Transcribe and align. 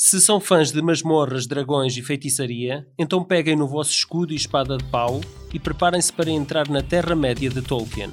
Se 0.00 0.20
são 0.20 0.38
fãs 0.38 0.70
de 0.70 0.80
masmorras, 0.80 1.44
dragões 1.44 1.96
e 1.96 2.02
feitiçaria, 2.02 2.86
então 2.96 3.24
peguem 3.24 3.56
no 3.56 3.66
vosso 3.66 3.90
escudo 3.90 4.32
e 4.32 4.36
espada 4.36 4.78
de 4.78 4.84
pau 4.84 5.20
e 5.52 5.58
preparem-se 5.58 6.12
para 6.12 6.30
entrar 6.30 6.68
na 6.68 6.80
Terra-média 6.80 7.50
de 7.50 7.60
Tolkien. 7.60 8.12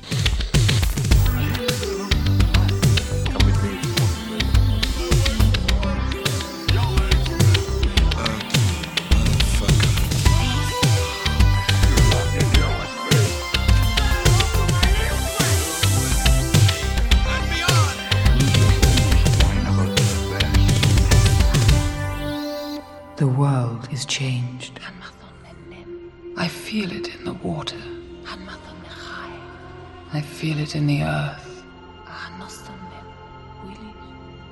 Feel 30.46 30.60
it 30.62 30.76
in 30.78 30.86
the 30.88 31.02
earth. 31.04 31.44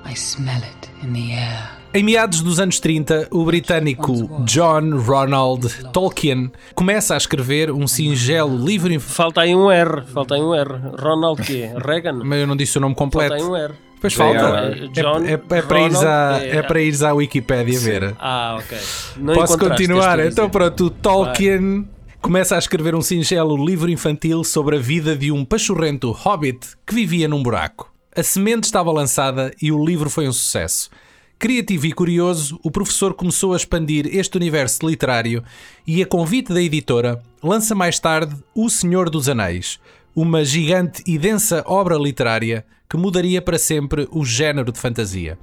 I 0.06 0.16
smell 0.16 0.58
it 0.58 0.90
in 1.04 1.14
the 1.14 1.34
air. 1.34 1.70
Em 1.94 2.04
meados 2.04 2.42
dos 2.42 2.60
anos 2.60 2.80
30, 2.80 3.28
o 3.32 3.46
britânico 3.46 4.42
John 4.44 4.98
Ronald 4.98 5.70
Tolkien 5.94 6.52
começa 6.74 7.14
a 7.14 7.18
escrever 7.18 7.72
um 7.72 7.88
singelo 7.88 8.58
livro. 8.58 8.92
inf- 8.92 9.04
Falta 9.16 9.42
aí 9.42 9.56
um 9.56 9.72
R, 9.72 10.02
falta 10.12 10.34
aí 10.36 10.42
um 10.42 10.54
R. 10.56 10.70
Ronald 11.00 11.42
quê? 11.44 11.70
Reagan? 11.86 12.22
Mas 12.24 12.40
eu 12.40 12.48
não 12.48 12.56
disse 12.56 12.78
o 12.78 12.82
nome 12.82 12.96
completo. 12.96 13.30
Falta 13.38 13.44
aí 13.44 13.50
um 13.50 13.56
R. 13.56 13.74
Pois 14.02 14.14
falta. 14.14 14.40
É, 14.40 14.84
É, 14.84 14.88
John 14.88 15.24
é- 15.24 15.34
é 15.34 15.62
para 15.62 15.80
ires 15.82 16.02
é- 16.04 16.58
é 16.58 16.62
para 16.64 16.82
ires 16.82 17.04
à 17.04 17.14
Wikipédia 17.14 17.80
ver. 17.80 18.16
Ah, 18.20 18.58
ok. 18.60 18.78
Não 19.18 19.34
Posso 19.36 19.58
continuar? 19.58 20.20
Então 20.26 20.50
pronto, 20.50 20.86
o 20.86 20.90
Tolkien 20.90 21.88
começa 22.24 22.56
a 22.56 22.58
escrever 22.58 22.96
um 22.96 23.02
singelo 23.02 23.54
livro 23.66 23.92
infantil 23.92 24.46
sobre 24.46 24.78
a 24.78 24.80
vida 24.80 25.14
de 25.14 25.30
um 25.30 25.44
pachorrento 25.44 26.10
hobbit 26.12 26.70
que 26.88 26.96
vivia 26.96 27.28
num 27.28 27.44
buraco. 27.44 27.94
A 28.16 28.24
semente 28.24 28.64
estava 28.64 28.90
lançada 28.94 29.54
e 29.62 29.74
o 29.74 29.86
livro 29.86 30.10
foi 30.10 30.26
um 30.26 30.32
sucesso. 30.32 30.90
Criativo 31.38 31.86
e 31.86 31.92
curioso, 31.92 32.58
o 32.64 32.72
professor 32.72 33.14
começou 33.14 33.52
a 33.52 33.58
expandir 33.58 34.08
este 34.08 34.38
universo 34.38 34.88
literário 34.88 35.44
e, 35.86 36.02
a 36.02 36.06
convite 36.06 36.54
da 36.54 36.62
editora, 36.62 37.22
lança 37.44 37.76
mais 37.76 38.00
tarde 38.00 38.34
O 38.56 38.70
Senhor 38.70 39.10
dos 39.10 39.28
Anéis, 39.28 39.78
uma 40.16 40.46
gigante 40.46 41.04
e 41.06 41.18
densa 41.18 41.62
obra 41.68 41.98
literária 41.98 42.66
que 42.90 42.96
mudaria 42.96 43.42
para 43.42 43.60
sempre 43.60 44.08
o 44.10 44.24
género 44.24 44.72
de 44.72 44.80
fantasia. 44.80 45.38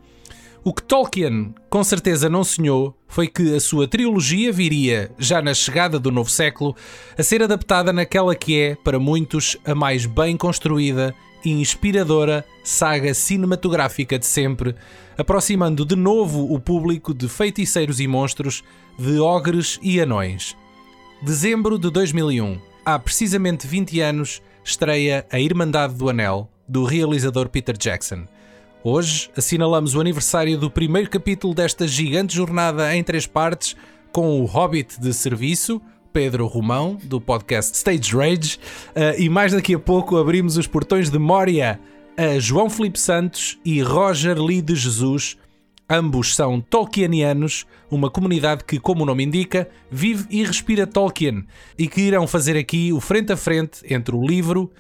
O 0.63 0.75
que 0.75 0.83
Tolkien 0.83 1.55
com 1.71 1.83
certeza 1.83 2.29
não 2.29 2.45
sonhou 2.45 2.95
foi 3.09 3.27
que 3.27 3.55
a 3.55 3.61
sua 3.61 3.89
trilogia 3.89 4.53
viria, 4.53 5.11
já 5.19 5.41
na 5.41 5.55
chegada 5.55 5.99
do 5.99 6.11
novo 6.11 6.29
século, 6.29 6.77
a 7.17 7.23
ser 7.23 7.43
adaptada 7.43 7.95
naquela 7.95 8.35
que 8.35 8.61
é, 8.61 8.75
para 8.75 8.99
muitos, 8.99 9.57
a 9.65 9.75
mais 9.75 10.05
bem 10.05 10.37
construída 10.37 11.15
e 11.43 11.51
inspiradora 11.51 12.45
saga 12.63 13.15
cinematográfica 13.15 14.19
de 14.19 14.27
sempre, 14.27 14.75
aproximando 15.17 15.87
de 15.87 15.97
novo 15.97 16.53
o 16.53 16.61
público 16.61 17.15
de 17.15 17.27
feiticeiros 17.27 17.99
e 17.99 18.07
monstros, 18.07 18.63
de 18.99 19.19
ogres 19.19 19.79
e 19.83 19.99
anões. 19.99 20.55
Dezembro 21.23 21.79
de 21.79 21.91
2001, 21.91 22.61
há 22.85 22.99
precisamente 22.99 23.67
20 23.67 23.99
anos, 24.03 24.43
estreia 24.63 25.27
A 25.33 25.41
Irmandade 25.41 25.95
do 25.95 26.11
Anel, 26.11 26.51
do 26.69 26.85
realizador 26.85 27.49
Peter 27.49 27.77
Jackson. 27.79 28.27
Hoje 28.83 29.31
assinalamos 29.37 29.95
o 29.95 30.01
aniversário 30.01 30.57
do 30.57 30.71
primeiro 30.71 31.11
capítulo 31.11 31.53
desta 31.53 31.87
gigante 31.87 32.35
jornada 32.35 32.97
em 32.97 33.05
três 33.05 33.27
partes 33.27 33.77
com 34.11 34.41
o 34.41 34.47
Hobbit 34.47 34.99
de 34.99 35.13
serviço, 35.13 35.83
Pedro 36.15 36.47
Romão, 36.47 36.97
do 37.05 37.21
podcast 37.21 37.77
Stage 37.77 38.17
Rage, 38.17 38.59
eh, 38.95 39.21
e 39.21 39.29
mais 39.29 39.53
daqui 39.53 39.75
a 39.75 39.79
pouco 39.79 40.17
abrimos 40.17 40.57
os 40.57 40.67
portões 40.67 41.11
de 41.11 41.19
Mória 41.19 41.79
a 42.17 42.39
João 42.39 42.71
Felipe 42.71 42.99
Santos 42.99 43.59
e 43.67 43.83
Roger 43.83 44.41
Lee 44.43 44.63
de 44.63 44.75
Jesus. 44.75 45.37
Ambos 45.89 46.35
são 46.35 46.59
Tolkienianos, 46.59 47.67
uma 47.91 48.11
comunidade 48.11 48.65
que, 48.65 48.81
como 48.81 49.03
o 49.03 49.07
nome 49.07 49.25
indica, 49.25 49.69
vive 49.91 50.27
e 50.31 50.43
respira 50.43 50.87
Tolkien 50.87 51.45
e 51.79 51.87
que 51.87 52.01
irão 52.01 52.27
fazer 52.27 52.57
aqui 52.57 52.95
o 52.95 53.01
frente 53.01 53.31
a 53.31 53.37
frente 53.37 53.83
entre 53.93 54.17
o 54.17 54.27
livro 54.27 54.71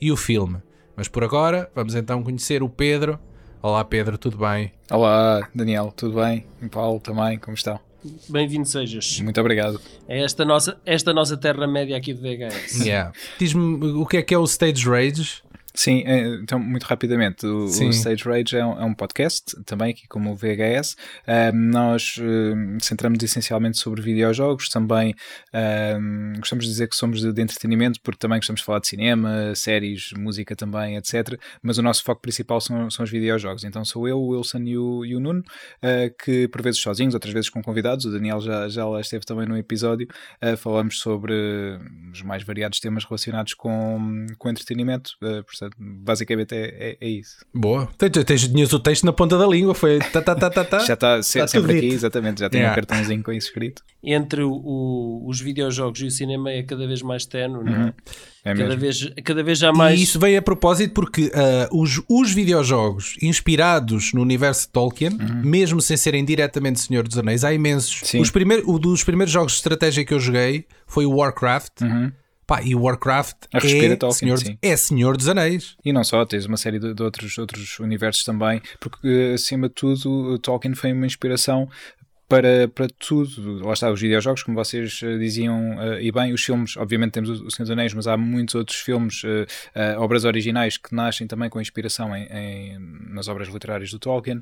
e 0.00 0.10
o 0.10 0.16
filme. 0.16 0.58
Mas 0.96 1.08
por 1.08 1.22
agora, 1.22 1.70
vamos 1.74 1.94
então 1.94 2.22
conhecer 2.22 2.62
o 2.62 2.68
Pedro. 2.68 3.18
Olá 3.62 3.84
Pedro, 3.84 4.16
tudo 4.16 4.38
bem? 4.38 4.72
Olá, 4.90 5.46
Daniel, 5.54 5.92
tudo 5.94 6.18
bem? 6.18 6.46
E 6.62 6.68
Paulo 6.70 6.98
também, 6.98 7.38
como 7.38 7.54
estão? 7.54 7.78
Bem-vindo 8.26 8.66
sejas. 8.66 9.20
Muito 9.20 9.38
obrigado. 9.38 9.78
É 10.08 10.22
esta 10.24 10.46
nossa, 10.46 10.80
esta 10.86 11.12
nossa 11.12 11.36
Terra-média 11.36 11.94
aqui 11.94 12.14
de 12.14 12.22
VHS. 12.22 12.80
Yeah. 12.80 13.12
Diz-me 13.38 13.92
o 13.92 14.06
que 14.06 14.16
é 14.16 14.22
que 14.22 14.32
é 14.32 14.38
o 14.38 14.44
Stage 14.44 14.88
Rage? 14.88 15.42
Sim, 15.74 16.02
eh, 16.06 16.38
então, 16.42 16.58
muito 16.58 16.84
rapidamente, 16.84 17.46
o, 17.46 17.64
o 17.64 17.90
Stage 17.90 18.24
Rage 18.24 18.56
é 18.56 18.64
um, 18.64 18.80
é 18.80 18.84
um 18.84 18.94
podcast, 18.94 19.56
também 19.64 19.90
aqui 19.90 20.06
como 20.08 20.32
o 20.32 20.34
VHS. 20.34 20.96
Nós 21.54 22.16
eh, 22.20 22.78
centramos 22.82 23.22
essencialmente 23.22 23.78
sobre 23.78 24.02
videojogos, 24.02 24.68
também 24.68 25.14
gostamos 26.38 26.64
de 26.64 26.70
dizer 26.70 26.88
que 26.88 26.96
somos 26.96 27.20
de, 27.20 27.32
de 27.32 27.42
entretenimento, 27.42 28.00
porque 28.02 28.18
também 28.18 28.38
gostamos 28.38 28.60
de 28.60 28.64
falar 28.64 28.80
de 28.80 28.88
cinema, 28.88 29.54
séries, 29.54 30.10
música 30.16 30.54
também, 30.56 30.96
etc. 30.96 31.38
Mas 31.62 31.78
o 31.78 31.82
nosso 31.82 32.02
foco 32.04 32.20
principal 32.20 32.60
são, 32.60 32.90
são 32.90 33.04
os 33.04 33.10
videojogos. 33.10 33.64
Então 33.64 33.84
sou 33.84 34.08
eu, 34.08 34.18
o 34.18 34.28
Wilson 34.28 34.58
e 34.58 34.78
o, 34.78 35.04
e 35.04 35.14
o 35.14 35.20
Nuno, 35.20 35.42
ah, 35.82 36.10
que 36.22 36.48
por 36.48 36.62
vezes 36.62 36.80
sozinhos, 36.80 37.14
outras 37.14 37.32
vezes 37.32 37.50
com 37.50 37.62
convidados. 37.62 38.04
O 38.04 38.10
Daniel 38.10 38.40
já, 38.40 38.68
já 38.68 38.86
lá 38.86 39.00
esteve 39.00 39.24
também 39.24 39.46
no 39.46 39.56
episódio. 39.56 40.08
Ah, 40.40 40.56
falamos 40.56 41.00
sobre 41.00 41.32
os 42.12 42.22
mais 42.22 42.42
variados 42.42 42.80
temas 42.80 43.04
relacionados 43.04 43.54
com, 43.54 44.26
com 44.38 44.50
entretenimento. 44.50 45.12
Ah, 45.22 45.42
portanto, 45.60 45.76
basicamente 45.78 46.54
é, 46.54 46.64
é, 46.90 46.96
é 47.00 47.08
isso. 47.08 47.36
Boa. 47.54 47.88
Tens, 47.98 48.24
tens, 48.24 48.48
tinhas 48.48 48.72
o 48.72 48.80
texto 48.80 49.04
na 49.04 49.12
ponta 49.12 49.36
da 49.38 49.46
língua, 49.46 49.74
foi 49.74 49.98
tá, 50.12 50.20
tá, 50.22 50.34
tá, 50.34 50.50
tá, 50.50 50.64
tá. 50.64 50.78
Já 50.80 50.94
está 50.94 51.22
se- 51.22 51.38
Tá 51.38 51.46
sempre 51.46 51.72
aqui, 51.72 51.80
dito. 51.82 51.94
exatamente. 51.94 52.40
Já 52.40 52.48
tem 52.50 52.60
Yeah. 52.60 52.72
um 52.72 52.84
cartãozinho 52.84 53.22
com 53.22 53.32
isso 53.32 53.48
escrito. 53.48 53.82
Entre 54.02 54.42
o- 54.42 54.50
o- 54.52 55.28
os 55.28 55.40
videojogos 55.40 56.00
e 56.00 56.06
o 56.06 56.10
cinema 56.10 56.50
é 56.50 56.62
cada 56.62 56.86
vez 56.86 57.02
mais 57.02 57.26
tenue, 57.26 57.62
não 57.64 57.72
é? 57.88 57.94
É 58.42 58.54
Cada 58.54 58.68
mesmo. 58.68 58.80
vez, 58.80 59.12
cada 59.22 59.42
vez 59.42 59.58
já 59.58 59.70
mais. 59.70 60.00
E 60.00 60.02
isso 60.02 60.18
veio 60.18 60.38
a 60.38 60.42
propósito 60.42 60.94
porque 60.94 61.30
ah, 61.34 61.68
os, 61.70 62.00
os 62.08 62.32
videojogos 62.32 63.16
inspirados 63.22 64.12
no 64.14 64.22
universo 64.22 64.62
de 64.66 64.72
Tolkien, 64.72 65.10
mesmo 65.44 65.80
sem 65.82 65.96
serem 65.96 66.24
diretamente 66.24 66.80
Senhor 66.80 67.06
dos 67.06 67.18
Anéis, 67.18 67.44
há 67.44 67.52
imensos. 67.52 68.00
Sim. 68.04 68.20
Os 68.20 68.30
primeiro, 68.30 68.70
o 68.70 68.78
dos 68.78 69.04
primeiros 69.04 69.30
jogos 69.32 69.52
de 69.52 69.58
estratégia 69.58 70.04
que 70.04 70.14
eu 70.14 70.20
joguei 70.20 70.64
foi 70.86 71.04
o 71.04 71.16
Warcraft. 71.16 71.82
Uhum. 71.82 72.12
Pá, 72.50 72.60
e 72.64 72.74
Warcraft 72.74 73.36
é, 73.54 73.94
Tolkien, 73.94 74.12
Senhor, 74.12 74.38
sim. 74.38 74.58
é 74.60 74.76
Senhor 74.76 75.16
dos 75.16 75.28
Anéis. 75.28 75.76
E 75.84 75.92
não 75.92 76.02
só, 76.02 76.24
tens 76.24 76.46
uma 76.46 76.56
série 76.56 76.80
de, 76.80 76.92
de 76.92 77.00
outros, 77.00 77.38
outros 77.38 77.78
universos 77.78 78.24
também, 78.24 78.60
porque 78.80 79.06
eh, 79.06 79.34
acima 79.34 79.68
de 79.68 79.74
tudo, 79.76 80.36
Tolkien 80.40 80.74
foi 80.74 80.92
uma 80.92 81.06
inspiração 81.06 81.68
para, 82.28 82.66
para 82.66 82.88
tudo. 82.98 83.64
Lá 83.64 83.72
está, 83.72 83.88
os 83.88 84.00
videojogos, 84.00 84.42
como 84.42 84.56
vocês 84.56 85.00
eh, 85.04 85.16
diziam, 85.18 85.80
eh, 85.80 86.02
e 86.02 86.10
bem, 86.10 86.32
os 86.32 86.42
filmes, 86.42 86.76
obviamente 86.76 87.12
temos 87.12 87.28
o 87.30 87.46
o 87.46 87.50
Senhor 87.52 87.66
dos 87.66 87.70
Anéis, 87.70 87.94
mas 87.94 88.08
há 88.08 88.16
muitos 88.16 88.56
outros 88.56 88.78
filmes, 88.78 89.22
eh, 89.74 89.96
obras 89.96 90.24
originais 90.24 90.76
que 90.76 90.92
nascem 90.92 91.28
também 91.28 91.48
com 91.48 91.60
inspiração 91.60 92.14
em, 92.16 92.26
em- 92.32 92.78
nas 93.12 93.28
obras 93.28 93.46
literárias 93.48 93.92
do 93.92 93.98
Tolkien, 94.00 94.40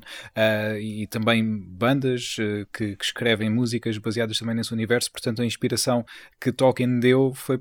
e 0.81 1.05
também 1.07 1.43
bandas 1.45 2.37
que, 2.73 2.95
que 2.95 3.03
escrevem 3.05 3.51
músicas 3.51 3.99
baseadas 3.99 4.39
também 4.39 4.55
nesse 4.55 4.73
universo, 4.73 5.11
portanto 5.11 5.43
a 5.43 5.45
inspiração 5.45 6.03
que 6.41 6.51
Tolkien 6.51 6.99
deu 6.99 7.33
foi 7.35 7.59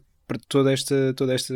toda 0.49 0.72
esta, 0.72 1.15
toda 1.15 1.33
esta 1.34 1.55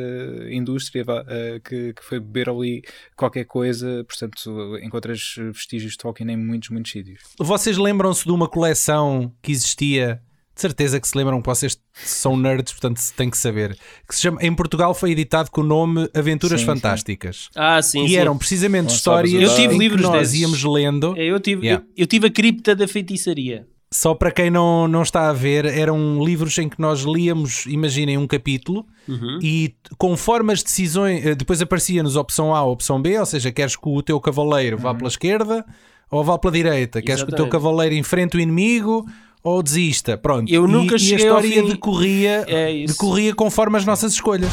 indústria 0.51 1.05
eh, 1.29 1.61
que, 1.63 1.93
que 1.93 2.05
foi 2.05 2.19
beber 2.21 2.49
ali 2.49 2.83
qualquer 3.17 3.45
coisa, 3.45 4.05
portanto 4.09 4.79
encontras 4.83 5.35
vestígios 5.53 5.93
de 5.93 5.99
Tolkien 5.99 6.31
em 6.31 6.37
muitos, 6.37 6.71
muitos 6.71 6.93
sítios. 6.93 7.21
Vocês 7.39 7.77
lembram-se 7.77 8.25
de 8.25 8.31
uma 8.31 8.49
coleção 8.49 9.33
que 9.43 9.53
existia? 9.53 10.23
De 10.55 10.61
certeza 10.61 11.01
que 11.01 11.09
se 11.09 11.17
lembram 11.17 11.41
que 11.41 11.47
vocês 11.49 11.81
são 11.95 12.37
nerds, 12.37 12.73
portanto 12.75 13.01
têm 13.17 13.31
que 13.31 13.39
saber. 13.39 13.75
Que 14.07 14.15
se 14.15 14.21
chama, 14.21 14.39
em 14.43 14.55
Portugal 14.55 14.93
foi 14.95 15.13
editado 15.13 15.51
com 15.51 15.63
o 15.63 15.65
nome 15.65 16.11
Aventuras 16.15 16.61
Sim, 16.61 16.67
sim. 16.67 16.73
Fantásticas. 16.75 17.49
Ah, 17.57 17.81
sim, 17.81 18.05
e 18.05 18.09
sim. 18.11 18.17
eram 18.17 18.37
precisamente 18.37 18.89
Não 18.89 18.95
histórias 18.95 19.33
Eu 19.43 19.55
tive 19.57 19.75
em 19.75 19.79
livros 19.79 20.03
que 20.03 20.07
nós 20.09 20.21
desses. 20.29 20.41
íamos 20.41 20.63
lendo. 20.63 21.15
É, 21.17 21.25
Eu 21.25 21.41
tive, 21.41 21.67
Yeah. 21.67 21.83
eu, 21.97 22.03
eu 22.03 22.07
tive 22.07 22.27
a 22.27 22.31
cripta 22.31 22.77
da 22.77 22.87
feitiçaria. 22.87 23.67
Só 23.93 24.15
para 24.15 24.31
quem 24.31 24.51
não, 24.51 24.89
não 24.89 25.03
está 25.03 25.29
a 25.29 25.33
ver, 25.35 25.67
eram 25.67 26.25
livros 26.25 26.57
em 26.59 26.67
que 26.69 26.81
nós 26.81 27.03
líamos, 27.03 27.67
imaginem, 27.67 28.17
um 28.17 28.27
capítulo 28.27 28.87
Uhum. 29.07 29.39
e 29.43 29.75
conforme 29.99 30.53
as 30.53 30.63
decisões, 30.63 31.27
eh, 31.27 31.35
depois 31.35 31.61
aparecia-nos 31.61 32.17
opção 32.17 32.55
A 32.55 32.63
ou 32.63 32.73
opção 32.73 33.03
B, 33.03 33.19
ou 33.19 33.27
seja, 33.27 33.51
queres 33.53 33.77
que 33.77 33.87
o 33.89 34.01
teu 34.01 34.19
cavaleiro 34.21 34.79
vá 34.79 34.95
pela 34.95 35.09
esquerda 35.09 35.65
ou 36.11 36.23
vá 36.25 36.39
pela 36.39 36.53
direita, 36.53 37.03
queres 37.03 37.23
que 37.23 37.29
o 37.29 37.35
teu 37.35 37.45
Exatamente. 37.47 37.53
cavaleiro 37.53 37.95
enfrente 37.97 38.37
o 38.37 38.41
inimigo 38.41 39.05
ou 39.43 39.63
desista. 39.63 40.17
Pronto. 40.17 40.51
Eu 40.53 40.67
nunca 40.69 40.95
e, 40.95 40.97
e 40.97 40.97
a 40.97 40.99
cheguei 40.99 41.17
história 41.27 41.63
fim. 41.63 41.69
decorria, 41.69 42.45
É 42.49 42.85
decorria 42.87 43.35
conforme 43.35 43.77
as 43.77 43.85
nossas 43.85 44.13
escolhas. 44.15 44.51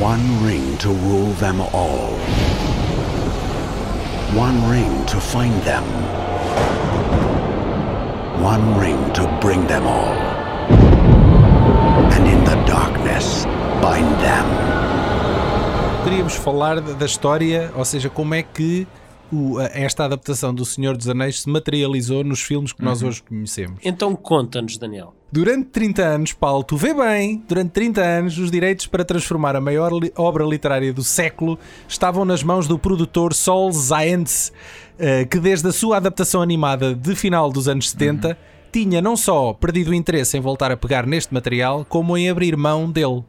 One 0.00 0.22
ring 0.50 0.76
to 0.78 0.88
rule 0.88 1.32
them 1.38 1.60
all. 1.74 2.18
One 4.36 4.58
ring 4.72 5.04
to 5.06 5.20
find 5.20 5.52
them. 5.64 5.84
One 8.42 8.78
ring 8.80 8.96
to 9.12 9.26
bring 9.40 9.66
them 9.66 9.84
all. 9.86 10.14
And 12.12 12.26
in 12.26 12.44
the 12.44 12.56
darkness, 12.70 13.44
bind 13.80 14.08
them. 14.20 14.46
Poderíamos 16.02 16.34
falar 16.34 16.80
da 16.80 17.06
história, 17.06 17.70
ou 17.76 17.84
seja, 17.84 18.08
como 18.08 18.34
é 18.34 18.42
que 18.42 18.86
esta 19.74 20.04
adaptação 20.06 20.52
do 20.52 20.64
Senhor 20.64 20.96
dos 20.96 21.08
Anéis 21.08 21.42
se 21.42 21.48
materializou 21.48 22.24
nos 22.24 22.40
filmes 22.42 22.72
que 22.72 22.82
nós 22.82 23.00
hoje 23.00 23.22
conhecemos. 23.22 23.78
Então 23.84 24.16
conta-nos, 24.16 24.76
Daniel. 24.76 25.14
Durante 25.30 25.66
30 25.68 26.02
anos, 26.02 26.32
Paulo, 26.32 26.64
tu 26.64 26.76
vê 26.76 26.92
bem, 26.92 27.40
durante 27.46 27.70
30 27.70 28.00
anos, 28.00 28.38
os 28.38 28.50
direitos 28.50 28.86
para 28.88 29.04
transformar 29.04 29.54
a 29.54 29.60
maior 29.60 29.92
li- 29.92 30.12
obra 30.16 30.44
literária 30.44 30.92
do 30.92 31.04
século 31.04 31.56
estavam 31.86 32.24
nas 32.24 32.42
mãos 32.42 32.66
do 32.66 32.76
produtor 32.76 33.32
Sol 33.32 33.70
Zaentz, 33.70 34.52
que 35.30 35.38
desde 35.38 35.68
a 35.68 35.72
sua 35.72 35.96
adaptação 35.96 36.42
animada 36.42 36.94
de 36.94 37.14
final 37.14 37.50
dos 37.50 37.68
anos 37.68 37.90
70 37.90 38.36
tinha 38.72 39.00
não 39.00 39.16
só 39.16 39.52
perdido 39.52 39.90
o 39.90 39.94
interesse 39.94 40.36
em 40.36 40.40
voltar 40.40 40.70
a 40.70 40.76
pegar 40.76 41.06
neste 41.06 41.34
material, 41.34 41.84
como 41.88 42.16
em 42.16 42.30
abrir 42.30 42.56
mão 42.56 42.90
dele. 42.90 43.24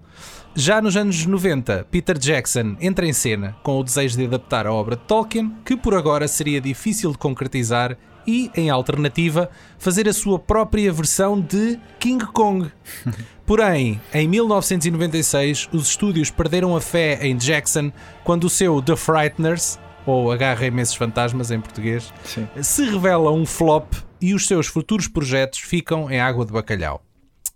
Já 0.53 0.81
nos 0.81 0.97
anos 0.97 1.25
90, 1.25 1.88
Peter 1.89 2.18
Jackson 2.18 2.75
entra 2.79 3.06
em 3.06 3.13
cena 3.13 3.56
com 3.63 3.79
o 3.79 3.83
desejo 3.83 4.18
de 4.18 4.25
adaptar 4.25 4.68
a 4.68 4.73
obra 4.73 4.97
de 4.97 5.03
Tolkien, 5.03 5.51
que 5.63 5.77
por 5.77 5.95
agora 5.95 6.27
seria 6.27 6.59
difícil 6.59 7.12
de 7.12 7.18
concretizar, 7.18 7.97
e, 8.25 8.51
em 8.56 8.69
alternativa, 8.69 9.50
fazer 9.77 10.07
a 10.07 10.13
sua 10.13 10.38
própria 10.38 10.91
versão 10.91 11.39
de 11.39 11.79
King 12.00 12.25
Kong. 12.27 12.71
Porém, 13.45 14.00
em 14.13 14.27
1996, 14.27 15.69
os 15.74 15.89
estúdios 15.89 16.29
perderam 16.29 16.75
a 16.75 16.81
fé 16.81 17.19
em 17.21 17.35
Jackson 17.35 17.91
quando 18.24 18.45
o 18.45 18.50
seu 18.50 18.81
The 18.81 18.95
Frighteners, 18.95 19.79
ou 20.06 20.31
Agarra 20.31 20.65
Imensos 20.65 20.95
Fantasmas 20.95 21.51
em 21.51 21.59
português, 21.59 22.13
Sim. 22.24 22.48
se 22.62 22.83
revela 22.83 23.31
um 23.31 23.45
flop 23.45 23.94
e 24.19 24.33
os 24.33 24.48
seus 24.48 24.68
futuros 24.68 25.07
projetos 25.07 25.59
ficam 25.59 26.09
em 26.09 26.19
água 26.19 26.45
de 26.45 26.51
bacalhau. 26.51 27.03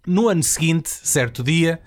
No 0.06 0.30
ano 0.30 0.44
seguinte, 0.44 0.89
certo 0.89 1.44
dia, 1.44 1.80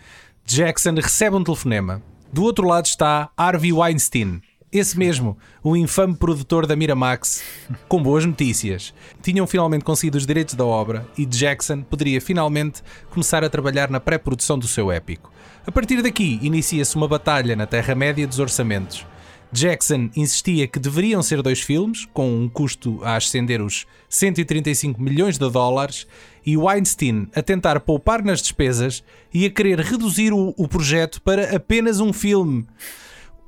Jackson 0.45 0.95
recebe 0.95 1.37
um 1.37 1.45
telefonema. 1.45 2.03
Do 2.33 2.43
outro 2.43 2.67
lado 2.67 2.87
está 2.87 3.31
Harvey 3.37 3.73
Weinstein, 3.73 4.43
esse 4.71 4.99
mesmo, 4.99 5.39
o 5.63 5.75
infame 5.75 6.15
produtor 6.15 6.67
da 6.67 6.77
Miramax, 6.77 7.43
com 7.89 8.03
boas 8.03 8.27
notícias. 8.27 8.93
Tinham 9.23 9.47
finalmente 9.47 9.83
conseguido 9.83 10.19
os 10.19 10.27
direitos 10.27 10.55
da 10.55 10.65
obra 10.65 11.09
e 11.17 11.25
Jackson 11.25 11.81
poderia 11.81 12.21
finalmente 12.21 12.83
começar 13.09 13.43
a 13.43 13.49
trabalhar 13.49 13.89
na 13.89 13.99
pré-produção 13.99 14.59
do 14.59 14.69
seu 14.69 14.93
épico. 14.93 15.33
A 15.67 15.73
partir 15.73 16.03
daqui, 16.03 16.39
inicia-se 16.43 16.97
uma 16.97 17.09
batalha 17.09 17.57
na 17.57 17.67
Terra-média 17.67 18.27
dos 18.27 18.39
orçamentos. 18.39 19.07
Jackson 19.51 20.11
insistia 20.15 20.67
que 20.67 20.79
deveriam 20.79 21.23
ser 21.23 21.43
dois 21.43 21.61
filmes, 21.61 22.07
com 22.13 22.31
um 22.31 22.49
custo 22.49 23.01
a 23.03 23.17
ascender 23.17 23.63
os 23.63 23.87
135 24.09 25.01
milhões 25.01 25.39
de 25.39 25.51
dólares, 25.51 26.07
e 26.45 26.57
Weinstein 26.57 27.29
a 27.35 27.43
tentar 27.43 27.81
poupar 27.81 28.23
nas 28.23 28.41
despesas 28.41 29.03
e 29.33 29.47
a 29.47 29.51
querer 29.51 29.81
reduzir 29.81 30.33
o, 30.33 30.55
o 30.57 30.69
projeto 30.69 31.21
para 31.23 31.57
apenas 31.57 32.01
um 32.01 32.13
filme. 32.13 32.67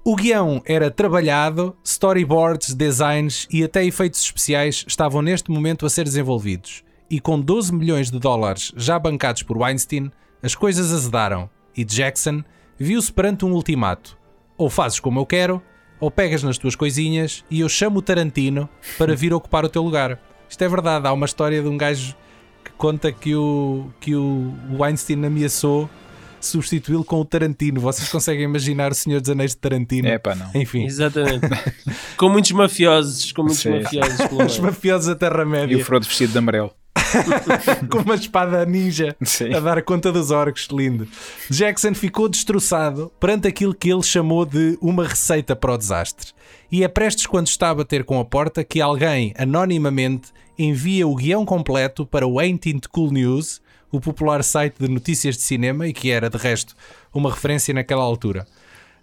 O 0.02 0.16
guião 0.16 0.62
era 0.64 0.90
trabalhado, 0.90 1.76
storyboards, 1.84 2.74
designs 2.74 3.46
e 3.50 3.62
até 3.62 3.84
efeitos 3.84 4.20
especiais 4.20 4.84
estavam 4.88 5.20
neste 5.20 5.50
momento 5.50 5.84
a 5.84 5.90
ser 5.90 6.04
desenvolvidos. 6.04 6.82
E 7.10 7.20
com 7.20 7.38
12 7.38 7.74
milhões 7.74 8.10
de 8.10 8.18
dólares 8.18 8.72
já 8.76 8.98
bancados 8.98 9.42
por 9.42 9.58
Weinstein, 9.58 10.10
as 10.42 10.54
coisas 10.54 10.92
azedaram 10.92 11.50
e 11.76 11.84
Jackson 11.84 12.42
viu-se 12.78 13.12
perante 13.12 13.44
um 13.44 13.52
ultimato: 13.52 14.18
ou 14.56 14.70
fazes 14.70 14.98
como 14.98 15.20
eu 15.20 15.26
quero, 15.26 15.62
ou 16.00 16.10
pegas 16.10 16.42
nas 16.42 16.58
tuas 16.58 16.74
coisinhas 16.74 17.44
e 17.50 17.60
eu 17.60 17.68
chamo 17.68 17.98
o 17.98 18.02
Tarantino 18.02 18.68
para 18.96 19.14
vir 19.14 19.32
ocupar 19.34 19.64
o 19.64 19.68
teu 19.68 19.82
lugar. 19.82 20.18
Isto 20.48 20.64
é 20.64 20.68
verdade, 20.68 21.06
há 21.06 21.12
uma 21.12 21.26
história 21.26 21.62
de 21.62 21.68
um 21.68 21.76
gajo 21.76 22.16
que 22.64 22.70
conta 22.72 23.12
que 23.12 23.34
o, 23.34 23.90
que 24.00 24.14
o 24.14 24.52
Weinstein 24.78 25.24
ameaçou 25.24 25.88
substituí-lo 26.40 27.04
com 27.04 27.20
o 27.20 27.24
Tarantino. 27.24 27.80
Vocês 27.80 28.08
conseguem 28.08 28.44
imaginar 28.44 28.90
o 28.90 28.94
Senhor 28.94 29.20
dos 29.20 29.30
Anéis 29.30 29.50
de 29.52 29.58
Tarantino? 29.58 30.08
É 30.08 30.18
pá, 30.18 30.34
não. 30.34 30.50
Enfim, 30.54 30.86
Exatamente. 30.86 31.46
com 32.16 32.28
muitos 32.28 32.50
mafiosos, 32.52 33.30
com 33.32 33.42
muitos 33.42 33.60
Sim. 33.60 33.80
mafiosos. 33.80 34.18
os 34.46 34.58
mafiosos 34.58 35.06
da 35.06 35.12
E 35.12 35.16
Terra-média 35.16 35.76
o 35.76 35.84
Frodo 35.84 36.06
vestido 36.06 36.32
de 36.32 36.38
amarelo. 36.38 36.72
com 37.90 37.98
uma 37.98 38.14
espada 38.14 38.64
ninja 38.64 39.16
Sim. 39.22 39.54
a 39.54 39.60
dar 39.60 39.82
conta 39.82 40.12
dos 40.12 40.30
orcos. 40.30 40.68
Lindo. 40.70 41.06
Jackson 41.50 41.94
ficou 41.94 42.28
destroçado 42.28 43.10
perante 43.18 43.48
aquilo 43.48 43.74
que 43.74 43.90
ele 43.90 44.02
chamou 44.02 44.44
de 44.44 44.78
uma 44.80 45.06
receita 45.06 45.54
para 45.56 45.74
o 45.74 45.78
desastre. 45.78 46.32
E 46.70 46.84
é 46.84 46.88
prestes 46.88 47.26
quando 47.26 47.48
está 47.48 47.70
a 47.70 47.74
bater 47.74 48.04
com 48.04 48.20
a 48.20 48.24
porta 48.24 48.62
que 48.62 48.80
alguém, 48.80 49.34
anonimamente, 49.36 50.30
envia 50.58 51.06
o 51.06 51.14
guião 51.14 51.44
completo 51.44 52.06
para 52.06 52.26
o 52.26 52.38
Ain't 52.38 52.88
Cool 52.90 53.12
News, 53.12 53.60
o 53.90 54.00
popular 54.00 54.44
site 54.44 54.76
de 54.78 54.88
notícias 54.88 55.36
de 55.36 55.42
cinema 55.42 55.88
e 55.88 55.92
que 55.92 56.10
era, 56.10 56.30
de 56.30 56.36
resto, 56.36 56.74
uma 57.12 57.30
referência 57.30 57.74
naquela 57.74 58.04
altura. 58.04 58.46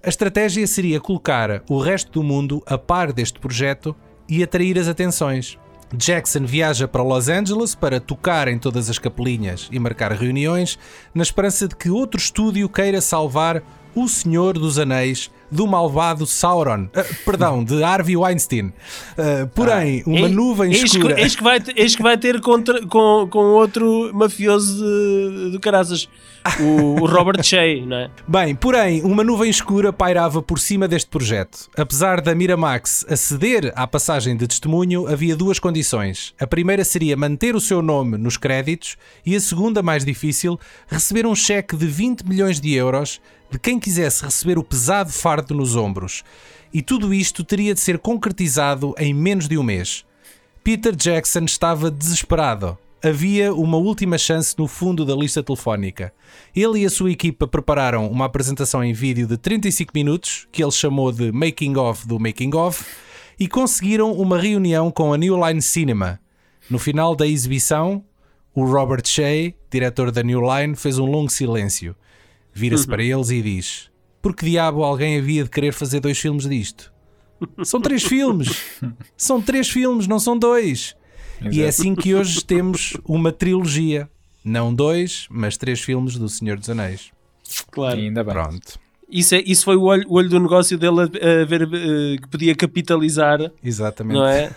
A 0.01 0.09
estratégia 0.09 0.65
seria 0.68 1.01
colocar 1.01 1.63
o 1.69 1.80
resto 1.80 2.12
do 2.12 2.24
mundo 2.24 2.63
a 2.65 2.77
par 2.77 3.12
deste 3.12 3.39
projeto 3.39 3.95
e 4.30 4.44
atrair 4.44 4.77
as 4.77 4.88
atenções. 4.88 5.57
Jackson 5.94 6.45
viaja 6.45 6.88
para 6.88 7.04
Los 7.04 7.30
Angeles 7.30 7.74
para 7.74 8.00
tocar 8.00 8.48
em 8.48 8.60
todas 8.60 8.89
as 8.89 9.00
capelinhas 9.00 9.69
e 9.72 9.80
marcar 9.80 10.12
reuniões, 10.12 10.78
na 11.13 11.24
esperança 11.24 11.68
de 11.68 11.75
que 11.75 11.89
outro 11.89 12.19
estúdio 12.19 12.68
queira 12.68 13.00
salvar 13.00 13.63
o 13.95 14.07
Senhor 14.07 14.57
dos 14.57 14.78
Anéis 14.78 15.31
do 15.51 15.65
malvado 15.67 16.25
Sauron. 16.25 16.88
Ah, 16.95 17.05
perdão, 17.25 17.63
de 17.63 17.83
Harvey 17.83 18.17
Weinstein. 18.17 18.73
Ah, 19.17 19.47
porém, 19.53 20.03
uma 20.05 20.27
Ei- 20.27 20.33
nuvem 20.33 20.71
eis 20.71 20.79
que- 20.91 20.97
escura. 20.97 21.19
Eis 21.21 21.35
que, 21.35 21.44
vai, 21.44 21.59
eis 21.75 21.95
que 21.95 22.03
vai 22.03 22.17
ter 22.17 22.39
contra, 22.41 22.85
com, 22.88 23.27
com 23.29 23.39
outro 23.53 24.11
mafioso 24.13 24.83
de, 24.83 25.51
de 25.51 25.59
caraças, 25.59 26.07
o, 26.59 27.01
o 27.01 27.05
Robert 27.05 27.41
Shea, 27.44 27.85
não 27.85 27.97
é? 27.97 28.09
Bem, 28.27 28.55
porém, 28.55 29.01
uma 29.03 29.23
nuvem 29.23 29.49
escura 29.49 29.91
pairava 29.91 30.41
por 30.41 30.59
cima 30.59 30.88
deste 30.88 31.09
projeto. 31.09 31.69
Apesar 31.77 32.21
da 32.21 32.33
Miramax 32.35 33.05
aceder 33.09 33.71
à 33.75 33.85
passagem 33.88 34.35
de 34.38 34.47
testemunho, 34.47 35.07
havia 35.07 35.35
duas 35.35 35.59
condições. 35.59 36.33
A 36.39 36.47
primeira 36.47 36.83
seria 36.85 37.17
manter 37.17 37.55
o 37.55 37.59
seu 37.61 37.81
nome 37.81 38.17
nos 38.17 38.38
créditos 38.38 38.95
e 39.25 39.35
a 39.35 39.39
segunda, 39.39 39.81
mais 39.83 40.05
difícil, 40.05 40.59
receber 40.88 41.25
um 41.25 41.35
cheque 41.35 41.75
de 41.75 41.85
20 41.88 42.21
milhões 42.27 42.59
de 42.61 42.73
euros 42.73 43.19
de 43.49 43.59
quem 43.59 43.79
quisesse 43.79 44.23
receber 44.23 44.57
o 44.57 44.63
pesado 44.63 45.11
fardo 45.11 45.53
nos 45.53 45.75
ombros. 45.75 46.23
E 46.73 46.81
tudo 46.81 47.13
isto 47.13 47.44
teria 47.44 47.73
de 47.73 47.79
ser 47.79 47.97
concretizado 47.99 48.94
em 48.97 49.13
menos 49.13 49.47
de 49.47 49.57
um 49.57 49.63
mês. 49.63 50.05
Peter 50.63 50.95
Jackson 50.95 51.45
estava 51.45 51.89
desesperado. 51.89 52.77
Havia 53.01 53.53
uma 53.53 53.77
última 53.77 54.17
chance 54.17 54.55
no 54.57 54.68
fundo 54.68 55.06
da 55.06 55.16
lista 55.16 55.42
telefónica. 55.42 56.11
Ele 56.56 56.80
e 56.80 56.85
a 56.85 56.89
sua 56.89 57.11
equipa 57.11 57.47
prepararam 57.47 58.07
uma 58.09 58.25
apresentação 58.25 58.83
em 58.83 58.92
vídeo 58.92 59.27
de 59.27 59.37
35 59.37 59.92
minutos, 59.94 60.47
que 60.51 60.63
ele 60.63 60.71
chamou 60.71 61.11
de 61.11 61.31
Making 61.31 61.77
of 61.77 62.07
do 62.07 62.19
Making 62.19 62.56
of, 62.56 62.83
e 63.39 63.47
conseguiram 63.47 64.11
uma 64.11 64.39
reunião 64.39 64.92
com 64.92 65.13
a 65.13 65.18
New 65.18 65.37
Line 65.45 65.61
Cinema. 65.61 66.19
No 66.69 66.80
final 66.80 67.16
da 67.16 67.25
exibição, 67.25 68.04
o 68.54 68.66
Robert 68.66 69.04
Shea, 69.06 69.54
diretor 69.69 70.11
da 70.11 70.23
New 70.23 70.42
Line, 70.42 70.75
fez 70.75 70.97
um 70.97 71.06
longo 71.06 71.30
silêncio. 71.30 71.95
Vira-se 72.57 72.87
para 72.87 73.04
eles 73.04 73.30
e 73.30 73.42
diz: 73.42 73.92
Por 74.21 74.35
que 74.35 74.45
diabo 74.45 74.83
alguém 74.83 75.19
havia 75.19 75.44
de 75.44 75.49
querer 75.49 75.71
fazer 75.71 75.99
dois 75.99 76.18
filmes 76.18 76.49
disto? 76.49 76.92
São 77.64 77.80
três 77.80 78.04
filmes! 78.04 78.64
São 79.16 79.40
três 79.40 79.69
filmes, 79.69 80.07
não 80.07 80.19
são 80.19 80.37
dois! 80.37 80.95
E 81.52 81.61
é 81.61 81.68
assim 81.68 81.94
que 81.94 82.16
hoje 82.16 82.42
temos 82.45 82.97
uma 83.06 83.31
trilogia. 83.31 84.09
Não 84.44 84.73
dois, 84.73 85.28
mas 85.30 85.56
três 85.56 85.81
filmes 85.81 86.18
do 86.18 86.28
Senhor 86.28 86.57
dos 86.57 86.68
Anéis. 86.68 87.11
Claro. 87.69 87.99
E 87.99 88.06
ainda 88.06 88.23
bem. 88.23 88.33
Pronto, 88.33 88.80
Isso, 89.07 89.35
é, 89.35 89.44
isso 89.45 89.64
foi 89.64 89.76
o 89.76 89.83
olho, 89.83 90.06
o 90.07 90.16
olho 90.16 90.30
do 90.30 90.40
negócio 90.40 90.78
dele 90.80 91.02
a, 91.02 91.42
a 91.42 91.45
ver 91.45 91.61
eh, 91.61 92.18
que 92.19 92.28
podia 92.28 92.56
capitalizar, 92.56 93.52
exatamente. 93.64 94.18
não 94.18 94.26
é? 94.26 94.52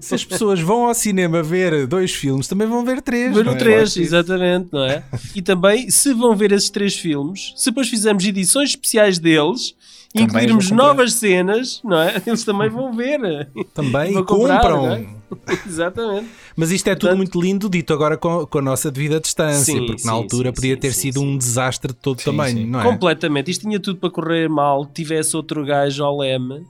Se 0.00 0.14
as 0.14 0.24
pessoas 0.24 0.60
vão 0.60 0.86
ao 0.86 0.94
cinema 0.94 1.42
ver 1.42 1.86
dois 1.86 2.12
filmes, 2.12 2.46
também 2.46 2.66
vão 2.68 2.84
ver 2.84 3.02
três. 3.02 3.34
Ver 3.34 3.46
o 3.48 3.52
é? 3.52 3.56
3, 3.56 3.96
exatamente, 3.96 4.68
não 4.72 4.84
é? 4.84 5.02
E 5.34 5.42
também, 5.42 5.90
se 5.90 6.14
vão 6.14 6.36
ver 6.36 6.52
esses 6.52 6.70
três 6.70 6.94
filmes, 6.94 7.52
se 7.56 7.70
depois 7.70 7.88
fizermos 7.88 8.24
edições 8.24 8.70
especiais 8.70 9.18
deles, 9.18 9.74
e 10.14 10.18
Também 10.26 10.26
incluirmos 10.44 10.70
novas 10.72 11.14
cenas, 11.14 11.80
não 11.84 12.00
é? 12.00 12.20
Eles 12.26 12.42
também 12.44 12.68
vão 12.68 12.92
ver. 12.92 13.48
Também 13.74 14.12
Vão 14.12 14.24
comprar, 14.24 14.60
compram. 14.62 14.92
é? 14.92 15.06
Exatamente. 15.66 16.28
Mas 16.56 16.72
isto 16.72 16.88
é 16.88 16.94
tudo 16.94 17.00
Portanto- 17.02 17.16
muito 17.18 17.40
lindo, 17.40 17.70
dito 17.70 17.92
agora 17.92 18.16
com, 18.16 18.44
com 18.44 18.58
a 18.58 18.62
nossa 18.62 18.90
devida 18.90 19.20
distância, 19.20 19.72
Sim, 19.72 19.86
porque 19.86 20.04
na 20.04 20.10
sim, 20.12 20.18
altura 20.18 20.48
sim, 20.50 20.54
podia 20.54 20.74
sim, 20.74 20.80
ter 20.80 20.92
sim, 20.92 21.00
sido 21.02 21.20
sim. 21.20 21.26
um 21.26 21.38
desastre 21.38 21.92
de 21.92 21.98
todo 22.00 22.18
Sim, 22.18 22.24
tamanho, 22.26 22.58
sim. 22.58 22.66
não 22.66 22.80
é? 22.80 22.84
Completamente. 22.84 23.50
Isto 23.52 23.62
tinha 23.68 23.78
tudo 23.78 24.00
para 24.00 24.10
correr 24.10 24.48
mal. 24.48 24.84
Tivesse 24.86 25.36
outro 25.36 25.64
gajo 25.64 26.02
ao 26.04 26.18
leme. 26.18 26.66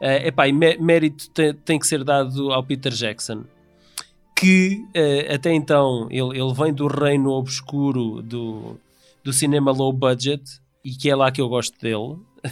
Eh, 0.00 0.28
epá, 0.28 0.46
e 0.46 0.52
mé- 0.52 0.76
mérito 0.78 1.28
te- 1.30 1.52
tem 1.52 1.78
que 1.78 1.86
ser 1.86 2.04
dado 2.04 2.52
ao 2.52 2.62
Peter 2.62 2.92
Jackson. 2.92 3.44
Que 4.36 4.84
eh, 4.94 5.34
até 5.34 5.52
então 5.52 6.06
ele, 6.10 6.38
ele 6.38 6.54
vem 6.54 6.72
do 6.72 6.86
reino 6.86 7.30
obscuro 7.30 8.22
do, 8.22 8.76
do 9.24 9.32
cinema 9.32 9.72
low 9.72 9.92
budget 9.92 10.42
e 10.88 10.96
que 10.96 11.10
é 11.10 11.14
lá 11.14 11.30
que 11.30 11.40
eu 11.40 11.48
gosto 11.48 11.78
dele. 11.78 12.16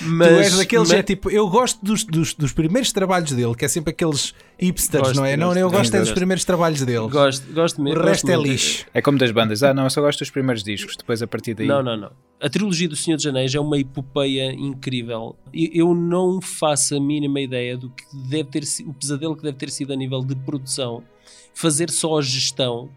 tu 0.00 0.24
és 0.24 0.56
daqueles, 0.56 0.90
é 0.90 1.02
tipo, 1.02 1.30
eu 1.30 1.48
gosto 1.48 1.84
dos, 1.84 2.02
dos, 2.02 2.34
dos, 2.34 2.52
primeiros 2.52 2.90
trabalhos 2.90 3.30
dele, 3.30 3.54
que 3.54 3.64
é 3.64 3.68
sempre 3.68 3.90
aqueles 3.90 4.34
hipsters, 4.58 5.02
gosto, 5.02 5.16
não 5.16 5.24
é? 5.24 5.36
Gosto, 5.36 5.54
não, 5.54 5.60
eu 5.60 5.70
gosto 5.70 5.94
é 5.94 6.00
dos 6.00 6.10
primeiros 6.10 6.44
trabalhos 6.44 6.82
dele. 6.82 7.08
Gosto, 7.08 7.52
gosto 7.52 7.80
mesmo. 7.80 8.00
O 8.00 8.02
resto 8.02 8.28
é 8.28 8.36
lixo. 8.36 8.86
É 8.92 9.02
como 9.02 9.18
das 9.18 9.30
bandas, 9.30 9.62
ah, 9.62 9.72
não, 9.72 9.84
eu 9.84 9.90
só 9.90 10.00
gosto 10.00 10.20
dos 10.20 10.30
primeiros 10.30 10.64
discos, 10.64 10.96
depois 10.96 11.22
a 11.22 11.26
partir 11.26 11.54
daí. 11.54 11.66
Não, 11.66 11.82
não, 11.82 11.96
não. 11.96 12.10
A 12.40 12.48
trilogia 12.48 12.88
do 12.88 12.96
Senhor 12.96 13.16
dos 13.16 13.26
Anéis 13.26 13.54
é 13.54 13.60
uma 13.60 13.78
epopeia 13.78 14.50
incrível. 14.50 15.36
Eu 15.52 15.94
não 15.94 16.40
faço 16.40 16.96
a 16.96 17.00
mínima 17.00 17.40
ideia 17.40 17.76
do 17.76 17.90
que 17.90 18.04
deve 18.28 18.48
ter 18.48 18.64
o 18.86 18.94
pesadelo 18.94 19.36
que 19.36 19.42
deve 19.42 19.58
ter 19.58 19.70
sido 19.70 19.92
a 19.92 19.96
nível 19.96 20.24
de 20.24 20.34
produção, 20.34 21.04
fazer 21.54 21.90
só 21.90 22.18
a 22.18 22.22
gestão 22.22 22.88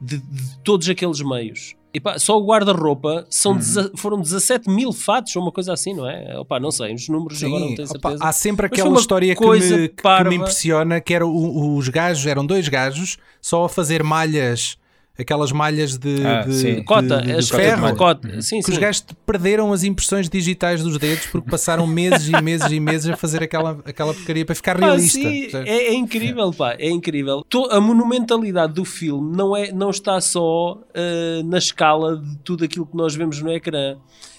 de, 0.00 0.16
de 0.16 0.58
todos 0.64 0.88
aqueles 0.88 1.20
meios 1.20 1.76
Epá, 1.94 2.18
só 2.18 2.38
o 2.38 2.46
guarda-roupa 2.46 3.26
são 3.28 3.52
uhum. 3.52 3.90
foram 3.96 4.20
17 4.20 4.70
mil 4.70 4.92
fatos 4.92 5.36
ou 5.36 5.42
uma 5.42 5.52
coisa 5.52 5.74
assim, 5.74 5.92
não 5.92 6.08
é? 6.08 6.38
Opa, 6.38 6.58
não 6.58 6.70
sei, 6.70 6.94
os 6.94 7.08
números 7.08 7.38
Sim, 7.38 7.46
agora 7.46 7.60
não 7.66 7.74
tenho 7.74 7.88
certeza. 7.88 8.14
Opa, 8.16 8.28
há 8.28 8.32
sempre 8.32 8.66
aquela 8.66 8.98
história 8.98 9.36
que 9.36 9.46
me, 9.46 9.88
que 9.88 10.24
me, 10.24 10.36
impressiona, 10.36 11.00
que 11.00 11.12
era 11.12 11.26
o, 11.26 11.76
os 11.76 11.88
gajos, 11.88 12.26
eram 12.26 12.46
dois 12.46 12.66
gajos, 12.68 13.18
só 13.40 13.64
a 13.64 13.68
fazer 13.68 14.02
malhas 14.02 14.78
aquelas 15.22 15.52
malhas 15.52 15.96
de, 15.96 16.26
ah, 16.26 16.42
de, 16.42 16.76
de, 16.76 16.84
cota, 16.84 17.20
de, 17.20 17.36
de 17.36 17.46
ferro, 17.50 17.86
de 17.90 17.96
cota. 17.96 18.28
Uhum. 18.28 18.42
Sim, 18.42 18.58
que 18.58 18.66
sim. 18.66 18.72
os 18.72 18.78
gajos 18.78 19.04
perderam 19.24 19.72
as 19.72 19.84
impressões 19.84 20.28
digitais 20.28 20.82
dos 20.82 20.98
dedos 20.98 21.26
porque 21.26 21.50
passaram 21.50 21.86
meses 21.86 22.28
e 22.28 22.42
meses 22.42 22.70
e 22.70 22.80
meses 22.80 23.10
a 23.10 23.16
fazer 23.16 23.42
aquela, 23.42 23.78
aquela 23.84 24.12
porcaria 24.12 24.44
para 24.44 24.54
ficar 24.54 24.76
realista. 24.76 25.18
Ah, 25.18 25.22
sim, 25.22 25.48
é, 25.54 25.88
é, 25.88 25.94
incrível, 25.94 26.52
pá, 26.52 26.74
é 26.78 26.90
incrível. 26.90 27.44
A 27.70 27.80
monumentalidade 27.80 28.74
do 28.74 28.84
filme 28.84 29.34
não, 29.36 29.56
é, 29.56 29.72
não 29.72 29.90
está 29.90 30.20
só 30.20 30.74
uh, 30.74 31.42
na 31.44 31.58
escala 31.58 32.16
de 32.16 32.36
tudo 32.38 32.64
aquilo 32.64 32.86
que 32.86 32.96
nós 32.96 33.14
vemos 33.14 33.40
no 33.40 33.50
ecrã. 33.50 33.96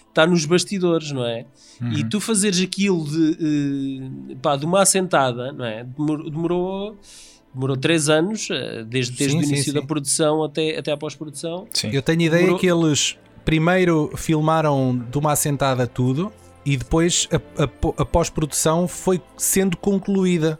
Está 0.09 0.27
nos 0.27 0.45
bastidores, 0.45 1.11
não 1.11 1.25
é? 1.25 1.43
Uhum. 1.81 1.93
E 1.93 2.03
tu 2.03 2.19
fazeres 2.19 2.61
aquilo 2.61 3.03
de, 3.03 4.01
uh, 4.31 4.35
pá, 4.37 4.55
de 4.55 4.63
uma 4.63 4.83
assentada, 4.83 5.51
não 5.51 5.65
é? 5.65 5.83
Demorou, 5.83 6.29
demorou 6.29 6.97
demorou 7.53 7.77
3 7.77 8.10
anos, 8.10 8.50
eh, 8.51 8.83
desde, 8.83 9.15
desde 9.17 9.31
sim, 9.31 9.38
o 9.38 9.43
início 9.43 9.65
sim, 9.65 9.72
sim. 9.72 9.74
da 9.74 9.81
produção 9.81 10.43
até, 10.43 10.77
até 10.77 10.91
a 10.91 10.98
pós-produção. 10.98 11.67
Eu 11.91 12.01
tenho 12.01 12.22
ideia 12.22 12.41
demorou... 12.41 12.60
que 12.60 12.67
eles 12.67 13.17
primeiro 13.45 14.12
filmaram 14.15 14.98
de 15.12 15.17
uma 15.17 15.33
assentada 15.33 15.86
tudo 15.86 16.31
e 16.65 16.77
depois 16.77 17.27
a, 17.31 17.63
a, 17.63 18.01
a 18.01 18.05
pós-produção 18.05 18.88
foi 18.88 19.22
sendo 19.38 19.77
concluída 19.77 20.60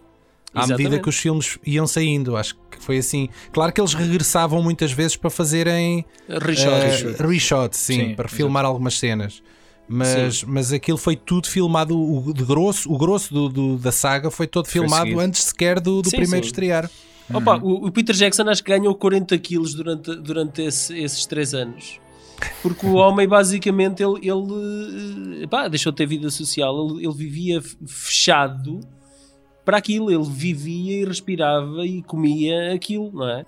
à 0.54 0.60
Exatamente. 0.60 0.84
medida 0.84 1.02
que 1.02 1.10
os 1.10 1.18
filmes 1.18 1.58
iam 1.66 1.88
saindo. 1.88 2.36
Acho 2.36 2.56
que 2.70 2.78
foi 2.80 2.98
assim. 2.98 3.30
Claro 3.52 3.72
que 3.72 3.80
eles 3.80 3.94
regressavam 3.94 4.62
muitas 4.62 4.92
vezes 4.92 5.16
para 5.16 5.30
fazerem 5.30 6.06
reshots, 6.28 7.20
uh, 7.20 7.24
reshots 7.28 7.80
sim, 7.80 8.14
para 8.16 8.28
filmar 8.28 8.66
algumas 8.66 9.00
cenas. 9.00 9.42
Mas, 9.88 10.44
mas 10.44 10.72
aquilo 10.72 10.98
foi 10.98 11.16
tudo 11.16 11.48
filmado, 11.48 12.00
o, 12.00 12.34
de 12.34 12.44
grosso, 12.44 12.92
o 12.92 12.98
grosso 12.98 13.34
do, 13.34 13.50
do 13.50 13.78
da 13.78 13.92
saga 13.92 14.32
foi 14.32 14.48
todo 14.48 14.68
filmado 14.68 15.20
antes 15.20 15.44
sequer 15.44 15.80
do, 15.80 16.02
do 16.02 16.10
sim, 16.10 16.18
primeiro 16.18 16.46
sim. 16.46 16.50
estrear. 16.50 16.90
Opa, 17.34 17.58
uhum. 17.58 17.84
o, 17.84 17.88
o, 17.88 17.92
Peter 17.92 18.16
Jackson 18.16 18.50
acho 18.50 18.64
que 18.64 18.72
ganhou 18.72 18.96
40 18.96 19.38
quilos 19.38 19.74
durante, 19.74 20.16
durante 20.16 20.62
esse, 20.62 20.98
esses 20.98 21.26
3 21.26 21.54
anos. 21.54 22.00
Porque 22.62 22.86
o 22.86 22.94
homem, 22.94 23.28
basicamente, 23.28 24.04
ele, 24.04 24.20
ele 24.28 25.48
pá, 25.48 25.68
deixou 25.68 25.92
de 25.92 25.98
ter 25.98 26.06
vida 26.06 26.30
social, 26.30 26.90
ele, 26.90 27.06
ele 27.06 27.14
vivia 27.14 27.62
fechado 27.86 28.80
para 29.64 29.78
aquilo, 29.78 30.12
ele 30.12 30.30
vivia 30.30 31.02
e 31.02 31.06
respirava 31.06 31.86
e 31.86 32.02
comia 32.04 32.74
aquilo, 32.74 33.12
não 33.14 33.30
é? 33.30 33.46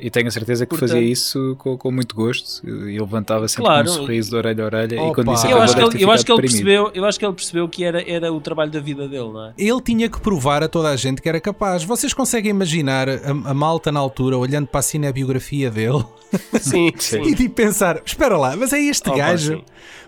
E 0.00 0.10
tenho 0.10 0.28
a 0.28 0.30
certeza 0.30 0.66
que 0.66 0.70
Portanto, 0.70 0.90
fazia 0.90 1.04
isso 1.04 1.54
com, 1.58 1.76
com, 1.76 1.90
muito 1.90 2.14
gosto 2.14 2.66
e 2.68 2.98
levantava 2.98 3.46
sempre 3.46 3.64
claro, 3.64 3.86
com 3.86 3.92
um 3.92 3.94
sorriso 3.94 4.30
de 4.30 4.36
orelha 4.36 4.64
a 4.64 4.66
orelha 4.66 5.02
opa. 5.02 5.10
e 5.10 5.14
quando 5.14 5.28
eu 5.28 5.60
acho, 5.60 5.76
que 5.76 5.82
ele, 5.82 6.04
eu 6.04 6.10
acho 6.10 6.24
que 6.24 6.32
ele 6.32 6.40
percebeu 6.40 6.90
Eu 6.94 7.04
acho 7.04 7.18
que 7.18 7.24
ele 7.24 7.34
percebeu 7.34 7.68
que 7.68 7.84
era, 7.84 8.10
era 8.10 8.32
o 8.32 8.40
trabalho 8.40 8.70
da 8.70 8.80
vida 8.80 9.08
dele, 9.08 9.30
não 9.30 9.46
é? 9.46 9.52
Ele 9.56 9.80
tinha 9.80 10.08
que 10.08 10.20
provar 10.20 10.62
a 10.62 10.68
toda 10.68 10.88
a 10.88 10.96
gente 10.96 11.22
que 11.22 11.28
era 11.28 11.40
capaz. 11.40 11.84
Vocês 11.84 12.12
conseguem 12.12 12.50
imaginar 12.50 13.08
a, 13.08 13.30
a 13.30 13.54
malta 13.54 13.92
na 13.92 14.00
altura 14.00 14.36
olhando 14.36 14.66
para 14.66 14.80
a 14.80 14.82
cinebiografia 14.82 15.70
dele? 15.70 16.04
Sim, 16.60 16.92
sim. 16.98 17.22
e 17.22 17.34
de 17.34 17.48
pensar, 17.48 18.00
espera 18.04 18.36
lá, 18.36 18.56
mas 18.56 18.72
é 18.72 18.80
este 18.80 19.08
opa, 19.08 19.18
gajo... 19.18 19.56
Sim 19.56 19.64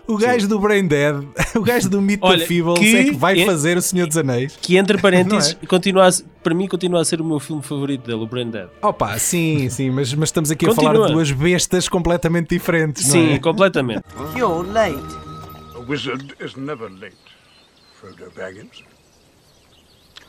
o 0.07 0.17
gajo 0.17 0.41
Sim. 0.41 0.47
do 0.47 0.59
Brain 0.59 0.87
Dead, 0.87 1.15
o 1.55 1.61
gajo 1.61 1.89
do 1.89 2.01
Meet 2.01 2.19
Olha, 2.21 2.39
the 2.39 2.45
Feebles 2.45 2.79
que, 2.79 2.95
é 2.95 3.03
que 3.05 3.11
vai 3.11 3.45
fazer 3.45 3.77
o 3.77 3.81
Senhor 3.81 4.07
dos 4.07 4.17
Anéis. 4.17 4.57
Que 4.61 4.77
entre 4.77 4.97
parênteses, 5.01 5.57
é? 5.61 5.65
continua 5.65 6.07
a, 6.07 6.11
para 6.43 6.53
mim 6.53 6.67
continua 6.67 7.01
a 7.01 7.05
ser 7.05 7.21
o 7.21 7.25
meu 7.25 7.39
filme 7.39 7.61
favorito 7.61 8.05
dele, 8.05 8.21
o 8.21 8.27
Brain 8.27 8.49
Dead. 8.49 8.69
Opa, 8.81 9.17
sim, 9.17 9.69
sim, 9.69 9.89
mas, 9.89 10.13
mas 10.13 10.29
estamos 10.29 10.51
aqui 10.51 10.65
continua. 10.65 10.91
a 10.91 10.93
falar 10.93 11.07
de 11.07 11.13
duas 11.13 11.31
bestas 11.31 11.87
completamente 11.87 12.49
diferentes. 12.49 13.05
Sim, 13.05 13.33
é? 13.33 13.39
completamente. 13.39 14.03
You're 14.35 14.67
late. 14.69 14.97
A 15.75 15.79
wizard 15.79 16.35
is 16.43 16.55
never 16.55 16.89
late, 16.89 17.15
Frodo 17.99 18.31
Baggins. 18.35 18.83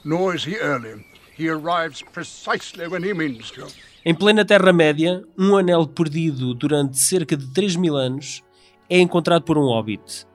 Nor 0.05 0.35
is 0.35 0.45
he 0.47 0.57
early. 0.57 1.05
He 1.39 1.49
arrives 1.49 2.03
precisely 2.13 2.87
when 2.89 3.03
he 3.05 3.15
means 3.15 3.51
to. 3.53 3.67
Em 4.05 4.15
plena 4.15 4.45
Terra-média, 4.45 5.23
um 5.39 5.57
anel 5.57 5.87
perdido 5.87 6.55
durante 6.55 6.99
cerca 6.99 7.37
de 7.37 7.47
3 7.47 7.77
mil 7.77 7.97
anos 7.97 8.43
é 8.93 9.01
encontrado 9.01 9.43
por 9.43 9.57
um 9.57 9.65
hobbit. 9.65 10.27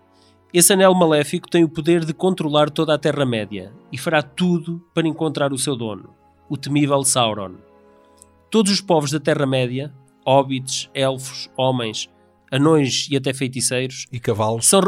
Esse 0.51 0.73
anel 0.73 0.95
maléfico 0.95 1.47
tem 1.47 1.63
o 1.63 1.69
poder 1.69 2.03
de 2.03 2.11
controlar 2.11 2.71
toda 2.71 2.91
a 2.91 2.97
Terra-média 2.97 3.71
e 3.91 3.99
fará 3.99 4.23
tudo 4.23 4.83
para 4.95 5.07
encontrar 5.07 5.53
o 5.53 5.59
seu 5.59 5.75
dono, 5.75 6.09
o 6.49 6.57
temível 6.57 7.03
Sauron. 7.03 7.53
Todos 8.49 8.71
os 8.71 8.81
povos 8.81 9.11
da 9.11 9.19
Terra-média, 9.19 9.93
hobbits, 10.25 10.89
elfos, 10.95 11.51
homens, 11.55 12.09
anões 12.51 13.07
e 13.11 13.15
até 13.15 13.31
feiticeiros. 13.31 14.07
E 14.11 14.19
cavalos. 14.19 14.65
São... 14.65 14.81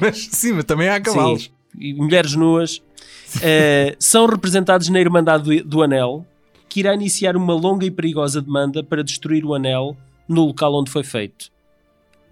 mas, 0.00 0.26
sim, 0.32 0.54
mas 0.54 0.64
também 0.64 0.88
há 0.88 1.00
cavalos. 1.00 1.44
Sim, 1.44 1.50
e 1.78 1.94
mulheres 1.94 2.34
nuas. 2.34 2.78
uh, 2.78 3.94
são 4.00 4.26
representados 4.26 4.88
na 4.88 4.98
Irmandade 4.98 5.62
do, 5.62 5.68
do 5.68 5.82
Anel, 5.84 6.26
que 6.68 6.80
irá 6.80 6.92
iniciar 6.92 7.36
uma 7.36 7.54
longa 7.54 7.86
e 7.86 7.90
perigosa 7.90 8.42
demanda 8.42 8.82
para 8.82 9.04
destruir 9.04 9.44
o 9.44 9.54
Anel 9.54 9.96
no 10.28 10.46
local 10.46 10.74
onde 10.74 10.90
foi 10.90 11.04
feito 11.04 11.56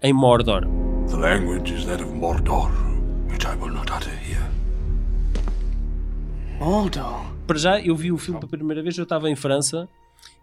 em 0.01 0.13
Mordor. 0.13 0.61
The 1.09 1.15
language 1.17 1.73
is 1.73 1.85
that 1.85 2.03
of 2.03 2.11
Mordor, 2.13 2.69
which 3.29 3.45
I 3.45 3.55
will 3.55 3.73
not 3.73 3.91
utter 3.91 4.11
here. 4.11 4.45
Mordor. 6.59 7.25
Para 7.45 7.57
já, 7.57 7.79
eu 7.79 7.95
vi 7.95 8.11
o 8.11 8.17
filme 8.17 8.39
pela 8.39 8.49
primeira 8.49 8.83
vez, 8.83 8.97
eu 8.97 9.03
estava 9.03 9.29
em 9.29 9.35
França 9.35 9.87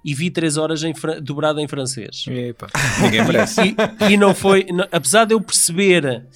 e 0.05 0.15
vi 0.15 0.31
3 0.31 0.57
horas 0.57 0.83
em 0.83 0.93
dobrado 1.23 1.61
em 1.61 1.69
francês. 1.69 2.25
Epa, 2.29 2.69
ninguém 3.03 3.25
merece. 3.25 3.61
e, 4.09 4.13
e, 4.13 4.17
não 4.17 4.35
foi, 4.35 4.67
não, 4.71 4.87
apesar 4.91 5.25
de 5.25 5.35
eu 5.35 5.41
perceber 5.41 6.27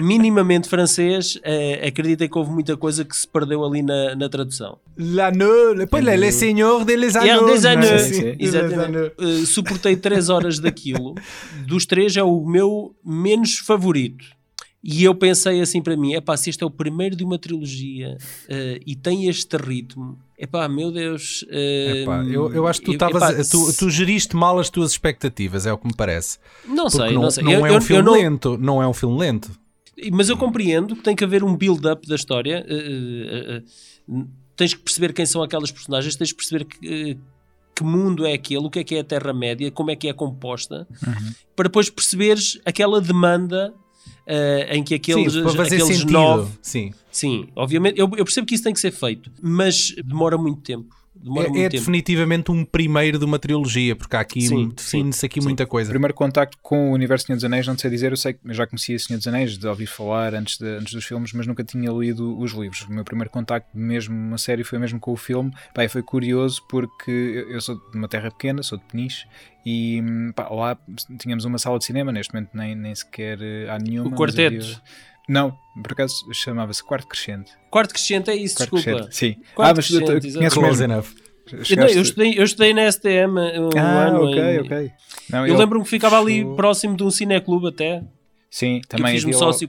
minimamente 0.00 0.68
francês, 0.68 1.36
uh, 1.36 1.86
acreditem 1.86 2.28
que 2.28 2.38
houve 2.38 2.50
muita 2.50 2.76
coisa 2.76 3.04
que 3.04 3.16
se 3.16 3.26
perdeu 3.26 3.64
ali 3.64 3.82
na, 3.82 4.14
na 4.14 4.28
tradução. 4.28 4.78
L'anneau, 4.96 5.74
depois 5.74 6.06
é 6.06 6.16
le 6.16 6.32
senhor 6.32 6.84
de 6.84 6.96
les 6.96 7.16
anneaux. 7.16 7.46
Des 7.46 7.64
anneaux. 7.64 8.36
Exatamente. 8.38 9.12
Uh, 9.18 9.46
suportei 9.46 9.96
3 9.96 10.28
horas 10.28 10.58
daquilo. 10.58 11.14
Dos 11.66 11.86
três 11.86 12.16
é 12.16 12.22
o 12.22 12.44
meu 12.44 12.94
menos 13.04 13.58
favorito. 13.58 14.38
E 14.82 15.02
eu 15.02 15.14
pensei 15.14 15.60
assim 15.60 15.82
para 15.82 15.96
mim: 15.96 16.14
é 16.14 16.20
pá, 16.20 16.36
se 16.36 16.50
este 16.50 16.62
é 16.62 16.66
o 16.66 16.70
primeiro 16.70 17.16
de 17.16 17.24
uma 17.24 17.38
trilogia 17.38 18.16
uh, 18.48 18.80
e 18.86 18.94
tem 18.94 19.28
este 19.28 19.56
ritmo, 19.56 20.18
é 20.38 20.46
pá, 20.46 20.68
meu 20.68 20.92
Deus. 20.92 21.42
Uh, 21.42 22.02
epá, 22.02 22.24
eu, 22.24 22.52
eu 22.52 22.66
acho 22.66 22.80
que 22.80 22.92
tu, 22.92 22.98
tavas, 22.98 23.48
tu, 23.48 23.72
tu, 23.76 23.90
geriste 23.90 24.36
mal 24.36 24.58
as 24.58 24.70
tuas 24.70 24.92
expectativas, 24.92 25.66
é 25.66 25.72
o 25.72 25.78
que 25.78 25.88
me 25.88 25.94
parece. 25.96 26.38
Não 26.64 26.88
sei, 26.88 27.12
não, 27.12 27.22
não 27.22 27.30
sei. 27.30 27.42
Não 27.42 27.52
eu, 27.52 27.66
é 27.66 27.70
um 27.72 27.74
eu, 27.74 27.80
filme 27.80 28.08
eu 28.08 28.12
lento, 28.12 28.50
não... 28.50 28.58
não 28.58 28.82
é 28.82 28.86
um 28.86 28.92
filme 28.92 29.18
lento. 29.18 29.50
Mas 30.12 30.28
eu 30.28 30.36
compreendo 30.36 30.94
que 30.94 31.02
tem 31.02 31.16
que 31.16 31.24
haver 31.24 31.42
um 31.42 31.56
build-up 31.56 32.06
da 32.06 32.14
história. 32.14 32.64
Uh, 32.68 34.14
uh, 34.14 34.20
uh, 34.20 34.28
tens 34.56 34.74
que 34.74 34.80
perceber 34.80 35.12
quem 35.12 35.26
são 35.26 35.42
aquelas 35.42 35.70
personagens, 35.70 36.16
tens 36.16 36.32
que 36.32 36.36
perceber 36.36 36.64
que, 36.64 37.18
que 37.74 37.84
mundo 37.84 38.26
é 38.26 38.32
aquele, 38.32 38.66
o 38.66 38.70
que 38.70 38.80
é 38.80 38.84
que 38.84 38.94
é 38.96 39.00
a 39.00 39.04
Terra-média, 39.04 39.70
como 39.70 39.90
é 39.90 39.96
que 39.96 40.08
é 40.08 40.12
composta, 40.12 40.86
uhum. 41.06 41.32
para 41.54 41.68
depois 41.68 41.88
perceberes 41.88 42.58
aquela 42.64 43.00
demanda 43.00 43.72
em 44.70 44.82
que 44.82 44.94
aqueles, 44.94 45.32
sim, 45.32 45.40
aqueles 45.40 45.86
sentido. 45.86 46.12
nove. 46.12 46.52
Sim. 46.60 46.92
Sim, 47.10 47.48
obviamente, 47.54 47.98
eu, 47.98 48.10
eu 48.16 48.24
percebo 48.24 48.46
que 48.46 48.54
isso 48.54 48.64
tem 48.64 48.74
que 48.74 48.80
ser 48.80 48.90
feito, 48.90 49.30
mas 49.40 49.94
demora 50.04 50.36
muito 50.36 50.60
tempo. 50.60 50.97
É, 51.54 51.62
é 51.62 51.68
definitivamente 51.68 52.50
um 52.50 52.64
primeiro 52.64 53.18
de 53.18 53.24
uma 53.24 53.38
trilogia, 53.38 53.96
porque 53.96 54.16
há 54.16 54.20
aqui 54.20 54.48
define-se 54.74 55.26
aqui 55.26 55.40
sim. 55.40 55.46
muita 55.46 55.66
coisa. 55.66 55.90
O 55.90 55.92
primeiro 55.92 56.14
contacto 56.14 56.56
com 56.62 56.90
o 56.90 56.94
universo 56.94 57.26
Senhor 57.26 57.36
dos 57.36 57.44
Anéis, 57.44 57.66
não 57.66 57.76
sei 57.76 57.90
dizer, 57.90 58.12
eu 58.12 58.16
sei 58.16 58.34
que 58.34 58.40
já 58.52 58.66
conhecia 58.66 58.98
Senhor 58.98 59.18
dos 59.18 59.26
Anéis, 59.26 59.58
de 59.58 59.66
ouvir 59.66 59.86
falar 59.86 60.34
antes, 60.34 60.58
de, 60.58 60.66
antes 60.66 60.94
dos 60.94 61.04
filmes, 61.04 61.32
mas 61.32 61.46
nunca 61.46 61.64
tinha 61.64 61.90
lido 61.90 62.38
os 62.38 62.52
livros. 62.52 62.82
O 62.82 62.92
meu 62.92 63.04
primeiro 63.04 63.30
contacto 63.30 63.68
mesmo 63.76 64.14
uma 64.14 64.38
série 64.38 64.64
foi 64.64 64.78
mesmo 64.78 65.00
com 65.00 65.12
o 65.12 65.16
filme. 65.16 65.52
Pá, 65.74 65.88
foi 65.88 66.02
curioso 66.02 66.62
porque 66.68 67.46
eu 67.48 67.60
sou 67.60 67.76
de 67.76 67.96
uma 67.96 68.08
terra 68.08 68.30
pequena, 68.30 68.62
sou 68.62 68.78
de 68.78 68.84
Peniche, 68.84 69.26
e 69.66 70.02
pá, 70.34 70.48
lá 70.48 70.78
tínhamos 71.18 71.44
uma 71.44 71.58
sala 71.58 71.78
de 71.78 71.84
cinema, 71.84 72.12
neste 72.12 72.32
momento 72.32 72.50
nem, 72.54 72.74
nem 72.74 72.94
sequer 72.94 73.38
há 73.70 73.78
nenhuma. 73.78 74.08
O 74.08 74.12
quarteto. 74.14 74.56
Havia... 74.56 74.82
Não, 75.28 75.56
por 75.82 75.92
acaso 75.92 76.26
chamava-se 76.32 76.82
Quarto 76.82 77.06
Crescente. 77.06 77.52
Quarto 77.70 77.92
Crescente 77.92 78.30
é 78.30 78.36
isso, 78.36 78.56
Quarto 78.56 78.76
desculpa. 78.76 79.04
Crescente, 79.04 79.16
sim. 79.16 79.42
Quarto 79.54 79.70
ah, 79.70 79.74
mas 79.76 79.86
crescente, 79.86 80.30
tu 80.30 80.38
conheces 80.38 80.58
Close 80.58 80.84
enough. 80.84 81.06
Eu, 81.52 81.76
não, 81.76 81.86
eu, 81.86 82.02
estudei, 82.02 82.34
eu 82.38 82.44
estudei 82.44 82.74
na 82.74 82.90
STM 82.90 83.38
um 83.38 83.78
ah, 83.78 84.06
ano. 84.06 84.24
ok, 84.24 84.42
em... 84.42 84.60
ok. 84.60 84.90
Não, 85.30 85.46
eu, 85.46 85.54
eu 85.54 85.58
lembro-me 85.58 85.84
que 85.84 85.90
ficava 85.90 86.18
ali 86.18 86.44
próximo 86.56 86.96
de 86.96 87.02
um 87.02 87.10
cineclube 87.10 87.68
até. 87.68 88.02
Sim, 88.50 88.76
Eu 88.76 88.88
também 88.88 89.14
fiz-me 89.14 89.30
havia 89.32 89.46
lá 89.46 89.52
sócio, 89.52 89.68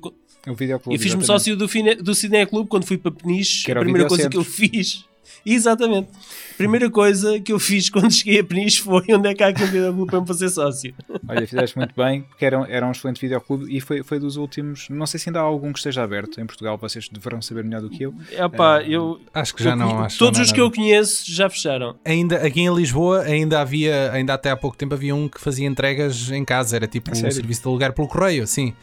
videoclube. 0.57 0.95
eu 0.95 1.01
fiz-me 1.01 1.23
sócio 1.23 1.55
do, 1.55 1.67
Fine, 1.67 1.95
do 1.95 2.15
Cineclube 2.15 2.67
quando 2.69 2.85
fui 2.85 2.97
para 2.97 3.11
Peniche. 3.11 3.65
Que 3.65 3.71
era 3.71 3.81
A 3.81 3.83
primeira 3.83 4.07
coisa 4.07 4.29
que 4.29 4.37
eu 4.37 4.43
fiz. 4.43 5.05
Exatamente. 5.45 6.09
A 6.53 6.57
primeira 6.57 6.89
coisa 6.89 7.39
que 7.39 7.51
eu 7.51 7.59
fiz 7.59 7.89
quando 7.91 8.11
cheguei 8.11 8.39
a 8.39 8.43
Peniche 8.43 8.81
foi 8.81 9.03
onde 9.11 9.29
é 9.29 9.33
que 9.33 9.43
há 9.43 9.47
aqui 9.47 9.63
um 9.63 9.67
videoclube 9.67 10.11
para 10.11 10.21
me 10.21 10.27
fazer 10.27 10.49
sócio. 10.49 10.93
Olha, 11.27 11.47
fizeste 11.47 11.77
muito 11.77 11.93
bem, 11.95 12.23
porque 12.23 12.45
era, 12.45 12.65
era 12.69 12.85
um 12.85 12.91
excelente 12.91 13.21
videoclube 13.21 13.65
e 13.75 13.79
foi, 13.79 14.03
foi 14.03 14.19
dos 14.19 14.35
últimos. 14.35 14.87
Não 14.89 15.05
sei 15.05 15.19
se 15.19 15.29
ainda 15.29 15.39
há 15.39 15.43
algum 15.43 15.71
que 15.71 15.79
esteja 15.79 16.03
aberto 16.03 16.39
em 16.39 16.45
Portugal, 16.45 16.77
vocês 16.77 17.07
deverão 17.09 17.41
saber 17.41 17.63
melhor 17.63 17.81
do 17.81 17.89
que 17.89 18.03
eu. 18.03 18.13
Epá, 18.31 18.81
eu, 18.83 19.19
Acho 19.33 19.55
que 19.55 19.63
já 19.63 19.71
eu 19.71 19.75
não. 19.75 19.99
Acho 19.99 20.17
todos 20.17 20.39
não 20.39 20.45
os 20.45 20.51
que 20.51 20.61
eu 20.61 20.71
conheço 20.71 21.31
já 21.31 21.49
fecharam. 21.49 21.95
Ainda, 22.03 22.37
aqui 22.37 22.61
em 22.61 22.73
Lisboa 22.73 23.21
ainda 23.21 23.61
havia, 23.61 24.11
ainda 24.11 24.33
até 24.33 24.51
há 24.51 24.57
pouco 24.57 24.77
tempo 24.77 24.93
havia 24.93 25.15
um 25.15 25.27
que 25.27 25.39
fazia 25.39 25.67
entregas 25.67 26.31
em 26.31 26.43
casa, 26.43 26.75
era 26.75 26.87
tipo 26.87 27.11
um 27.11 27.15
serviço 27.15 27.61
de 27.61 27.67
alugar 27.67 27.93
pelo 27.93 28.07
correio, 28.07 28.45
sim. 28.47 28.73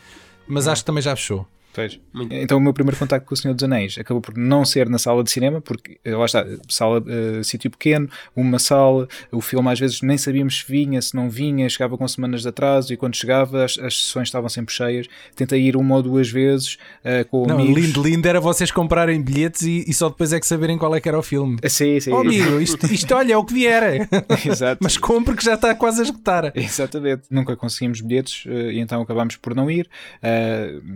Mas 0.48 0.68
acho 0.68 0.82
que 0.82 0.86
também 0.86 1.02
já 1.02 1.14
fechou. 1.16 1.46
Pois. 1.76 2.00
Muito. 2.10 2.34
Então 2.34 2.56
o 2.56 2.60
meu 2.60 2.72
primeiro 2.72 2.96
contacto 2.96 3.28
com 3.28 3.34
o 3.34 3.36
Senhor 3.36 3.52
dos 3.52 3.62
Anéis 3.62 3.98
acabou 3.98 4.22
por 4.22 4.34
não 4.34 4.64
ser 4.64 4.88
na 4.88 4.96
sala 4.96 5.22
de 5.22 5.30
cinema, 5.30 5.60
porque 5.60 5.98
eh, 6.02 6.16
lá 6.16 6.24
está, 6.24 6.42
sala, 6.70 7.04
eh, 7.06 7.42
sítio 7.42 7.70
pequeno, 7.70 8.08
uma 8.34 8.58
sala, 8.58 9.06
o 9.30 9.42
filme 9.42 9.70
às 9.70 9.78
vezes 9.78 10.00
nem 10.00 10.16
sabíamos 10.16 10.60
se 10.60 10.72
vinha, 10.72 11.02
se 11.02 11.14
não 11.14 11.28
vinha, 11.28 11.68
chegava 11.68 11.98
com 11.98 12.08
semanas 12.08 12.40
de 12.40 12.48
atraso 12.48 12.94
e 12.94 12.96
quando 12.96 13.14
chegava 13.14 13.62
as, 13.62 13.78
as 13.78 13.94
sessões 13.94 14.28
estavam 14.28 14.48
sempre 14.48 14.74
cheias. 14.74 15.06
Tentei 15.34 15.60
ir 15.60 15.76
uma 15.76 15.96
ou 15.96 16.02
duas 16.02 16.30
vezes 16.30 16.78
eh, 17.04 17.24
com 17.24 17.46
Não, 17.46 17.58
amigos. 17.58 17.84
lindo, 17.84 18.02
lindo 18.02 18.26
era 18.26 18.40
vocês 18.40 18.70
comprarem 18.70 19.20
bilhetes 19.20 19.60
e, 19.60 19.84
e 19.86 19.92
só 19.92 20.08
depois 20.08 20.32
é 20.32 20.40
que 20.40 20.46
saberem 20.46 20.78
qual 20.78 20.96
é 20.96 21.00
que 21.00 21.10
era 21.10 21.18
o 21.18 21.22
filme. 21.22 21.58
Sim, 21.68 22.00
sim. 22.00 22.10
Oh 22.10 22.20
amigo, 22.20 22.58
isto, 22.58 22.86
isto 22.86 23.14
olha, 23.14 23.34
é 23.34 23.36
o 23.36 23.44
que 23.44 23.52
vier. 23.52 24.08
Exato. 24.46 24.78
Mas 24.82 24.96
compre 24.96 25.36
que 25.36 25.44
já 25.44 25.52
está 25.52 25.74
quase 25.74 26.00
a 26.00 26.04
esgotar. 26.04 26.52
Exatamente, 26.54 27.24
nunca 27.30 27.54
conseguimos 27.54 28.00
bilhetes 28.00 28.44
eh, 28.46 28.72
e 28.72 28.80
então 28.80 29.02
acabámos 29.02 29.36
por 29.36 29.54
não 29.54 29.70
ir. 29.70 29.86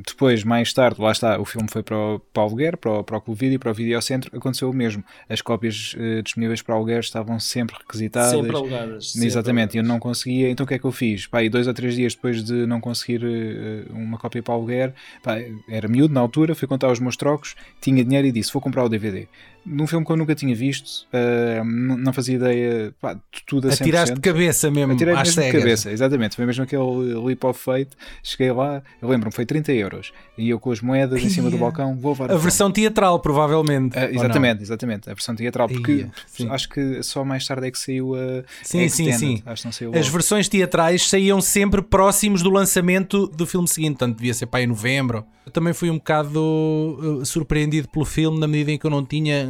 Depois, 0.06 0.42
mais 0.42 0.69
tarde, 0.74 1.00
lá 1.00 1.12
está, 1.12 1.40
o 1.40 1.44
filme 1.44 1.68
foi 1.70 1.82
para 1.82 1.96
o, 1.96 2.18
para 2.32 2.42
o 2.42 2.46
aluguer, 2.46 2.76
para 2.76 2.92
o, 2.92 3.04
para 3.04 3.16
o 3.18 3.20
Clube 3.20 3.40
Vídeo, 3.40 3.58
para 3.58 3.70
o 3.70 3.74
Videocentro, 3.74 4.36
aconteceu 4.36 4.70
o 4.70 4.72
mesmo. 4.72 5.04
As 5.28 5.40
cópias 5.40 5.94
eh, 5.98 6.22
disponíveis 6.22 6.62
para 6.62 6.74
o 6.74 6.78
aluguer 6.78 7.00
estavam 7.00 7.38
sempre 7.38 7.76
requisitadas. 7.78 8.30
Sempre 8.30 8.56
alugadas. 8.56 9.12
sempre 9.12 9.26
Exatamente, 9.26 9.76
eu 9.76 9.80
alugadas. 9.80 9.88
não 9.88 10.00
conseguia, 10.00 10.50
então 10.50 10.64
o 10.64 10.66
que 10.66 10.74
é 10.74 10.78
que 10.78 10.84
eu 10.84 10.92
fiz? 10.92 11.26
Pá, 11.26 11.42
e 11.42 11.48
dois 11.48 11.66
ou 11.66 11.74
três 11.74 11.94
dias 11.94 12.14
depois 12.14 12.42
de 12.42 12.66
não 12.66 12.80
conseguir 12.80 13.22
eh, 13.24 13.84
uma 13.90 14.18
cópia 14.18 14.42
para 14.42 14.52
o 14.52 14.56
aluguer, 14.56 14.94
pá, 15.22 15.36
era 15.68 15.88
miúdo 15.88 16.14
na 16.14 16.20
altura, 16.20 16.54
fui 16.54 16.68
contar 16.68 16.90
os 16.90 17.00
meus 17.00 17.16
trocos, 17.16 17.54
tinha 17.80 18.04
dinheiro 18.04 18.26
e 18.26 18.32
disse: 18.32 18.52
Vou 18.52 18.62
comprar 18.62 18.84
o 18.84 18.88
DVD. 18.88 19.28
Num 19.64 19.86
filme 19.86 20.04
que 20.06 20.12
eu 20.12 20.16
nunca 20.16 20.34
tinha 20.34 20.54
visto, 20.54 21.06
eh, 21.12 21.62
não 21.64 22.12
fazia 22.12 22.36
ideia, 22.36 22.94
pá, 23.00 23.14
de 23.14 23.20
tudo 23.46 23.68
a 23.68 23.70
100%. 23.70 23.80
Atiraste 23.82 24.14
de 24.14 24.20
cabeça 24.20 24.70
mesmo, 24.70 24.94
Atirei 24.94 25.12
às 25.14 25.20
mesmo 25.20 25.34
de 25.34 25.46
cegas. 25.46 25.62
cabeça, 25.62 25.90
exatamente. 25.92 26.36
Foi 26.36 26.46
mesmo 26.46 26.64
aquele 26.64 27.14
leap 27.24 27.44
of 27.44 27.62
faith. 27.62 27.90
Cheguei 28.22 28.50
lá, 28.52 28.82
eu 29.02 29.08
lembro-me, 29.08 29.32
foi 29.34 29.44
30 29.44 29.72
euros. 29.72 30.12
E 30.38 30.48
eu 30.48 30.58
com 30.58 30.70
as 30.72 30.80
moedas 30.80 31.22
em 31.22 31.28
cima 31.28 31.50
do 31.50 31.56
Ia. 31.56 31.60
balcão, 31.60 31.96
vou 31.96 32.12
levar 32.12 32.30
A 32.30 32.34
o 32.34 32.38
versão 32.38 32.70
teatral, 32.72 33.20
provavelmente. 33.20 33.96
não? 33.96 34.04
exatamente, 34.08 34.62
exatamente. 34.62 35.10
A 35.10 35.14
versão 35.14 35.34
teatral, 35.34 35.68
porque 35.68 36.06
Ia, 36.38 36.52
acho 36.52 36.68
que 36.68 37.02
só 37.02 37.24
mais 37.24 37.46
tarde 37.46 37.66
é 37.66 37.70
que 37.70 37.78
saiu 37.78 38.14
a. 38.14 38.42
Sim, 38.62 38.84
a 38.84 38.88
sim, 38.88 39.12
sim. 39.12 39.42
Acho 39.44 39.62
que 39.62 39.66
não 39.68 39.72
saiu 39.72 39.94
As 39.94 40.08
versões 40.08 40.48
teatrais 40.48 41.08
saíam 41.08 41.40
sempre 41.40 41.82
próximos 41.82 42.42
do 42.42 42.50
lançamento 42.50 43.26
do 43.26 43.46
filme 43.46 43.68
seguinte, 43.68 43.98
portanto 43.98 44.16
devia 44.16 44.32
ser 44.34 44.46
para 44.46 44.62
em 44.62 44.66
novembro. 44.66 45.24
Eu 45.44 45.52
também 45.52 45.72
fui 45.72 45.90
um 45.90 45.96
bocado 45.96 46.38
uh, 46.40 47.24
surpreendido 47.26 47.88
pelo 47.88 48.04
filme 48.04 48.38
na 48.38 48.46
medida 48.46 48.70
em 48.70 48.78
que 48.78 48.86
eu 48.86 48.90
não 48.90 49.04
tinha 49.04 49.49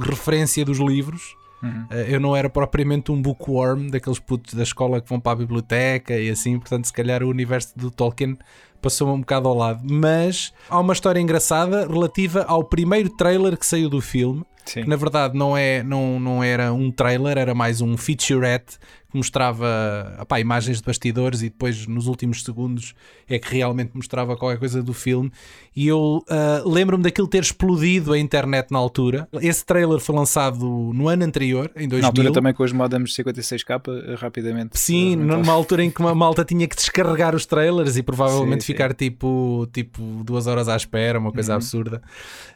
referência 0.00 0.64
dos 0.64 0.78
livros. 0.78 1.36
Uhum. 1.62 1.86
Uh, 1.90 1.94
eu 2.08 2.20
não 2.20 2.36
era 2.36 2.48
propriamente 2.48 3.10
um 3.10 3.20
bookworm 3.20 3.88
daqueles 3.88 4.18
putos 4.18 4.54
da 4.54 4.62
escola 4.62 5.00
que 5.00 5.08
vão 5.08 5.18
para 5.18 5.32
a 5.32 5.36
biblioteca 5.36 6.16
e 6.16 6.30
assim, 6.30 6.58
portanto, 6.58 6.86
se 6.86 6.92
calhar 6.92 7.22
o 7.22 7.28
universo 7.28 7.76
do 7.76 7.90
Tolkien 7.90 8.38
passou-me 8.80 9.14
um 9.14 9.20
bocado 9.20 9.48
ao 9.48 9.54
lado. 9.54 9.82
Mas 9.84 10.52
há 10.68 10.78
uma 10.78 10.92
história 10.92 11.20
engraçada 11.20 11.86
relativa 11.86 12.44
ao 12.48 12.64
primeiro 12.64 13.10
trailer 13.10 13.56
que 13.56 13.66
saiu 13.66 13.88
do 13.88 14.00
filme 14.00 14.44
Sim. 14.68 14.82
que 14.82 14.88
na 14.88 14.96
verdade 14.96 15.36
não, 15.36 15.56
é, 15.56 15.82
não, 15.82 16.20
não 16.20 16.44
era 16.44 16.72
um 16.72 16.90
trailer, 16.90 17.38
era 17.38 17.54
mais 17.54 17.80
um 17.80 17.96
featurette 17.96 18.78
que 19.10 19.16
mostrava 19.16 19.66
opá, 20.20 20.38
imagens 20.38 20.78
de 20.78 20.84
bastidores 20.84 21.40
e 21.40 21.48
depois 21.48 21.86
nos 21.86 22.06
últimos 22.06 22.44
segundos 22.44 22.94
é 23.26 23.38
que 23.38 23.54
realmente 23.54 23.92
mostrava 23.94 24.36
qualquer 24.36 24.58
coisa 24.58 24.82
do 24.82 24.92
filme. 24.92 25.32
E 25.74 25.88
eu 25.88 26.22
ah, 26.28 26.62
lembro-me 26.66 27.02
daquilo 27.02 27.26
ter 27.26 27.42
explodido 27.42 28.12
a 28.12 28.18
internet 28.18 28.70
na 28.70 28.78
altura. 28.78 29.26
Esse 29.40 29.64
trailer 29.64 29.98
foi 29.98 30.14
lançado 30.14 30.62
no 30.92 31.08
ano 31.08 31.24
anterior, 31.24 31.70
em 31.74 31.88
2000. 31.88 32.02
Na 32.02 32.08
altura 32.08 32.32
também 32.32 32.52
com 32.52 32.62
os 32.62 32.72
modems 32.72 33.14
56k, 33.14 33.80
eh, 33.88 34.14
rapidamente. 34.16 34.78
Sim, 34.78 35.16
numa 35.16 35.54
altura 35.54 35.84
em 35.84 35.90
que 35.90 36.00
uma 36.00 36.14
malta 36.14 36.44
tinha 36.44 36.68
que 36.68 36.76
descarregar 36.76 37.34
os 37.34 37.46
trailers 37.46 37.96
e 37.96 38.02
provavelmente 38.02 38.64
sim. 38.64 38.67
Ficar 38.68 38.94
tipo, 38.94 39.66
tipo 39.72 40.00
duas 40.24 40.46
horas 40.46 40.68
à 40.68 40.76
espera, 40.76 41.18
uma 41.18 41.28
Uhum. 41.28 41.34
coisa 41.34 41.54
absurda. 41.54 42.00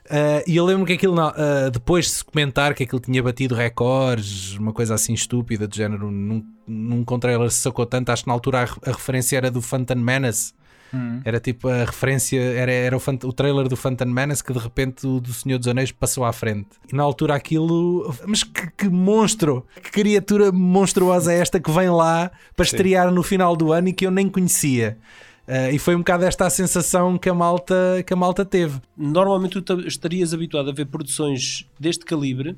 Ah, 0.08 0.42
e 0.46 0.56
eu 0.56 0.64
lembro 0.64 0.86
que 0.86 0.92
aquilo, 0.94 1.18
ah, 1.20 1.34
depois 1.72 2.06
de 2.06 2.10
se 2.12 2.24
comentar 2.24 2.74
que 2.74 2.84
aquilo 2.84 3.00
tinha 3.00 3.22
batido 3.22 3.54
recordes, 3.54 4.56
uma 4.56 4.72
coisa 4.72 4.94
assim 4.94 5.14
estúpida, 5.14 5.66
do 5.66 5.74
género, 5.74 6.10
num, 6.10 6.44
num 6.66 7.04
trailer 7.18 7.50
se 7.50 7.58
sacou 7.58 7.86
tanto, 7.86 8.10
acho 8.10 8.22
que 8.24 8.28
na 8.28 8.34
altura 8.34 8.62
a, 8.64 8.90
a 8.90 8.92
referência 8.92 9.36
era 9.36 9.50
do 9.50 9.60
Phantom 9.60 9.96
Menace. 9.96 10.52
Uhum. 10.92 11.22
Era 11.24 11.40
tipo 11.40 11.68
a 11.68 11.84
referência, 11.86 12.38
era, 12.38 12.70
era 12.70 12.94
o, 12.94 13.00
o 13.00 13.32
trailer 13.32 13.66
do 13.66 13.76
Phantom 13.76 14.04
Menace 14.04 14.44
que 14.44 14.52
de 14.52 14.58
repente 14.58 15.06
o 15.06 15.20
do 15.20 15.32
Senhor 15.32 15.56
dos 15.58 15.66
Anéis 15.66 15.90
passou 15.90 16.22
à 16.22 16.32
frente. 16.34 16.68
E 16.92 16.94
na 16.94 17.02
altura 17.02 17.34
aquilo, 17.34 18.14
mas 18.26 18.42
que, 18.44 18.70
que 18.76 18.88
monstro, 18.90 19.64
que 19.82 19.90
criatura 19.90 20.52
monstruosa 20.52 21.32
é 21.32 21.38
esta 21.38 21.58
que 21.58 21.70
vem 21.70 21.88
lá 21.88 22.30
para 22.54 22.64
estrear 22.66 23.10
no 23.10 23.22
final 23.22 23.56
do 23.56 23.72
ano 23.72 23.88
e 23.88 23.92
que 23.94 24.06
eu 24.06 24.10
nem 24.10 24.28
conhecia. 24.28 24.98
Ah, 25.46 25.70
e 25.70 25.78
foi 25.78 25.94
um 25.94 25.98
bocado 25.98 26.24
esta 26.24 26.46
a 26.46 26.50
sensação 26.50 27.18
que 27.18 27.28
a 27.28 27.34
malta, 27.34 28.02
que 28.06 28.12
a 28.12 28.16
malta 28.16 28.44
teve. 28.44 28.80
Normalmente 28.96 29.60
tu 29.60 29.62
ta- 29.62 29.86
estarias 29.86 30.32
habituado 30.32 30.70
a 30.70 30.72
ver 30.72 30.86
produções 30.86 31.66
deste 31.80 32.04
calibre 32.04 32.56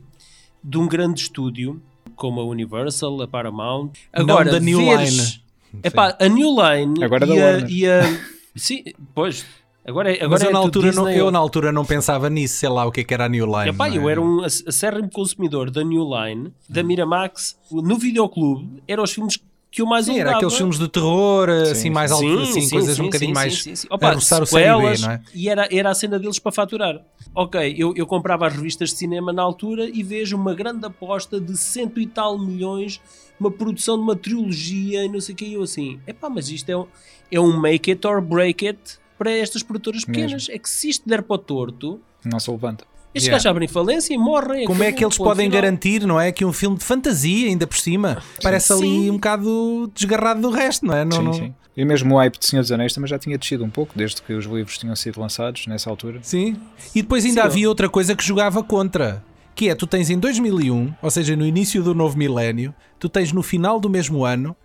de 0.63 0.79
um 0.79 0.87
grande 0.87 1.21
estúdio 1.23 1.81
como 2.15 2.41
a 2.41 2.45
Universal, 2.45 3.23
a 3.23 3.29
Paramount. 3.29 3.91
Agora, 4.13 4.51
da 4.53 4.61
New 4.61 4.79
veres- 4.79 5.41
Epá, 5.83 6.17
a 6.21 6.29
New 6.29 6.51
Line 6.51 7.03
Agora 7.03 7.25
e, 7.27 7.29
da 7.29 7.35
a, 7.35 7.37
Warner. 7.53 7.71
e 7.71 7.87
a- 7.89 8.21
Sim, 8.55 8.85
pois. 9.15 9.45
Agora, 9.87 10.11
é- 10.13 10.17
agora 10.17 10.29
Mas 10.31 10.43
eu, 10.43 10.49
é 10.49 10.53
na 10.53 10.59
altura 10.61 10.93
não, 10.93 11.11
eu 11.11 11.31
na 11.31 11.39
altura 11.39 11.73
não 11.73 11.85
pensava 11.85 12.31
nisso, 12.31 12.55
sei 12.59 12.69
lá 12.69 12.87
o 12.87 12.93
que, 12.93 13.01
é 13.01 13.05
que 13.05 13.13
era 13.13 13.25
a 13.25 13.29
New 13.29 13.45
Line. 13.45 13.71
Epá, 13.71 13.89
é? 13.89 13.97
eu 13.97 14.09
era 14.09 14.21
um 14.21 14.43
ac- 14.43 14.65
acérrimo 14.67 15.11
consumidor 15.11 15.71
da 15.71 15.83
New 15.83 16.05
Line, 16.09 16.53
da 16.69 16.83
Miramax. 16.83 17.59
No 17.71 17.99
videoclube, 17.99 18.83
eram 18.87 19.03
os 19.03 19.13
filmes 19.13 19.39
que 19.75 19.83
eu 19.83 19.87
mais 19.87 20.07
Sim, 20.07 20.13
era 20.13 20.31
alugava. 20.31 20.37
aqueles 20.37 20.55
filmes 20.57 20.79
de 20.79 20.87
terror, 20.89 21.51
assim, 21.51 21.75
Sim, 21.75 21.91
mais 21.91 22.13
alto, 22.13 22.39
assim, 22.39 22.71
coisas 22.71 23.01
um 23.01 23.05
bocadinho 23.07 23.31
sim, 23.31 23.35
mais 23.35 23.61
sim, 23.61 23.75
sim. 23.75 23.89
Opa, 23.91 24.15
o 24.15 24.21
série 24.21 24.47
sequelas, 24.47 25.01
não 25.01 25.11
é? 25.11 25.23
E 25.35 25.49
era, 25.49 25.69
era 25.69 25.91
a 25.91 25.95
cena 25.95 26.17
deles 26.17 26.39
para 26.39 26.53
faturar. 26.53 27.05
Ok, 27.35 27.75
eu, 27.77 27.93
eu 27.97 28.07
comprava 28.07 28.47
as 28.47 28.55
revistas 28.55 28.91
de 28.91 28.97
cinema 28.99 29.33
na 29.33 29.43
altura 29.43 29.89
e 29.93 30.01
vejo 30.05 30.37
uma 30.37 30.55
grande 30.55 30.87
aposta 30.87 31.41
de 31.41 31.59
cento 31.59 32.01
e 32.01 32.07
tal 32.07 32.39
milhões, 32.39 33.01
uma 33.41 33.51
produção 33.51 33.97
de 33.97 34.03
uma 34.05 34.15
trilogia 34.15 35.05
e 35.05 35.09
não 35.09 35.21
sei 35.21 35.35
o 35.35 35.37
que. 35.37 35.45
E 35.45 35.55
eu 35.55 35.63
assim, 35.65 35.99
epá, 36.07 36.31
mas 36.31 36.49
isto 36.51 36.71
é 36.71 36.77
um, 36.77 36.87
é 37.33 37.41
um 37.41 37.61
make 37.61 37.91
it 37.91 38.07
or 38.07 38.21
break 38.21 38.65
it 38.65 38.79
para 39.19 39.33
estas 39.33 39.65
produtoras 39.65 40.05
pequenas. 40.05 40.49
É 40.51 40.57
que 40.57 40.71
se 40.71 40.89
isto 40.89 41.09
der 41.09 41.21
para 41.21 41.35
o 41.35 41.39
torto, 41.39 42.01
Não 42.25 42.39
se 42.39 42.49
levanta. 42.49 42.87
Estes 43.15 43.25
Yeah. 43.25 43.37
gajos 43.37 43.47
abrem 43.47 43.69
falência 43.69 44.13
e 44.13 44.19
morrem. 44.19 44.67
Como 44.67 44.83
é 44.83 44.91
que 44.93 45.05
eles 45.05 45.17
podem 45.17 45.47
final. 45.47 45.63
garantir, 45.63 46.07
não 46.07 46.21
é? 46.21 46.33
Que 46.33 46.45
um 46.45 46.53
filme 46.53 46.77
de 46.77 46.85
fantasia, 46.85 47.49
ainda 47.49 47.67
por 47.67 47.77
cima, 47.79 48.23
parece 48.43 48.73
ali 48.73 48.83
Sim. 48.83 49.11
um 49.11 49.15
bocado 49.15 49.91
desgarrado 49.95 50.41
do 50.41 50.51
resto, 50.51 50.85
não 50.87 50.95
é? 50.95 51.05
Não, 51.05 51.17
sim, 51.19 51.23
não- 51.25 51.33
sim. 51.33 51.55
E 51.77 51.85
mesmo 51.85 52.15
o 52.15 52.19
hype 52.19 52.39
de 52.39 52.47
Senhor 52.47 52.63
dos 52.63 52.71
Anéis 52.71 52.93
também 52.93 53.09
já 53.09 53.19
tinha 53.19 53.37
descido 53.37 53.65
um 53.65 53.71
pouco, 53.71 53.93
desde 53.97 54.23
que 54.23 54.33
os 54.33 54.45
livros 54.45 54.79
tinham 54.79 54.95
sido 54.95 55.21
lançados 55.21 55.67
nessa 55.67 55.91
altura. 55.91 56.21
Sim. 56.23 56.57
E 56.95 57.03
depois 57.03 57.25
ainda 57.25 57.41
Sim, 57.41 57.47
havia 57.49 57.69
outra 57.69 57.89
coisa 57.89 58.15
que 58.15 58.23
jogava 58.25 58.63
contra. 58.63 59.25
Que 59.57 59.69
é, 59.69 59.75
tu 59.75 59.87
tens 59.87 60.09
em 60.11 60.19
2001, 60.19 60.93
ou 61.03 61.11
seja, 61.11 61.35
no 61.37 61.45
início 61.47 61.83
do 61.83 61.93
novo 61.95 62.17
milénio, 62.17 62.73
tu 62.99 63.09
tens 63.09 63.33
no 63.33 63.43
final 63.43 63.81
do 63.81 63.91
mesmo 63.91 64.25
ano, 64.25 64.57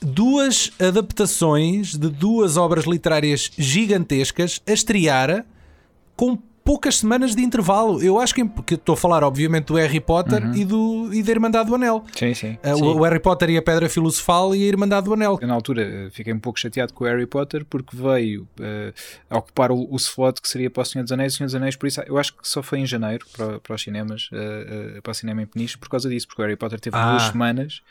duas 0.00 0.70
adaptações 0.78 1.96
de 1.96 2.08
duas 2.08 2.56
obras 2.56 2.84
literárias 2.84 3.50
gigantescas 3.56 4.60
a 4.66 4.72
estrear 4.72 5.44
com 6.16 6.38
poucas 6.64 6.98
semanas 6.98 7.34
de 7.34 7.42
intervalo. 7.42 8.02
Eu 8.02 8.18
acho 8.18 8.34
que, 8.34 8.44
porque 8.44 8.74
estou 8.74 8.94
a 8.94 8.96
falar, 8.96 9.22
obviamente, 9.24 9.66
do 9.66 9.74
Harry 9.74 10.00
Potter 10.00 10.42
e, 10.54 10.64
do, 10.64 11.10
e 11.12 11.22
da 11.22 11.30
Irmandade 11.30 11.68
do 11.68 11.74
Anel. 11.74 12.04
Sim, 12.16 12.34
sim. 12.34 12.58
Uh, 12.64 12.84
o, 12.84 12.98
o 12.98 13.02
Harry 13.04 13.20
Potter 13.20 13.50
e 13.50 13.56
a 13.56 13.62
Pedra 13.62 13.88
Filosofal 13.88 14.54
e 14.54 14.62
a 14.62 14.66
Irmandade 14.66 15.04
do 15.06 15.14
Anel. 15.14 15.38
Eu, 15.40 15.48
na 15.48 15.54
altura 15.54 16.08
fiquei 16.12 16.32
um 16.32 16.38
pouco 16.38 16.58
chateado 16.58 16.92
com 16.92 17.04
o 17.04 17.06
Harry 17.06 17.26
Potter 17.26 17.64
porque 17.64 17.96
veio 17.96 18.46
a 19.30 19.38
ocupar 19.38 19.70
o, 19.72 19.88
o 19.92 19.96
slot 19.96 20.40
que 20.40 20.48
seria 20.48 20.70
para 20.70 20.82
o 20.82 20.84
Senhor 20.84 21.02
dos 21.02 21.12
Anéis. 21.12 21.34
O 21.34 21.36
Senhor 21.36 21.46
dos 21.46 21.54
Anéis, 21.54 21.76
por 21.76 21.86
isso, 21.86 22.00
eu 22.06 22.18
acho 22.18 22.32
que 22.36 22.46
só 22.48 22.62
foi 22.62 22.78
em 22.80 22.86
janeiro 22.86 23.26
para, 23.36 23.60
para 23.60 23.74
os 23.74 23.82
cinemas, 23.82 24.28
eh, 24.32 25.00
para 25.02 25.10
o 25.10 25.14
cinema 25.14 25.42
em 25.42 25.46
Peniche, 25.46 25.76
por 25.78 25.88
causa 25.88 26.08
disso, 26.08 26.26
porque 26.26 26.42
o 26.42 26.44
Harry 26.44 26.56
Potter 26.56 26.78
teve 26.80 26.96
Ah. 26.96 27.10
duas 27.10 27.22
semanas 27.24 27.82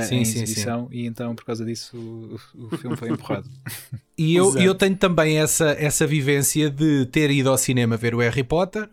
Sim, 0.00 0.16
em 0.16 0.24
sim, 0.24 0.42
exibição 0.42 0.88
e 0.90 1.06
então, 1.06 1.34
por 1.34 1.44
causa 1.44 1.64
disso, 1.64 1.96
o, 1.96 2.64
o 2.66 2.76
filme 2.76 2.96
foi 2.96 3.10
empurrado. 3.10 3.48
E 4.16 4.36
eu, 4.36 4.48
Exato. 4.48 4.62
eu 4.62 4.74
tenho 4.74 4.94
também 4.96 5.38
essa, 5.38 5.70
essa 5.78 6.06
vivência 6.06 6.68
de 6.70 7.06
ter 7.06 7.30
ido 7.30 7.48
ao 7.48 7.56
cinema 7.56 7.96
ver 7.96 8.14
o 8.14 8.18
Harry 8.18 8.44
Potter. 8.44 8.88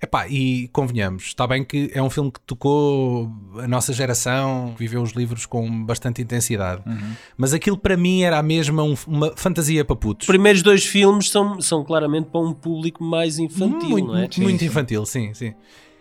Epá, 0.00 0.26
e 0.28 0.68
convenhamos, 0.68 1.24
está 1.24 1.46
bem 1.46 1.64
que 1.64 1.90
é 1.94 2.02
um 2.02 2.08
filme 2.10 2.30
que 2.30 2.40
tocou 2.40 3.30
a 3.58 3.68
nossa 3.68 3.92
geração, 3.92 4.72
que 4.74 4.78
viveu 4.80 5.00
os 5.02 5.12
livros 5.12 5.46
com 5.46 5.84
bastante 5.84 6.22
intensidade, 6.22 6.82
Uhum. 6.86 7.14
mas 7.36 7.52
aquilo 7.52 7.76
para 7.78 7.96
mim 7.96 8.22
era 8.22 8.38
a 8.38 8.42
mesma 8.42 8.82
um- 8.82 8.96
uma 9.06 9.32
fantasia 9.36 9.84
para 9.84 9.94
putos. 9.94 10.24
Os 10.26 10.32
primeiros 10.32 10.60
dois 10.62 10.84
filmes 10.84 11.28
são, 11.30 11.60
são 11.60 11.84
claramente 11.84 12.30
para 12.30 12.40
um 12.40 12.52
público 12.52 13.02
mais 13.04 13.38
infantil, 13.38 13.90
muito, 13.90 14.06
não 14.08 14.16
é? 14.16 14.20
muito, 14.20 14.40
muito 14.42 14.64
infantil, 14.64 15.04
sim, 15.06 15.32
sim. 15.34 15.54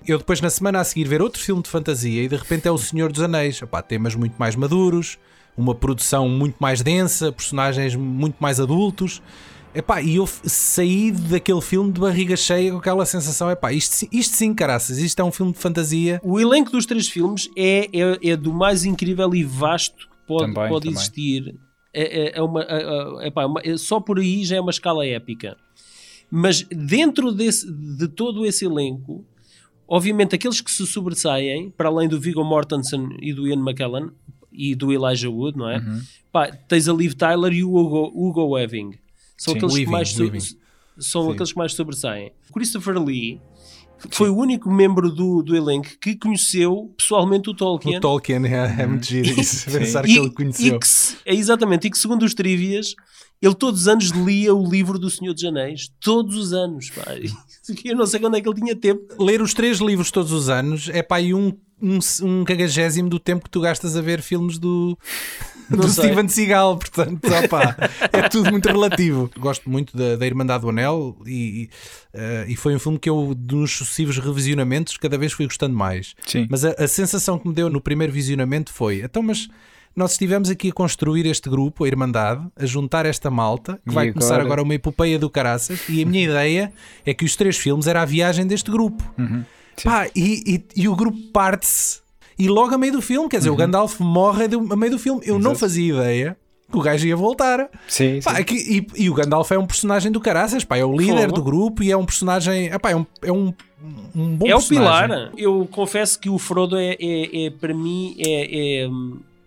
Eu 0.07 0.17
depois 0.17 0.41
na 0.41 0.49
semana 0.49 0.79
a 0.79 0.83
seguir 0.83 1.07
ver 1.07 1.21
outro 1.21 1.41
filme 1.41 1.61
de 1.61 1.69
fantasia 1.69 2.23
e 2.23 2.27
de 2.27 2.35
repente 2.35 2.67
é 2.67 2.71
O 2.71 2.77
Senhor 2.77 3.11
dos 3.11 3.21
Anéis. 3.21 3.61
Epá, 3.61 3.81
temas 3.81 4.15
muito 4.15 4.35
mais 4.37 4.55
maduros, 4.55 5.17
uma 5.55 5.75
produção 5.75 6.27
muito 6.27 6.55
mais 6.59 6.81
densa, 6.81 7.31
personagens 7.31 7.95
muito 7.95 8.35
mais 8.39 8.59
adultos. 8.59 9.21
Epá, 9.73 10.01
e 10.01 10.15
eu 10.17 10.27
saí 10.27 11.11
daquele 11.11 11.61
filme 11.61 11.93
de 11.93 12.01
barriga 12.01 12.35
cheia 12.35 12.71
com 12.71 12.77
aquela 12.79 13.05
sensação, 13.05 13.49
epá, 13.49 13.71
isto, 13.71 13.93
sim- 13.93 14.09
isto 14.11 14.35
sim, 14.35 14.53
caraças, 14.53 14.97
isto 14.97 15.17
é 15.21 15.23
um 15.23 15.31
filme 15.31 15.53
de 15.53 15.59
fantasia. 15.59 16.19
O 16.25 16.37
elenco 16.37 16.71
dos 16.71 16.85
três 16.85 17.07
filmes 17.07 17.49
é, 17.55 17.87
é, 17.93 18.31
é 18.31 18.35
do 18.35 18.51
mais 18.53 18.83
incrível 18.83 19.33
e 19.33 19.45
vasto 19.45 20.09
que 20.09 20.15
pode, 20.27 20.53
Também, 20.53 20.69
pode 20.69 20.85
também. 20.87 20.99
existir. 20.99 21.55
É, 21.93 22.23
é- 22.31 22.37
é 22.37 22.41
uma, 22.41 22.63
é- 22.63 23.23
é- 23.23 23.27
epá, 23.27 23.45
uma- 23.45 23.61
é- 23.63 23.77
só 23.77 24.01
por 24.01 24.19
aí 24.19 24.43
já 24.43 24.57
é 24.57 24.59
uma 24.61 24.71
escala 24.71 25.05
épica. 25.05 25.55
Mas 26.29 26.63
dentro 26.69 27.31
desse, 27.31 27.71
de 27.71 28.09
todo 28.09 28.45
esse 28.45 28.65
elenco, 28.65 29.23
obviamente 29.91 30.33
aqueles 30.33 30.61
que 30.61 30.71
se 30.71 30.87
sobressaem, 30.87 31.69
para 31.69 31.89
além 31.89 32.07
do 32.07 32.17
Viggo 32.17 32.45
Mortensen 32.45 33.09
e 33.21 33.33
do 33.33 33.45
Ian 33.45 33.59
McKellen 33.59 34.09
e 34.49 34.73
do 34.73 34.89
Elijah 34.93 35.29
Wood, 35.29 35.57
não 35.57 35.69
é? 35.69 35.79
Uhum. 35.79 36.01
Pá, 36.31 36.49
tens 36.49 36.87
a 36.87 36.93
Liv 36.93 37.11
Tyler 37.13 37.51
e 37.51 37.61
o 37.61 37.75
Hugo, 37.75 38.09
Hugo 38.15 38.55
Weaving. 38.55 38.91
São 39.37 39.51
Sim. 39.51 39.57
aqueles 39.57 39.73
Weaving, 39.75 39.85
que 39.85 39.91
mais 39.91 40.09
so- 40.09 40.21
Weaving. 40.23 40.39
são 40.97 41.25
Sim. 41.25 41.31
aqueles 41.33 41.51
que 41.51 41.57
mais 41.57 41.73
sobressaem. 41.73 42.31
Christopher 42.53 42.97
Lee 43.03 43.41
foi 44.11 44.29
o 44.29 44.35
único 44.37 44.71
membro 44.71 45.11
do, 45.11 45.43
do 45.43 45.55
elenco 45.57 45.89
que 46.01 46.15
conheceu 46.15 46.93
pessoalmente 46.97 47.49
o 47.49 47.53
Tolkien. 47.53 47.97
O 47.97 48.01
Tolkien 48.01 48.45
é, 48.45 48.81
é 48.83 48.87
muito 48.87 49.05
giro 49.05 49.27
isso, 49.39 49.69
pensar 49.69 50.05
e, 50.05 50.13
que 50.13 50.17
ele 50.19 50.31
conheceu. 50.31 50.79
que 50.79 50.87
é 51.25 51.35
exatamente, 51.35 51.87
e 51.87 51.91
que 51.91 51.97
segundo 51.97 52.23
os 52.23 52.33
trivias, 52.33 52.95
ele 53.41 53.55
todos 53.55 53.81
os 53.81 53.87
anos 53.87 54.09
lia 54.09 54.53
o 54.53 54.69
livro 54.69 54.99
do 54.99 55.09
Senhor 55.09 55.33
dos 55.33 55.43
Anéis. 55.43 55.91
Todos 55.99 56.35
os 56.35 56.53
anos, 56.53 56.89
pá. 56.91 57.03
Eu 57.85 57.95
não 57.95 58.05
sei 58.05 58.19
quando 58.19 58.35
é 58.35 58.41
que 58.41 58.47
ele 58.47 58.59
tinha 58.59 58.75
tempo. 58.75 59.01
Ler 59.23 59.41
os 59.41 59.53
três 59.53 59.79
livros 59.79 60.11
todos 60.11 60.31
os 60.31 60.49
anos 60.49 60.89
é 60.89 61.01
pá, 61.01 61.21
e 61.21 61.33
um, 61.33 61.53
um, 61.81 61.99
um 62.23 62.43
cagagésimo 62.43 63.09
do 63.09 63.19
tempo 63.19 63.45
que 63.45 63.49
tu 63.49 63.61
gastas 63.61 63.95
a 63.95 64.01
ver 64.01 64.21
filmes 64.21 64.59
do, 64.59 64.97
do. 65.69 65.89
Steven 65.89 66.27
Seagal, 66.27 66.77
portanto, 66.77 67.19
opá, 67.45 67.75
é 68.11 68.29
tudo 68.29 68.51
muito 68.51 68.67
relativo. 68.67 69.29
Gosto 69.37 69.69
muito 69.69 69.95
da, 69.97 70.15
da 70.15 70.25
Irmandade 70.25 70.61
do 70.61 70.69
Anel 70.69 71.17
e, 71.25 71.31
e, 71.31 71.69
eh, 72.13 72.45
e 72.49 72.55
foi 72.55 72.75
um 72.75 72.79
filme 72.79 72.99
que 72.99 73.09
eu, 73.09 73.35
nos 73.49 73.71
sucessivos 73.71 74.17
revisionamentos, 74.17 74.97
cada 74.97 75.17
vez 75.17 75.33
fui 75.33 75.45
gostando 75.45 75.75
mais. 75.75 76.13
Sim. 76.25 76.47
Mas 76.49 76.63
a, 76.65 76.71
a 76.77 76.87
sensação 76.87 77.39
que 77.39 77.47
me 77.47 77.53
deu 77.53 77.69
no 77.69 77.81
primeiro 77.81 78.13
visionamento 78.13 78.71
foi: 78.71 79.01
então, 79.01 79.23
mas 79.23 79.47
nós 79.95 80.11
estivemos 80.13 80.49
aqui 80.49 80.69
a 80.69 80.71
construir 80.73 81.25
este 81.25 81.49
grupo, 81.49 81.83
a 81.83 81.87
Irmandade, 81.87 82.45
a 82.55 82.65
juntar 82.65 83.05
esta 83.05 83.29
malta, 83.29 83.79
que 83.85 83.91
E 83.91 83.93
vai 83.93 84.11
começar 84.11 84.35
agora? 84.35 84.45
agora 84.45 84.63
uma 84.63 84.73
epopeia 84.75 85.19
do 85.19 85.29
caraças, 85.29 85.81
e 85.89 86.01
a 86.01 86.05
minha 86.05 86.23
ideia 86.23 86.71
é 87.05 87.13
que 87.13 87.25
os 87.25 87.35
três 87.35 87.57
filmes 87.57 87.87
era 87.87 88.01
a 88.01 88.05
viagem 88.05 88.45
deste 88.47 88.71
grupo. 88.71 89.03
Uhum. 89.17 89.43
Pá, 89.83 90.07
e, 90.15 90.43
e- 90.75 90.81
e 90.83 90.87
o 90.87 90.95
grupo 90.95 91.17
parte-se, 91.33 91.99
e 92.37 92.47
logo 92.47 92.73
a 92.73 92.77
meio 92.77 92.93
do 92.93 93.01
filme, 93.01 93.27
quer 93.29 93.37
dizer, 93.37 93.49
o 93.49 93.55
Gandalf 93.55 93.99
morre 93.99 94.45
a 94.45 94.75
meio 94.75 94.91
do 94.93 94.99
filme. 94.99 95.21
Eu 95.23 95.33
não 95.35 95.37
Uhum. 95.37 95.41
Exato. 95.51 95.59
fazia 95.59 95.93
ideia 95.93 96.37
que 96.71 96.77
o 96.77 96.81
gajo 96.81 97.05
ia 97.05 97.15
voltar. 97.15 97.69
Sim, 97.87 98.21
Pá, 98.23 98.35
sim. 98.35 98.41
é 98.41 98.43
que- 98.45 98.87
e, 98.95 99.03
e 99.03 99.09
o 99.09 99.13
Gandalf 99.13 99.51
é 99.51 99.59
um 99.59 99.65
personagem 99.67 100.09
do 100.11 100.21
caraças, 100.21 100.63
pá, 100.63 100.77
é 100.77 100.85
o 100.85 100.95
líder 100.95 101.31
do 101.31 101.43
grupo 101.43 101.83
e 101.83 101.91
é 101.91 101.97
um 101.97 102.05
personagem. 102.05 102.67
epá, 102.67 102.91
é, 102.91 102.95
um, 102.95 103.05
é 103.21 103.31
um, 103.31 103.53
um 104.15 104.35
bom 104.37 104.47
é 104.47 104.55
o 104.55 104.59
personagem. 104.59 105.07
pilar. 105.07 105.31
Eu 105.37 105.67
confesso 105.71 106.17
que 106.19 106.29
o 106.29 106.37
Frodo 106.37 106.77
é, 106.77 106.95
é- 106.99 107.45
é, 107.47 107.49
para 107.49 107.73
mim, 107.73 108.15
é, 108.19 108.87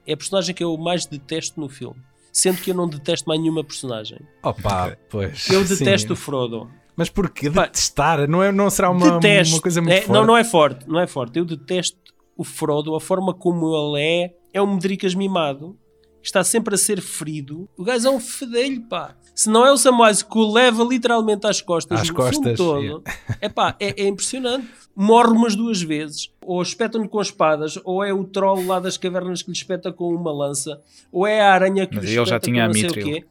é, 0.07 0.13
a 0.13 0.17
personagem 0.17 0.55
que 0.55 0.63
eu 0.65 0.77
mais 0.77 1.07
detesto 1.07 1.61
no 1.61 1.69
filme. 1.69 2.01
Sendo 2.33 2.61
que 2.61 2.71
eu 2.71 2.75
não 2.75 2.89
detesto 2.89 3.29
mais 3.29 3.41
nenhuma 3.41 3.63
personagem. 3.63 4.19
Opa, 4.43 4.97
pois. 5.09 5.49
Eu 5.49 5.65
sim. 5.65 5.77
detesto 5.77 6.15
o 6.15 6.17
Frodo. 6.17 6.69
Mas 6.97 7.09
porquê 7.09 7.51
Pá, 7.51 7.63
detestar? 7.67 8.29
Não, 8.29 8.43
é, 8.43 8.51
não 8.51 8.69
será 8.71 8.91
uma, 8.91 9.19
detesto. 9.19 9.55
uma 9.55 9.63
coisa 9.63 9.81
muito 9.81 9.93
É, 9.95 10.01
forte? 10.01 10.13
Não, 10.13 10.27
não 10.27 10.37
é 10.37 10.45
forte. 10.45 10.89
Não 10.89 11.01
é 11.01 11.07
forte. 11.07 11.39
Eu 11.39 11.45
detesto 11.45 11.97
o 12.37 12.45
Frodo, 12.45 12.95
a 12.95 13.01
forma 13.01 13.33
como 13.33 13.95
ele 13.97 14.03
é. 14.03 14.35
É 14.53 14.63
um 14.63 14.75
medricas 14.75 15.15
mimado. 15.15 15.77
Está 16.25 16.43
sempre 16.43 16.75
a 16.75 16.79
ser 16.79 17.01
ferido. 17.03 17.69
O 17.77 17.85
gajo 17.85 18.09
é 18.09 18.11
um 18.11 18.19
fedelho, 18.19 18.81
pá. 18.89 19.15
Se 19.35 19.51
não 19.51 19.67
é 19.67 19.71
o 19.73 19.77
Samwise 19.77 20.25
que 20.25 20.39
o 20.39 20.51
leva 20.53 20.83
literalmente 20.83 21.47
às 21.47 21.61
costas, 21.61 22.01
Às 22.01 22.11
costas, 22.11 22.33
filme 22.41 22.55
todo, 22.57 23.03
é 23.41 23.49
pá, 23.49 23.77
é, 23.79 24.03
é 24.03 24.09
impressionante. 24.09 24.67
Morre 24.97 25.33
umas 25.33 25.55
duas 25.57 25.83
vezes, 25.83 26.31
ou 26.41 26.63
espetam-lhe 26.63 27.09
com 27.09 27.21
espadas, 27.21 27.77
ou 27.85 28.03
é 28.05 28.13
o 28.13 28.23
troll 28.25 28.65
lá 28.65 28.79
das 28.79 28.97
cavernas 28.97 29.43
que 29.43 29.51
lhe 29.51 29.57
espeta 29.57 29.93
com 29.93 30.15
uma 30.15 30.33
lança, 30.33 30.81
ou 31.13 31.27
é 31.27 31.41
a 31.41 31.53
aranha 31.53 31.85
que 31.87 31.97
Mas 31.97 32.05
lhe 32.05 32.11
ele 32.11 32.17
já 32.17 32.23
espeta 32.23 32.47
tinha 32.47 32.61
com 32.65 32.65
a 32.65 32.67
não 32.69 32.75
sei 32.75 32.89
o 32.89 32.93
quê. 32.93 33.25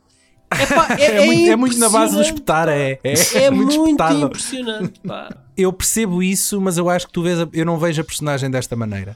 Epá, 0.61 0.87
é, 0.99 1.05
É, 1.05 1.25
muito, 1.25 1.49
é 1.51 1.55
muito 1.55 1.77
na 1.79 1.89
base 1.89 2.15
do 2.15 2.21
espetar, 2.21 2.67
é. 2.67 2.99
É, 3.01 3.13
É 3.45 3.49
muito, 3.49 3.71
espetado. 3.73 4.25
impressionante, 4.25 4.99
pá. 4.99 5.29
Eu 5.55 5.71
percebo 5.71 6.21
isso, 6.21 6.59
mas 6.59 6.77
eu 6.77 6.89
acho 6.89 7.07
que 7.07 7.13
tu 7.13 7.23
vês. 7.23 7.39
a- 7.39 7.47
eu 7.53 7.65
não 7.65 7.77
vejo 7.79 8.01
a 8.01 8.03
personagem 8.03 8.51
desta 8.51 8.75
maneira. 8.75 9.15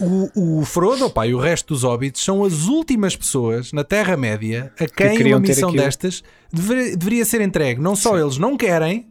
O, 0.00 0.60
o 0.60 0.64
Frodo 0.64 1.10
pá, 1.10 1.26
e 1.26 1.34
o 1.34 1.38
resto 1.38 1.74
dos 1.74 1.82
hobbits 1.82 2.22
são 2.22 2.44
as 2.44 2.66
últimas 2.66 3.16
pessoas 3.16 3.72
na 3.72 3.82
Terra-média 3.82 4.72
a 4.78 4.86
quem 4.86 5.16
queriam 5.16 5.38
uma 5.38 5.46
missão 5.46 5.72
destas 5.72 6.22
dever- 6.52 6.96
deveria 6.96 7.24
ser 7.24 7.40
entregue. 7.40 7.80
Não 7.80 7.96
só 7.96 8.16
eles 8.18 8.38
não 8.38 8.56
querem, 8.56 9.06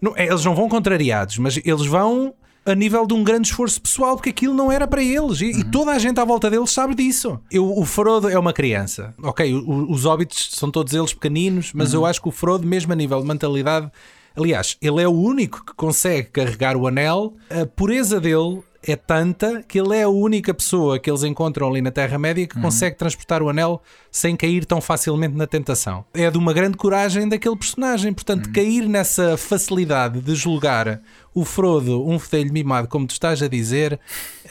não- 0.00 0.16
eles 0.16 0.44
não 0.44 0.54
vão 0.54 0.68
contrariados, 0.68 1.36
mas 1.38 1.58
eles 1.64 1.84
vão 1.86 2.32
a 2.64 2.74
nível 2.74 3.06
de 3.06 3.14
um 3.14 3.24
grande 3.24 3.48
esforço 3.48 3.80
pessoal, 3.80 4.14
porque 4.16 4.28
aquilo 4.30 4.54
não 4.54 4.70
era 4.70 4.86
para 4.86 5.02
eles 5.02 5.40
e, 5.40 5.46
e 5.46 5.54
Uhum. 5.64 5.70
toda 5.70 5.90
a 5.92 5.98
gente 5.98 6.20
à 6.20 6.24
volta 6.24 6.48
deles 6.50 6.70
sabe 6.70 6.94
disso. 6.94 7.40
Eu, 7.50 7.66
o 7.76 7.84
Frodo 7.84 8.28
é 8.28 8.38
uma 8.38 8.52
criança, 8.52 9.14
ok? 9.22 9.52
o- 9.54 9.90
os 9.90 10.04
hobbits 10.04 10.50
são 10.52 10.70
todos 10.70 10.92
eles 10.92 11.12
pequeninos, 11.12 11.72
mas 11.74 11.92
Uhum. 11.94 12.00
eu 12.00 12.06
acho 12.06 12.20
que 12.22 12.28
o 12.28 12.30
Frodo, 12.32 12.66
mesmo 12.66 12.92
a 12.92 12.96
nível 12.96 13.20
de 13.20 13.26
mentalidade, 13.26 13.90
aliás, 14.36 14.76
ele 14.80 15.02
é 15.02 15.08
o 15.08 15.12
único 15.12 15.64
que 15.64 15.74
consegue 15.74 16.28
carregar 16.30 16.76
o 16.76 16.86
anel, 16.86 17.34
a 17.50 17.66
pureza 17.66 18.20
dele. 18.20 18.60
É 18.82 18.96
tanta 18.96 19.62
que 19.62 19.78
ele 19.78 19.94
é 19.94 20.04
a 20.04 20.08
única 20.08 20.54
pessoa 20.54 20.98
que 20.98 21.10
eles 21.10 21.22
encontram 21.22 21.68
ali 21.68 21.82
na 21.82 21.90
Terra-média 21.90 22.46
que 22.46 22.58
consegue 22.60 22.96
transportar 22.96 23.42
o 23.42 23.48
anel 23.50 23.82
sem 24.10 24.34
cair 24.34 24.64
tão 24.64 24.80
facilmente 24.80 25.36
na 25.36 25.46
tentação. 25.46 26.04
É 26.14 26.30
de 26.30 26.38
uma 26.38 26.52
grande 26.52 26.76
coragem 26.76 27.28
daquele 27.28 27.56
personagem. 27.56 28.12
Portanto, 28.12 28.50
cair 28.52 28.88
nessa 28.88 29.36
facilidade 29.36 30.20
de 30.20 30.34
julgar 30.34 31.00
o 31.34 31.44
Frodo 31.44 32.06
um 32.08 32.18
fedelho 32.18 32.52
mimado, 32.52 32.88
como 32.88 33.06
tu 33.06 33.12
estás 33.12 33.42
a 33.42 33.48
dizer, 33.48 33.98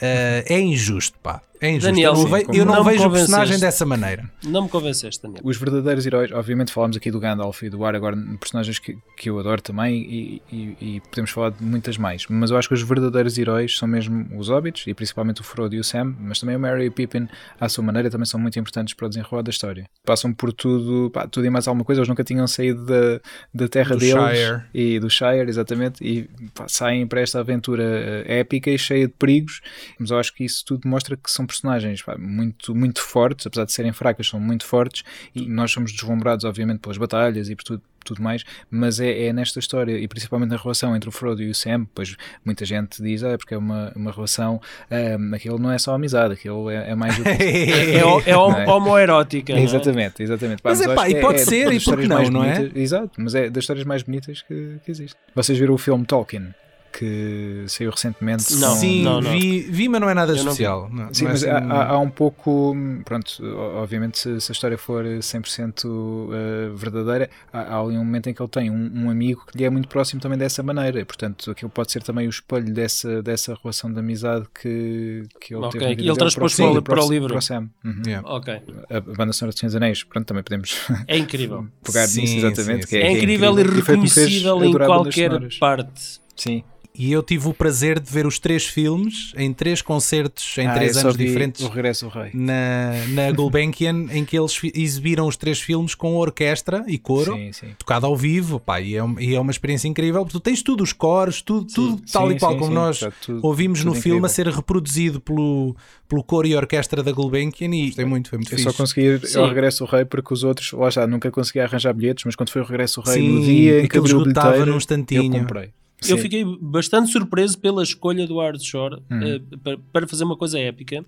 eh, 0.00 0.44
é 0.48 0.60
injusto, 0.60 1.18
pá. 1.22 1.42
É 1.62 1.68
injusto. 1.68 1.88
Daniel, 1.90 2.12
eu 2.12 2.16
não, 2.16 2.24
sim, 2.24 2.30
ve- 2.32 2.58
eu 2.58 2.64
não 2.64 2.74
não 2.76 2.84
vejo 2.84 3.06
o 3.06 3.10
personagem 3.10 3.58
dessa 3.58 3.84
maneira. 3.84 4.30
Não 4.42 4.62
me 4.62 4.68
convenceste, 4.70 5.20
Daniel. 5.22 5.42
Os 5.44 5.58
verdadeiros 5.58 6.06
heróis, 6.06 6.32
obviamente 6.32 6.72
falámos 6.72 6.96
aqui 6.96 7.10
do 7.10 7.20
Gandalf 7.20 7.62
e 7.62 7.68
do 7.68 7.84
Aragorn, 7.84 8.38
personagens 8.38 8.78
que, 8.78 8.96
que 9.14 9.28
eu 9.28 9.38
adoro 9.38 9.60
também 9.60 9.94
e, 10.00 10.42
e- 10.50 10.76
e 10.80 11.00
podemos 11.00 11.30
falar 11.30 11.50
de 11.50 11.62
muitas 11.62 11.98
mais, 11.98 12.24
mas 12.30 12.50
eu 12.50 12.56
acho 12.56 12.66
que 12.66 12.72
os 12.72 12.80
verdadeiros 12.80 13.36
heróis 13.36 13.76
são 13.76 13.86
mesmo 13.86 14.26
os 14.38 14.48
Hobbits 14.48 14.86
e 14.86 14.94
principalmente 14.94 15.42
o 15.42 15.44
Frodo 15.44 15.74
e 15.74 15.78
o 15.78 15.84
Sam, 15.84 16.14
mas 16.18 16.40
também 16.40 16.56
o 16.56 16.58
Merry 16.58 16.84
e 16.84 16.88
o 16.88 16.92
Pippin 16.92 17.28
à 17.60 17.68
sua 17.68 17.84
maneira 17.84 18.08
também 18.08 18.24
são 18.24 18.40
muito 18.40 18.58
importantes 18.58 18.94
para 18.94 19.04
o 19.04 19.08
desenrolar 19.10 19.42
da 19.42 19.50
história. 19.50 19.84
Passam 20.06 20.32
por 20.32 20.54
tudo, 20.54 21.10
pá, 21.10 21.26
tudo 21.28 21.44
e 21.46 21.50
mais 21.50 21.68
alguma 21.68 21.84
coisa, 21.84 22.00
eles 22.00 22.08
nunca 22.08 22.24
tinham 22.24 22.46
saído 22.46 22.86
da, 22.86 23.20
da 23.52 23.68
terra 23.68 23.96
Do 23.96 23.98
deles 23.98 24.38
Shire. 24.38 24.62
e 24.72 24.98
do 24.98 25.10
Shire, 25.10 25.46
exatamente, 25.46 26.02
e 26.02 26.22
pá, 26.54 26.66
saem 26.70 27.06
para 27.06 27.20
esta 27.20 27.40
aventura 27.40 27.82
eh, 27.82 28.40
épica 28.40 28.70
e 28.70 28.78
cheia 28.78 29.06
de 29.06 29.14
perigos, 29.14 29.60
mas 29.98 30.10
eu 30.10 30.18
acho 30.18 30.34
que 30.34 30.44
isso 30.44 30.64
tudo 30.64 30.88
mostra 30.88 31.16
que 31.16 31.30
são 31.30 31.46
personagens 31.46 32.02
pá, 32.02 32.16
muito, 32.18 32.74
muito 32.74 33.02
fortes, 33.02 33.46
apesar 33.46 33.64
de 33.64 33.72
serem 33.72 33.92
fracas, 33.92 34.28
são 34.28 34.40
muito 34.40 34.64
fortes 34.64 35.02
e 35.34 35.48
nós 35.48 35.70
somos 35.70 35.92
deslumbrados, 35.92 36.44
obviamente, 36.44 36.80
pelas 36.80 36.98
batalhas 36.98 37.48
e 37.48 37.56
por 37.56 37.64
tudo, 37.64 37.82
tudo 38.04 38.22
mais, 38.22 38.44
mas 38.70 39.00
é, 39.00 39.26
é 39.26 39.32
nesta 39.32 39.58
história 39.58 39.98
e 39.98 40.06
principalmente 40.08 40.50
na 40.50 40.56
relação 40.56 40.94
entre 40.96 41.08
o 41.08 41.12
Frodo 41.12 41.42
e 41.42 41.50
o 41.50 41.54
Sam, 41.54 41.86
pois 41.94 42.16
muita 42.44 42.64
gente 42.64 43.02
diz, 43.02 43.22
ah, 43.22 43.30
é 43.30 43.36
porque 43.36 43.54
é 43.54 43.58
uma, 43.58 43.92
uma 43.94 44.12
relação, 44.12 44.60
ah, 44.90 45.36
aquilo 45.36 45.58
não 45.58 45.70
é 45.70 45.78
só 45.78 45.94
amizade, 45.94 46.34
aquilo 46.34 46.70
é, 46.70 46.90
é 46.90 46.94
mais 46.94 47.16
do 47.16 47.22
que 47.24 47.28
É, 47.40 47.96
é 47.96 48.30
é? 48.30 48.36
homoerótica. 48.36 49.52
é? 49.52 49.62
Exatamente, 49.62 50.22
exatamente. 50.22 50.62
Pá, 50.62 50.70
Mas 50.70 50.80
eu 50.80 50.92
epá, 50.92 51.02
acho 51.02 51.10
e 51.16 51.20
pode 51.20 51.40
é 51.40 51.44
ser, 51.44 51.60
e 51.60 51.64
por 51.64 51.74
histórias 51.74 52.08
que 52.08 52.30
não, 52.30 52.40
não 52.42 52.44
é? 52.44 52.54
bonitas- 52.54 52.76
Exato, 52.80 53.10
mas 53.18 53.34
é 53.34 53.50
das 53.50 53.62
histórias 53.64 53.84
mais 53.86 54.02
bonitas 54.02 54.42
que, 54.42 54.76
que 54.84 54.90
existe. 54.90 55.16
Vocês 55.34 55.58
viram 55.58 55.74
o 55.74 55.78
filme 55.78 56.04
Tolkien, 56.04 56.54
que 56.92 57.64
saiu 57.68 57.90
recentemente? 57.90 58.54
Não, 58.56 58.74
Sim, 58.74 59.02
não, 59.02 59.20
não. 59.20 59.32
Vi, 59.32 59.60
vi, 59.62 59.88
mas 59.88 60.00
não 60.00 60.08
é 60.10 60.14
nada 60.14 60.32
Eu 60.32 60.36
especial. 60.36 60.88
Não, 60.92 61.12
Sim, 61.14 61.24
não 61.24 61.30
é 61.30 61.32
mas 61.32 61.44
assim- 61.44 61.50
há, 61.70 61.84
há- 61.90 61.98
um 61.98 62.10
pouco, 62.10 62.76
pronto, 63.04 63.42
obviamente 63.76 64.18
se, 64.18 64.40
se 64.40 64.50
a 64.50 64.54
história 64.54 64.76
for 64.78 65.04
100% 65.04 65.84
uh, 65.86 66.74
verdadeira, 66.76 67.30
há, 67.52 67.60
há 67.76 67.80
ali 67.80 67.96
um 67.96 68.04
momento 68.04 68.28
em 68.28 68.34
que 68.34 68.42
ele 68.42 68.48
tem 68.50 68.70
um, 68.70 69.04
um 69.04 69.10
amigo 69.10 69.44
que 69.50 69.58
lhe 69.58 69.64
é 69.64 69.70
muito 69.70 69.88
próximo 69.88 70.20
também 70.20 70.38
dessa 70.38 70.62
maneira, 70.62 71.00
e, 71.00 71.04
portanto 71.04 71.50
aquilo 71.50 71.70
pode 71.70 71.92
ser 71.92 72.02
também 72.02 72.26
o 72.26 72.30
espelho 72.30 72.72
dessa, 72.72 73.22
dessa 73.22 73.56
relação 73.62 73.92
de 73.92 73.98
amizade 73.98 74.46
que, 74.60 75.24
que 75.40 75.54
ele 75.54 75.64
Ok, 75.64 75.78
teve 75.80 76.02
e 76.02 76.08
ele 76.08 76.16
transpôs 76.16 76.54
para 76.56 76.66
o- 76.66 76.82
para 76.82 76.96
para 76.96 77.04
o 77.04 77.10
livro. 77.10 77.28
Para 77.28 77.38
o 77.38 77.42
Sam. 77.42 77.68
Uhum. 77.84 78.02
Yeah. 78.06 78.28
Ok. 78.28 78.60
A, 78.90 78.96
a 78.96 79.00
banda 79.00 79.32
sonora 79.32 79.52
de 79.54 79.60
Senhor 79.60 79.68
dos 79.68 79.76
Anéis, 79.76 80.02
pronto, 80.02 80.26
também 80.26 80.42
podemos 80.42 80.80
É 81.06 81.16
incrível. 81.16 81.66
pegar 81.84 82.06
Sim, 82.06 82.22
nisso 82.22 82.36
exatamente. 82.46 82.82
sim, 82.84 82.88
que 82.90 82.96
É, 82.96 83.10
que 83.12 83.16
incrível 83.18 83.58
e 83.60 83.64
foi 83.82 83.94
o 83.94 83.98
que 83.98 84.02
me 84.02 84.10
fez 84.10 84.26
reconhecível 84.42 84.64
em 84.64 84.72
qualquer 84.72 85.30
parte. 85.58 86.20
Sim, 86.36 86.62
e 86.94 87.12
eu 87.12 87.22
tive 87.22 87.48
o 87.48 87.54
prazer 87.54 88.00
de 88.00 88.10
ver 88.12 88.26
os 88.26 88.38
três 88.38 88.66
filmes 88.66 89.32
em 89.36 89.52
três 89.52 89.80
concertos 89.80 90.58
em 90.58 90.66
Ah, 90.66 90.74
três 90.74 90.96
anos 90.96 91.16
diferentes 91.16 91.62
O 91.64 91.68
Regresso 91.68 92.06
do 92.06 92.10
Rei. 92.10 92.30
na, 92.34 92.92
na 93.08 93.30
Gulbenkian, 93.36 94.06
em 94.12 94.24
que 94.24 94.36
eles 94.38 94.58
exibiram 94.74 95.26
os 95.26 95.36
três 95.36 95.60
filmes 95.60 95.94
com 95.94 96.16
orquestra 96.16 96.84
e 96.88 96.98
coro. 96.98 97.34
Sim, 97.34 97.52
sim. 97.52 97.66
Tocado 97.78 98.06
ao 98.06 98.16
vivo, 98.16 98.58
pá, 98.58 98.80
e 98.80 98.96
é, 98.96 99.00
e 99.20 99.34
é 99.34 99.40
uma 99.40 99.50
experiência 99.50 99.86
incrível. 99.88 100.20
porque 100.24 100.32
Tu 100.38 100.40
tens 100.40 100.62
tudo, 100.62 100.82
os 100.82 100.92
cores, 100.92 101.40
tudo, 101.40 101.64
tudo 101.72 102.02
tal 102.12 102.28
sim, 102.28 102.34
e 102.34 102.38
qual 102.38 102.52
sim, 102.52 102.58
como 102.58 102.70
sim, 102.70 102.74
nós 102.74 102.96
está 102.96 103.10
tudo- 103.24 103.40
ouvimos 103.46 103.78
tudo 103.80 103.88
no 103.88 103.94
filme 103.94 104.18
incrível. 104.18 104.26
a 104.26 104.28
ser 104.28 104.46
reproduzido 104.48 105.20
pelo, 105.20 105.76
pelo 106.08 106.22
coro 106.24 106.46
e 106.46 106.54
orquestra 106.56 107.02
da 107.02 107.12
Gulbenkian 107.12 107.68
e 107.74 107.86
gostei 107.86 108.04
muito, 108.04 108.28
foi 108.30 108.38
muito 108.38 108.52
Eu 108.52 108.58
fixe. 108.58 108.70
só 108.70 108.76
consegui 108.76 109.02
ir 109.06 109.26
Sim. 109.26 109.38
ao 109.38 109.48
Regresso 109.48 109.84
do 109.84 109.90
Rei 109.90 110.04
porque 110.04 110.34
os 110.34 110.42
outros, 110.44 110.72
lá 110.72 110.88
está, 110.88 111.06
nunca 111.06 111.30
consegui 111.30 111.60
arranjar 111.60 111.92
bilhetes, 111.94 112.24
mas 112.24 112.34
quando 112.34 112.50
foi 112.50 112.62
o 112.62 112.64
Regresso 112.64 113.00
do 113.00 113.06
Rei, 113.06 113.20
Sim, 113.20 113.28
no 113.28 113.40
dia 113.42 113.80
em 113.82 113.86
que 113.88 113.98
o 113.98 114.04
esgotava 114.04 114.66
num 114.66 114.76
instantinho. 114.76 115.34
eu 115.34 115.40
comprei. 115.40 115.70
Eu 116.08 116.16
Sim. 116.16 116.22
fiquei 116.22 116.44
bastante 116.60 117.10
surpreso 117.10 117.58
pela 117.58 117.82
escolha 117.82 118.26
do 118.26 118.34
Howard 118.34 118.64
Shore 118.64 119.02
eh, 119.10 119.40
para, 119.62 119.78
para 119.92 120.08
fazer 120.08 120.24
uma 120.24 120.36
coisa 120.36 120.58
épica, 120.58 121.04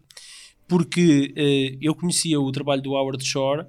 porque 0.68 1.33
eh, 1.37 1.78
eu 1.81 1.94
conhecia 1.94 2.40
o 2.40 2.52
trabalho 2.52 2.83
do 2.83 2.92
Howard 2.92 3.24
Shore 3.24 3.66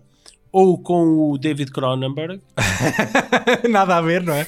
ou 0.52 0.78
com 0.78 1.32
o 1.32 1.38
David 1.38 1.72
Cronenberg 1.72 2.40
Nada 3.70 3.98
a 3.98 4.02
ver, 4.02 4.22
não 4.22 4.34
é? 4.34 4.46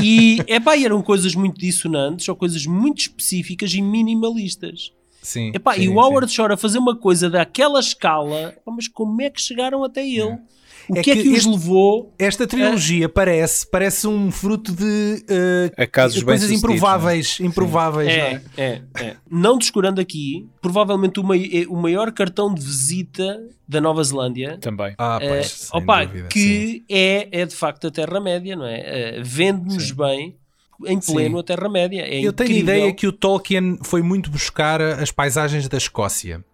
e 0.00 0.38
epá, 0.46 0.78
eram 0.78 1.02
coisas 1.02 1.34
muito 1.34 1.58
dissonantes 1.58 2.26
ou 2.28 2.34
coisas 2.34 2.64
muito 2.64 3.00
específicas 3.00 3.74
e 3.74 3.82
minimalistas. 3.82 4.92
Sim. 5.20 5.52
Epá, 5.54 5.74
sim, 5.74 5.82
e 5.82 5.88
o 5.88 5.92
sim. 5.92 5.98
Howard 5.98 6.32
Shore 6.32 6.54
a 6.54 6.56
fazer 6.56 6.78
uma 6.78 6.96
coisa 6.96 7.28
daquela 7.28 7.78
escala, 7.80 8.54
mas 8.66 8.88
como 8.88 9.20
é 9.22 9.28
que 9.28 9.40
chegaram 9.40 9.84
até 9.84 10.06
ele? 10.06 10.38
O 10.88 10.96
É 10.96 11.02
que 11.02 11.10
é 11.10 11.14
que 11.16 11.22
que 11.22 11.28
os 11.30 11.46
levou? 11.46 12.12
Esta 12.18 12.46
trilogia 12.46 13.08
parece, 13.08 13.66
parece 13.70 14.06
um 14.06 14.30
fruto 14.30 14.72
de 14.72 15.24
eh, 15.28 15.72
Acasos 15.84 16.22
coisas 16.22 16.50
improváveis, 16.50 17.38
improváveis. 17.40 18.08
não 18.08 18.14
É, 18.14 18.42
é, 18.56 18.82
é. 19.00 19.16
Não 19.30 19.56
descurando 19.58 20.00
aqui, 20.00 20.46
provavelmente 20.60 21.20
o, 21.20 21.22
mai- 21.24 21.66
o 21.68 21.76
maior 21.76 22.10
cartão 22.12 22.52
de 22.52 22.60
visita 22.60 23.40
da 23.68 23.80
Nova 23.80 24.02
Zelândia. 24.02 24.58
Também. 24.58 24.94
Ah, 24.98 25.18
eh, 25.22 25.28
pois, 25.28 25.46
sem 25.50 25.80
opa, 25.82 26.04
dúvida, 26.04 26.22
sim. 26.24 26.28
que 26.30 26.84
é, 26.90 27.28
é 27.42 27.46
de 27.46 27.54
facto 27.54 27.86
a 27.86 27.90
Terra-média, 27.90 28.56
não 28.56 28.66
é? 28.66 28.80
Eh, 29.18 29.22
Vende-nos 29.22 29.90
bem 29.92 30.36
em 30.84 30.98
pleno 30.98 31.36
Sim. 31.36 31.40
a 31.40 31.42
Terra-média. 31.44 32.00
É 32.02 32.20
Eu 32.20 32.32
tenho 32.32 32.50
incrível. 32.50 32.74
ideia 32.74 32.92
que 32.92 33.06
o 33.06 33.12
Tolkien 33.12 33.78
foi 33.84 34.02
muito 34.02 34.28
buscar 34.30 34.80
as 34.82 35.12
paisagens 35.12 35.68
da 35.68 35.78
Escócia. 35.78 36.44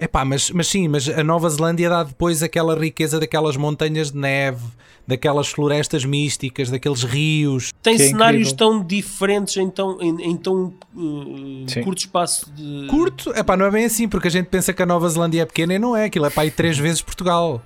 Uhum. 0.00 0.04
Epá, 0.04 0.24
mas, 0.24 0.50
mas 0.50 0.66
sim, 0.66 0.88
mas 0.88 1.08
a 1.08 1.22
Nova 1.22 1.48
Zelândia 1.48 1.90
dá 1.90 2.02
depois 2.02 2.42
aquela 2.42 2.74
riqueza 2.74 3.20
daquelas 3.20 3.56
montanhas 3.56 4.10
de 4.10 4.18
neve, 4.18 4.64
daquelas 5.06 5.48
florestas 5.48 6.04
místicas, 6.04 6.70
daqueles 6.70 7.02
rios. 7.02 7.72
tem 7.82 7.96
que 7.96 8.02
é 8.02 8.08
cenários 8.08 8.52
incrível. 8.52 8.56
tão 8.56 8.84
diferentes 8.84 9.56
em 9.56 9.68
tão, 9.68 10.00
em, 10.00 10.30
em 10.30 10.36
tão 10.36 10.72
uh, 10.94 11.84
curto 11.84 11.98
espaço 11.98 12.50
de. 12.52 12.86
Curto, 12.88 13.30
epá, 13.36 13.56
não 13.56 13.66
é 13.66 13.70
bem 13.70 13.84
assim, 13.84 14.08
porque 14.08 14.28
a 14.28 14.30
gente 14.30 14.46
pensa 14.46 14.72
que 14.72 14.82
a 14.82 14.86
Nova 14.86 15.08
Zelândia 15.08 15.42
é 15.42 15.46
pequena 15.46 15.74
e 15.74 15.78
não 15.78 15.96
é, 15.96 16.04
aquilo 16.04 16.26
é 16.26 16.30
para 16.30 16.46
ir 16.46 16.52
três 16.52 16.78
vezes 16.78 17.02
Portugal. 17.02 17.62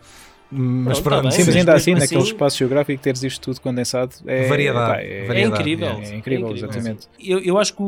Mas 0.56 1.00
Pronto, 1.00 1.02
tá 1.04 1.10
pronto, 1.10 1.22
bem. 1.22 1.30
Sim, 1.32 1.44
mas 1.46 1.56
ainda 1.56 1.74
assim, 1.74 1.90
mesmo 1.90 2.00
naquele 2.04 2.20
assim- 2.22 2.30
espaço 2.32 2.58
geográfico, 2.58 3.02
teres 3.02 3.22
isto 3.24 3.40
tudo 3.40 3.60
condensado 3.60 4.14
é, 4.26 4.46
Variedade, 4.48 4.90
pá, 4.92 5.00
é, 5.00 5.18
É 5.22 5.26
variedade, 5.26 5.60
incrível. 5.60 5.88
é 5.88 6.14
incrível, 6.16 6.52
exatamente. 6.54 7.08
Eu, 7.22 7.38
eu 7.40 7.58
acho 7.58 7.74
que 7.74 7.82
o, 7.82 7.86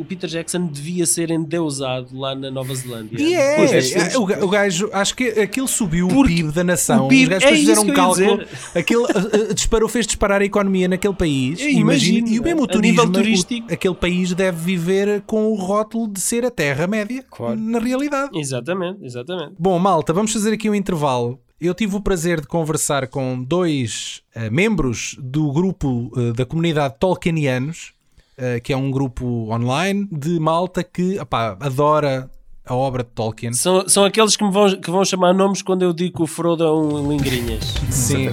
o- 0.00 0.04
Peter 0.08 0.28
Jackson 0.28 0.66
devia 0.66 1.06
ser 1.06 1.30
endeusado 1.30 2.18
lá 2.18 2.34
na 2.34 2.50
Nova 2.50 2.74
Zelândia. 2.74 3.16
E 3.20 3.34
é, 3.34 3.66
filmes- 3.68 3.94
é, 4.14 4.18
o, 4.18 4.22
o 4.22 4.48
gajo, 4.48 4.88
acho 4.92 5.14
que 5.14 5.28
aquilo 5.40 5.68
subiu 5.68 6.08
Porque 6.08 6.20
o 6.32 6.36
PIB 6.36 6.52
da 6.52 6.64
nação. 6.64 7.06
o 7.06 7.08
PIB 7.08 7.22
Os 7.22 7.28
gajos 7.28 7.44
é 7.44 7.50
depois 7.50 7.60
fizeram 7.60 7.82
um 7.82 7.92
cálculo. 7.94 8.44
Aquilo 8.74 9.04
uh, 9.04 9.54
disparou, 9.54 9.88
fez 9.88 10.06
disparar 10.06 10.40
a 10.40 10.44
economia 10.44 10.88
naquele 10.88 11.14
país. 11.14 11.60
Eu 11.60 11.68
Imagina, 11.68 12.18
imagino, 12.18 12.28
e 12.28 12.40
o 12.40 12.42
mesmo 12.42 12.66
turismo, 12.66 12.96
nível 13.04 13.12
turístico. 13.12 13.68
o- 13.70 13.72
aquele 13.74 13.94
país 13.94 14.32
deve 14.34 14.58
viver 14.58 15.22
com 15.26 15.46
o 15.52 15.54
rótulo 15.54 16.08
de 16.08 16.20
ser 16.20 16.44
a 16.44 16.50
Terra-média, 16.50 17.24
Claro. 17.30 17.56
na 17.58 17.78
realidade. 17.78 18.30
Exatamente, 18.38 19.04
exatamente. 19.04 19.52
Bom, 19.58 19.78
malta, 19.78 20.12
vamos 20.12 20.32
fazer 20.32 20.52
aqui 20.54 20.68
um 20.68 20.74
intervalo. 20.74 21.38
Eu 21.60 21.74
tive 21.74 21.96
o 21.96 22.00
prazer 22.00 22.40
de 22.40 22.46
conversar 22.46 23.08
com 23.08 23.42
dois 23.42 24.22
eh, 24.32 24.48
membros 24.48 25.16
do 25.18 25.50
grupo 25.50 26.08
eh, 26.16 26.32
da 26.32 26.46
comunidade 26.46 26.94
Tolkienianos, 27.00 27.94
eh, 28.36 28.60
que 28.60 28.72
é 28.72 28.76
um 28.76 28.92
grupo 28.92 29.50
online 29.50 30.06
de 30.12 30.38
malta 30.38 30.84
que 30.84 31.18
opá, 31.18 31.56
adora 31.58 32.30
a 32.64 32.76
obra 32.76 33.02
de 33.02 33.10
Tolkien. 33.10 33.52
São, 33.54 33.88
são 33.88 34.04
aqueles 34.04 34.36
que 34.36 34.44
me 34.44 34.52
vão, 34.52 34.80
que 34.80 34.88
vão 34.88 35.04
chamar 35.04 35.34
nomes 35.34 35.60
quando 35.60 35.82
eu 35.82 35.92
digo 35.92 36.18
que 36.18 36.22
o 36.22 36.28
Frodo 36.28 36.62
é 36.62 36.72
um 36.72 37.10
lingrinhas. 37.10 37.74
Sim. 37.90 38.30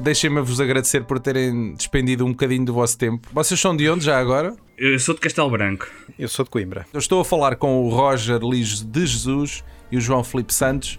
Deixem-me 0.00 0.40
vos 0.40 0.60
agradecer 0.60 1.02
por 1.02 1.18
terem 1.18 1.74
despendido 1.74 2.24
um 2.24 2.30
bocadinho 2.30 2.64
do 2.64 2.72
vosso 2.72 2.96
tempo. 2.96 3.28
Vocês 3.32 3.58
são 3.58 3.76
de 3.76 3.90
onde 3.90 4.04
já 4.04 4.20
agora? 4.20 4.54
Eu 4.78 5.00
sou 5.00 5.16
de 5.16 5.20
Castelo 5.20 5.50
Branco. 5.50 5.88
Eu 6.16 6.28
sou 6.28 6.44
de 6.44 6.50
Coimbra. 6.50 6.86
Eu 6.92 7.00
estou 7.00 7.20
a 7.20 7.24
falar 7.24 7.56
com 7.56 7.84
o 7.84 7.88
Roger 7.88 8.38
Lijo 8.38 8.84
de 8.84 9.04
Jesus 9.04 9.64
e 9.92 9.96
o 9.96 10.00
João 10.00 10.24
Felipe 10.24 10.52
Santos, 10.52 10.98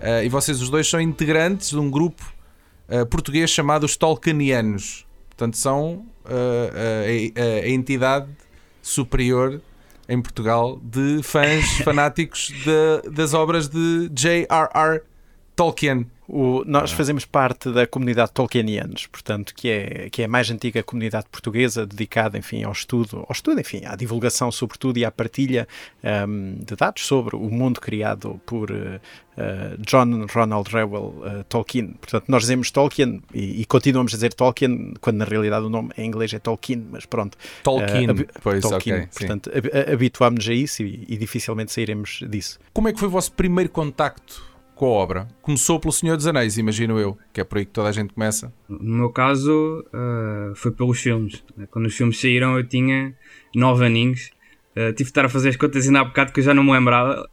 eh, 0.00 0.24
e 0.24 0.28
vocês 0.28 0.60
os 0.60 0.68
dois 0.68 0.88
são 0.88 1.00
integrantes 1.00 1.70
de 1.70 1.78
um 1.78 1.88
grupo 1.90 2.24
eh, 2.88 3.04
português 3.04 3.50
chamado 3.50 3.84
os 3.84 3.96
Tolkienianos. 3.96 5.06
Portanto, 5.28 5.56
são 5.56 6.04
eh, 6.26 7.32
a, 7.36 7.40
a- 7.40 7.64
a 7.66 7.68
entidade 7.68 8.26
superior 8.82 9.60
em 10.08 10.20
Portugal 10.20 10.80
de 10.82 11.22
fãs 11.22 11.64
fanáticos 11.84 12.48
de- 12.64 13.10
das 13.10 13.32
obras 13.34 13.68
de 13.68 14.10
J.R.R. 14.12 15.02
Tolkien. 15.60 16.06
O- 16.32 16.62
nós 16.64 16.92
fazemos 16.92 17.24
parte 17.26 17.70
da 17.72 17.86
comunidade 17.88 18.30
Tolkienianos, 18.32 19.06
portanto, 19.08 19.52
que 19.54 19.68
é, 19.68 20.08
que 20.10 20.22
é 20.22 20.24
a 20.26 20.28
mais 20.28 20.48
antiga 20.48 20.80
comunidade 20.82 21.26
portuguesa 21.30 21.84
dedicada, 21.84 22.38
enfim, 22.38 22.62
ao 22.62 22.70
estudo, 22.72 23.18
ao 23.28 23.32
estudo, 23.32 23.60
enfim, 23.60 23.82
à 23.84 23.96
divulgação, 23.96 24.50
sobretudo, 24.52 24.96
e 24.98 25.04
à 25.04 25.10
partilha 25.10 25.66
ahm, 26.04 26.54
de 26.64 26.76
dados 26.76 27.04
sobre 27.04 27.34
o 27.34 27.50
mundo 27.50 27.80
criado 27.80 28.40
por 28.46 28.70
eh, 28.70 29.00
John 29.80 30.24
Ronald 30.32 30.68
Reuel 30.70 31.14
eh, 31.24 31.44
Tolkien. 31.48 31.94
Portanto, 32.00 32.24
nós 32.28 32.42
dizemos 32.42 32.70
Tolkien 32.70 33.20
e, 33.34 33.60
e 33.60 33.64
continuamos 33.66 34.12
a 34.14 34.16
dizer 34.16 34.32
Tolkien, 34.32 34.94
quando 35.00 35.16
na 35.16 35.24
realidade 35.24 35.66
o 35.66 35.68
nome 35.68 35.90
em 35.98 36.06
inglês 36.06 36.32
é 36.32 36.38
Tolkien, 36.38 36.86
mas 36.92 37.04
pronto. 37.06 37.36
Tolkien, 37.64 38.08
habi- 38.08 38.28
pois, 38.40 38.62
Tolkien. 38.62 38.94
ok, 38.98 39.08
sim. 39.10 39.26
Portanto, 39.26 39.50
habituámos-nos 39.92 40.48
a 40.48 40.54
isso 40.54 40.82
e, 40.84 41.04
e 41.08 41.16
dificilmente 41.16 41.72
sairemos 41.72 42.20
disso. 42.30 42.58
Como 42.72 42.88
é 42.88 42.92
que 42.92 43.00
foi 43.00 43.08
o 43.08 43.10
vosso 43.10 43.32
primeiro 43.32 43.68
contacto 43.70 44.48
com 44.80 44.86
a 44.86 44.88
obra? 44.88 45.28
Começou 45.42 45.78
pelo 45.78 45.92
Senhor 45.92 46.16
dos 46.16 46.26
Anéis, 46.26 46.56
imagino 46.56 46.98
eu, 46.98 47.18
que 47.34 47.40
é 47.42 47.44
por 47.44 47.58
aí 47.58 47.66
que 47.66 47.70
toda 47.70 47.90
a 47.90 47.92
gente 47.92 48.14
começa. 48.14 48.50
No 48.66 48.96
meu 48.96 49.10
caso, 49.10 49.84
ah, 49.92 50.52
foi 50.56 50.70
pelos 50.70 50.98
filmes. 50.98 51.44
Quando 51.70 51.84
os 51.84 51.94
filmes 51.94 52.18
saíram, 52.18 52.56
eu 52.56 52.66
tinha 52.66 53.14
9 53.54 53.84
aninhos. 53.84 54.30
Ah, 54.74 54.88
tive 54.88 54.94
de 54.94 55.02
estar 55.02 55.26
a 55.26 55.28
fazer 55.28 55.50
as 55.50 55.56
contas 55.56 55.86
ainda 55.86 56.00
há 56.00 56.04
bocado 56.04 56.32
que 56.32 56.40
eu 56.40 56.44
já 56.44 56.54
não 56.54 56.64
me 56.64 56.72
lembrava. 56.72 57.28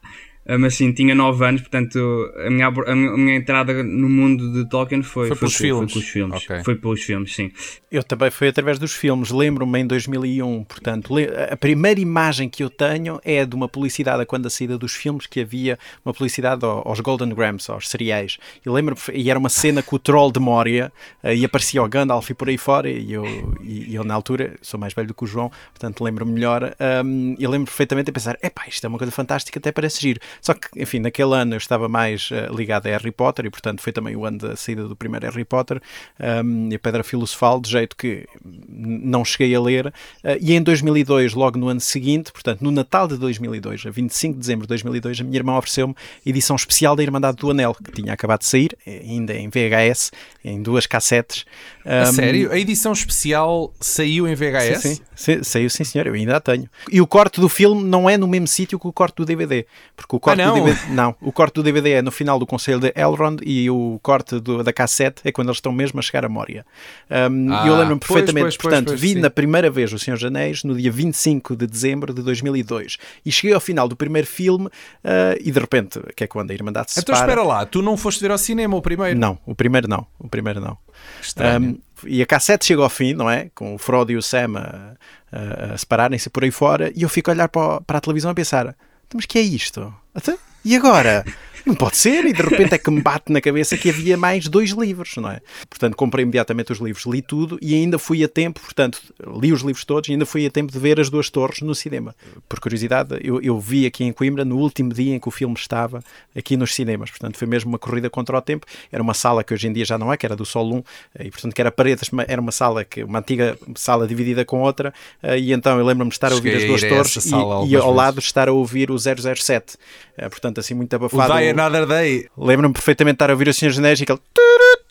Ah, 0.49 0.57
mas 0.57 0.75
sim, 0.75 0.93
tinha 0.93 1.13
9 1.13 1.43
anos, 1.45 1.62
portanto, 1.62 1.99
a 2.45 2.49
minha, 2.49 2.67
a 2.67 2.95
minha, 2.95 3.36
entrada 3.36 3.83
no 3.83 4.07
mundo 4.07 4.53
de 4.53 4.69
Tolkien 4.69 5.03
foi, 5.03 5.27
Foi 5.27 5.38
pelos 5.38 5.53
com- 5.57 5.62
filmes. 5.63 5.91
Foi 5.91 6.01
pelos 6.01 6.10
filmes. 6.13 6.43
Ok. 6.43 6.63
Foi 6.63 6.75
pelos 6.75 7.01
filmes, 7.03 7.36
sim. 7.36 7.51
Eu 7.91 8.03
também 8.03 8.31
foi 8.31 8.47
através 8.47 8.79
dos 8.79 8.93
filmes, 8.93 9.29
lembro-me 9.29 9.79
em 9.79 9.86
2001, 9.88 10.63
portanto, 10.63 11.13
a 11.51 11.55
primeira 11.57 11.99
imagem 11.99 12.47
que 12.49 12.63
eu 12.63 12.69
tenho 12.69 13.19
é 13.25 13.45
de 13.45 13.55
uma 13.55 13.67
publicidade, 13.67 14.25
quando 14.25 14.45
a 14.45 14.49
saída 14.49 14.77
dos 14.77 14.93
filmes, 14.93 15.25
que 15.25 15.41
havia 15.41 15.77
uma 16.05 16.13
publicidade 16.13 16.63
ao- 16.65 16.88
aos 16.88 16.99
Golden 17.01 17.29
Grams, 17.33 17.69
aos 17.69 17.89
cereais, 17.89 18.38
e 18.65 18.69
lembro 18.69 18.95
e 19.13 19.29
era 19.29 19.38
uma 19.39 19.49
cena 19.49 19.83
com 19.83 19.95
o 19.95 19.99
troll 19.99 20.31
de 20.31 20.39
Moria, 20.39 20.91
eh, 21.23 21.36
e 21.36 21.43
aparecia 21.45 21.83
o 21.83 21.88
Gandalf 21.89 22.29
e 22.29 22.33
por 22.33 22.47
aí 22.49 22.57
fora, 22.57 22.89
e 22.89 23.12
eu, 23.12 23.25
e, 23.62 23.91
e 23.91 23.95
eu 23.95 24.03
na 24.03 24.13
altura, 24.13 24.55
sou 24.62 24.79
mais 24.79 24.93
velho 24.93 25.07
do 25.10 25.13
que 25.13 25.23
o 25.23 25.27
João, 25.27 25.49
portanto 25.73 26.03
lembro-me 26.03 26.31
melhor, 26.31 26.73
um, 27.05 27.36
e 27.38 27.45
lembro 27.47 27.65
perfeitamente 27.65 28.10
a 28.10 28.13
pensar, 28.13 28.38
epá, 28.41 28.63
isto 28.67 28.86
é 28.86 28.88
uma 28.88 28.97
coisa 28.97 29.12
fantástica, 29.12 29.60
até 29.60 29.71
parece 29.73 29.99
giro. 30.01 30.19
Só 30.41 30.54
que, 30.54 30.67
enfim, 30.82 31.00
naquele 31.00 31.34
ano 31.36 31.54
eu 31.54 31.58
estava 31.58 31.88
mais 31.89 32.30
eh, 32.32 32.47
ligado 32.54 32.88
a 32.88 32.89
Harry 32.89 33.12
Potter, 33.12 33.45
e 33.45 33.50
portanto 33.50 33.82
foi 33.82 33.91
também 33.93 34.15
o 34.15 34.26
ano 34.26 34.38
da 34.39 34.56
saída 34.56 34.88
do 34.88 34.95
primeiro 34.95 35.26
Harry 35.26 35.45
Potter, 35.45 35.82
um, 36.19 36.69
e 36.71 36.76
a 36.76 36.80
Pedra 36.80 37.04
Filosofal, 37.04 37.60
de 37.60 37.69
jeito 37.69 37.95
que 37.95 38.26
não 38.67 39.23
cheguei 39.26 39.54
a 39.56 39.62
ler. 39.62 39.88
Uh, 39.88 40.38
e 40.39 40.54
em 40.54 40.62
2002, 40.62 41.34
logo 41.34 41.58
no 41.58 41.67
ano 41.67 41.80
seguinte, 41.82 42.32
portanto, 42.32 42.62
no 42.62 42.71
Natal 42.71 43.08
de 43.08 43.17
2002, 43.17 43.86
a 43.86 43.89
25 43.89 44.34
de 44.36 44.39
dezembro 44.39 44.63
de 44.65 44.69
2002, 44.69 45.21
a 45.21 45.23
minha 45.23 45.38
irmã 45.38 45.58
ofereceu-me 45.58 45.95
edição 46.26 46.56
especial 46.56 46.95
da 46.95 47.04
Irmandade 47.04 47.38
do 47.38 47.50
Anel, 47.52 47.73
que 47.76 47.91
tinha 47.91 48.13
acabado 48.13 48.39
de 48.39 48.45
sair, 48.47 48.78
eh, 48.86 49.02
ainda 49.04 49.34
em 49.34 49.50
VHS, 49.50 50.12
em 50.43 50.62
duas 50.62 50.86
cassetes. 50.88 51.45
A 51.86 52.10
Um, 52.10 52.13
sério? 52.13 52.52
A 52.52 52.60
edição 52.60 52.91
especial 52.91 53.73
saiu 53.80 54.28
em 54.28 54.36
VHS? 54.36 54.82
Sim, 54.82 54.95
sim. 54.95 55.02
Sa- 55.15 55.43
Saiu 55.43 55.69
sim, 55.69 55.84
senhor, 55.84 56.06
eu 56.08 56.13
ainda 56.13 56.36
a 56.38 56.39
tenho. 56.39 56.69
E 56.91 57.00
o 57.02 57.08
corte 57.08 57.39
do 57.39 57.47
filme 57.50 57.84
não 57.84 58.10
é 58.10 58.17
no 58.17 58.28
mesmo 58.28 58.47
sítio 58.47 58.78
que 58.80 58.88
o 58.88 58.93
corte 58.93 59.15
do 59.15 59.26
DVD, 59.26 59.65
porque 59.95 60.15
o 60.15 60.19
corte 60.27 60.41
Ah, 60.41 60.45
não? 60.47 60.53
do 60.59 60.63
DVD, 60.65 60.93
não, 60.93 61.15
o 61.21 61.31
corte 61.31 61.53
do 61.55 61.63
DVD 61.63 61.91
é 61.91 62.01
no 62.01 62.11
final 62.11 62.37
do 62.39 62.45
Conselho 62.45 62.79
de 62.79 62.93
Elrond 62.95 63.41
e 63.45 63.69
o 63.69 63.99
corte 64.03 64.39
do- 64.39 64.63
da 64.63 64.71
cassete 64.73 65.21
é 65.23 65.31
quando 65.31 65.47
eles 65.47 65.57
estão 65.57 65.71
mesmo 65.71 65.99
a 65.99 66.01
chegar 66.01 66.25
a 66.25 66.29
Moria. 66.29 66.65
Um, 67.09 67.53
Ah, 67.53 67.65
eu 67.67 67.75
lembro-me 67.77 67.99
perfeitamente, 67.99 68.43
pois, 68.43 68.57
pois, 68.57 68.57
portanto, 68.57 68.87
pois, 68.87 68.99
vi 69.01 69.09
sim. 69.13 69.19
na 69.19 69.29
primeira 69.29 69.69
vez 69.69 69.91
o 69.93 69.99
Senhor 69.99 70.15
dos 70.17 70.25
Anéis 70.25 70.63
no 70.63 70.75
dia 70.75 70.91
25 70.91 71.55
de 71.55 71.65
dezembro 71.67 72.13
de 72.13 72.21
2002 72.21 72.97
e 73.25 73.31
cheguei 73.31 73.53
ao 73.53 73.61
final 73.61 73.87
do 73.87 73.95
primeiro 73.95 74.27
filme 74.27 74.69
ah, 75.03 75.35
e 75.39 75.51
de 75.51 75.59
repente, 75.59 75.99
que 76.15 76.23
é 76.23 76.27
quando 76.27 76.51
a 76.51 76.53
Irmandade 76.53 76.91
se 76.91 76.99
Então 76.99 77.15
separa. 77.15 77.31
espera 77.33 77.47
lá, 77.47 77.65
tu 77.65 77.81
não 77.81 77.95
foste 77.97 78.21
ver 78.21 78.31
ao 78.31 78.37
cinema 78.37 78.75
o 78.75 78.81
primeiro? 78.81 79.17
Não, 79.19 79.37
o 79.45 79.55
primeiro 79.55 79.87
não, 79.87 80.05
o 80.19 80.27
primeiro 80.27 80.59
não. 80.59 80.77
Estranho. 81.21 81.71
Um, 81.71 81.77
E 82.05 82.21
a 82.21 82.25
cassete 82.27 82.63
chega 82.65 82.83
ao 82.83 82.89
fim, 82.89 83.15
não 83.15 83.27
é? 83.27 83.49
Com 83.55 83.73
o 83.73 83.77
Frodo 83.79 84.11
e 84.11 84.15
o 84.17 84.21
Sam 84.21 84.53
a, 84.55 84.91
a, 85.31 85.73
a 85.73 85.77
separarem-se 85.77 86.29
por 86.29 86.43
aí 86.43 86.51
fora, 86.51 86.91
e 86.95 87.01
eu 87.01 87.09
fico 87.09 87.31
a 87.31 87.33
olhar 87.33 87.49
para, 87.49 87.81
para 87.81 87.97
a 87.97 88.01
televisão 88.01 88.29
a 88.29 88.35
pensar: 88.35 88.65
"Então, 88.67 88.75
mas 89.15 89.25
que 89.25 89.37
é 89.37 89.41
isto? 89.41 89.93
Até- 90.13 90.37
E 90.67 90.75
agora? 90.75 91.23
Não 91.67 91.75
pode 91.75 91.97
ser, 91.97 92.23
e 92.23 92.32
de 92.32 92.41
repente 92.41 92.73
é 92.73 92.77
que 92.77 92.89
me 92.89 93.01
bate 93.01 93.30
na 93.30 93.41
cabeça 93.41 93.75
que 93.75 93.89
havia 93.89 94.15
mais 94.15 94.47
dois 94.47 94.69
livros, 94.69 95.17
não 95.17 95.30
é? 95.30 95.41
Portanto, 95.69 95.97
comprei 95.97 96.23
imediatamente 96.23 96.71
os 96.71 96.80
livros, 96.80 97.06
li 97.06 97.21
tudo 97.21 97.60
e 97.62 97.75
ainda 97.75 97.99
fui 97.99 98.23
a 98.23 98.27
tempo, 98.30 98.62
portanto, 98.62 99.01
li 99.38 99.51
os 99.51 99.63
livros 99.63 99.84
todos 99.84 100.08
e 100.08 100.13
ainda 100.13 100.25
fui 100.25 100.45
a 100.45 100.49
tempo 100.49 100.71
de 100.71 100.80
ver 100.80 100.97
as 100.97 101.10
duas 101.10 101.30
torres 101.30 101.60
no 101.60 101.75
cinema. 101.75 102.15
Por 102.47 102.62
curiosidade, 102.62 103.19
eu, 103.21 103.41
eu 103.41 103.60
vi 103.60 103.86
aqui 103.86 104.06
em 104.06 104.13
Coimbra 104.13 104.45
no 104.45 104.58
último 104.58 104.93
dia 104.93 105.13
em 105.13 105.19
que 105.19 105.27
o 105.27 105.32
filme 105.32 105.56
estava 105.58 106.01
aqui 106.34 106.56
nos 106.56 106.73
cinemas, 106.73 107.10
portanto, 107.10 107.38
foi 107.38 107.47
mesmo 107.47 107.69
uma 107.69 107.77
corrida 107.77 108.10
contra 108.10 108.38
o 108.38 108.41
tempo. 108.41 108.65
Era 108.89 109.03
uma 109.03 109.13
sala 109.13 109.43
que 109.43 109.53
hoje 109.53 109.67
em 109.67 109.73
dia 109.73 109.84
já 109.84 109.97
não 109.97 110.12
é, 110.13 110.15
que 110.15 110.25
era 110.25 110.38
do 110.38 110.45
Sol 110.45 110.73
1, 110.73 110.84
e 111.25 111.32
portanto, 111.32 111.53
que 111.53 111.60
era 111.60 111.71
paredes, 111.71 112.10
era 112.30 112.39
uma 112.39 112.53
sala, 112.53 112.86
que 112.86 113.03
uma 113.03 113.19
antiga 113.19 113.60
sala 113.75 114.08
dividida 114.08 114.45
com 114.45 114.62
outra, 114.62 114.93
eh, 115.21 115.38
e 115.38 115.51
então 115.51 115.77
eu 115.77 115.86
lembro-me 115.86 116.10
de 116.10 116.15
estar 116.15 116.32
a 116.32 116.36
ouvir 116.36 116.51
Cheguei 116.51 116.75
as 116.75 116.82
duas 116.88 117.13
torres 117.13 117.25
e, 117.25 117.71
e 117.71 117.75
ao 117.75 117.93
lado 117.93 118.15
vezes. 118.15 118.30
estar 118.30 118.47
a 118.47 118.53
ouvir 118.53 118.89
o 118.89 118.97
007. 118.97 119.77
Eh, 120.17 120.30
Portanto, 120.57 120.59
assim, 120.59 120.73
muito 120.73 120.93
O 120.93 120.95
abafado. 120.95 121.33
Die 121.37 121.49
Another 121.49 121.85
Day. 121.85 122.27
Lembro-me 122.37 122.73
perfeitamente 122.73 123.13
de 123.13 123.15
estar 123.17 123.29
a 123.29 123.33
ouvir 123.33 123.47
o 123.47 123.53
e 123.99 124.03
aquele. 124.03 124.19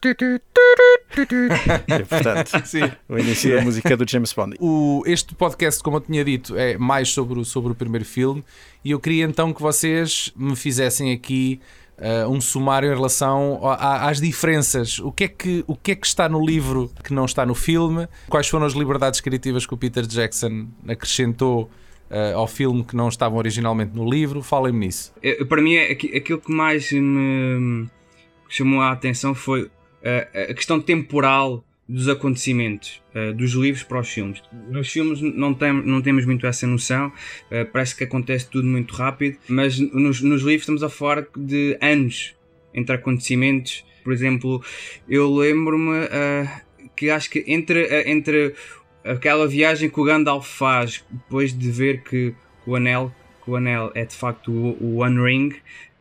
E, 1.89 2.05
portanto, 2.05 2.63
Sim. 2.67 2.91
o 3.09 3.19
início 3.19 3.57
da 3.57 3.63
música 3.63 3.97
do 3.97 4.09
James 4.09 4.33
Bond. 4.33 4.57
O, 4.61 5.03
este 5.07 5.35
podcast, 5.35 5.83
como 5.83 5.97
eu 5.97 6.01
tinha 6.03 6.23
dito, 6.25 6.55
é 6.57 6.77
mais 6.77 7.09
sobre 7.09 7.39
o, 7.41 7.45
sobre 7.45 7.73
o 7.73 7.75
primeiro 7.75 8.05
filme 8.05 8.45
e 8.85 8.91
eu 8.91 9.01
queria 9.01 9.25
então 9.25 9.53
que 9.53 9.63
vocês 9.63 10.31
me 10.37 10.55
fizessem 10.55 11.13
aqui 11.13 11.59
ah, 11.99 12.29
um 12.29 12.39
sumário 12.41 12.93
em 12.93 12.95
relação 12.95 13.61
a- 13.63 13.75
a- 13.75 14.11
às 14.11 14.21
diferenças. 14.21 14.99
O 14.99 15.11
que, 15.11 15.25
é 15.25 15.29
que, 15.29 15.65
o 15.67 15.75
que 15.75 15.93
é 15.93 15.95
que 15.95 16.07
está 16.07 16.29
no 16.29 16.45
livro 16.45 16.93
que 17.03 17.15
não 17.15 17.25
está 17.25 17.47
no 17.47 17.55
filme? 17.55 18.07
Quais 18.29 18.47
foram 18.49 18.67
as 18.67 18.75
liberdades 18.75 19.21
criativas 19.21 19.65
que 19.67 19.73
o 19.73 19.77
Peter 19.77 20.07
Jackson 20.07 20.67
acrescentou 20.87 21.71
ah, 22.11 22.33
ao 22.35 22.47
filme 22.47 22.85
que 22.85 22.95
não 22.97 23.09
estavam 23.09 23.39
originalmente 23.39 23.93
no 23.95 24.09
livro? 24.09 24.43
Falem-me 24.43 24.87
nisso. 24.87 25.13
Eh, 25.23 25.45
Para 25.45 25.61
mim, 25.63 25.75
é 25.75 25.91
aqui- 25.91 26.15
aquilo 26.17 26.41
que 26.41 26.53
mais 26.53 26.91
me 26.93 27.87
chamou 28.49 28.81
a 28.81 28.93
atenção 28.93 29.35
foi 29.35 29.71
eh, 30.03 30.47
a 30.51 30.55
questão 30.55 30.81
temporal 30.81 31.65
dos 31.89 32.09
acontecimentos 32.09 33.01
eh, 33.15 33.33
dos 33.33 33.53
livros 33.53 33.83
para 33.85 34.01
os 34.01 34.09
filmes. 34.09 34.43
Nos 34.71 34.89
filmes 34.91 35.21
não, 35.21 35.55
tem, 35.55 35.73
não 35.73 36.03
temos 36.03 36.25
muito 36.25 36.47
essa 36.47 36.67
noção, 36.67 37.13
eh, 37.51 37.65
parece 37.65 37.95
que 37.97 38.05
acontece 38.05 38.49
tudo 38.51 38.67
muito 38.67 38.95
rápido, 38.95 39.37
mas 39.49 39.79
nos, 39.79 40.21
nos 40.21 40.43
livros 40.43 40.63
estamos 40.63 40.83
a 40.83 40.89
falar 40.89 41.27
de 41.37 41.77
anos 41.81 42.35
entre 42.75 42.95
acontecimentos. 42.97 43.85
Por 44.05 44.13
exemplo, 44.13 44.63
eu 45.09 45.33
lembro-me 45.35 45.93
que 46.95 47.11
acho 47.11 47.29
que 47.31 47.45
entre, 47.47 47.89
entre 48.11 48.55
aquela 49.11 49.47
viagem 49.47 49.89
que 49.91 50.01
o 50.01 50.05
Gandalf 50.05 50.47
faz 50.47 51.05
depois 51.11 51.57
de 51.57 51.71
ver 51.71 52.03
que 52.03 52.35
o 52.67 52.75
anel, 52.77 53.13
que 53.45 53.51
o 53.51 53.57
anel 53.57 53.91
é 53.95 54.05
de 54.05 54.15
facto 54.15 54.51
o, 54.51 54.77
o 54.81 54.97
One 55.03 55.21
Ring, 55.23 55.55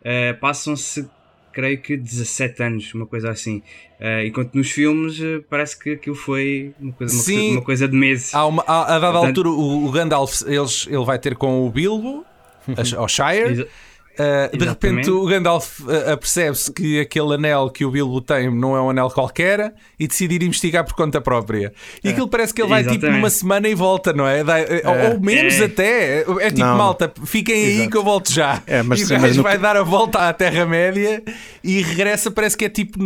eh, 0.04 0.34
passam-se 0.34 1.08
creio 1.54 1.78
que 1.80 1.96
17 1.96 2.64
anos, 2.64 2.94
uma 2.94 3.06
coisa 3.06 3.30
assim. 3.32 3.64
Eh, 4.00 4.26
enquanto 4.28 4.56
nos 4.56 4.70
filmes 4.72 5.20
eh, 5.22 5.42
parece 5.50 5.80
que 5.80 5.92
aquilo 5.94 6.16
foi 6.16 6.74
uma 6.80 6.92
coisa, 6.92 7.14
Sim. 7.16 7.52
uma 7.54 7.62
coisa 7.62 7.88
de 7.88 7.96
meses. 7.96 8.34
Há 8.34 8.46
uma, 8.46 8.64
a, 8.68 8.96
a 8.96 9.00
dada 9.00 9.12
Portanto- 9.14 9.28
altura, 9.28 9.50
o, 9.50 9.86
o 9.88 9.92
Gandalf 9.92 10.42
eles, 10.46 10.86
ele 10.88 11.06
vai 11.06 11.18
ter 11.18 11.36
com 11.36 11.66
o 11.66 11.70
Bilbo, 11.70 12.26
ao 12.98 13.08
Shire. 13.08 13.68
Uh, 14.18 14.58
de 14.58 14.66
repente 14.66 15.10
o 15.10 15.26
Gandalf 15.26 15.80
uh, 15.82 16.12
apercebe-se 16.14 16.72
que 16.72 17.00
aquele 17.00 17.34
anel 17.36 17.70
que 17.70 17.84
o 17.86 17.92
Bilbo 17.92 18.22
tem 18.22 18.50
não 18.54 18.76
é 18.76 18.82
um 18.82 18.90
anel 18.90 19.10
qualquer 19.10 19.74
e 20.00 20.08
decide 20.08 20.36
ir 20.36 20.44
investigar 20.44 20.86
por 20.86 20.94
conta 20.94 21.20
própria. 21.20 21.74
E 22.04 22.10
aquilo 22.10 22.28
parece 22.28 22.54
que 22.54 22.62
ele 22.62 22.70
vai 22.70 22.82
tipo 22.84 22.94
Exatamente. 22.96 23.18
numa 23.18 23.30
semana 23.30 23.68
e 23.68 23.76
volta, 23.76 24.14
não 24.14 24.28
é? 24.28 24.44
Dá- 24.44 24.56
ou, 24.86 25.14
ou 25.14 25.20
menos 25.20 25.54
É. 25.60 25.66
até. 25.66 26.20
É 26.42 26.50
tipo, 26.50 26.60
Não. 26.62 26.78
malta, 26.78 27.12
fiquem 27.26 27.56
aí 27.56 27.76
Exato. 27.76 27.90
que 27.92 27.98
eu 27.98 28.04
volto 28.04 28.32
já. 28.32 28.62
É, 28.66 28.82
mas- 28.82 29.02
e 29.02 29.04
o 29.06 29.10
mas 29.10 29.22
gajo 29.22 29.38
no 29.38 29.44
vai 29.44 29.58
dar 29.58 29.76
a 29.78 29.84
volta 29.84 30.20
à 30.20 30.34
Terra-média 30.34 31.22
e 31.64 31.82
regressa, 31.82 32.32
parece 32.32 32.56
que 32.58 32.66
é 32.66 32.70
tipo 32.70 32.98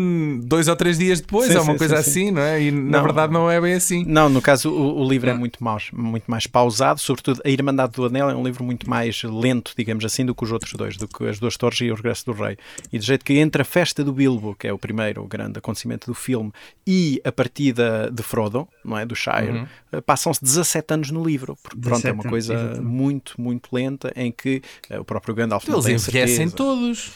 dois 0.44 0.68
ou 0.68 0.76
três 0.76 0.98
dias 0.98 1.20
depois, 1.22 1.48
Sim, 1.52 1.58
ou 1.58 1.64
uma 1.64 1.74
sim, 1.74 1.78
coisa 1.80 2.02
sim, 2.04 2.10
assim, 2.10 2.32
não 2.32 2.42
é? 2.42 2.62
E 2.62 2.72
na 2.72 2.98
Não. 2.98 3.04
verdade 3.04 3.34
não 3.34 3.50
é 3.50 3.60
bem 3.60 3.74
assim. 3.74 4.04
Não, 4.08 4.30
no 4.30 4.42
caso, 4.42 4.70
o, 4.72 5.02
o 5.04 5.10
livro 5.10 5.30
é 5.30 5.34
muito 5.34 5.64
mais, 5.64 5.90
muito 5.92 6.26
mais 6.30 6.46
pausado, 6.48 7.00
sobretudo 7.00 7.42
a 7.44 7.50
Irmandade 7.50 7.94
do 7.94 8.06
Anel 8.06 8.30
é 8.30 8.36
um 8.36 8.44
livro 8.44 8.64
muito 8.64 8.90
mais 8.90 9.22
lento, 9.24 9.74
digamos 9.78 10.04
assim, 10.06 10.26
do 10.26 10.36
que 10.36 10.44
os 10.44 10.52
outros 10.52 10.74
dois, 10.74 10.98
do 11.00 11.08
que 11.08 11.26
as 11.28 11.40
duas 11.40 11.58
torres 11.58 11.80
e 11.82 11.92
o 11.92 11.96
regresso 11.96 12.26
do 12.26 12.32
rei. 12.34 12.58
E 12.92 13.00
de 13.00 13.06
jeito 13.06 13.26
que 13.26 13.34
entre 13.38 13.62
a 13.62 13.66
festa 13.66 14.04
do 14.04 14.14
Bilbo, 14.14 14.56
que 14.56 14.68
é 14.68 14.74
o 14.74 14.78
primeiro 14.78 15.26
grande 15.26 15.58
acontecimento 15.60 16.08
do 16.08 16.14
filme, 16.14 16.52
e 16.86 17.22
a 17.24 17.32
partida 17.32 18.10
de 18.12 18.22
Frodo, 18.24 18.68
não 18.84 18.98
é, 18.98 19.06
do 19.06 19.16
Shire, 19.16 19.66
eh, 19.92 20.02
passam-se 20.02 20.44
17 20.44 20.94
anos 20.94 21.12
no 21.12 21.24
livro, 21.24 21.58
porque 21.64 21.80
pronto, 21.80 21.96
é 22.06 22.12
17 22.12 22.14
uma 22.16 22.24
coisa 22.30 22.54
exatamente. 22.54 22.82
muito, 22.82 23.42
muito 23.42 23.70
lenta, 23.74 24.12
em 24.16 24.32
que 24.32 24.62
eh, 24.90 25.00
o 25.00 25.04
próprio 25.06 25.34
Gandalf 25.34 25.68
não 25.68 25.76
Eles 25.76 25.86
tem 25.86 25.96
envelhecem 25.96 26.50
todos. 26.50 27.12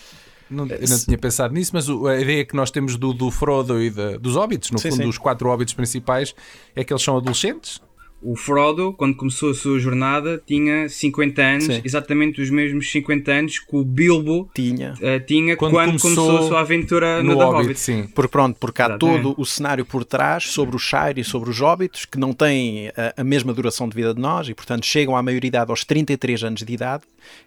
Não, 0.49 0.67
eu 0.67 0.87
não 0.87 0.99
tinha 0.99 1.17
pensado 1.17 1.53
nisso, 1.53 1.71
mas 1.73 1.89
a 1.89 2.19
ideia 2.19 2.45
que 2.45 2.55
nós 2.55 2.69
temos 2.69 2.95
do, 2.95 3.11
do 3.13 3.31
Frodo 3.31 3.81
e 3.81 3.89
da- 3.89 4.17
dos 4.17 4.35
hobbits, 4.35 4.69
no 4.69 4.77
Sim, 4.77 4.89
fundo, 4.91 5.01
sim. 5.01 5.07
dos 5.07 5.17
quatro 5.17 5.49
hobbits 5.49 5.73
principais, 5.73 6.35
é 6.75 6.83
que 6.83 6.93
eles 6.93 7.01
são 7.01 7.17
adolescentes. 7.17 7.81
O 8.23 8.35
Frodo, 8.35 8.93
quando 8.93 9.15
começou 9.15 9.51
a 9.51 9.53
sua 9.53 9.77
jornada, 9.79 10.41
tinha 10.45 10.87
50 10.87 11.41
anos, 11.41 11.65
Sim. 11.65 11.81
exatamente 11.83 12.41
os 12.41 12.49
mesmos 12.49 12.91
50 12.91 13.31
anos 13.31 13.59
que 13.59 13.75
o 13.75 13.83
Bilbo 13.83 14.49
Tinha. 14.53 14.93
eh, 15.01 15.19
tinha 15.19 15.55
Quando 15.57 15.73
quando, 15.73 15.87
começou 15.87 16.15
começou, 16.15 16.37
a 16.45 16.47
sua 16.47 16.59
aventura 16.61 17.21
no 17.21 17.31
no 17.33 17.37
The 17.37 17.43
Hobbit, 17.43 17.61
Hobbit. 17.63 17.79
sim. 17.79 18.07
Porque 18.13 18.31
pronto, 18.31 18.57
porque 18.59 18.81
há 18.81 18.85
Exatamente. 18.85 19.21
todo 19.23 19.35
o 19.37 19.45
cenário 19.45 19.85
por 19.85 20.05
trás 20.05 20.45
sobre 20.45 20.75
o 20.75 20.79
Shire 20.79 21.19
e 21.19 21.23
sobre 21.23 21.49
os 21.49 21.59
Hobbits 21.59 22.05
que 22.05 22.17
não 22.17 22.33
têm 22.33 22.89
a, 22.89 23.21
a 23.21 23.23
mesma 23.23 23.53
duração 23.53 23.87
de 23.89 23.95
vida 23.95 24.13
de 24.13 24.21
nós 24.21 24.47
e 24.47 24.53
portanto 24.53 24.85
chegam 24.85 25.15
à 25.17 25.21
maioridade 25.23 25.69
aos 25.69 25.83
33 25.83 26.43
anos 26.43 26.63
de 26.63 26.73
idade 26.73 27.03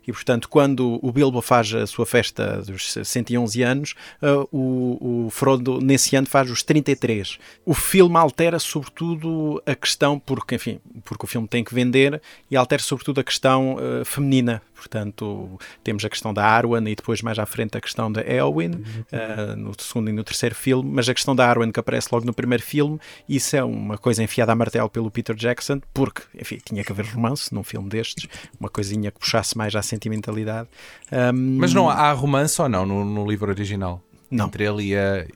e 0.06 0.12
portanto 0.12 0.48
quando 0.48 0.98
o 1.02 1.12
Bilbo 1.12 1.40
faz 1.40 1.74
a 1.74 1.86
sua 1.86 2.06
festa 2.06 2.62
dos 2.62 2.94
111 3.04 3.62
anos 3.62 3.94
ah, 4.22 4.46
o, 4.52 5.26
o 5.26 5.30
Frodo 5.30 5.80
nesse 5.80 6.16
ano 6.16 6.26
faz 6.26 6.50
os 6.50 6.62
33. 6.62 7.38
O 7.64 7.74
filme 7.74 8.16
altera 8.16 8.58
sobretudo 8.58 9.62
a 9.66 9.74
questão, 9.74 10.18
porque 10.18 10.54
enfim, 10.54 10.80
porque 11.04 11.24
o 11.24 11.28
filme 11.28 11.48
tem 11.48 11.64
que 11.64 11.74
vender 11.74 12.20
e 12.50 12.56
altera 12.56 12.82
sobretudo 12.82 13.20
a 13.20 13.24
questão 13.24 13.76
ah, 13.78 14.04
feminina. 14.04 14.62
Portanto, 14.76 15.58
temos 15.82 16.04
a 16.04 16.08
questão 16.10 16.32
da 16.32 16.44
Arwen 16.46 16.86
e 16.88 16.94
depois 16.94 17.22
mais 17.22 17.38
à 17.38 17.46
frente 17.46 17.76
a 17.76 17.80
questão 17.80 18.12
da 18.12 18.20
Eowyn 18.22 18.72
ah, 19.12 19.56
no 19.56 19.72
segundo 19.78 20.10
e 20.10 20.12
no 20.12 20.22
terceiro 20.22 20.54
filme, 20.54 20.88
mas 20.92 21.08
a 21.08 21.14
questão 21.14 21.34
da 21.34 21.48
Arwen 21.48 21.72
que 21.72 21.80
aparece 21.80 22.08
logo 22.12 22.24
no 22.26 22.32
primeiro 22.32 22.62
filme, 22.62 22.98
isso 23.28 23.56
é 23.56 23.64
uma 23.64 23.98
coisa 23.98 24.22
enfiada 24.22 24.52
a 24.52 24.54
martelo 24.54 24.88
pelo 24.88 25.10
Peter 25.10 25.34
Jackson, 25.34 25.80
porque, 25.92 26.22
enfim, 26.40 26.58
tinha 26.64 26.84
que 26.84 26.92
haver 26.92 27.06
romance 27.06 27.52
num 27.54 27.64
filme 27.64 27.88
destes, 27.88 28.28
uma 28.60 28.68
coisinha 28.68 29.10
que 29.10 29.18
puxasse 29.18 29.56
mais 29.56 29.74
à 29.74 29.82
sentimentalidade. 29.82 30.68
Ahm, 31.10 31.58
Mas 31.58 31.72
não 31.74 31.88
há, 31.88 32.12
romance 32.12 32.60
ou 32.60 32.68
não 32.68 32.84
no, 32.86 33.04
no 33.04 33.26
livro 33.28 33.50
original? 33.50 34.02
Não. 34.30 34.46
Entre 34.46 34.64
ele 34.64 34.88
e 34.88 34.96
a. 34.96 35.26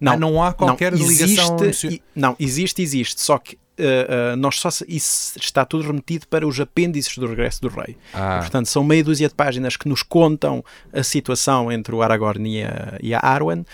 Não, 0.00 0.12
Ah, 0.12 0.16
não 0.16 0.42
há 0.42 0.52
qualquer 0.52 0.92
ligação. 0.94 1.56
existe, 1.60 1.86
e- 1.88 2.02
não, 2.14 2.34
existe, 2.40 2.80
existe, 2.82 3.20
só 3.20 3.38
que 3.38 3.58
uh, 3.80 4.34
uh, 4.34 4.36
nós 4.36 4.58
só 4.58 4.68
isso 4.86 5.38
está 5.38 5.64
tudo 5.64 5.86
remetido 5.86 6.26
para 6.28 6.46
os 6.46 6.60
apêndices 6.60 7.16
do 7.18 7.26
regresso 7.26 7.60
do 7.60 7.68
rei. 7.68 7.96
Ah. 8.14 8.36
E, 8.36 8.40
portanto, 8.40 8.66
são 8.66 8.84
meia 8.84 9.02
dúzia 9.02 9.28
de 9.28 9.34
páginas 9.34 9.76
que 9.76 9.88
nos 9.88 10.02
contam 10.02 10.64
a 10.92 11.02
situação 11.02 11.70
entre 11.70 11.94
o 11.94 12.02
Aragorn 12.02 12.48
e 12.48 12.62
a, 12.62 12.98
e 13.02 13.14
a 13.14 13.20
Arwen, 13.20 13.60
uh, 13.60 13.66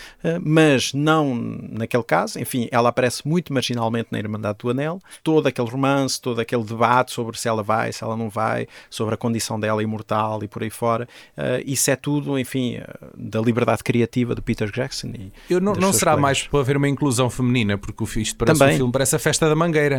mas 0.43 0.93
não 0.93 1.35
naquele 1.35 2.03
caso. 2.03 2.39
Enfim, 2.39 2.67
ela 2.71 2.89
aparece 2.89 3.27
muito 3.27 3.53
marginalmente 3.53 4.09
na 4.11 4.19
Irmandade 4.19 4.57
do 4.59 4.69
Anel. 4.69 4.99
Todo 5.23 5.47
aquele 5.47 5.69
romance, 5.69 6.19
todo 6.19 6.39
aquele 6.39 6.63
debate 6.63 7.11
sobre 7.11 7.37
se 7.39 7.47
ela 7.47 7.63
vai, 7.63 7.93
se 7.93 8.03
ela 8.03 8.17
não 8.17 8.29
vai, 8.29 8.67
sobre 8.89 9.13
a 9.13 9.17
condição 9.17 9.59
dela 9.59 9.81
imortal 9.81 10.43
e 10.43 10.47
por 10.47 10.63
aí 10.63 10.69
fora. 10.69 11.07
isso 11.65 11.89
é 11.91 11.95
tudo, 11.95 12.37
enfim, 12.37 12.81
da 13.15 13.39
liberdade 13.39 13.83
criativa 13.83 14.35
do 14.35 14.41
Peter 14.41 14.69
Jackson. 14.71 15.07
E 15.07 15.31
Eu 15.49 15.61
não, 15.61 15.73
não 15.73 15.93
será 15.93 16.11
colegas. 16.11 16.21
mais 16.21 16.47
para 16.47 16.59
haver 16.59 16.77
uma 16.77 16.87
inclusão 16.87 17.29
feminina, 17.29 17.77
porque 17.77 18.03
o 18.03 18.07
isto 18.19 18.37
parece 18.37 18.59
Também. 18.59 18.75
um 18.75 18.77
filme, 18.77 18.91
parece 18.91 19.15
a 19.15 19.19
festa 19.19 19.47
da 19.47 19.55
mangueira. 19.55 19.96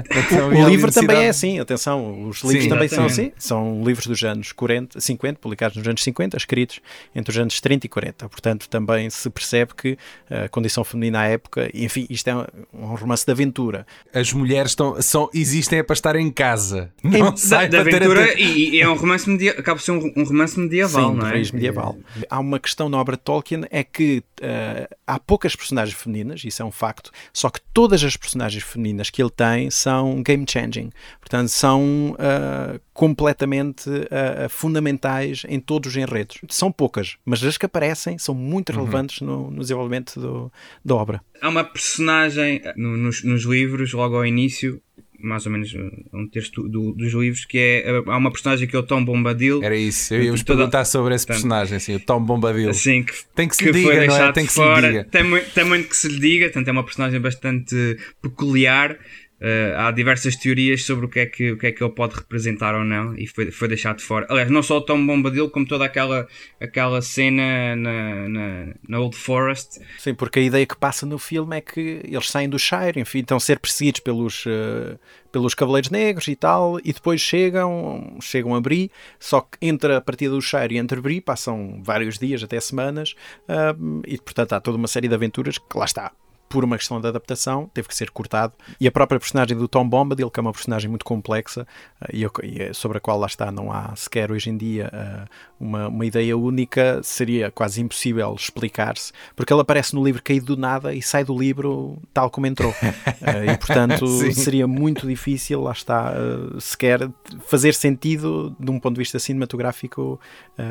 O, 0.64 0.68
livro 0.68 0.92
também 0.92 1.24
é 1.24 1.28
assim, 1.28 1.58
atenção, 1.58 2.28
os 2.28 2.42
livros 2.42 2.64
Sim. 2.64 2.68
também 2.68 2.88
são 2.88 3.04
assim, 3.06 3.32
são 3.38 3.82
livros 3.84 4.06
dos 4.06 4.22
anos 4.22 4.52
40, 4.52 5.00
50, 5.00 5.38
publicados 5.40 5.76
nos 5.76 5.87
anos 5.87 6.02
50, 6.02 6.37
escritos 6.37 6.80
entre 7.14 7.30
os 7.32 7.38
anos 7.38 7.61
30 7.61 7.87
e 7.87 7.88
40. 7.88 8.28
Portanto, 8.28 8.68
também 8.68 9.08
se 9.11 9.28
percebe 9.30 9.72
que 9.74 9.98
a 10.30 10.48
condição 10.48 10.84
feminina 10.84 11.20
à 11.20 11.24
época, 11.26 11.70
enfim, 11.74 12.06
isto 12.11 12.28
é 12.28 12.34
um 12.72 12.94
romance 12.94 13.24
de 13.24 13.32
aventura. 13.32 13.86
As 14.12 14.32
mulheres 14.32 14.72
estão, 14.72 15.01
são, 15.01 15.28
existem 15.34 15.78
é 15.78 15.82
para 15.82 15.94
estar 15.94 16.16
em 16.16 16.30
casa. 16.30 16.90
Não 17.03 17.30
Da, 17.30 17.36
sai 17.36 17.68
da 17.68 17.82
ter 17.84 17.96
aventura 17.96 18.24
até- 18.24 18.40
e, 18.40 18.70
e 18.76 18.80
é 18.80 18.88
um 18.88 18.94
romance 18.96 19.28
medieval, 19.28 19.61
acaba 19.61 19.76
por 19.78 19.84
ser 19.84 19.92
um, 19.92 20.12
um 20.16 20.24
romance 20.24 20.59
medieval, 20.59 21.11
Sim, 21.12 21.16
não 21.16 21.26
é? 21.26 21.38
medieval. 21.38 21.96
Há 22.28 22.38
uma 22.40 22.59
questão 22.59 22.88
na 22.88 22.99
obra 22.99 23.16
de 23.16 23.22
Tolkien, 23.22 23.64
é 23.70 23.82
que 23.84 24.22
eh, 24.40 24.88
há 25.07 25.18
poucas 25.18 25.55
personagens 25.57 25.96
femininas, 25.96 26.44
isso 26.44 26.62
é 26.62 26.64
um 26.64 26.70
facto, 26.70 27.11
só 27.32 27.51
que 27.51 27.61
todas 27.72 28.03
as 28.05 28.16
personagens 28.16 28.62
femininas 28.62 29.11
que 29.11 29.22
ele 29.22 29.30
tem 29.30 29.70
são 29.70 29.88
são 29.89 30.22
game-changing. 30.22 30.91
Portanto, 31.20 31.49
são 31.49 32.12
uh, 32.12 32.80
completamente 32.93 33.89
uh, 33.89 34.49
fundamentais 34.49 35.43
em 35.49 35.59
todos 35.59 35.91
os 35.93 35.97
enredos. 35.97 36.39
São 36.49 36.70
poucas, 36.70 37.16
mas 37.24 37.43
as 37.43 37.57
que 37.59 37.66
aparecem 37.66 38.18
são 38.18 38.34
muito 38.34 38.70
Uhum. 38.72 38.78
relevantes 38.80 39.20
no, 39.20 39.51
no 39.51 39.61
desenvolvimento 39.61 40.20
do- 40.20 40.53
da 40.84 40.95
obra. 40.95 41.20
Há 41.41 41.49
uma 41.49 41.64
personagem 41.64 42.61
no- 42.76 42.97
nos, 42.97 43.22
nos 43.24 43.45
livros, 43.45 43.93
logo 43.93 44.16
ao 44.16 44.26
início, 44.26 44.80
mais 45.20 45.45
ou 45.47 45.51
menos 45.53 45.74
um 46.12 46.28
texto 46.28 46.68
do- 46.68 46.93
dos 46.93 47.12
livros, 47.12 47.45
que 47.45 47.59
é 47.59 48.03
há 48.07 48.16
uma 48.16 48.30
personagem 48.30 48.68
que 48.68 48.76
é 48.76 48.78
o 48.78 48.82
Tom 48.84 49.05
Bombadil. 49.05 49.61
Era 49.64 49.74
isso, 49.76 50.14
eu 50.14 50.22
ia-vos 50.22 50.43
Toda- 50.45 50.59
perguntar 50.59 50.84
sobre 50.84 51.14
esse 51.14 51.26
Portanto, 51.26 51.43
personagem, 51.43 51.76
assim, 51.76 51.95
o 51.97 52.01
Tom 52.01 52.22
Bombadil. 52.22 52.70
Assim, 52.70 53.03
que, 53.03 53.12
Tem 53.34 53.49
que 53.49 53.57
se 53.57 53.64
que 53.64 53.72
lhe 53.72 53.80
diga, 53.80 54.07
não 54.07 54.16
é? 54.16 54.32
Tem 54.32 54.47
que 54.47 54.53
se 54.53 54.61
lhe 54.61 54.66
fora. 54.66 54.86
diga. 54.89 55.05
Tem, 55.11 55.24
muito, 55.24 55.51
tem 55.53 55.64
muito 55.64 55.89
que 55.89 55.97
se 55.97 56.07
lhe 56.09 56.20
diga, 56.20 56.47
portanto 56.47 56.68
é 56.68 56.72
uma 56.72 56.84
personagem 56.84 57.20
bastante 57.20 57.97
peculiar. 58.22 58.97
Uh, 59.41 59.76
há 59.76 59.91
diversas 59.93 60.34
teorias 60.34 60.84
sobre 60.84 61.07
o 61.07 61.09
que, 61.09 61.20
é 61.20 61.26
que, 61.26 61.53
o 61.53 61.59
que 61.59 61.68
é 61.68 61.72
que 61.72 61.82
ele 61.82 61.93
pode 61.93 62.16
representar 62.16 62.74
ou 62.74 62.82
não 62.82 63.16
e 63.16 63.24
foi, 63.26 63.53
foi 63.53 63.68
deixado 63.68 63.99
de 63.99 64.03
fora. 64.03 64.26
Aliás, 64.28 64.51
não 64.51 64.62
só 64.64 64.78
o 64.78 64.80
Tom 64.80 65.07
Bombadil, 65.07 65.49
como 65.49 65.64
toda 65.64 65.84
aquela, 65.84 66.26
aquela 66.61 67.01
cena 67.01 67.76
na, 67.76 68.28
na, 68.28 68.74
na 68.89 68.99
Old 68.99 69.16
Forest. 69.16 69.80
Sim, 69.99 70.14
porque 70.14 70.41
a 70.41 70.43
ideia 70.43 70.66
que 70.66 70.76
passa 70.76 71.07
no 71.07 71.18
filme 71.18 71.57
é 71.57 71.61
que 71.61 72.01
eles 72.05 72.28
saem 72.28 72.49
do 72.49 72.59
Shire, 72.59 72.99
enfim, 72.99 73.20
estão 73.20 73.36
a 73.36 73.41
ser 73.41 73.61
perseguidos 73.61 74.01
pelos, 74.01 74.45
eh, 74.47 74.99
pelos 75.30 75.55
Cavaleiros 75.55 75.91
Negros 75.91 76.26
e 76.26 76.34
tal, 76.34 76.80
e 76.80 76.93
depois 76.93 77.20
chegam, 77.20 78.16
chegam 78.20 78.57
a 78.57 78.61
Bri, 78.61 78.91
só 79.20 79.41
que 79.41 79.59
entre 79.62 79.95
a 79.95 80.01
partida 80.01 80.32
do 80.32 80.43
Shire 80.43 80.74
e 80.74 80.78
entre 80.78 81.01
Bri 81.01 81.20
passam 81.20 81.80
vários 81.82 82.18
dias, 82.18 82.43
até 82.43 82.59
semanas, 82.59 83.14
ah, 83.49 83.76
e 84.07 84.18
portanto 84.18 84.55
há 84.55 84.61
toda 84.61 84.76
uma 84.76 84.89
série 84.89 85.07
de 85.07 85.14
aventuras 85.14 85.59
que 85.59 85.78
lá 85.78 85.84
está. 85.84 86.12
Por 86.49 86.64
uma 86.64 86.76
questão 86.76 87.01
de 87.01 87.07
adaptação, 87.07 87.70
teve 87.72 87.88
que 87.88 87.94
ser 87.94 88.11
cortado. 88.11 88.55
E 88.80 88.86
a 88.86 88.92
própria 88.92 89.18
personagem 89.18 89.57
do 89.57 89.68
Tom 89.68 89.88
Bombadil, 89.88 90.30
que 90.30 90.40
é 90.40 90.42
uma 90.42 90.53
personagem 90.53 90.88
muito 90.88 91.05
complexa 91.05 91.66
ah, 92.01 92.07
e, 92.12 92.24
e 92.44 92.62
é 92.62 92.72
sobre 92.72 92.99
a 92.99 93.01
qual 93.01 93.18
lá 93.18 93.26
está, 93.26 93.51
não 93.53 93.70
há 93.70 93.94
sequer 93.96 94.30
hoje 94.30 94.51
em 94.51 94.57
dia 94.57 94.90
ah, 94.92 95.26
uma, 95.59 95.88
uma 95.88 96.07
ideia 96.07 96.36
única, 96.36 97.01
seria 97.03 97.51
quase 97.51 97.80
impossível 97.80 98.34
explicar-se, 98.34 99.12
porque 99.36 99.53
ele 99.53 99.61
aparece 99.61 99.94
no 99.94 100.05
livro 100.05 100.22
caído 100.22 100.46
do 100.46 100.57
nada 100.57 100.94
e 100.94 101.03
sai 101.03 101.24
do 101.24 101.36
livro 101.36 101.99
tal 102.12 102.30
como 102.30 102.46
entrou. 102.46 102.74
E 103.18 103.57
portanto 103.57 104.07
seria 104.32 104.66
muito 104.66 105.07
difícil, 105.07 105.61
lá 105.61 105.72
está, 105.72 106.14
sequer 106.59 107.11
fazer 107.40 107.74
sentido 107.74 108.55
de 108.59 108.70
um 108.70 108.78
ponto 108.78 108.94
de 108.94 108.99
vista 108.99 109.18
cinematográfico 109.18 110.18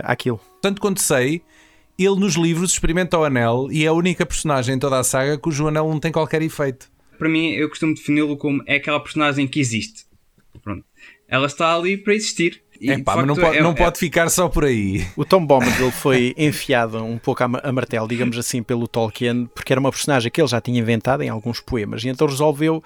aquilo. 0.03 0.39
Tanto 0.61 0.81
quanto 0.81 1.01
sei, 1.01 1.43
ele 1.97 2.19
nos 2.19 2.35
livros 2.35 2.71
experimenta 2.71 3.17
o 3.17 3.23
anel 3.23 3.67
e 3.71 3.83
é 3.83 3.87
a 3.87 3.93
única 3.93 4.25
personagem 4.25 4.75
em 4.75 4.79
toda 4.79 4.99
a 4.99 5.03
saga 5.03 5.37
cujo 5.37 5.67
anel 5.67 5.89
não 5.89 5.99
tem 5.99 6.11
qualquer 6.11 6.41
efeito. 6.41 6.89
Para 7.17 7.27
mim, 7.27 7.49
eu 7.51 7.67
costumo 7.69 7.95
defini-lo 7.95 8.37
como 8.37 8.61
é 8.67 8.75
aquela 8.75 8.99
personagem 8.99 9.47
que 9.47 9.59
existe. 9.59 10.05
Pronto. 10.61 10.85
Ela 11.27 11.47
está 11.47 11.75
ali 11.75 11.97
para 11.97 12.13
existir. 12.13 12.63
E, 12.79 12.91
É 12.91 12.95
de 12.95 13.03
pá, 13.03 13.15
mas 13.17 13.25
não 13.27 13.35
facto, 13.35 13.45
pode, 13.47 13.57
é- 13.57 13.61
não 13.63 13.71
é- 13.71 13.75
pode 13.75 13.99
ficar 13.99 14.29
só 14.29 14.47
por 14.49 14.65
aí. 14.65 15.05
O 15.15 15.23
Tom 15.25 15.45
Bombadil 15.45 15.91
foi 15.91 16.33
enfiado 16.37 17.03
um 17.03 17.17
pouco 17.17 17.43
a 17.43 17.47
ma- 17.47 17.61
a 17.63 17.71
martelo, 17.71 18.07
digamos 18.07 18.37
assim, 18.37 18.61
pelo 18.63 18.87
Tolkien, 18.87 19.47
porque 19.53 19.73
era 19.73 19.79
uma 19.79 19.89
personagem 19.91 20.31
que 20.31 20.39
ele 20.41 20.47
já 20.47 20.61
tinha 20.61 20.79
inventado 20.79 21.21
em 21.23 21.29
alguns 21.29 21.59
poemas, 21.59 22.03
e 22.03 22.09
então 22.09 22.27
resolveu, 22.27 22.83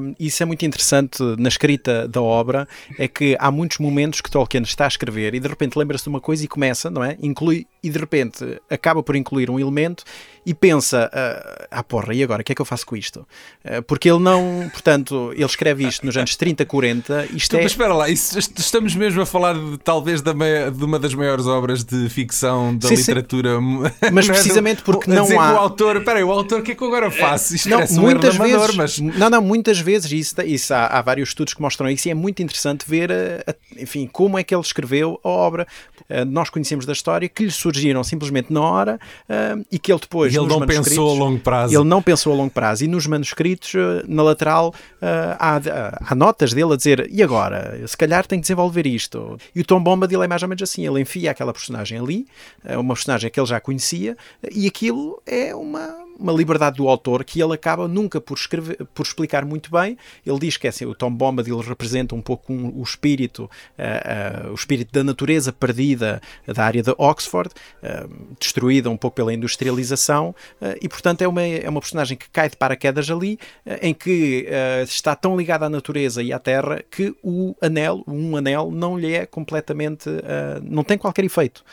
hum, 0.00 0.14
isso 0.18 0.42
é 0.42 0.46
muito 0.46 0.64
interessante 0.64 1.22
na 1.38 1.48
escrita 1.48 2.06
da 2.08 2.20
obra, 2.22 2.66
é 2.98 3.06
que 3.08 3.36
há 3.38 3.50
muitos 3.50 3.78
momentos 3.78 4.20
que 4.20 4.30
Tolkien 4.30 4.62
está 4.62 4.84
a 4.84 4.88
escrever 4.88 5.34
e 5.34 5.40
de 5.40 5.48
repente 5.48 5.76
lembra-se 5.78 6.04
de 6.04 6.10
uma 6.10 6.20
coisa 6.20 6.44
e 6.44 6.48
começa, 6.48 6.90
não 6.90 7.02
é? 7.04 7.16
Inclui, 7.22 7.66
e 7.82 7.90
de 7.90 7.98
repente 7.98 8.44
acaba 8.70 9.02
por 9.02 9.16
incluir 9.16 9.50
um 9.50 9.58
elemento 9.60 10.04
e 10.46 10.54
pensa, 10.54 11.10
ah, 11.12 11.66
ah 11.70 11.82
porra, 11.82 12.14
e 12.14 12.22
agora, 12.22 12.40
o 12.40 12.44
que 12.44 12.52
é 12.52 12.54
que 12.54 12.62
eu 12.62 12.64
faço 12.66 12.86
com 12.86 12.96
isto? 12.96 13.26
Ah, 13.64 13.82
porque 13.82 14.08
ele 14.08 14.20
não, 14.20 14.68
portanto, 14.72 15.32
ele 15.34 15.44
escreve 15.44 15.86
isto 15.86 16.06
nos 16.06 16.16
anos 16.16 16.36
30, 16.36 16.64
40, 16.64 17.26
isto 17.34 17.46
Então, 17.48 17.58
é... 17.60 17.62
Mas 17.64 17.72
espera 17.72 17.92
lá, 17.94 18.08
isso- 18.08 18.38
estamos 18.38 18.94
mesmo 18.94 19.20
a 19.20 19.26
falar 19.26 19.54
de, 19.54 19.76
talvez 19.78 20.22
da 20.22 20.32
mai- 20.32 20.70
de 20.70 20.84
uma 20.84 20.98
das 21.00 21.12
maiores 21.14 21.46
obras 21.46 21.82
de 21.82 22.08
ficção 22.08 22.76
da 22.76 22.86
Sim, 22.88 22.94
sim. 22.96 23.00
literatura. 23.02 23.60
Mas 23.60 23.92
Não 24.28 24.34
é? 24.34 24.38
precisamente 24.38 24.82
porque 24.82 25.10
não 25.10 25.26
há- 25.40 25.54
O 25.54 25.58
autor, 25.58 25.96
espera 25.96 26.18
aí, 26.18 26.24
o 26.24 26.30
autor, 26.30 26.60
o 26.60 26.62
que 26.62 26.72
é 26.72 26.74
que 26.76 26.82
eu 26.82 26.86
agora 26.86 27.10
faço? 27.10 27.56
Isto 27.56 27.68
Não, 27.68 27.80
um 27.80 28.00
muitas 28.00 28.36
amador, 28.36 28.60
vezes, 28.72 28.76
mas 28.76 28.98
não, 29.00 29.28
não, 29.28 29.42
muitas 29.42 29.80
vezes 29.80 30.12
isso, 30.12 30.40
isso 30.42 30.72
há, 30.72 30.86
há 30.86 31.02
vários 31.02 31.30
estudos 31.30 31.54
que 31.54 31.60
mostram 31.60 31.90
isso 31.90 32.06
e 32.06 32.10
é 32.12 32.14
muito 32.14 32.40
interessante 32.40 32.84
ver, 32.88 33.10
eh, 33.10 33.42
a- 33.46 33.54
enfim, 33.82 34.08
como 34.12 34.38
é 34.38 34.44
que 34.44 34.54
ele 34.54 34.62
escreveu 34.62 35.18
a 35.24 35.28
obra. 35.28 35.66
Eh, 36.08 36.24
Nós 36.24 36.48
conhecemos 36.50 36.86
da 36.86 36.92
história 36.92 37.28
que 37.28 37.44
lhe 37.44 37.50
surgiram 37.50 38.04
simplesmente 38.04 38.52
na 38.52 38.60
hora 38.60 39.00
eh, 39.28 39.56
e 39.72 39.78
que 39.78 39.90
ele 39.92 40.00
depois 40.00 40.35
ele 40.36 40.44
nos 40.46 40.52
não 40.52 40.60
manuscritos- 40.60 40.88
pensou 40.90 41.10
a 41.10 41.14
longo 41.18 41.40
prazo. 41.40 41.74
Ele 41.74 41.84
não 41.84 42.02
pensou 42.02 42.32
a 42.32 42.36
longo 42.36 42.50
prazo. 42.50 42.84
E 42.84 42.88
nos 42.88 43.06
manuscritos 43.06 43.74
eh, 43.74 44.04
na 44.06 44.22
lateral 44.22 44.74
eh, 45.00 45.36
há, 45.38 45.60
há 46.08 46.14
notas 46.14 46.52
dele 46.52 46.72
a 46.72 46.76
dizer 46.76 47.08
e 47.10 47.22
agora? 47.22 47.80
Se 47.86 47.96
calhar 47.96 48.26
tem 48.26 48.38
que 48.38 48.42
desenvolver 48.42 48.86
isto. 48.86 49.38
E 49.54 49.60
o 49.60 49.64
Tom 49.64 49.82
Bombadil 49.82 50.22
é 50.22 50.28
mais 50.28 50.42
ou 50.42 50.48
menos 50.48 50.62
assim. 50.62 50.86
Ele 50.86 51.00
enfia 51.00 51.30
aquela 51.30 51.52
personagem 51.52 51.98
ali 51.98 52.26
eh, 52.64 52.76
uma 52.76 52.94
personagem 52.94 53.30
que 53.30 53.38
ele 53.40 53.46
já 53.46 53.60
conhecia 53.60 54.16
e 54.52 54.66
aquilo 54.66 55.20
é 55.26 55.54
uma 55.54 56.05
uma 56.18 56.32
liberdade 56.32 56.76
do 56.76 56.88
autor 56.88 57.24
que 57.24 57.40
ele 57.42 57.54
acaba 57.54 57.86
nunca 57.88 58.20
por, 58.20 58.36
escrever, 58.36 58.78
por 58.94 59.02
explicar 59.04 59.44
muito 59.44 59.70
bem. 59.70 59.96
Ele 60.24 60.38
diz 60.38 60.56
que 60.56 60.66
é 60.66 60.70
assim, 60.70 60.84
o 60.86 60.94
Tom 60.94 61.10
Bombadil 61.12 61.58
representa 61.60 62.14
um 62.14 62.22
pouco 62.22 62.52
um- 62.52 62.72
o 62.78 62.82
espírito, 62.82 63.50
eh, 63.76 64.42
eh, 64.44 64.48
o 64.50 64.54
espírito 64.54 64.92
da 64.92 65.04
natureza 65.04 65.52
perdida 65.52 66.20
da 66.46 66.64
área 66.64 66.82
de 66.82 66.94
Oxford, 66.98 67.50
eh, 67.82 68.06
destruída 68.40 68.88
um 68.90 68.96
pouco 68.96 69.16
pela 69.16 69.32
industrialização, 69.32 70.34
eh, 70.60 70.78
e 70.82 70.88
portanto 70.88 71.22
é 71.22 71.28
uma, 71.28 71.42
é 71.42 71.68
uma 71.68 71.80
personagem 71.80 72.16
que 72.16 72.28
cai 72.30 72.48
de 72.48 72.56
paraquedas 72.56 73.10
ali, 73.10 73.38
eh, 73.64 73.78
em 73.88 73.94
que 73.94 74.46
eh, 74.48 74.82
está 74.84 75.14
tão 75.14 75.36
ligada 75.36 75.66
à 75.66 75.68
natureza 75.70 76.22
e 76.22 76.32
à 76.32 76.38
terra 76.38 76.82
que 76.90 77.14
o 77.22 77.54
anel, 77.60 78.02
um 78.06 78.36
anel, 78.36 78.70
não 78.70 78.98
lhe 78.98 79.12
é 79.14 79.26
completamente, 79.26 80.08
não 80.62 80.82
tem 80.84 80.96
qualquer 80.98 81.24
efeito. 81.24 81.64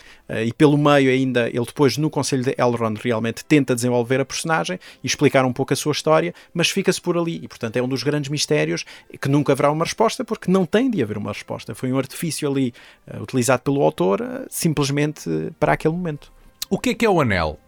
E 0.46 0.52
pelo 0.54 0.78
meio 0.78 1.10
ainda, 1.12 1.48
ele 1.50 1.66
depois 1.66 1.98
no 1.98 2.10
Conselho 2.10 2.44
de 2.44 2.56
Elrond 2.58 3.00
realmente 3.02 3.44
tenta 3.46 3.76
desenvolver 3.76 4.20
a 4.22 4.26
personagem 4.34 4.80
e 5.04 5.08
explicar 5.08 5.46
um 5.46 5.54
pouco 5.54 5.74
a 5.74 5.76
sua 5.76 5.92
história, 5.92 6.34
mas 6.54 6.70
fica-se 6.70 7.02
por 7.02 7.18
ali. 7.18 7.40
E 7.44 7.48
portanto 7.48 7.78
é 7.78 7.82
um 7.82 7.88
dos 7.88 8.04
grandes 8.04 8.30
mistérios 8.30 8.86
que 9.20 9.30
nunca 9.30 9.54
haverá 9.54 9.72
uma 9.72 9.86
resposta, 9.86 10.24
porque 10.24 10.52
não 10.52 10.66
tem 10.66 10.90
de 10.90 11.02
haver 11.02 11.18
uma 11.18 11.32
resposta. 11.32 11.74
Foi 11.76 11.92
um 11.92 11.98
artifício 11.98 12.50
ali 12.50 12.74
eh, 13.08 13.18
utilizado 13.20 13.64
pelo 13.64 13.82
autor 13.82 14.22
eh, 14.22 14.46
simplesmente 14.50 15.30
eh, 15.30 15.52
para 15.60 15.74
aquele 15.74 15.94
momento. 15.94 16.32
o 16.70 16.78
que 16.78 16.92
é 16.92 16.94
que 16.94 17.06
é 17.06 17.10
o 17.10 17.22
anel? 17.22 17.60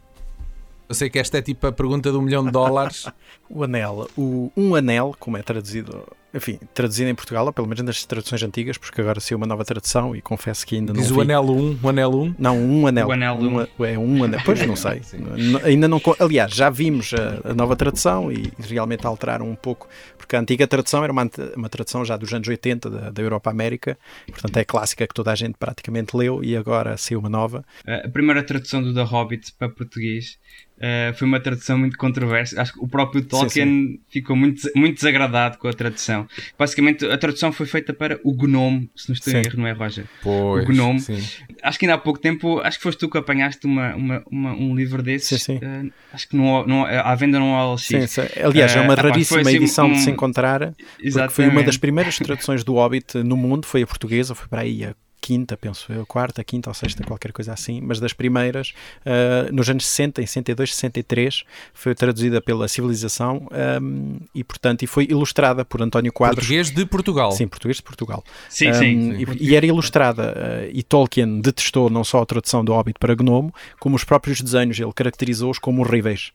Eu 0.88 0.96
sei 0.96 1.10
que 1.10 1.18
esta 1.20 1.38
é 1.38 1.42
tipo 1.42 1.66
a 1.68 1.72
pergunta 1.72 2.12
de 2.12 2.18
um 2.18 2.22
milhão 2.22 2.44
de 2.46 2.52
dólares. 2.52 3.06
O 3.48 3.64
anel, 3.64 4.10
o 4.18 4.52
um 4.58 4.74
anel, 4.74 5.16
como 5.20 5.38
é 5.38 5.44
traduzido, 5.44 6.04
enfim, 6.34 6.58
traduzido 6.74 7.12
em 7.12 7.14
Portugal, 7.14 7.46
ou 7.46 7.54
pelo 7.54 7.68
menos 7.68 7.84
nas 7.84 8.04
traduções 8.04 8.42
antigas, 8.42 8.76
porque 8.76 9.00
agora 9.00 9.20
saiu 9.20 9.38
uma 9.38 9.46
nova 9.46 9.64
tradução 9.64 10.16
e 10.16 10.22
confesso 10.22 10.66
que 10.66 10.78
ainda 10.78 10.92
Diz 10.94 11.12
não 11.12 11.18
o 11.18 11.20
vi. 11.20 11.26
anel 11.26 11.44
1, 11.52 11.80
o 11.84 11.90
anel 11.90 12.12
1. 12.22 12.36
Não, 12.40 12.58
um 12.58 12.88
anel. 12.88 13.08
O 13.08 13.12
anel 13.12 13.36
um, 13.36 13.56
um. 13.58 13.60
a- 13.60 13.68
é 13.88 14.00
um 14.00 14.24
anel. 14.24 14.40
Pois 14.44 14.66
não 14.66 14.76
sei. 14.76 15.00
Ainda 15.64 15.88
não. 15.88 16.02
Aliás, 16.20 16.52
já 16.56 16.72
vimos 16.72 17.14
a, 17.14 17.52
a 17.52 17.54
nova 17.54 17.76
tradução 17.76 18.32
e 18.32 18.52
realmente 18.58 19.06
alteraram 19.06 19.48
um 19.48 19.56
pouco, 19.56 19.88
porque 20.18 20.36
a 20.36 20.40
antiga 20.40 20.66
tradução 20.66 21.04
era 21.04 21.14
uma, 21.14 21.30
uma 21.56 21.70
tradução 21.70 22.04
já 22.04 22.18
dos 22.18 22.34
anos 22.34 22.48
80 22.48 22.90
da, 22.90 23.10
da 23.12 23.22
Europa 23.22 23.52
América, 23.52 23.96
portanto 24.28 24.58
é 24.58 24.66
clássica 24.66 25.06
que 25.06 25.14
toda 25.14 25.32
a 25.32 25.36
gente 25.36 25.54
praticamente 25.60 26.18
leu 26.18 26.44
e 26.44 26.58
agora 26.58 26.98
saiu 26.98 27.20
uma 27.20 27.30
nova. 27.30 27.64
A 27.86 28.10
primeira 28.10 28.42
tradução 28.42 28.82
do 28.82 28.92
The 28.92 29.04
Hobbit 29.04 29.54
para 29.60 29.70
português 29.70 30.40
eh, 30.80 31.14
foi 31.16 31.28
uma 31.28 31.40
tradução 31.40 31.78
muito 31.78 31.98
controversa. 31.98 32.62
Acho 32.62 32.74
que 32.74 32.80
o 32.80 32.88
próprio 32.88 33.24
Tolkien 33.24 34.00
ficou 34.10 34.36
muito, 34.36 34.62
muito 34.76 34.96
desagradado 34.96 35.58
com 35.58 35.68
a 35.68 35.74
tradução. 35.74 36.28
Basicamente, 36.58 37.06
a 37.06 37.18
tradução 37.18 37.52
foi 37.52 37.66
feita 37.66 37.94
para 37.94 38.20
o 38.24 38.34
Gnome, 38.34 38.90
se 38.96 39.10
não 39.10 39.14
estou 39.14 39.32
em 39.34 39.42
Sim. 39.44 39.48
erro, 39.50 39.58
não 39.60 39.68
é, 39.68 39.72
Roger? 39.72 40.06
Pois, 40.22 40.64
o 40.64 40.68
Gnome. 40.68 41.00
sim. 41.00 41.18
Acho 41.64 41.80
que 41.80 41.86
ainda 41.86 41.96
há 41.96 41.98
pouco 41.98 42.20
tempo, 42.20 42.60
acho 42.60 42.78
que 42.78 42.84
foste 42.84 43.00
tu 43.00 43.10
que 43.10 43.18
apanhaste 43.18 43.66
uma, 43.66 43.96
uma, 43.96 44.24
uma- 44.30 44.54
um 44.54 44.76
livro 44.76 45.02
desses. 45.02 45.42
Sim, 45.42 45.58
sim. 45.58 45.60
eh, 45.62 45.84
acho 46.14 46.28
que 46.30 46.36
não, 46.36 46.66
não, 46.68 46.86
à 46.86 47.16
venda 47.16 47.40
não 47.40 47.56
há 47.58 47.64
LX. 47.74 47.82
Sim, 47.86 48.08
sim. 48.08 48.22
Aliás, 48.44 48.76
é 48.76 48.82
uma 48.82 48.92
Eh, 48.92 48.94
epá, 48.94 49.02
foi 49.02 49.12
raríssima 49.12 49.42
assim 49.42 49.56
edição 49.56 49.88
de 49.92 49.94
um- 49.94 49.98
se 50.02 50.10
encontrar, 50.12 50.60
porque 50.60 50.76
foi 51.10 51.16
uma 51.16 51.28
Exatamente. 51.28 51.66
das 51.66 51.78
primeiras 51.78 52.18
traduções 52.18 52.64
do 52.64 52.74
Hobbit 52.74 53.18
no 53.24 53.36
mundo, 53.38 53.66
foi 53.66 53.82
a 53.84 53.88
portuguesa, 53.88 54.36
foi 54.36 54.48
para 54.48 54.62
aí 54.62 54.84
a 54.86 54.96
quinta, 55.26 55.58
penso 55.58 55.92
eu, 55.92 56.06
quarta, 56.06 56.44
quinta 56.44 56.70
ou 56.70 56.74
sexta, 56.76 57.04
qualquer 57.04 57.32
coisa 57.32 57.52
assim, 57.52 57.82
mas 57.82 58.00
das 58.00 58.14
primeiras, 58.14 58.74
ah, 59.04 59.50
nos 59.52 59.68
anos 59.68 59.88
60, 59.88 60.22
em 60.22 60.28
62, 60.28 60.76
63, 60.76 61.44
foi 61.74 61.96
traduzida 61.96 62.40
pela 62.40 62.68
Civilização 62.68 63.48
ahm, 63.52 64.18
e, 64.36 64.44
portanto, 64.44 64.84
e 64.84 64.88
foi 64.88 65.06
ilustrada 65.10 65.66
por 65.66 65.82
António 65.82 66.14
Quadros. 66.14 66.38
Português 66.46 66.70
de 66.70 66.86
Portugal. 66.86 67.32
Sim, 67.32 67.48
português 67.48 67.78
de 67.78 67.84
Portugal. 67.84 68.24
Sim, 68.50 68.70
Um, 68.70 68.74
sim. 68.76 69.26
E, 69.40 69.50
e 69.50 69.56
era 69.56 69.66
ilustrada. 69.66 70.34
uh, 70.36 70.70
e 70.72 70.84
Tolkien 70.84 71.42
detestou 71.42 71.90
não 71.90 72.04
só 72.04 72.22
a 72.22 72.26
tradução 72.26 72.64
do 72.64 72.72
Hobbit 72.74 73.00
para 73.00 73.16
Gnomo, 73.16 73.52
como 73.80 73.96
os 73.96 74.04
próprios 74.04 74.42
desenhos. 74.42 74.80
Ele 74.80 74.94
caracterizou-os 74.94 75.58
como 75.58 75.82
horríveis. 75.82 76.32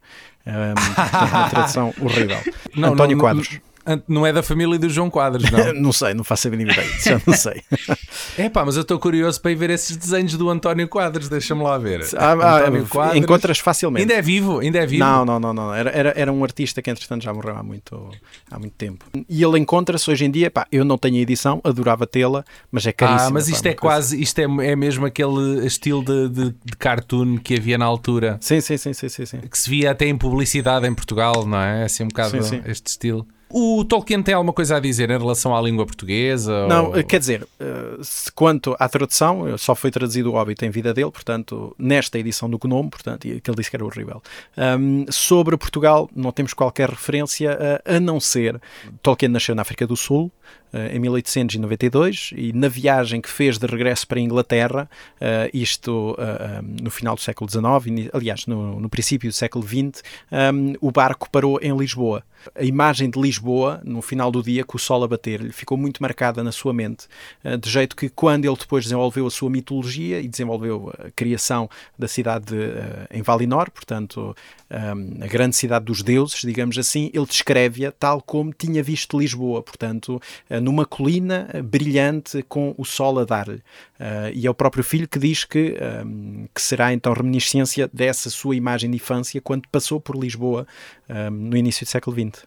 Um, 0.46 0.74
portanto, 0.74 1.30
uma 1.32 1.48
tradução 1.50 1.94
horrível. 2.00 2.38
Não, 2.74 2.92
António 2.94 3.16
não, 3.16 3.22
Quadros. 3.24 3.48
Ant- 3.52 3.69
Não 4.08 4.26
é 4.26 4.32
da 4.32 4.42
família 4.42 4.78
do 4.78 4.88
João 4.88 5.08
Quadros, 5.10 5.50
não. 5.50 5.72
não 5.80 5.92
sei, 5.92 6.14
não 6.14 6.24
faço 6.24 6.48
a 6.48 6.50
mínima 6.50 6.72
ideia, 6.72 6.88
já 7.04 7.20
não 7.26 7.34
sei. 7.34 7.62
é 8.38 8.48
pá, 8.48 8.64
mas 8.64 8.76
eu 8.76 8.82
estou 8.82 8.98
curioso 8.98 9.40
para 9.40 9.50
ir 9.52 9.54
ver 9.56 9.70
esses 9.70 9.96
desenhos 9.96 10.34
do 10.36 10.48
António 10.50 10.88
Quadros, 10.88 11.28
deixa-me 11.28 11.62
lá 11.62 11.78
ver. 11.78 12.00
Ah, 12.16 12.32
ah, 12.32 12.58
António 12.60 12.86
Quadros. 12.86 13.16
encontras 13.16 13.58
facilmente. 13.58 14.02
Ainda 14.02 14.14
é 14.14 14.22
vivo, 14.22 14.58
ainda 14.60 14.78
é 14.78 14.86
vivo. 14.86 15.04
Não, 15.04 15.24
não, 15.24 15.40
não, 15.40 15.52
não. 15.52 15.74
Era, 15.74 15.90
era, 15.90 16.12
era 16.16 16.32
um 16.32 16.42
artista 16.44 16.80
que 16.82 16.90
entretanto 16.90 17.22
já 17.22 17.32
morreu 17.32 17.56
há 17.56 17.62
muito, 17.62 18.10
há 18.50 18.58
muito 18.58 18.74
tempo. 18.74 19.04
E 19.28 19.42
ele 19.42 19.58
encontra-se 19.58 20.10
hoje 20.10 20.24
em 20.24 20.30
dia, 20.30 20.50
pá, 20.50 20.66
eu 20.70 20.84
não 20.84 20.98
tenho 20.98 21.16
a 21.16 21.20
edição, 21.20 21.60
adorava 21.64 22.06
tê-la, 22.06 22.44
mas 22.70 22.86
é 22.86 22.92
caríssimo. 22.92 23.28
Ah, 23.28 23.30
mas 23.32 23.44
pá, 23.46 23.50
isto 23.52 23.64
uma 23.66 23.70
é 23.70 23.74
coisa- 23.74 23.94
quase, 23.96 24.20
isto 24.22 24.38
é, 24.38 24.44
é 24.44 24.76
mesmo 24.76 25.06
aquele 25.06 25.66
estilo 25.66 26.04
de, 26.04 26.28
de, 26.28 26.44
de 26.64 26.76
cartoon 26.78 27.38
que 27.38 27.54
havia 27.54 27.76
na 27.78 27.84
altura, 27.84 28.38
Sim, 28.40 28.60
sim, 28.60 28.76
sim, 28.76 28.92
sim, 28.92 29.08
sim, 29.08 29.26
sim. 29.26 29.38
que 29.40 29.58
se 29.58 29.68
via 29.68 29.90
até 29.90 30.06
em 30.06 30.16
publicidade 30.16 30.86
em 30.86 30.94
Portugal, 30.94 31.44
não 31.46 31.58
é? 31.58 31.84
Assim 31.84 32.04
um 32.04 32.08
bocado 32.08 32.30
Sim, 32.30 32.42
sim. 32.42 32.62
este 32.66 32.86
estilo. 32.88 33.26
O 33.52 33.84
Tolkien 33.84 34.22
tem 34.22 34.32
alguma 34.32 34.52
coisa 34.52 34.76
a 34.76 34.80
dizer 34.80 35.10
em 35.10 35.18
relação 35.18 35.56
à 35.56 35.60
língua 35.60 35.84
portuguesa? 35.84 36.68
Não, 36.68 36.86
ou- 36.90 36.96
eh, 36.96 37.02
quer 37.02 37.18
dizer, 37.18 37.46
eh, 37.58 37.96
quanto 38.34 38.76
à 38.78 38.88
tradução, 38.88 39.58
só 39.58 39.74
foi 39.74 39.90
traduzido 39.90 40.30
o 40.30 40.34
Hobbit 40.34 40.64
em 40.64 40.70
vida 40.70 40.94
dele, 40.94 41.10
portanto, 41.10 41.74
nesta 41.76 42.16
edição 42.18 42.48
do 42.48 42.58
Gnome, 42.58 42.90
portanto, 42.90 43.22
que 43.22 43.28
ele 43.50 43.56
disse 43.56 43.68
que 43.68 43.74
era 43.76 43.84
horrível. 43.84 44.22
Ahm, 44.56 45.04
sobre 45.10 45.56
Portugal, 45.56 46.08
não 46.14 46.30
temos 46.30 46.54
qualquer 46.54 46.90
referência, 46.90 47.56
eh, 47.84 47.96
a 47.96 47.98
não 48.00 48.20
ser 48.20 48.60
Tolkien 49.02 49.30
nasceu 49.32 49.54
na 49.54 49.62
África 49.62 49.84
do 49.86 49.96
Sul, 49.96 50.30
em 50.72 51.00
1892, 51.00 52.30
e 52.36 52.52
na 52.52 52.68
viagem 52.68 53.20
que 53.20 53.28
fez 53.28 53.58
de 53.58 53.66
regresso 53.66 54.06
para 54.06 54.18
a 54.20 54.22
Inglaterra, 54.22 54.88
eh, 55.20 55.50
isto 55.52 56.14
eh, 56.16 56.58
ahm, 56.60 56.76
no 56.84 56.90
final 56.92 57.16
do 57.16 57.20
século 57.20 57.50
XIX, 57.50 58.08
aliás, 58.12 58.46
no, 58.46 58.78
no 58.78 58.88
princípio 58.88 59.28
do 59.28 59.32
século 59.34 59.66
XX, 59.66 60.00
ahm, 60.30 60.74
o 60.80 60.92
barco 60.92 61.28
parou 61.28 61.58
em 61.60 61.76
Lisboa. 61.76 62.22
A 62.54 62.64
imagem 62.64 63.10
de 63.10 63.20
Lisboa, 63.20 63.80
no 63.84 64.00
final 64.02 64.30
do 64.30 64.42
dia, 64.42 64.64
com 64.64 64.76
o 64.76 64.80
sol 64.80 65.04
a 65.04 65.08
bater-lhe, 65.08 65.52
ficou 65.52 65.76
muito 65.76 66.02
marcada 66.02 66.42
na 66.42 66.52
sua 66.52 66.72
mente, 66.72 67.06
eh, 67.44 67.56
de 67.56 67.68
jeito 67.68 67.96
que 67.96 68.08
quando 68.08 68.44
ele 68.44 68.56
depois 68.56 68.84
desenvolveu 68.84 69.26
a 69.26 69.30
sua 69.30 69.50
mitologia 69.50 70.20
e 70.20 70.28
desenvolveu 70.28 70.92
a 70.98 71.10
criação 71.10 71.68
da 71.98 72.08
cidade 72.08 72.46
de, 72.46 72.62
eh, 72.62 73.06
em 73.10 73.22
Valinor, 73.22 73.70
portanto, 73.70 74.34
ahm, 74.70 75.22
a 75.22 75.26
grande 75.26 75.56
cidade 75.56 75.84
dos 75.84 76.02
deuses, 76.02 76.40
digamos 76.40 76.78
assim, 76.78 77.10
ele 77.12 77.26
descreve-a 77.26 77.92
tal 77.92 78.22
como 78.22 78.52
tinha 78.52 78.82
visto 78.82 79.18
Lisboa, 79.18 79.62
portanto, 79.62 80.20
eh, 80.48 80.60
numa 80.60 80.84
colina 80.84 81.48
eh, 81.52 81.62
brilhante 81.62 82.42
com 82.48 82.74
o 82.76 82.84
sol 82.84 83.18
a 83.18 83.24
dar-lhe. 83.24 83.62
Eh, 84.02 84.32
e 84.34 84.46
é 84.46 84.50
o 84.50 84.54
próprio 84.54 84.82
filho 84.82 85.06
que 85.06 85.18
diz 85.18 85.44
que, 85.44 85.76
ahm, 85.78 86.46
que 86.54 86.62
será 86.62 86.90
então 86.94 87.12
reminiscência 87.12 87.88
dessa 87.92 88.30
sua 88.30 88.56
imagem 88.56 88.88
de 88.90 88.96
infância 88.96 89.40
quando 89.42 89.68
passou 89.70 90.00
por 90.00 90.16
Lisboa 90.16 90.66
ahm, 91.06 91.30
no 91.30 91.54
início 91.56 91.84
do 91.84 91.90
século 91.90 92.16
XX. 92.16 92.46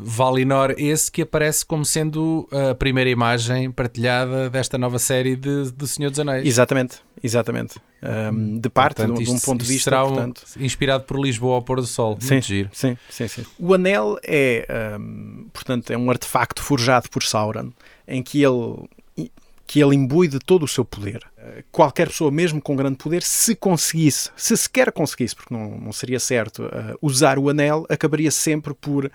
Valinor, 0.00 0.74
esse 0.78 1.10
que 1.10 1.22
aparece 1.22 1.64
como 1.66 1.84
sendo 1.84 2.48
a 2.70 2.72
primeira 2.74 3.10
imagem 3.10 3.68
partilhada 3.70 4.48
desta 4.48 4.78
nova 4.78 4.96
série 4.98 5.34
de, 5.34 5.72
do 5.72 5.88
Senhor 5.88 6.10
dos 6.10 6.20
Anéis. 6.20 6.46
Exatamente, 6.46 6.98
exatamente. 7.22 7.80
Um, 8.32 8.58
de 8.60 8.68
parte, 8.68 8.98
Portanto, 8.98 9.16
de, 9.16 9.22
um- 9.22 9.24
de 9.24 9.30
um 9.32 9.40
ponto 9.40 9.60
de 9.64 9.68
vista, 9.68 9.90
será 9.90 10.04
um- 10.04 10.10
portanto. 10.14 10.42
inspirado 10.56 11.02
por 11.02 11.18
Lisboa 11.20 11.56
ao 11.56 11.62
pôr 11.62 11.80
do 11.80 11.86
sol. 11.86 12.16
Sim, 12.20 12.40
sim, 12.40 12.68
sim, 13.10 13.26
sim. 13.26 13.44
O 13.58 13.74
anel 13.74 14.16
é, 14.22 14.68
um, 15.00 15.48
portanto, 15.52 15.90
é 15.92 15.98
um 15.98 16.08
artefacto 16.10 16.62
forjado 16.62 17.10
por 17.10 17.24
Sauron, 17.24 17.70
em 18.06 18.22
que 18.22 18.40
ele 18.40 18.88
que 19.68 19.82
ele 19.82 19.94
imbui 19.94 20.28
de 20.28 20.38
todo 20.38 20.62
o 20.62 20.68
seu 20.68 20.82
poder. 20.82 21.20
Uh, 21.36 21.62
Qualquer 21.70 22.08
pessoa, 22.08 22.30
mesmo 22.30 22.60
com 22.60 22.74
grande 22.74 22.96
poder, 22.96 23.22
se 23.22 23.54
conseguisse, 23.54 24.30
se 24.34 24.56
sequer 24.56 24.90
conseguisse, 24.90 25.36
porque 25.36 25.52
não, 25.52 25.78
não 25.78 25.92
seria 25.92 26.18
certo, 26.18 26.62
uh, 26.64 26.98
usar 27.02 27.38
o 27.38 27.50
anel, 27.50 27.84
acabaria 27.90 28.30
sempre 28.30 28.72
por 28.72 29.04
uh, 29.04 29.10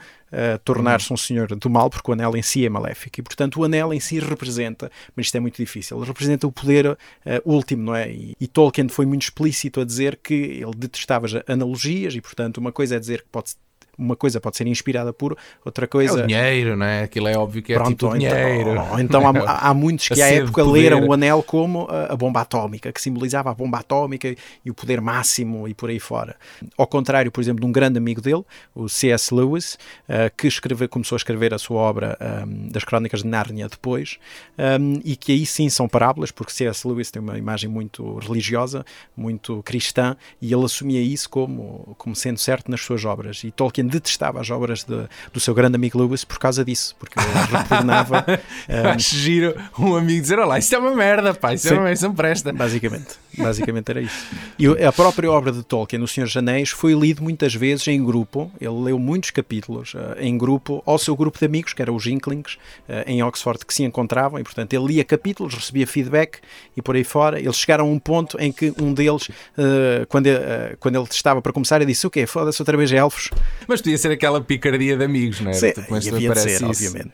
tornar-se 0.64 1.12
um 1.12 1.18
senhor 1.18 1.56
do 1.56 1.70
mal, 1.72 1.90
porque 1.90 2.12
o 2.12 2.14
anel 2.14 2.38
em 2.38 2.44
si 2.44 2.64
é 2.64 2.70
maléfico. 2.70 3.20
E, 3.20 3.24
portanto, 3.24 3.60
o 3.60 3.64
anel 3.64 3.92
em 3.92 4.00
si 4.00 4.20
representa, 4.20 4.92
mas 5.16 5.26
isto 5.26 5.36
é 5.36 5.40
muito 5.40 5.58
difícil, 5.58 6.00
representa 6.00 6.46
o 6.46 6.52
poder 6.52 6.86
uh, 6.86 6.98
último, 7.44 7.82
não 7.82 7.96
é? 7.96 8.12
E, 8.12 8.36
e 8.40 8.48
Tolkien 8.48 8.88
foi 8.90 9.08
muito 9.08 9.24
explícito 9.24 9.82
a 9.82 9.84
dizer 9.84 10.20
que 10.22 10.36
ele 10.36 10.76
detestava 10.78 11.26
as 11.26 11.34
analogias 11.48 12.14
e, 12.14 12.22
portanto, 12.22 12.58
uma 12.58 12.72
coisa 12.72 12.96
é 12.96 13.00
dizer 13.00 13.24
que 13.24 13.30
pode 13.32 13.56
uma 13.98 14.16
coisa 14.16 14.42
pode 14.42 14.58
ser 14.58 14.68
inspirada 14.68 15.14
por 15.14 15.38
outra 15.64 15.86
É 15.86 15.88
coisa 15.88 16.24
o 16.24 16.28
dinheiro, 16.28 16.76
não 16.76 16.86
é? 16.86 17.04
Aquilo 17.04 17.28
é 17.28 17.38
óbvio 17.38 17.62
que 17.62 17.74
é 17.74 17.76
Pronto, 17.76 17.90
tipo 17.90 18.08
ou 18.08 18.14
dinheiro. 18.14 18.72
Então, 18.72 18.92
ou 18.92 19.00
então 19.00 19.28
há, 19.28 19.70
há 19.70 19.74
muitos 19.74 20.08
que 20.08 20.22
A 20.22 20.26
à 20.26 20.30
época 20.30 20.64
leram 20.64 21.08
o 21.08 21.14
anel 21.14 21.44
como 21.44 21.88
a, 21.90 22.14
a 22.14 22.16
bomba 22.16 22.42
atómica, 22.42 22.92
que 22.92 23.02
simbolizava 23.02 23.52
a 23.52 23.54
bomba 23.54 23.80
atómica 23.80 24.34
e 24.66 24.72
o 24.72 24.74
poder 24.74 25.02
máximo 25.02 25.68
e 25.68 25.74
por 25.74 25.90
aí 25.90 26.00
fora. 26.00 26.36
Ao 26.78 26.88
contrário, 26.88 27.32
por 27.32 27.42
exemplo, 27.42 27.62
de 27.62 27.68
um 27.68 27.72
grande 27.72 27.98
amigo 27.98 28.22
dele, 28.22 28.44
o 28.74 28.88
C.S. 28.88 29.34
Lewis, 29.34 29.78
eh, 30.08 30.32
que 30.36 30.48
escreve, 30.48 30.88
começou 30.88 31.16
a 31.16 31.18
escrever 31.18 31.54
a 31.54 31.58
sua 31.58 31.82
obra 31.82 32.18
ehm, 32.20 32.70
das 32.70 32.84
Crónicas 32.84 33.22
de 33.22 33.28
Nárnia 33.28 33.68
depois, 33.68 34.18
ehm, 34.58 35.00
e 35.04 35.16
que 35.16 35.32
aí 35.32 35.46
sim 35.46 35.70
são 35.70 35.88
parábolas, 35.88 36.32
porque 36.32 36.52
C.S. 36.52 36.88
Lewis 36.88 37.12
tem 37.12 37.22
uma 37.22 37.38
imagem 37.38 37.70
muito 37.70 38.18
religiosa, 38.20 38.86
muito 39.16 39.62
cristã, 39.64 40.16
e 40.42 40.54
ele 40.54 40.64
assumia 40.64 41.02
isso 41.02 41.30
como, 41.30 41.96
como 41.98 42.16
sendo 42.16 42.40
certo 42.40 42.70
nas 42.70 42.82
suas 42.82 43.06
obras. 43.06 43.44
E 43.44 43.52
Tolkien 43.52 43.83
detestava 43.88 44.40
as 44.42 44.50
obras 44.50 44.84
de- 44.84 45.08
do 45.32 45.40
seu 45.40 45.54
grande 45.54 45.76
amigo 45.76 45.98
Lewis 46.00 46.24
por 46.24 46.40
causa 46.40 46.64
disso, 46.64 46.96
porque 47.00 47.20
ele 47.20 47.28
repugnava. 47.58 48.26
ehm, 48.70 48.88
Acho 48.88 49.16
giro 49.16 49.56
um 49.78 49.96
amigo 49.96 50.22
dizer: 50.22 50.40
Olá, 50.40 50.60
isto 50.60 50.74
é 50.76 50.78
uma 50.78 50.96
merda, 50.96 51.34
pá, 51.34 51.54
isto 51.54 51.66
é 51.68 51.70
Sim. 51.70 51.76
uma 51.76 51.82
merda, 51.84 51.94
isso 51.94 52.08
não 52.08 52.16
presta. 52.16 52.54
Basicamente, 52.54 53.16
basicamente 53.38 53.90
era 53.90 54.02
isso. 54.02 54.26
E 54.60 54.68
a 54.86 54.92
própria 54.92 55.32
obra 55.32 55.52
de 55.52 55.64
Tolkien, 55.64 56.02
O 56.02 56.08
Senhor 56.08 56.26
dos 56.26 56.38
Anéis, 56.38 56.70
foi 56.70 56.94
lido 56.94 57.22
muitas 57.24 57.54
vezes 57.54 57.88
em 57.88 58.04
grupo. 58.04 58.52
Ele 58.60 58.74
leu 58.84 59.00
muitos 59.00 59.32
capítulos 59.32 59.94
eh, 59.96 60.26
em 60.26 60.38
grupo 60.38 60.82
ao 60.86 60.98
seu 60.98 61.16
grupo 61.16 61.40
de 61.40 61.46
amigos, 61.46 61.74
que 61.74 61.82
eram 61.82 61.96
os 61.96 62.06
Inklings, 62.06 62.58
eh, 62.88 63.04
em 63.08 63.24
Oxford, 63.24 63.66
que 63.66 63.74
se 63.74 63.84
encontravam. 63.84 64.40
E, 64.40 64.44
portanto, 64.44 64.74
ele 64.74 64.86
lia 64.86 65.04
capítulos, 65.04 65.54
recebia 65.54 65.88
feedback 65.88 66.40
e 66.78 66.82
por 66.82 66.96
aí 66.96 67.04
fora. 67.04 67.40
Eles 67.40 67.56
chegaram 67.58 67.86
a 67.86 67.88
um 67.90 68.00
ponto 68.00 68.38
em 68.40 68.52
que 68.52 68.74
um 68.82 68.94
deles, 68.94 69.30
eh, 69.58 70.06
quando, 70.10 70.28
eh, 70.28 70.76
quando 70.80 70.96
ele 70.96 71.08
estava 71.10 71.42
para 71.42 71.52
começar, 71.54 71.78
ele 71.78 71.86
disse: 71.92 72.06
O 72.06 72.10
quê? 72.10 72.26
Foda-se 72.26 72.62
outra 72.62 72.78
vez 72.78 72.92
elfos? 72.92 73.30
Mas 73.74 73.82
podia 73.82 73.98
ser 73.98 74.12
aquela 74.12 74.40
picardia 74.40 74.96
de 74.96 75.04
amigos, 75.04 75.42
não 75.42 75.50
é? 75.50 75.54
Sim, 75.56 75.72
Tipo, 75.72 75.88
mas 75.90 76.08
havia 76.08 76.30
de 76.32 76.40
ser, 76.40 76.64
obviamente. 76.64 77.14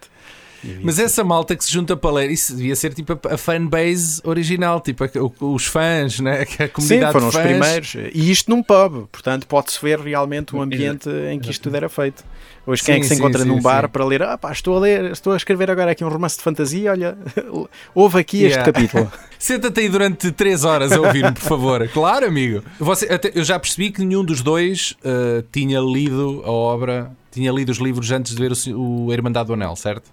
Mas 0.83 0.99
essa 0.99 1.23
malta 1.23 1.55
que 1.55 1.63
se 1.63 1.71
junta 1.71 1.95
para 1.95 2.11
ler, 2.11 2.31
isso 2.31 2.55
devia 2.55 2.75
ser 2.75 2.93
tipo 2.93 3.13
a, 3.13 3.33
a 3.33 3.37
fanbase 3.37 4.21
original, 4.23 4.79
tipo 4.81 5.03
a- 5.03 5.09
os 5.45 5.65
fãs, 5.65 6.19
né? 6.19 6.41
A 6.59 6.63
Sim, 6.63 6.67
comunidade 6.73 7.11
foram 7.13 7.29
de 7.29 7.37
os 7.37 7.41
primeiros. 7.43 7.95
E 8.13 8.31
isto 8.31 8.49
num 8.49 8.61
pub, 8.63 9.07
portanto, 9.11 9.47
pode-se 9.47 9.79
ver 9.81 9.99
realmente 9.99 10.55
o 10.55 10.61
ambiente 10.61 11.09
em 11.31 11.39
que 11.39 11.49
isto 11.51 11.63
tudo 11.63 11.75
era 11.75 11.89
feito. 11.89 12.23
Hoje, 12.67 12.83
quem 12.83 12.95
é 12.95 12.97
Sim, 12.97 13.01
que 13.01 13.07
se 13.07 13.15
sim, 13.15 13.19
encontra 13.21 13.41
sim, 13.41 13.47
num 13.47 13.59
bar 13.61 13.83
sim. 13.85 13.89
para 13.89 14.05
ler? 14.05 14.21
Ah, 14.21 14.37
pá, 14.37 14.51
estou 14.51 14.75
a 14.77 14.79
ler, 14.79 15.05
estou 15.11 15.33
a 15.33 15.37
escrever 15.37 15.71
agora 15.71 15.91
aqui 15.91 16.03
um 16.03 16.09
romance 16.09 16.37
de 16.37 16.43
fantasia. 16.43 16.91
Olha, 16.91 17.17
houve 17.95 18.19
aqui 18.19 18.43
este 18.43 18.57
Yeah. 18.59 18.71
capítulo. 18.71 19.11
Senta-te 19.39 19.79
aí 19.79 19.89
durante 19.89 20.31
3 20.31 20.63
horas 20.65 20.91
a 20.91 20.99
ouvir-me, 21.01 21.31
por 21.31 21.41
favor. 21.41 21.87
Claro, 21.89 22.27
amigo. 22.27 22.61
Você, 22.79 23.05
até- 23.05 23.31
eu 23.33 23.43
já 23.43 23.57
percebi 23.57 23.89
que 23.91 24.03
nenhum 24.03 24.23
dos 24.23 24.41
dois 24.41 24.91
uh, 25.03 25.41
tinha 25.51 25.79
lido 25.79 26.43
a 26.45 26.51
obra, 26.51 27.11
tinha 27.31 27.51
lido 27.51 27.69
os 27.71 27.77
livros 27.77 28.11
antes 28.11 28.35
de 28.35 28.41
ver 28.41 28.51
o, 28.75 29.05
o 29.05 29.13
Irmandade 29.13 29.47
do 29.47 29.53
Anel, 29.53 29.75
certo? 29.75 30.11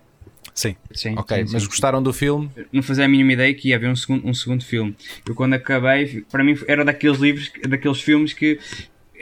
Sim. 0.56 0.74
Sim, 0.90 1.14
Ok, 1.18 1.36
sim, 1.46 1.52
mas 1.52 1.62
sim. 1.62 1.68
gostaram 1.68 2.02
do 2.02 2.12
filme? 2.14 2.50
não 2.72 2.82
fazia 2.82 3.04
a 3.04 3.08
mínima 3.08 3.34
ideia 3.34 3.52
que 3.54 3.68
ia 3.68 3.76
haver 3.76 3.90
um 3.90 3.94
segundo, 3.94 4.26
um 4.26 4.32
segundo 4.32 4.64
filme. 4.64 4.96
Eu 5.28 5.34
quando 5.34 5.52
acabei, 5.52 6.22
para 6.32 6.42
mim 6.42 6.58
era 6.66 6.82
daqueles 6.82 7.18
livros, 7.18 7.52
daqueles 7.68 8.00
filmes 8.00 8.32
que 8.32 8.58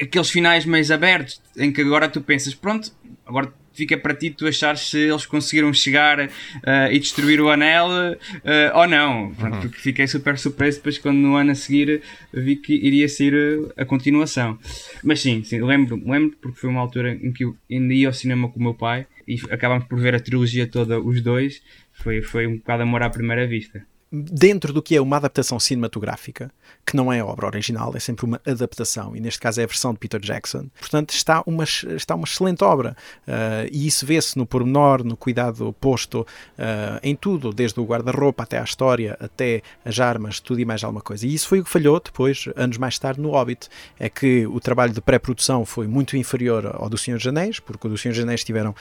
aqueles 0.01 0.31
finais 0.31 0.65
mais 0.65 0.93
abertos, 0.93 1.43
em 1.57 1.73
que 1.73 1.81
agora 1.81 2.09
tu 2.09 2.21
pensas, 2.21 2.55
pronto, 2.55 2.93
agora 3.27 3.53
fica 3.75 3.99
para 3.99 4.15
ti 4.15 4.31
tu 4.31 4.47
achares 4.47 4.89
se 4.89 4.99
eles 4.99 5.27
conseguiram 5.27 5.73
chegar 5.73 6.21
eh, 6.21 6.89
e 6.93 6.99
destruir 6.99 7.41
o 7.41 7.51
anel 7.51 7.89
eh, 8.45 8.73
ou 8.75 8.87
não. 8.87 9.35
Pronto, 9.35 9.69
porque 9.69 9.79
fiquei 9.79 10.07
super 10.07 10.39
surpreso 10.39 10.79
depois 10.79 10.97
quando 10.99 11.19
no 11.19 11.35
ano 11.35 11.51
a 11.51 11.55
seguir 11.55 12.01
vi 12.33 12.57
que 12.57 12.75
iria 12.75 13.09
ser 13.09 13.35
eh, 13.35 13.83
a 13.83 13.85
continuação. 13.85 14.59
Mas 15.03 15.21
sim, 15.21 15.43
sim 15.45 15.61
lembro, 15.63 16.01
lembro 16.05 16.37
porque 16.41 16.61
foi 16.61 16.71
uma 16.71 16.81
altura 16.81 17.19
em 17.21 17.33
que 17.33 17.45
eu 17.45 17.57
ainda 17.71 17.93
ia 17.93 18.07
ao 18.07 18.15
cinema 18.15 18.49
com 18.49 18.59
o 18.59 18.63
meu 18.63 18.75
pai 18.75 19.07
e 19.27 19.37
acabámos 19.51 19.87
por 19.87 19.99
ver 19.99 20.15
a 20.15 20.21
trilogia 20.21 20.67
toda 20.67 21.01
os 21.01 21.21
dois. 21.21 21.63
Foi, 21.93 22.23
foi 22.23 22.47
um 22.47 22.57
bocado 22.57 22.83
amor 22.83 23.03
à 23.03 23.11
primeira 23.11 23.47
vista. 23.47 23.85
Dentro 24.17 24.73
do 24.73 24.81
que 24.81 24.95
é 24.95 25.01
uma 25.01 25.17
adaptação 25.17 25.59
cinematográfica, 25.59 26.49
que 26.87 26.97
não 26.97 27.13
é 27.13 27.19
a 27.19 27.27
obra 27.27 27.47
original, 27.47 27.93
é 27.97 27.99
sempre 27.99 28.25
uma 28.25 28.41
adaptação, 28.47 29.17
e 29.17 29.21
neste 29.21 29.41
caso 29.41 29.61
é 29.61 29.65
a 29.65 29.67
versão 29.67 29.93
de 29.93 29.99
Peter 29.99 30.21
Jackson, 30.21 30.67
portanto 30.79 31.11
está 31.11 31.43
uma, 31.45 31.65
está 31.65 32.15
uma 32.15 32.25
excelente 32.25 32.63
obra. 32.63 32.97
Uh, 33.27 33.69
e 33.73 33.89
isso 33.89 34.07
vê-se 34.07 34.39
no 34.39 34.47
pormenor, 34.47 35.03
no 35.03 35.17
cuidado 35.17 35.73
posto 35.81 36.21
uh, 36.21 37.01
em 37.03 37.17
tudo, 37.17 37.53
desde 37.53 37.81
o 37.81 37.85
guarda-roupa 37.85 38.45
até 38.45 38.61
à 38.61 38.63
história, 38.63 39.17
até 39.19 39.63
as 39.85 39.99
armas, 39.99 40.39
tudo 40.39 40.61
e 40.61 40.65
mais 40.65 40.85
alguma 40.85 41.01
coisa. 41.01 41.27
E 41.27 41.35
isso 41.35 41.49
foi 41.49 41.59
o 41.59 41.65
que 41.65 41.71
falhou 41.71 41.99
depois, 41.99 42.49
anos 42.55 42.79
mais 42.79 42.97
tarde, 42.99 43.21
no 43.21 43.31
Hobbit. 43.31 43.69
É 43.99 44.09
que 44.09 44.47
o 44.47 44.61
trabalho 44.61 44.93
de 44.93 45.01
pré-produção 45.01 45.65
foi 45.65 45.89
muito 45.89 46.17
inferior 46.17 46.77
ao 46.79 46.89
do 46.89 46.97
Senhor 46.97 47.17
dos 47.17 47.27
Anéis, 47.27 47.59
porque 47.59 47.89
o 47.89 47.91
do 47.91 47.99
Senhor 47.99 48.13
dos 48.13 48.23
Anéis 48.23 48.45
tiveram 48.45 48.75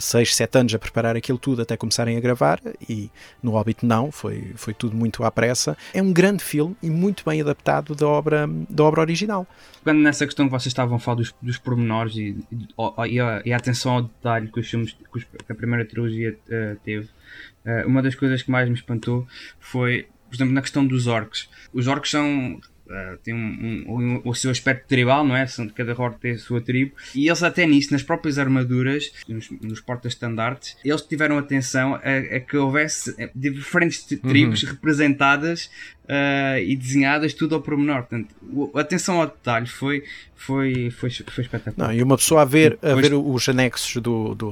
6, 0.00 0.30
uh, 0.30 0.34
7 0.34 0.58
anos 0.58 0.74
a 0.74 0.78
preparar 0.78 1.14
aquilo 1.14 1.36
tudo 1.36 1.60
até 1.60 1.76
começarem 1.76 2.16
a 2.16 2.20
gravar, 2.20 2.58
e 2.88 3.10
no 3.42 3.50
Hobbit 3.50 3.84
não, 3.84 4.10
foi, 4.10 4.52
foi 4.56 4.72
tudo 4.78 4.96
muito 4.96 5.24
à 5.24 5.30
pressa. 5.30 5.76
É 5.92 6.02
um 6.02 6.12
grande 6.12 6.42
filme 6.42 6.76
e 6.82 6.88
muito 6.88 7.24
bem 7.24 7.40
adaptado 7.40 7.94
da 7.94 8.06
obra, 8.06 8.48
da 8.68 8.84
obra 8.84 9.00
original. 9.00 9.46
Pegando 9.84 10.02
nessa 10.02 10.24
questão 10.24 10.46
que 10.46 10.52
vocês 10.52 10.66
estavam 10.66 10.96
a 10.96 10.98
falar 10.98 11.16
dos, 11.16 11.34
dos 11.42 11.58
pormenores 11.58 12.16
e, 12.16 12.36
e, 13.08 13.20
a, 13.20 13.42
e 13.44 13.52
a 13.52 13.56
atenção 13.56 13.92
ao 13.92 14.02
detalhe 14.02 14.48
que 14.48 14.60
os 14.60 14.68
filmes 14.68 14.92
que, 14.92 15.52
a 15.52 15.54
primeira 15.54 15.84
trilogia 15.84 16.38
uh, 16.48 16.78
teve, 16.84 17.08
uh, 17.66 17.86
uma 17.86 18.02
das 18.02 18.14
coisas 18.14 18.42
que 18.42 18.50
mais 18.50 18.68
me 18.68 18.74
espantou 18.74 19.26
foi, 19.58 20.06
por 20.28 20.36
exemplo, 20.36 20.54
na 20.54 20.62
questão 20.62 20.86
dos 20.86 21.06
orcs. 21.06 21.48
Os 21.72 21.86
orcs 21.86 22.10
são 22.10 22.60
Uh, 22.88 23.18
tem 23.18 23.34
um, 23.34 23.84
um, 23.86 24.22
o 24.24 24.34
seu 24.34 24.50
aspecto 24.50 24.88
tribal, 24.88 25.22
não 25.22 25.36
é? 25.36 25.46
Cada 25.74 25.92
orc 26.00 26.18
tem 26.18 26.32
a 26.32 26.38
sua 26.38 26.60
tribo. 26.60 26.92
E 27.14 27.28
eles, 27.28 27.42
até 27.42 27.66
nisso, 27.66 27.92
nas 27.92 28.02
próprias 28.02 28.38
armaduras, 28.38 29.12
nos, 29.28 29.50
nos 29.50 29.80
portas-estandartes, 29.80 30.74
eles 30.82 31.02
tiveram 31.02 31.36
atenção 31.36 31.96
a, 31.96 32.36
a, 32.36 32.40
que 32.40 32.56
houvesse 32.56 33.14
diferentes 33.34 34.04
tribos 34.04 34.62
uhum. 34.62 34.70
representadas 34.70 35.70
uh, 36.08 36.58
e 36.58 36.74
desenhadas 36.74 37.34
tudo 37.34 37.54
ao 37.54 37.60
pormenor. 37.60 38.04
Portanto, 38.04 38.34
a 38.74 38.80
atenção 38.80 39.20
ao 39.20 39.26
detalhe 39.26 39.66
foi, 39.66 40.02
foi, 40.34 40.90
foi, 40.90 41.10
foi 41.10 41.44
espetacular. 41.44 41.88
Não, 41.88 41.94
e 41.94 42.02
uma 42.02 42.16
pessoa 42.16 42.42
a 42.42 42.44
ver, 42.44 42.78
a 42.82 42.94
ver 42.94 43.12
os 43.14 43.48
anexos 43.48 44.00
do, 44.02 44.34
do, 44.34 44.50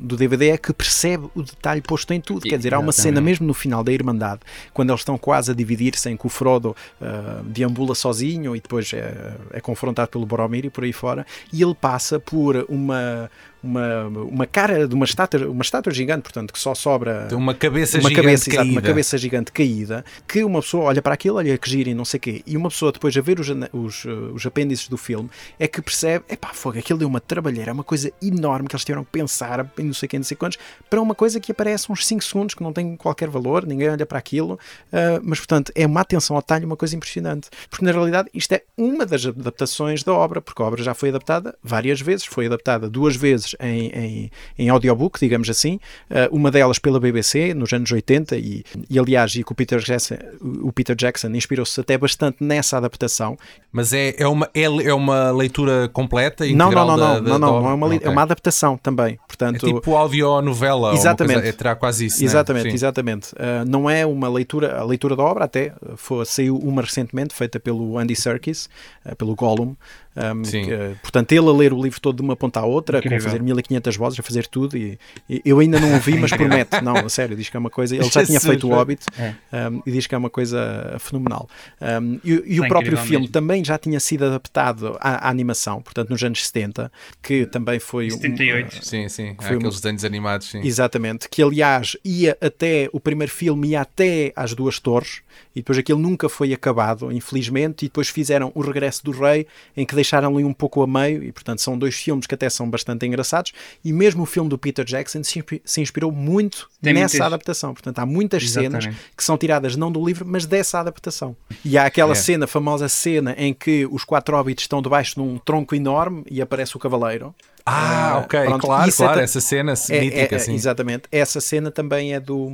do, 0.00 0.16
DVD 0.16 0.50
é 0.50 0.58
que 0.58 0.72
percebe 0.72 1.28
o 1.34 1.42
detalhe 1.42 1.82
posto 1.82 2.12
em 2.12 2.20
tudo. 2.20 2.40
Quer 2.40 2.56
dizer, 2.56 2.74
há 2.74 2.78
uma 2.78 2.92
cena 2.92 3.20
mesmo 3.20 3.46
no 3.46 3.54
final 3.54 3.84
da 3.84 3.92
Irmandade, 3.92 4.40
quando 4.72 4.90
eles 4.90 5.00
estão 5.00 5.18
quase 5.18 5.50
a 5.50 5.54
dividir-se 5.54 6.08
em 6.08 6.16
que 6.16 6.26
o 6.26 6.28
Frodo 6.30 6.74
uh, 7.00 7.44
deambula 7.44 7.94
sozinho 7.94 8.56
e 8.56 8.60
depois 8.60 8.92
é, 8.92 9.36
é 9.52 9.60
confrontado 9.60 10.08
pelo 10.08 10.24
Boromir 10.24 10.64
e 10.64 10.70
por 10.70 10.84
aí 10.84 10.92
fora, 10.92 11.26
e 11.52 11.62
ele 11.62 11.74
passa 11.74 12.18
por 12.18 12.64
uma 12.68 13.30
uma, 13.64 14.06
uma 14.06 14.46
cara 14.46 14.86
de 14.86 14.94
uma 14.94 15.04
estátua, 15.04 15.48
uma 15.48 15.62
estátua 15.62 15.92
gigante, 15.92 16.22
portanto, 16.22 16.52
que 16.52 16.58
só 16.58 16.74
sobra 16.74 17.28
uma 17.32 17.54
cabeça 17.54 17.98
uma 17.98 18.08
gigante 18.08 18.26
cabeça. 18.26 18.50
Exato, 18.50 18.70
uma 18.70 18.82
cabeça 18.82 19.18
gigante 19.18 19.52
caída, 19.52 20.04
que 20.28 20.44
uma 20.44 20.60
pessoa 20.60 20.84
olha 20.84 21.00
para 21.00 21.14
aquilo, 21.14 21.36
olha 21.36 21.56
que 21.56 21.68
gira 21.68 21.90
e 21.90 21.94
não 21.94 22.04
sei 22.04 22.18
o 22.18 22.20
quê, 22.20 22.42
e 22.46 22.56
uma 22.56 22.68
pessoa 22.68 22.92
depois 22.92 23.16
a 23.16 23.20
ver 23.20 23.40
os, 23.40 23.48
os, 23.72 24.04
os 24.34 24.46
apêndices 24.46 24.88
do 24.88 24.96
filme 24.96 25.30
é 25.58 25.66
que 25.66 25.80
percebe, 25.80 26.24
epá, 26.28 26.52
fogo, 26.52 26.78
aquilo 26.78 26.98
deu 26.98 27.08
uma 27.08 27.20
trabalheira, 27.20 27.70
é 27.70 27.72
uma 27.72 27.84
coisa 27.84 28.12
enorme 28.22 28.68
que 28.68 28.74
eles 28.74 28.84
tiveram 28.84 29.04
que 29.04 29.10
pensar 29.10 29.66
em 29.78 29.84
não 29.84 29.94
sei 29.94 30.08
quem, 30.08 30.18
não 30.18 30.24
sei 30.24 30.36
quantos, 30.36 30.58
para 30.90 31.00
uma 31.00 31.14
coisa 31.14 31.40
que 31.40 31.52
aparece 31.52 31.90
uns 31.90 32.06
5 32.06 32.22
segundos, 32.24 32.54
que 32.54 32.62
não 32.62 32.72
tem 32.72 32.96
qualquer 32.96 33.28
valor, 33.28 33.66
ninguém 33.66 33.88
olha 33.88 34.04
para 34.04 34.18
aquilo, 34.18 34.54
uh, 34.54 35.20
mas 35.22 35.38
portanto 35.38 35.72
é 35.74 35.86
uma 35.86 36.00
atenção 36.00 36.36
ao 36.36 36.42
detalhe, 36.42 36.64
uma 36.66 36.76
coisa 36.76 36.94
impressionante, 36.94 37.48
porque 37.70 37.84
na 37.84 37.92
realidade 37.92 38.28
isto 38.34 38.52
é 38.52 38.62
uma 38.76 39.06
das 39.06 39.24
adaptações 39.24 40.02
da 40.02 40.12
obra, 40.12 40.40
porque 40.40 40.62
a 40.62 40.66
obra 40.66 40.82
já 40.82 40.94
foi 40.94 41.08
adaptada 41.08 41.56
várias 41.62 42.00
vezes, 42.00 42.26
foi 42.26 42.46
adaptada 42.46 42.88
duas 42.88 43.16
vezes 43.16 43.53
em, 43.60 43.88
em 43.88 44.30
em 44.58 44.68
audiobook, 44.68 45.18
digamos 45.18 45.48
assim, 45.50 45.78
uh, 46.10 46.34
uma 46.34 46.50
delas 46.50 46.78
pela 46.78 47.00
BBC 47.00 47.54
nos 47.54 47.72
anos 47.72 47.90
80 47.90 48.36
e, 48.36 48.64
e 48.88 48.98
aliás, 48.98 49.34
e 49.34 49.44
que 49.44 49.52
o 49.52 49.54
Peter 49.54 49.78
Jackson, 49.78 50.16
o 50.62 50.72
Peter 50.72 50.94
Jackson 50.96 51.28
inspirou-se 51.28 51.80
até 51.80 51.98
bastante 51.98 52.38
nessa 52.40 52.76
adaptação. 52.76 53.36
Mas 53.72 53.92
é, 53.92 54.14
é, 54.16 54.26
uma, 54.26 54.48
é, 54.54 54.62
é 54.62 54.94
uma 54.94 55.30
leitura 55.32 55.88
completa? 55.88 56.46
Não, 56.46 56.70
não, 56.70 56.86
não, 56.86 56.96
da, 56.96 57.20
não, 57.20 57.20
não, 57.20 57.38
não, 57.38 57.38
não, 57.38 57.70
é 57.70 57.74
uma, 57.74 57.86
okay. 57.86 58.00
é 58.04 58.10
uma 58.10 58.22
adaptação 58.22 58.76
também. 58.76 59.18
Portanto, 59.26 59.66
é 59.66 59.72
tipo 59.72 59.96
audionovela, 59.96 60.94
exatamente, 60.94 61.34
coisa, 61.34 61.48
é, 61.48 61.52
terá 61.52 61.74
quase 61.74 62.06
isso. 62.06 62.24
Exatamente, 62.24 62.68
né? 62.68 62.74
exatamente. 62.74 63.32
Uh, 63.32 63.64
não 63.66 63.90
é 63.90 64.06
uma 64.06 64.28
leitura, 64.28 64.78
a 64.78 64.84
leitura 64.84 65.16
da 65.16 65.22
obra 65.22 65.44
até 65.44 65.72
foi, 65.96 66.24
saiu 66.24 66.56
uma 66.58 66.82
recentemente, 66.82 67.34
feita 67.34 67.58
pelo 67.58 67.98
Andy 67.98 68.14
Serkis, 68.14 68.68
uh, 69.04 69.16
pelo 69.16 69.34
Gollum, 69.34 69.74
um, 70.16 70.42
que, 70.42 70.96
portanto, 71.02 71.32
ele 71.32 71.48
a 71.48 71.52
ler 71.52 71.72
o 71.72 71.82
livro 71.82 72.00
todo 72.00 72.16
de 72.16 72.22
uma 72.22 72.36
ponta 72.36 72.60
à 72.60 72.64
outra, 72.64 72.98
Incrível. 72.98 73.18
com 73.18 73.24
fazer 73.24 73.42
1500 73.42 73.96
vozes, 73.96 74.20
a 74.20 74.22
fazer 74.22 74.46
tudo, 74.46 74.76
e, 74.76 74.98
e 75.28 75.42
eu 75.44 75.58
ainda 75.58 75.80
não 75.80 75.96
o 75.96 76.00
vi, 76.00 76.16
mas 76.16 76.30
promete, 76.30 76.80
não, 76.82 76.96
a 76.96 77.08
sério, 77.08 77.36
diz 77.36 77.48
que 77.48 77.56
é 77.56 77.60
uma 77.60 77.70
coisa. 77.70 77.96
Ele 77.96 78.08
já 78.08 78.24
tinha 78.24 78.40
feito 78.40 78.68
o 78.68 78.74
Hobbit 78.74 79.04
é. 79.18 79.34
um, 79.68 79.82
e 79.84 79.90
diz 79.90 80.06
que 80.06 80.14
é 80.14 80.18
uma 80.18 80.30
coisa 80.30 80.96
fenomenal. 81.00 81.48
Um, 81.80 82.20
e, 82.24 82.54
e 82.54 82.60
o 82.60 82.68
próprio 82.68 82.96
filme 82.96 83.22
mesmo. 83.26 83.32
também 83.32 83.64
já 83.64 83.76
tinha 83.76 83.98
sido 83.98 84.24
adaptado 84.24 84.96
à, 85.00 85.26
à, 85.26 85.30
animação, 85.30 85.82
portanto, 85.82 86.10
nos 86.10 86.22
anos 86.22 86.46
70, 86.46 86.90
que 87.20 87.46
também 87.46 87.78
foi. 87.78 88.10
78. 88.10 88.64
Um, 88.64 88.78
uh, 88.78 88.84
sim, 88.84 89.08
sim, 89.08 89.36
foi 89.40 89.56
aqueles 89.56 89.80
desenhos 89.80 90.04
animados, 90.04 90.48
sim. 90.48 90.60
Exatamente, 90.62 91.28
que 91.28 91.42
aliás 91.42 91.96
ia 92.04 92.36
até 92.40 92.88
o 92.92 93.00
primeiro 93.00 93.32
filme, 93.32 93.68
ia 93.68 93.80
até 93.80 94.32
às 94.36 94.54
duas 94.54 94.78
torres, 94.78 95.22
e 95.54 95.60
depois 95.60 95.78
aquilo 95.78 95.98
nunca 95.98 96.28
foi 96.28 96.52
acabado, 96.52 97.10
infelizmente, 97.10 97.84
e 97.84 97.88
depois 97.88 98.08
fizeram 98.08 98.52
o 98.54 98.60
Regresso 98.60 99.04
do 99.04 99.10
Rei, 99.10 99.46
em 99.76 99.84
que 99.84 99.94
deixaram 100.04 100.34
ali 100.34 100.44
um 100.44 100.52
pouco 100.52 100.82
a 100.82 100.86
meio, 100.86 101.24
e 101.24 101.32
portanto 101.32 101.60
são 101.60 101.76
dois 101.76 101.94
filmes 101.94 102.26
que 102.26 102.34
até 102.34 102.48
são 102.48 102.68
bastante 102.68 103.06
engraçados, 103.06 103.52
e 103.84 103.92
mesmo 103.92 104.22
o 104.22 104.26
filme 104.26 104.48
do 104.48 104.58
Peter 104.58 104.84
Jackson 104.84 105.22
se 105.24 105.80
inspirou 105.80 106.12
muito 106.12 106.68
Tem 106.80 106.92
nessa 106.92 107.14
muitas... 107.14 107.26
adaptação. 107.26 107.72
Portanto, 107.72 107.98
há 107.98 108.06
muitas 108.06 108.42
Exatamente. 108.42 108.84
cenas 108.84 108.96
que 109.16 109.24
são 109.24 109.36
tiradas 109.36 109.74
não 109.74 109.90
do 109.90 110.04
livro, 110.04 110.24
mas 110.26 110.46
dessa 110.46 110.78
adaptação. 110.78 111.34
E 111.64 111.76
há 111.78 111.86
aquela 111.86 112.12
é. 112.12 112.14
cena, 112.14 112.46
famosa 112.46 112.88
cena, 112.88 113.34
em 113.38 113.52
que 113.52 113.86
os 113.90 114.04
quatro 114.04 114.36
hobbits 114.36 114.64
estão 114.64 114.80
debaixo 114.80 115.14
de 115.14 115.20
um 115.20 115.38
tronco 115.38 115.74
enorme 115.74 116.24
e 116.30 116.40
aparece 116.40 116.76
o 116.76 116.78
cavaleiro. 116.78 117.34
Ah, 117.66 118.20
ok, 118.22 118.40
pronto, 118.44 118.66
claro, 118.66 118.92
claro, 118.92 119.20
é 119.20 119.24
essa 119.24 119.40
cena 119.40 119.72
é, 119.88 120.00
mítica, 120.00 120.36
é, 120.36 120.38
sim. 120.38 120.54
Exatamente, 120.54 121.04
essa 121.10 121.40
cena 121.40 121.70
também 121.70 122.12
é 122.12 122.20
do... 122.20 122.52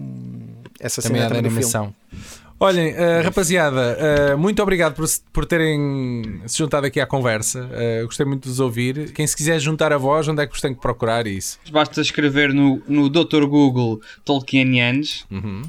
Essa 0.79 1.03
também 1.03 1.21
cena 1.21 1.31
é 1.31 1.33
da 1.33 1.49
animação. 1.49 1.93
Olhem, 2.63 2.93
uh, 2.93 3.23
rapaziada, 3.25 3.97
uh, 4.35 4.39
muito 4.39 4.63
obrigado 4.63 4.95
por, 4.95 5.07
por 5.33 5.47
terem 5.47 6.43
se 6.47 6.59
juntado 6.59 6.87
aqui 6.87 7.01
à 7.01 7.07
conversa. 7.07 7.65
Uh, 7.65 8.05
gostei 8.05 8.27
muito 8.27 8.43
de 8.43 8.49
vos 8.51 8.61
ouvir. 8.61 9.15
Quem 9.15 9.27
se 9.27 9.35
quiser 9.35 9.59
juntar 9.59 9.95
a 9.95 9.97
voz, 9.97 10.29
onde 10.29 10.43
é 10.43 10.47
que 10.47 10.53
vos 10.53 10.61
tem 10.61 10.75
que 10.75 10.81
procurar 10.81 11.27
isso? 11.27 11.59
Basta 11.73 12.03
escrever 12.03 12.53
no, 12.53 12.83
no 12.87 13.09
Dr. 13.09 13.47
Google 13.47 14.03
Tolkienianos 14.27 15.25
uhum. 15.31 15.63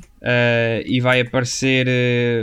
e 0.85 0.99
vai 0.99 1.21
aparecer, 1.21 1.87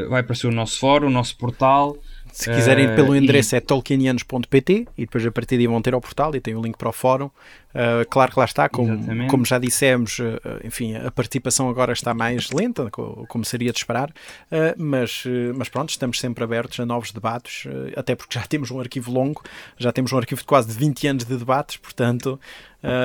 vai 0.09 0.22
aparecer 0.22 0.46
o 0.46 0.53
nosso 0.53 0.78
fórum, 0.78 1.09
o 1.09 1.11
nosso 1.11 1.36
portal. 1.36 1.99
Se 2.32 2.51
quiserem 2.51 2.94
pelo 2.94 3.14
endereço 3.16 3.55
e... 3.55 3.59
é 3.59 3.61
tolkienianos.pt 3.61 4.86
e 4.96 5.03
depois 5.03 5.26
a 5.26 5.30
partir 5.30 5.57
daí 5.57 5.66
vão 5.66 5.82
ter 5.82 5.92
ao 5.92 6.01
portal 6.01 6.34
e 6.34 6.40
tem 6.40 6.55
o 6.55 6.62
link 6.62 6.76
para 6.78 6.88
o 6.88 6.92
fórum. 6.92 7.30
Uh, 7.79 8.05
claro 8.11 8.33
que 8.33 8.39
lá 8.41 8.45
está, 8.45 8.68
como, 8.68 9.29
como 9.29 9.45
já 9.45 9.57
dissemos, 9.57 10.18
uh, 10.18 10.41
enfim, 10.64 10.97
a 10.97 11.12
participação 11.12 11.70
agora 11.70 11.93
está 11.93 12.12
mais 12.12 12.51
lenta, 12.51 12.91
como 12.91 13.45
seria 13.45 13.70
de 13.70 13.79
esperar, 13.79 14.11
uh, 14.11 14.74
mas, 14.76 15.22
mas 15.55 15.68
pronto, 15.68 15.91
estamos 15.91 16.18
sempre 16.18 16.43
abertos 16.43 16.81
a 16.81 16.85
novos 16.85 17.12
debates, 17.12 17.68
até 17.97 18.16
porque 18.16 18.37
já 18.37 18.45
temos 18.49 18.72
um 18.72 18.81
arquivo 18.81 19.12
longo, 19.12 19.45
já 19.76 19.93
temos 19.93 20.12
um 20.12 20.18
arquivo 20.18 20.41
de 20.41 20.47
quase 20.47 20.76
20 20.76 21.07
anos 21.07 21.24
de 21.24 21.37
debates, 21.37 21.76
portanto, 21.76 22.41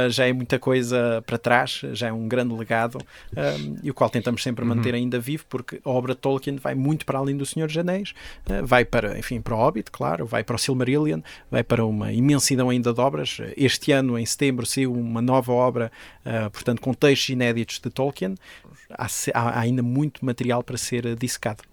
já 0.09 0.27
é 0.27 0.33
muita 0.33 0.59
coisa 0.59 1.23
para 1.25 1.35
trás, 1.35 1.81
já 1.93 2.07
é 2.07 2.13
um 2.13 2.27
grande 2.27 2.53
legado 2.53 2.99
e 3.81 3.89
o 3.89 3.93
qual 3.93 4.07
tentamos 4.07 4.43
sempre 4.43 4.63
uhum. 4.63 4.75
manter 4.75 4.93
ainda 4.93 5.19
vivo, 5.19 5.45
porque 5.49 5.81
a 5.83 5.89
obra 5.89 6.13
de 6.13 6.19
Tolkien 6.19 6.57
vai 6.57 6.75
muito 6.75 7.07
para 7.07 7.17
além 7.17 7.35
do 7.35 7.43
Senhor 7.43 7.65
dos 7.65 7.75
Anéis, 7.75 8.13
vai 8.63 8.85
para, 8.85 9.17
enfim, 9.17 9.41
para 9.41 9.55
o 9.55 9.57
Hobbit, 9.57 9.89
claro, 9.89 10.27
vai 10.27 10.43
para 10.43 10.55
o 10.55 10.59
Silmarillion, 10.59 11.21
vai 11.49 11.63
para 11.63 11.83
uma 11.83 12.13
imensidão 12.13 12.69
ainda 12.69 12.93
de 12.93 13.01
obras. 13.01 13.39
Este 13.57 13.91
ano, 13.91 14.17
em 14.17 14.25
setembro, 14.27 14.62
saiu 14.65 14.93
uma 14.93 15.21
nova 15.21 15.51
obra, 15.51 15.91
portanto, 16.51 16.81
com 16.81 16.93
textos 16.93 17.29
inéditos 17.29 17.79
de 17.79 17.89
Tolkien. 17.89 18.35
Há, 18.89 19.07
há 19.33 19.59
ainda 19.59 19.81
muito 19.81 20.25
material 20.25 20.63
para 20.63 20.77
ser 20.77 21.15
dissecado 21.15 21.63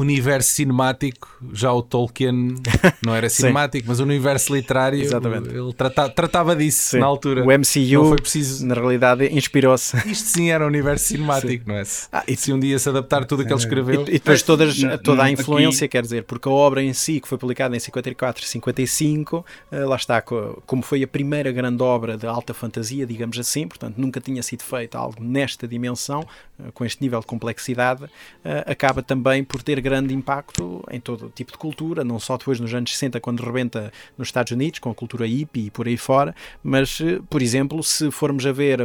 universo 0.00 0.50
cinemático, 0.50 1.28
já 1.52 1.72
o 1.72 1.82
Tolkien 1.82 2.54
não 3.04 3.14
era 3.14 3.28
cinemático, 3.28 3.86
mas 3.88 4.00
o 4.00 4.02
universo 4.02 4.54
literário, 4.54 5.00
Exatamente. 5.00 5.48
ele 5.48 5.72
trata, 5.72 6.08
tratava 6.08 6.54
disso 6.54 6.90
sim. 6.90 6.98
na 6.98 7.06
altura. 7.06 7.44
O 7.44 7.46
MCU, 7.46 8.02
não 8.02 8.08
foi 8.08 8.18
preciso... 8.18 8.66
na 8.66 8.74
realidade, 8.74 9.26
inspirou-se. 9.26 9.96
Isto 10.08 10.28
sim 10.28 10.50
era 10.50 10.64
um 10.64 10.68
universo 10.68 11.06
cinemático, 11.06 11.64
sim. 11.64 11.70
não 11.70 11.76
é? 11.76 11.82
Ah, 12.12 12.24
e 12.26 12.36
se 12.36 12.52
um 12.52 12.58
dia 12.58 12.78
se 12.78 12.88
adaptar 12.88 13.24
tudo 13.24 13.42
o 13.42 13.46
que 13.46 13.52
ele 13.52 13.60
escreveu. 13.60 14.02
E, 14.02 14.10
e 14.10 14.12
depois 14.12 14.42
todas, 14.42 14.76
toda 15.02 15.22
a 15.22 15.30
influência, 15.30 15.84
aqui... 15.86 15.92
quer 15.92 16.02
dizer, 16.02 16.24
porque 16.24 16.48
a 16.48 16.52
obra 16.52 16.82
em 16.82 16.92
si, 16.92 17.20
que 17.20 17.28
foi 17.28 17.38
publicada 17.38 17.76
em 17.76 17.80
54 17.80 18.44
e 18.44 18.48
55, 18.48 19.44
eh, 19.70 19.84
lá 19.84 19.96
está, 19.96 20.22
como 20.22 20.82
foi 20.82 21.02
a 21.02 21.08
primeira 21.08 21.50
grande 21.52 21.82
obra 21.82 22.16
de 22.16 22.26
alta 22.26 22.54
fantasia, 22.54 23.06
digamos 23.06 23.38
assim, 23.38 23.66
portanto 23.66 23.96
nunca 23.98 24.20
tinha 24.20 24.42
sido 24.42 24.62
feito 24.62 24.96
algo 24.96 25.22
nesta 25.22 25.66
dimensão, 25.66 26.26
eh, 26.58 26.70
com 26.72 26.84
este 26.84 27.02
nível 27.02 27.20
de 27.20 27.26
complexidade, 27.26 28.04
eh, 28.44 28.64
acaba 28.66 29.02
também 29.02 29.44
por 29.44 29.62
ter 29.62 29.80
grande 29.88 30.14
impacto 30.14 30.84
em 30.90 31.00
todo 31.00 31.32
tipo 31.34 31.52
de 31.52 31.58
cultura, 31.58 32.04
não 32.04 32.18
só 32.18 32.36
depois 32.36 32.60
nos 32.60 32.72
anos 32.74 32.92
60, 32.92 33.20
quando 33.20 33.42
rebenta 33.42 33.92
nos 34.16 34.28
Estados 34.28 34.52
Unidos, 34.52 34.78
com 34.78 34.90
a 34.90 34.94
cultura 34.94 35.26
hippie 35.26 35.66
e 35.66 35.70
por 35.70 35.86
aí 35.86 35.96
fora, 35.96 36.34
mas, 36.62 37.00
eh, 37.00 37.20
por 37.30 37.40
exemplo, 37.40 37.82
se 37.82 38.10
formos 38.10 38.44
a 38.44 38.52
ver 38.52 38.80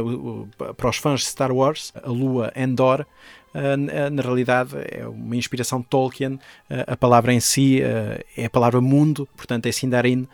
para 0.76 0.88
os 0.88 0.96
fãs 0.96 1.20
de 1.20 1.26
Star 1.26 1.52
Wars, 1.52 1.92
a 2.02 2.08
lua 2.08 2.52
Endor, 2.56 3.04
na 4.10 4.22
realidade 4.22 4.70
é 4.90 5.06
uma 5.06 5.36
inspiração 5.36 5.80
de 5.80 5.86
Tolkien, 5.86 6.38
a 6.86 6.96
palavra 6.96 7.32
em 7.32 7.40
si 7.40 7.80
é 8.36 8.44
a 8.44 8.50
palavra 8.50 8.80
mundo, 8.80 9.28
portanto 9.36 9.66
é 9.66 9.72
Sindarin, 9.72 10.26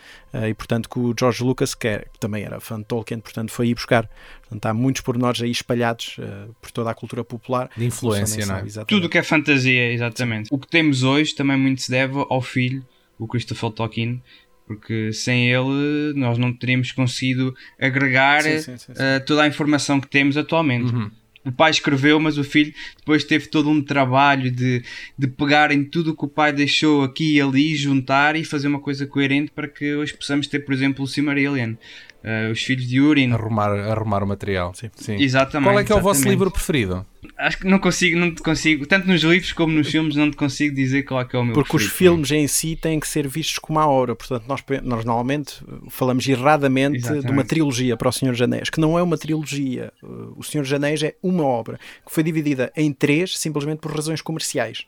e 0.48 0.54
portanto 0.54 0.88
que 0.88 0.98
o 0.98 1.14
George 1.18 1.44
Lucas, 1.44 1.74
que, 1.74 1.88
é, 1.88 2.04
também 2.18 2.44
era 2.44 2.60
fã 2.60 2.78
de 2.78 2.84
Tolkien, 2.86 3.20
portanto 3.20 3.50
foi 3.50 3.68
ir 3.68 3.74
buscar. 3.74 4.08
Portanto, 4.40 4.66
há 4.66 4.74
muitos 4.74 5.02
pormenores 5.02 5.40
aí 5.42 5.50
espalhados 5.50 6.16
por 6.60 6.70
toda 6.72 6.90
a 6.90 6.94
cultura 6.94 7.22
popular. 7.22 7.70
De 7.76 7.84
influência, 7.84 8.44
não 8.46 8.56
é? 8.56 8.84
Tudo 8.84 9.08
que 9.08 9.18
é 9.18 9.22
fantasia, 9.22 9.92
exatamente. 9.92 10.48
O 10.50 10.58
que 10.58 10.66
temos 10.66 11.02
hoje 11.02 11.34
também 11.34 11.56
muito 11.56 11.82
se 11.82 11.90
deve 11.90 12.14
ao 12.28 12.40
filho, 12.40 12.84
o 13.18 13.28
Christopher 13.28 13.70
Tolkien, 13.70 14.20
porque 14.66 15.12
sem 15.12 15.50
ele 15.50 16.12
nós 16.14 16.38
não 16.38 16.52
teríamos 16.52 16.92
conseguido 16.92 17.54
agregar 17.80 18.42
sim, 18.42 18.60
sim, 18.60 18.78
sim, 18.78 18.92
uh, 18.92 19.24
toda 19.26 19.42
a 19.42 19.46
informação 19.48 20.00
que 20.00 20.06
temos 20.06 20.36
atualmente. 20.36 20.94
Uhum. 20.94 21.10
O 21.44 21.50
pai 21.50 21.70
escreveu, 21.70 22.20
mas 22.20 22.36
o 22.36 22.44
filho 22.44 22.72
depois 22.98 23.24
teve 23.24 23.46
todo 23.46 23.70
um 23.70 23.82
trabalho 23.82 24.50
de, 24.50 24.82
de 25.16 25.26
pegar 25.26 25.72
em 25.72 25.82
tudo 25.84 26.10
o 26.10 26.16
que 26.16 26.24
o 26.24 26.28
pai 26.28 26.52
deixou 26.52 27.02
aqui 27.02 27.36
e 27.36 27.40
ali, 27.40 27.74
juntar 27.74 28.36
e 28.36 28.44
fazer 28.44 28.68
uma 28.68 28.80
coisa 28.80 29.06
coerente 29.06 29.50
para 29.50 29.66
que 29.66 29.94
hoje 29.94 30.14
possamos 30.14 30.46
ter, 30.46 30.60
por 30.60 30.74
exemplo, 30.74 31.04
o 31.04 31.08
Silmarillion. 31.08 31.74
Uh, 32.22 32.52
os 32.52 32.62
filhos 32.62 32.86
de 32.86 33.00
Urin. 33.00 33.32
Arrumar, 33.32 33.70
arrumar 33.70 34.22
o 34.22 34.26
material. 34.26 34.74
Sim. 34.74 34.90
Sim. 34.94 35.16
Exatamente. 35.18 35.68
Qual 35.70 35.78
é 35.80 35.84
que 35.84 35.90
é 35.90 35.94
o 35.94 35.98
exatamente. 35.98 36.18
vosso 36.18 36.28
livro 36.28 36.50
preferido? 36.50 37.06
Acho 37.38 37.58
que 37.58 37.66
não 37.66 37.78
consigo, 37.78 38.18
não 38.18 38.34
te 38.34 38.42
consigo, 38.42 38.86
tanto 38.86 39.06
nos 39.08 39.22
livros 39.22 39.52
como 39.54 39.72
nos 39.72 39.90
filmes, 39.90 40.16
não 40.16 40.30
te 40.30 40.36
consigo 40.36 40.74
dizer 40.74 41.04
qual 41.04 41.22
é 41.22 41.24
que 41.24 41.34
é 41.34 41.38
o 41.38 41.44
meu 41.44 41.54
Porque 41.54 41.76
os 41.76 41.82
preferido. 41.84 42.14
filmes 42.14 42.30
em 42.30 42.46
si 42.46 42.76
têm 42.76 43.00
que 43.00 43.08
ser 43.08 43.26
vistos 43.26 43.58
como 43.58 43.78
uma 43.78 43.88
obra, 43.88 44.14
portanto, 44.14 44.44
nós, 44.46 44.62
nós 44.82 45.04
normalmente 45.04 45.54
falamos 45.88 46.28
erradamente 46.28 46.98
Exatamente. 46.98 47.26
de 47.26 47.32
uma 47.32 47.44
trilogia 47.44 47.96
para 47.96 48.08
o 48.08 48.12
Senhor 48.12 48.32
dos 48.32 48.42
Anéis, 48.42 48.68
que 48.68 48.80
não 48.80 48.98
é 48.98 49.02
uma 49.02 49.16
trilogia. 49.16 49.90
Uh, 50.02 50.34
O 50.36 50.42
Senhor 50.42 50.62
dos 50.62 50.72
Anéis 50.72 51.02
é 51.02 51.14
uma 51.22 51.44
obra 51.44 51.78
que 52.06 52.12
foi 52.12 52.22
dividida 52.22 52.70
em 52.76 52.92
três 52.92 53.38
simplesmente 53.38 53.78
por 53.78 53.94
razões 53.94 54.20
comerciais. 54.20 54.84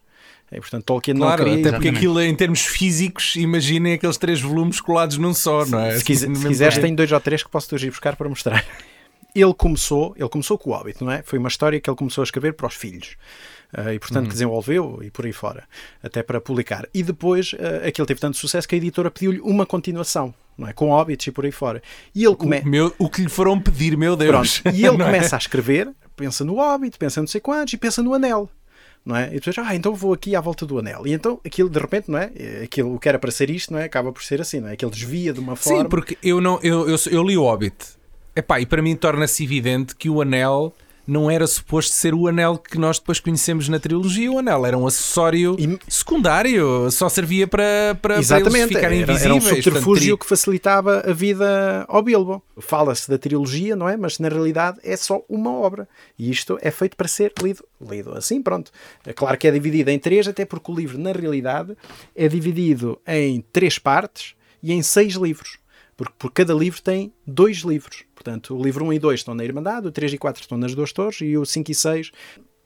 E, 0.53 0.61
portanto, 0.61 0.85
Tolkien 0.85 1.15
não 1.17 1.27
Claro, 1.27 1.45
queria. 1.45 1.61
até 1.61 1.71
porque 1.73 1.89
Exatamente. 1.89 1.97
aquilo 1.97 2.21
em 2.21 2.35
termos 2.35 2.61
físicos, 2.61 3.37
imaginem 3.37 3.95
aqueles 3.95 4.17
três 4.17 4.41
volumes 4.41 4.81
colados 4.81 5.17
num 5.19 5.33
só, 5.33 5.65
não 5.67 5.81
é? 5.81 5.99
Se, 5.99 6.15
se 6.15 6.27
mesmo 6.29 6.49
quiseres, 6.49 6.79
tem 6.79 6.95
dois 6.95 7.11
ou 7.11 7.21
três 7.21 7.43
que 7.43 7.49
posso 7.51 7.69
te 7.77 7.87
ir 7.87 7.91
buscar 7.91 8.17
para 8.17 8.29
mostrar. 8.29 8.65
Ele 9.35 9.55
começou, 9.55 10.15
ele 10.19 10.29
começou 10.29 10.59
com 10.59 10.71
o 10.71 10.75
Hobbit, 10.75 11.03
não 11.03 11.11
é? 11.11 11.23
Foi 11.23 11.39
uma 11.39 11.49
história 11.49 11.81
que 11.81 11.89
ele 11.89 11.97
começou 11.97 12.21
a 12.21 12.25
escrever 12.25 12.53
para 12.53 12.67
os 12.67 12.75
filhos. 12.75 13.17
Ah, 13.75 13.95
e 13.95 13.99
portanto 13.99 14.29
desenvolveu 14.29 15.01
e 15.03 15.11
por 15.11 15.25
aí 15.25 15.33
fora, 15.33 15.65
até 16.03 16.23
para 16.23 16.39
publicar. 16.39 16.87
E 16.93 17.03
depois 17.03 17.55
ah, 17.59 17.89
aquilo 17.89 18.07
teve 18.07 18.21
tanto 18.21 18.37
sucesso 18.37 18.69
que 18.69 18.75
a 18.75 18.79
editora 18.79 19.11
pediu-lhe 19.11 19.41
uma 19.41 19.65
continuação, 19.65 20.35
não 20.59 20.69
é? 20.69 20.75
Com 20.75 20.91
Hobbits 20.91 21.29
e 21.29 21.31
por 21.31 21.47
aí 21.47 21.53
fora. 21.53 21.83
E 22.15 22.23
ele 22.23 22.37
come... 22.37 22.61
O, 22.61 22.69
meu, 22.69 22.95
o 22.99 23.09
que 23.09 23.23
lhe 23.23 23.31
foram 23.31 23.59
pedir, 23.59 23.97
meu 23.97 24.15
Deus. 24.15 24.61
Pronto. 24.61 24.77
E 24.77 24.85
ele 24.85 24.99
Não 24.99 25.07
é? 25.07 25.13
começa 25.13 25.35
a 25.35 25.39
escrever, 25.39 25.89
pensa 26.15 26.45
no 26.45 26.57
Hobbit, 26.57 26.99
pensa 26.99 27.19
não 27.23 27.27
sei 27.27 27.41
quantos 27.41 27.73
e 27.73 27.79
pensa 27.79 28.03
no 28.03 28.13
Anel. 28.13 28.51
Não 29.05 29.17
é? 29.17 29.29
E 29.29 29.41
depois, 29.41 29.59
ah, 29.59 29.75
então 29.75 29.95
vou 29.95 30.13
aqui 30.13 30.37
à 30.37 30.41
volta 30.41 30.65
do 30.65 30.79
anel. 30.79 31.07
E 31.07 31.13
então 31.13 31.41
aquilo, 31.45 31.69
de 31.69 31.79
repente, 31.79 32.11
não 32.11 32.19
é? 32.19 32.31
Aquilo 32.63 32.99
que 32.99 33.09
era 33.09 33.19
para 33.19 33.31
ser 33.31 33.51
isto, 33.51 33.73
não 33.73 33.81
é? 33.81 33.85
Acaba 33.85 34.13
por 34.13 34.23
ser 34.23 34.41
assim, 34.41 34.61
não 34.61 34.69
é? 34.69 34.73
Aquilo 34.73 34.91
desvia 34.91 35.33
de 35.33 35.41
uma 35.41 35.57
forma. 35.57 35.83
Sim, 35.83 35.89
porque 35.89 36.17
eu, 36.23 36.41
não, 36.41 36.61
eu, 36.63 36.89
eu, 36.89 36.97
eu 37.11 37.23
li 37.25 37.37
o 37.37 37.43
Hobbit. 37.43 37.77
Epá, 38.35 38.61
e 38.61 38.67
para 38.67 38.81
mim 38.81 38.95
torna-se 38.97 39.45
evidente 39.45 39.95
que 39.97 40.09
o 40.09 40.23
anel 40.23 40.73
não 41.07 41.31
era 41.31 41.47
suposto 41.47 41.95
ser 41.95 42.15
o 42.15 42.29
anel 42.29 42.57
que 42.59 42.79
nós 42.79 42.99
depois 42.99 43.19
conhecemos 43.19 43.69
na 43.69 43.79
trilogia. 43.79 44.31
O 44.31 44.39
anel 44.39 44.65
era 44.65 44.79
um 44.79 44.87
acessório 44.87 45.57
E- 45.59 45.79
secundário, 45.89 46.91
só 46.91 47.09
servia 47.09 47.47
para, 47.47 47.63
para, 48.01 48.15
para 48.15 48.19
Exatamente, 48.21 48.69
ficarem 48.69 49.03
era, 49.03 49.13
invisíveis. 49.13 49.23
era 49.25 49.35
um 49.35 49.39
Portanto, 49.41 49.63
subterfúgio 49.65 50.01
teria- 50.03 50.19
que 50.19 50.27
facilitava 50.27 51.01
a 51.01 51.13
vida 51.13 51.85
ao 51.89 52.03
Bilbo. 52.03 52.43
Fala-se 52.59 53.11
da 53.11 53.19
trilogia, 53.19 53.75
não 53.75 53.89
é? 53.89 53.97
Mas 53.97 54.19
na 54.19 54.29
realidade 54.29 54.79
é 54.85 54.97
só 54.97 55.23
uma 55.29 55.53
obra. 55.53 55.89
E 56.19 56.31
isto 56.31 56.59
é 56.63 56.71
feito 56.71 56.97
para 56.97 57.09
ser 57.09 57.33
lido. 57.43 57.65
Lido 57.81 58.13
assim, 58.17 58.41
pronto. 58.41 58.71
É 59.05 59.13
claro 59.13 59.37
que 59.37 59.49
é 59.49 59.51
dividido 59.51 59.91
em 59.91 59.99
três, 59.99 60.29
até 60.29 60.45
porque 60.45 60.71
o 60.71 60.75
livro, 60.75 60.99
na 60.99 61.13
realidade, 61.13 61.77
é 62.15 62.29
dividido 62.29 62.99
em 63.07 63.45
três 63.53 63.79
partes 63.79 64.35
e 64.63 64.73
em 64.73 64.83
seis 64.83 65.15
livros. 65.15 65.59
Porque 65.97 66.15
por 66.19 66.33
cada 66.33 66.55
livro 66.55 66.81
tem 66.81 67.13
dois 67.27 67.59
livros. 67.59 68.05
Portanto, 68.23 68.57
o 68.57 68.63
livro 68.63 68.85
1 68.85 68.93
e 68.93 68.99
2 69.01 69.21
estão 69.21 69.35
na 69.35 69.45
Irmandade, 69.45 69.89
o 69.89 69.91
3 69.91 70.13
e 70.13 70.19
4 70.19 70.43
estão 70.43 70.57
nas 70.57 70.75
Duas 70.75 70.93
Torres 70.93 71.21
e 71.21 71.37
o 71.37 71.45
5 71.45 71.71
e 71.71 71.75
6 71.75 72.13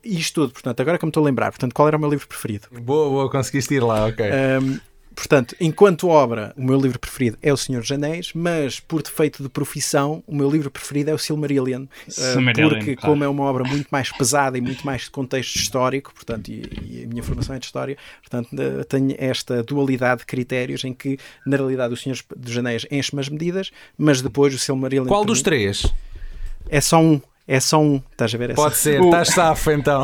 e 0.05 0.19
isto 0.19 0.43
tudo. 0.43 0.53
Portanto, 0.53 0.81
agora 0.81 0.99
que 0.99 1.05
me 1.07 1.11
estou 1.11 1.23
a 1.23 1.27
lembrar, 1.27 1.51
portanto, 1.51 1.73
qual 1.75 1.89
era 1.89 1.97
o 1.97 2.01
meu 2.01 2.11
livro 2.11 2.29
preferido? 2.29 2.69
Boa, 2.71 3.09
boa, 3.09 3.31
conseguiste 3.31 3.75
ir 3.75 3.83
lá, 3.83 4.07
ok. 4.07 4.27
Um, 4.27 4.79
portanto, 5.17 5.57
enquanto 5.59 6.07
obra, 6.09 6.53
o 6.57 6.63
meu 6.63 6.79
livro 6.79 6.99
preferido 7.01 7.37
é 7.43 7.53
O 7.53 7.57
Senhor 7.57 7.81
dos 7.81 7.91
Anéis, 7.91 8.31
mas 8.35 8.79
por 8.79 9.03
defeito 9.03 9.43
de 9.43 9.49
profissão, 9.49 10.23
o 10.27 10.37
meu 10.37 10.49
livro 10.49 10.71
preferido 10.71 11.11
é 11.11 11.15
o 11.15 11.19
Silmarillion. 11.19 11.85
Uh, 12.07 12.11
Silmarillion, 12.13 12.69
porque, 12.69 12.95
claro. 12.97 13.13
como 13.13 13.25
é 13.25 13.29
uma 13.29 13.43
obra 13.45 13.65
muito 13.65 13.89
mais 13.91 14.13
pesada 14.13 14.57
e 14.57 14.61
muito 14.61 14.85
mais 14.87 15.03
de 15.03 15.11
contexto 15.11 15.57
histórico, 15.57 16.13
portanto, 16.15 16.49
e, 16.49 16.63
e 16.85 17.05
a 17.05 17.09
minha 17.09 17.23
formação 17.23 17.57
é 17.57 17.59
de 17.59 17.65
história, 17.67 17.97
portanto, 18.21 18.53
uh, 18.53 18.85
tenho 18.85 19.15
esta 19.19 19.63
dualidade 19.63 20.21
de 20.21 20.27
critérios 20.27 20.85
em 20.85 20.93
que, 20.95 21.19
na 21.47 21.57
realidade, 21.57 21.93
o 21.95 21.97
Senhor 21.97 22.17
dos 22.37 22.57
Anéis 22.57 22.87
enche-me 22.91 23.21
as 23.21 23.29
medidas, 23.29 23.71
mas 23.97 24.21
depois 24.23 24.55
o 24.55 24.59
Silmarillion. 24.59 25.07
Qual 25.09 25.25
dos 25.25 25.39
mim, 25.39 25.45
três? 25.45 25.87
É 26.69 26.81
só 26.81 27.01
um. 27.01 27.21
É 27.49 27.61
só 27.61 27.81
um. 27.81 28.03
Estás 28.11 28.35
a 28.35 28.39
ver? 28.39 28.51
É 28.51 28.55
só- 28.57 28.63
Pode 28.65 28.77
ser, 28.77 29.01
O- 29.01 29.05
estás 29.05 29.29
safo 29.29 29.71
então. 29.71 30.03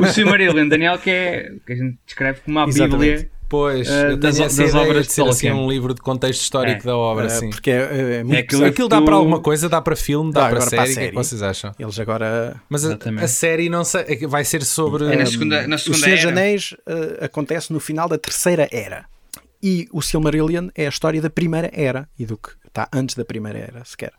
O 0.00 0.06
Silmarillion, 0.06 0.68
Daniel, 0.68 0.98
que 0.98 1.08
é 1.08 1.52
que 1.64 1.72
a 1.72 1.76
gente 1.76 1.98
descreve 2.04 2.40
como 2.40 2.58
a 2.58 2.66
Exatamente. 2.66 3.10
Bíblia. 3.22 3.30
Pois, 3.50 3.88
Eh, 3.88 4.12
eu 4.12 4.16
das- 4.16 4.38
das 4.38 4.52
ideia 4.54 4.76
obras 4.76 5.02
de 5.02 5.08
de 5.08 5.12
ser 5.12 5.28
assim 5.28 5.50
um 5.50 5.68
livro 5.68 5.92
de 5.92 6.00
contexto 6.00 6.40
histórico 6.40 6.82
É. 6.82 6.86
da 6.86 6.96
obra, 6.96 7.26
Uh, 7.26 7.30
sim. 7.30 7.50
porque 7.50 7.68
é, 7.70 8.18
é 8.20 8.24
muito 8.24 8.38
aquilo- 8.38 8.46
pesado. 8.60 8.64
Aquilo 8.66 8.88
dá 8.88 9.02
para 9.02 9.14
alguma 9.16 9.40
coisa, 9.40 9.68
dá 9.68 9.82
para 9.82 9.96
filme, 9.96 10.32
dá, 10.32 10.42
Dá 10.44 10.50
para, 10.50 10.60
série. 10.60 10.76
para 10.76 10.80
a 10.80 10.84
O 10.84 10.86
que 10.86 10.92
é 10.92 11.02
série. 11.02 11.14
vocês 11.16 11.42
acham? 11.42 11.74
Eles 11.78 11.98
agora 11.98 12.62
Mas 12.68 12.84
a, 12.86 12.96
a 13.20 13.26
série 13.28 13.68
não 13.68 13.82
sei, 13.84 14.04
é 14.06 14.26
vai 14.26 14.44
ser 14.44 14.62
sobre. 14.64 15.04
É 15.12 15.16
na 15.16 15.26
segunda, 15.26 15.66
na 15.66 15.74
O 15.76 15.78
segunda 15.80 16.08
era. 16.08 16.28
Anéis 16.30 16.72
uh, 16.86 17.24
acontece 17.24 17.72
no 17.72 17.80
final 17.80 18.08
da 18.08 18.16
terceira 18.16 18.68
era. 18.70 19.04
E 19.60 19.88
o 19.92 20.00
Silmarillion 20.00 20.68
é 20.74 20.86
a 20.86 20.88
história 20.88 21.20
da 21.20 21.28
primeira 21.28 21.68
era 21.74 22.08
e 22.18 22.24
do 22.24 22.38
que 22.38 22.50
está 22.68 22.88
antes 22.92 23.16
da 23.16 23.24
primeira 23.24 23.58
era, 23.58 23.84
sequer. 23.84 24.12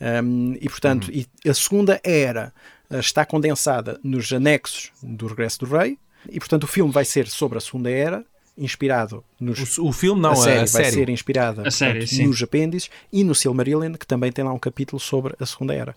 Um, 0.00 0.56
e 0.60 0.66
portanto, 0.68 1.10
e 1.12 1.26
a 1.46 1.52
segunda 1.52 2.00
era 2.02 2.52
uh, 2.90 2.96
está 2.98 3.26
condensada 3.26 4.00
nos 4.02 4.32
anexos 4.32 4.90
do 5.02 5.26
Regresso 5.26 5.58
do 5.60 5.66
Rei. 5.66 5.98
E 6.28 6.38
portanto, 6.40 6.64
o 6.64 6.66
filme 6.66 6.90
vai 6.90 7.04
ser 7.04 7.28
sobre 7.28 7.58
a 7.58 7.60
segunda 7.60 7.90
era, 7.90 8.24
inspirado 8.58 9.24
nos. 9.40 9.78
O, 9.78 9.86
o 9.88 9.92
filme 9.92 10.20
não, 10.20 10.30
a 10.30 10.32
a, 10.32 10.36
série 10.36 10.54
a 10.56 10.58
vai 10.58 10.66
série. 10.66 10.90
ser 10.90 11.08
inspirada 11.08 11.66
A 11.66 11.70
série, 11.70 12.00
portanto, 12.00 12.14
sim. 12.16 12.26
nos 12.26 12.42
apêndices 12.42 12.90
e 13.12 13.24
no 13.24 13.34
Silmarillion, 13.34 13.92
que 13.94 14.06
também 14.06 14.30
tem 14.32 14.44
lá 14.44 14.52
um 14.52 14.58
capítulo 14.58 14.98
sobre 15.00 15.34
a 15.40 15.46
segunda 15.46 15.74
era. 15.74 15.94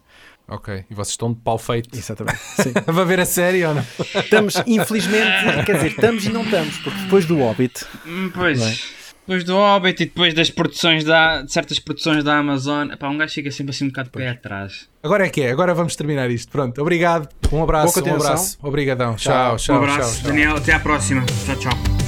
Ok, 0.47 0.83
e 0.89 0.93
vocês 0.93 1.09
estão 1.13 1.31
de 1.31 1.39
pau 1.39 1.57
feito. 1.57 1.97
Exatamente. 1.97 2.39
Sim. 2.61 2.73
Vai 2.85 3.05
ver 3.05 3.19
a 3.21 3.25
série 3.25 3.63
ou 3.63 3.73
não? 3.73 3.85
Estamos, 4.15 4.55
infelizmente, 4.67 5.31
quer 5.65 5.75
dizer, 5.75 5.87
estamos 5.91 6.25
e 6.25 6.29
não 6.29 6.43
estamos, 6.43 6.77
porque 6.79 6.99
depois 7.03 7.25
do 7.25 7.37
Hobbit 7.37 7.85
Hum, 8.05 8.29
Pois, 8.33 8.59
é? 8.61 8.75
depois 9.21 9.43
do 9.45 9.55
Hobbit 9.55 10.03
e 10.03 10.05
depois 10.07 10.33
das 10.33 10.49
produções 10.49 11.05
da, 11.05 11.43
de 11.43 11.53
certas 11.53 11.79
produções 11.79 12.21
da 12.23 12.37
Amazon, 12.39 12.91
epá, 12.91 13.07
um 13.07 13.17
gajo 13.17 13.33
fica 13.33 13.49
sempre 13.49 13.71
assim 13.71 13.85
um 13.85 13.89
bocado 13.89 14.09
de 14.09 14.17
pé 14.17 14.27
atrás. 14.29 14.89
Agora 15.01 15.25
é 15.25 15.29
que 15.29 15.41
é, 15.41 15.51
agora 15.51 15.73
vamos 15.73 15.95
terminar 15.95 16.29
isto. 16.29 16.51
Pronto, 16.51 16.81
obrigado. 16.81 17.29
Um 17.49 17.63
abraço, 17.63 18.03
um 18.03 18.13
abraço. 18.15 18.57
Obrigadão. 18.61 19.15
Tchau, 19.15 19.55
tchau, 19.55 19.75
um 19.75 19.83
abraço, 19.83 20.15
tchau, 20.15 20.21
tchau. 20.23 20.31
Daniel, 20.31 20.57
até 20.57 20.73
à 20.73 20.79
próxima. 20.81 21.23
Tchau, 21.45 21.55
tchau. 21.55 22.00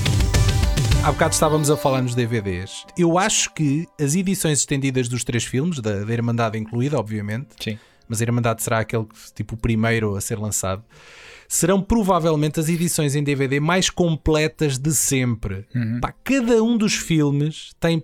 Há 1.05 1.11
bocado 1.11 1.33
estávamos 1.33 1.69
a 1.69 1.75
falar 1.75 2.01
nos 2.01 2.15
DVDs. 2.15 2.85
Eu 2.97 3.17
acho 3.17 3.53
que 3.53 3.85
as 3.99 4.15
edições 4.15 4.59
estendidas 4.59 5.09
dos 5.09 5.25
três 5.25 5.43
filmes, 5.43 5.81
da, 5.81 6.05
da 6.05 6.13
Irmandade 6.13 6.57
incluída, 6.57 6.97
obviamente, 6.97 7.49
Sim. 7.59 7.77
mas 8.07 8.21
a 8.21 8.23
Irmandade 8.23 8.63
será 8.63 8.79
aquele 8.79 9.05
tipo 9.35 9.55
o 9.55 9.57
primeiro 9.57 10.15
a 10.15 10.21
ser 10.21 10.39
lançado, 10.39 10.81
serão 11.45 11.81
provavelmente 11.81 12.57
as 12.57 12.69
edições 12.69 13.15
em 13.15 13.23
DVD 13.23 13.59
mais 13.59 13.89
completas 13.89 14.77
de 14.77 14.93
sempre. 14.93 15.67
Pá, 15.99 16.13
cada 16.23 16.63
um 16.63 16.77
dos 16.77 16.93
filmes 16.93 17.71
tem, 17.81 18.01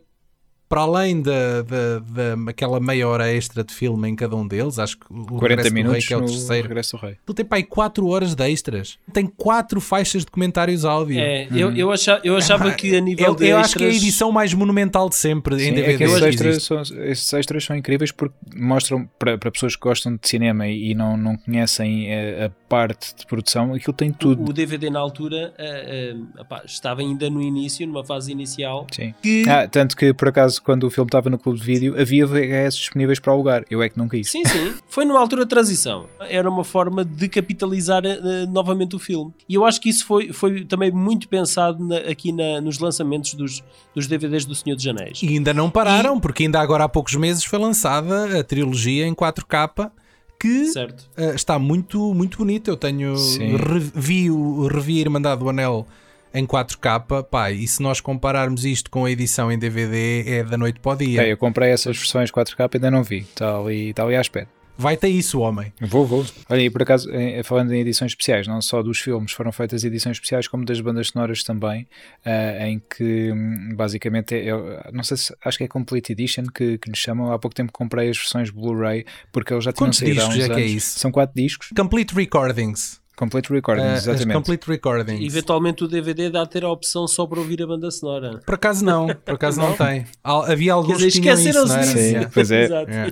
para 0.70 0.82
além 0.82 1.20
da, 1.22 1.63
da, 1.63 1.99
da- 1.99 2.49
aquela 2.51 2.80
meia 2.80 3.07
hora 3.07 3.30
extra 3.34 3.63
de 3.63 3.74
filme 3.74 4.07
em 4.07 4.15
cada 4.15 4.36
um 4.36 4.47
deles, 4.47 4.78
acho 4.78 4.99
que 4.99 5.05
o 5.09 5.26
40 5.26 5.39
Regresso 5.41 5.70
do 5.70 5.74
Rei, 5.74 5.84
minutos 5.84 6.07
que 6.07 6.13
é 6.13 6.17
o 6.17 6.22
terceiro, 6.22 6.67
Regresso 6.67 6.97
Rei. 6.97 7.17
ele 7.28 7.36
tem 7.36 7.45
pá, 7.45 7.55
aí 7.55 7.63
4 7.63 8.07
horas 8.07 8.36
de 8.36 8.49
extras. 8.49 8.99
Tem 9.11 9.26
quatro 9.26 9.82
faixas 9.82 10.24
de 10.24 10.32
comentários 10.32 10.86
áudio. 10.86 11.20
É, 11.20 11.47
eu, 11.51 11.76
eu, 11.76 11.91
achava, 11.91 12.22
eu 12.24 12.38
achava 12.38 12.72
que 12.72 12.95
a 12.95 13.01
nível 13.01 13.26
Eu, 13.28 13.36
de 13.36 13.47
eu 13.47 13.57
acho 13.57 13.76
que 13.76 13.84
é 13.84 13.88
a 13.88 13.89
extras- 13.89 14.03
edição 14.03 14.32
mais 14.32 14.53
monumental 14.53 15.09
de 15.09 15.15
sempre 15.15 15.55
em 15.55 15.59
Sim, 15.59 15.74
DVD. 15.74 15.93
é 15.93 15.97
que 15.97 16.03
esses 16.03 16.22
extras, 16.22 16.63
são, 16.63 16.82
esses 17.03 17.34
extras 17.34 17.63
são 17.65 17.76
incríveis 17.76 18.11
porque 18.11 18.36
mostram 18.55 19.09
para, 19.17 19.38
para 19.39 19.49
pessoas 19.51 19.76
que 19.76 19.82
gostam 19.82 20.13
de 20.15 20.28
cinema 20.28 20.67
e, 20.67 20.91
e 20.91 20.93
não, 20.95 21.17
não 21.17 21.36
conhecem 21.36 22.13
a, 22.13 22.45
a 22.45 22.51
parte 22.70 23.15
de 23.15 23.26
produção, 23.26 23.74
aquilo 23.74 23.93
tem 23.93 24.11
tudo. 24.11 24.47
O 24.47 24.53
DVD 24.53 24.89
na 24.91 24.99
altura 24.99 25.53
eh, 25.57 26.15
epá, 26.39 26.61
estava 26.65 27.01
ainda 27.01 27.30
no 27.30 27.41
início, 27.41 27.86
numa 27.88 28.05
fase 28.05 28.32
inicial. 28.32 28.86
Sim. 28.91 29.13
Que, 29.22 29.43
Ah, 29.49 29.67
tanto 29.67 29.97
que 29.97 30.13
por 30.13 30.28
acaso 30.28 30.61
quando 30.61 30.84
o 30.86 30.89
filme 30.91 31.07
estava 31.07 31.30
no 31.30 31.38
clube 31.39 31.59
de 31.59 31.65
vídeo 31.65 31.99
havia 31.99 32.26
VHS 32.28 32.76
disponíveis 32.78 33.20
para 33.20 33.34
alugar. 33.34 33.63
Eu 33.70 33.82
é 33.82 33.89
que 33.89 33.97
nunca 33.97 34.15
isso. 34.15 34.32
Sim, 34.32 34.45
sim. 34.45 34.74
Foi 34.88 35.03
numa 35.03 35.20
altura 35.20 35.43
de 35.43 35.49
transição. 35.49 36.05
Era 36.30 36.47
uma 36.49 36.63
forma 36.63 37.03
de 37.03 37.28
capitalizar 37.28 38.03
eh, 38.05 38.45
novamente 38.47 38.95
o 38.95 38.99
filme. 38.99 39.34
E 39.49 39.55
eu 39.55 39.65
acho 39.65 39.82
que 39.82 39.89
isso 39.89 40.05
foi, 40.05 40.32
foi 40.32 40.63
também 40.65 40.91
muito 40.91 41.28
pensado 41.28 41.84
na- 41.84 41.97
aqui 41.97 42.32
na- 42.32 42.61
nos 42.61 42.78
lançamentos 42.80 43.34
dos, 43.34 43.63
dos 43.95 44.05
DVDs 44.05 44.45
do 44.45 44.53
Senhor 44.53 44.76
dos 44.76 44.86
Anéis. 44.86 45.22
E 45.24 45.28
ainda 45.30 45.53
não 45.53 45.70
pararam, 45.70 46.20
porque 46.20 46.43
ainda 46.43 46.59
agora 46.59 46.84
há 46.84 46.89
poucos 46.89 47.15
meses 47.15 47.43
foi 47.43 47.57
lançada 47.57 48.39
a 48.39 48.43
trilogia 48.43 49.07
em 49.07 49.13
4K 49.15 49.91
que 50.40 50.66
Certo. 50.68 51.10
eh, 51.18 51.36
está 51.36 51.60
muito, 51.60 52.14
muito 52.14 52.38
bonita. 52.38 52.72
Eu 52.72 52.78
tenho 52.78 53.14
revi, 53.58 54.32
o- 54.32 54.68
revi 54.68 54.98
a 54.98 55.02
Irmandade 55.02 55.40
do 55.42 55.50
Anel 55.50 55.86
em 56.34 56.46
4K, 56.46 57.24
pá, 57.24 57.52
e 57.52 57.68
se 57.68 57.82
nós 57.82 58.00
compararmos 58.00 58.64
isto 58.64 58.90
com 58.92 59.06
a 59.06 59.12
edição 59.12 59.52
em 59.52 59.58
DVD 59.58 60.24
é 60.28 60.44
da 60.44 60.58
noite 60.58 60.80
para 60.80 60.92
o 60.92 60.96
dia. 60.96 61.20
Ok, 61.22 61.32
eu 61.34 61.38
comprei 61.38 61.72
essas 61.72 61.98
versões 61.98 62.32
4K 62.32 62.70
e 62.74 62.78
ainda 62.78 62.92
não 62.92 63.04
vi. 63.04 63.20
Está 63.20 63.58
ali, 63.58 63.90
está 63.90 64.04
ali 64.04 64.16
à 64.16 64.22
espera. 64.22 64.48
Vai 64.80 64.95
ter 64.95 65.09
isso, 65.09 65.41
homem. 65.41 65.73
Vou, 65.82 66.05
vou. 66.05 66.25
Olha, 66.49 66.61
e 66.61 66.69
por 66.69 66.82
acaso, 66.82 67.09
falando 67.43 67.73
em 67.73 67.82
edições 67.82 68.13
especiais, 68.13 68.47
não 68.47 68.61
só 68.61 68.82
dos 68.82 68.97
filmes 68.99 69.34
foram 69.34 69.51
feitas 69.51 69.84
edições 69.84 70.15
especiais, 70.15 70.47
como 70.47 70.63
das 70.63 70.80
bandas 70.80 71.09
sonoras 71.09 71.43
também, 71.43 71.86
uh, 72.25 72.63
em 72.63 72.82
que 72.89 73.30
hum, 73.30 73.75
basicamente, 73.75 74.36
é, 74.36 74.47
é, 74.47 74.91
não 74.93 75.03
sei 75.03 75.17
se, 75.17 75.36
acho 75.43 75.57
que 75.57 75.65
é 75.65 75.67
Complete 75.67 76.13
Edition 76.13 76.45
que, 76.45 76.77
que 76.77 76.89
nos 76.89 76.97
chamam. 76.97 77.30
Há 77.34 77.38
pouco 77.38 77.53
tempo 77.53 77.73
comprei 77.73 78.09
as 78.09 78.17
versões 78.17 78.49
Blu-ray, 78.49 79.05
porque 79.34 79.53
eles 79.53 79.65
já 79.65 79.73
tinham 79.73 79.88
Quantos 79.88 79.99
saído 79.99 80.21
há 80.21 80.27
uns 80.27 80.36
discos 80.36 80.49
é 80.49 80.53
anos. 80.53 80.55
que 80.55 80.63
é 80.63 80.65
isso? 80.65 80.99
São 80.99 81.11
quatro 81.11 81.36
discos. 81.36 81.69
Complete 81.75 82.15
Recordings. 82.15 83.01
Complete 83.20 83.51
Recordings, 83.51 83.89
Uh, 83.89 83.95
as 83.97 84.07
exatamente. 84.07 84.38
complete 84.38 84.65
Recordings. 84.70 85.26
Eventualmente 85.26 85.84
o 85.84 85.88
DVD 85.89 86.30
dá 86.30 86.43
a 86.43 86.45
ter 86.45 86.63
a 86.63 86.70
opção 86.72 87.05
só 87.05 87.28
para 87.28 87.39
ouvir 87.39 87.61
a 87.61 87.67
banda 87.67 87.91
sonora. 87.91 88.39
Por 88.45 88.55
acaso 88.55 88.86
não, 88.86 89.07
por 89.07 89.34
acaso 89.36 89.59
não, 89.59 89.74
tem. 89.74 90.05
Hal- 90.24 90.49
Havia 90.49 90.72
alguns 90.74 90.97
dizer, 90.99 91.11
que 91.11 91.20
tinham 91.22 91.34
isso, 91.36 91.49
esqueceram-se 91.49 91.74
não 91.74 91.76
era? 91.82 91.86
disso. 91.86 91.97
Sim, 91.97 92.09
Yeah. 92.09 92.30
pois 92.34 92.51
é. 92.51 92.63
Exato. 92.63 92.89
Yeah. 92.89 93.11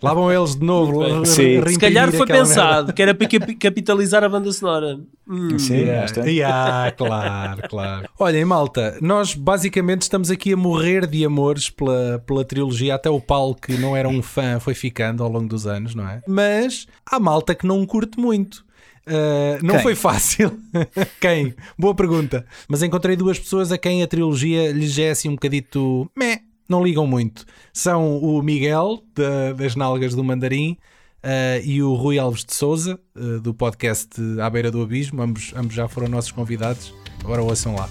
Lá 0.00 0.14
vão 0.14 0.30
eles 0.32 0.54
de 0.54 0.64
novo. 0.64 1.26
Se 1.26 1.78
calhar 1.78 2.12
foi 2.12 2.26
pensado 2.26 2.76
merda. 2.76 2.92
que 2.92 3.02
era 3.02 3.14
para 3.14 3.28
capi- 3.28 3.56
capitalizar 3.56 4.22
a 4.22 4.28
banda 4.28 4.52
sonora. 4.52 5.00
Hum. 5.28 5.58
Sim, 5.58 5.74
Yeah. 5.78 6.02
bastante. 6.02 6.30
Yeah, 6.30 6.90
claro, 6.92 7.62
claro. 7.68 8.08
Olhem, 8.18 8.44
malta, 8.44 8.96
nós 9.00 9.34
basicamente 9.34 10.02
estamos 10.02 10.30
aqui 10.30 10.52
a 10.52 10.56
morrer 10.56 11.06
de 11.06 11.24
amores 11.24 11.68
pela, 11.68 12.22
pela 12.26 12.44
trilogia. 12.44 12.94
Até 12.94 13.10
o 13.10 13.20
Paulo, 13.20 13.54
que 13.56 13.72
não 13.76 13.96
era 13.96 14.08
um 14.08 14.22
fã, 14.22 14.60
foi 14.60 14.74
ficando 14.74 15.22
ao 15.24 15.28
longo 15.30 15.48
dos 15.48 15.66
anos, 15.66 15.94
não 15.94 16.08
é? 16.08 16.20
Mas 16.28 16.86
há 17.04 17.18
malta 17.18 17.54
que 17.54 17.66
não 17.66 17.84
curte 17.86 18.18
muito. 18.20 18.64
Uh, 19.06 19.64
não 19.64 19.74
Quem? 19.74 19.82
foi 19.82 19.94
fácil. 19.94 20.58
quem? 21.20 21.54
Boa 21.78 21.94
pergunta. 21.94 22.46
Mas 22.68 22.82
encontrei 22.82 23.16
duas 23.16 23.38
pessoas 23.38 23.72
a 23.72 23.78
quem 23.78 24.02
a 24.02 24.06
trilogia 24.06 24.70
lhes 24.72 24.96
é 24.98 25.10
assim 25.10 25.28
um 25.28 25.34
bocadito. 25.34 26.08
Meh, 26.16 26.38
não 26.68 26.82
ligam 26.84 27.06
muito. 27.06 27.44
São 27.72 28.18
o 28.18 28.40
Miguel, 28.42 29.02
da- 29.14 29.52
das 29.54 29.74
Nalgas 29.74 30.14
do 30.14 30.22
Mandarim, 30.22 30.76
uh, 31.24 31.64
e 31.64 31.82
o 31.82 31.94
Rui 31.94 32.18
Alves 32.18 32.44
de 32.44 32.54
Souza, 32.54 32.98
uh, 33.16 33.40
do 33.40 33.52
podcast 33.52 34.10
À 34.40 34.48
Beira 34.48 34.70
do 34.70 34.80
Abismo. 34.82 35.20
Ambos, 35.20 35.52
ambos 35.56 35.74
já 35.74 35.88
foram 35.88 36.08
nossos 36.08 36.30
convidados. 36.32 36.94
Agora 37.24 37.42
ouçam 37.42 37.74
lá. 37.74 37.88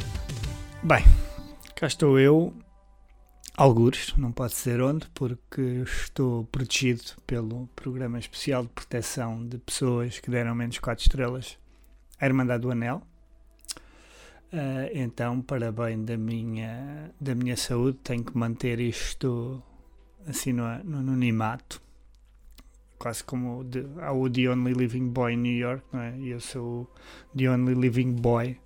Bem, 0.84 1.04
cá 1.76 1.88
estou 1.88 2.18
eu, 2.20 2.54
algures, 3.62 4.16
não 4.18 4.32
pode 4.32 4.56
ser 4.56 4.82
onde, 4.82 5.08
porque 5.14 5.62
estou 5.84 6.46
protegido 6.46 7.04
pelo 7.28 7.68
Programa 7.76 8.18
Especial 8.18 8.64
de 8.64 8.70
Proteção 8.70 9.46
de 9.46 9.60
Pessoas 9.60 10.20
que 10.20 10.32
deram 10.32 10.56
menos 10.56 10.80
4 10.80 11.04
estrelas 11.04 11.60
à 12.20 12.26
Irmandade 12.26 12.64
do 12.64 12.72
Anel. 12.72 13.04
Ah, 14.52 14.90
então, 14.92 15.44
para 15.44 15.72
bem 15.72 16.04
da 16.04 16.18
minha, 16.18 17.12
da 17.22 17.36
minha 17.36 17.56
saúde, 17.56 18.00
tenho 18.04 18.24
que 18.24 18.36
manter 18.36 18.80
isto 18.80 19.62
assim 20.26 20.54
no, 20.54 20.64
no 20.84 20.98
anonimato. 20.98 21.80
Quase 22.98 23.24
como 23.24 23.64
de, 23.64 23.82
o 23.82 24.28
The 24.28 24.50
Only 24.50 24.74
Living 24.74 25.10
Boy 25.10 25.34
em 25.34 25.38
New 25.38 25.56
York, 25.56 25.84
não 25.94 26.02
é? 26.02 26.18
E 26.18 26.30
eu 26.30 26.40
sou 26.40 26.92
o 27.32 27.38
The 27.38 27.48
Only 27.48 27.76
Living 27.76 28.14
Boy 28.14 28.60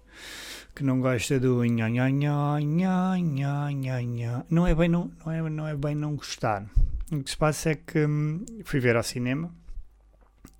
que 0.76 0.84
não 0.84 1.00
gosta 1.00 1.40
do 1.40 1.64
nha, 1.64 1.88
nha, 1.90 2.10
nha, 2.10 2.60
nha, 2.60 3.18
nha, 3.18 3.72
nha, 3.72 4.02
nha. 4.02 4.46
não 4.50 4.68
é 4.68 4.76
bem 4.76 4.90
não, 4.90 5.10
não 5.26 5.32
é 5.32 5.50
não 5.50 5.68
é 5.68 5.74
bem 5.74 5.96
não 5.96 6.18
gostar 6.18 6.66
o 7.10 7.24
que 7.24 7.30
se 7.30 7.38
passa 7.38 7.70
é 7.70 7.76
que 7.76 8.06
hum, 8.06 8.46
fui 8.66 8.82
ver 8.82 8.98
ao 8.98 9.04
cinema 9.04 9.56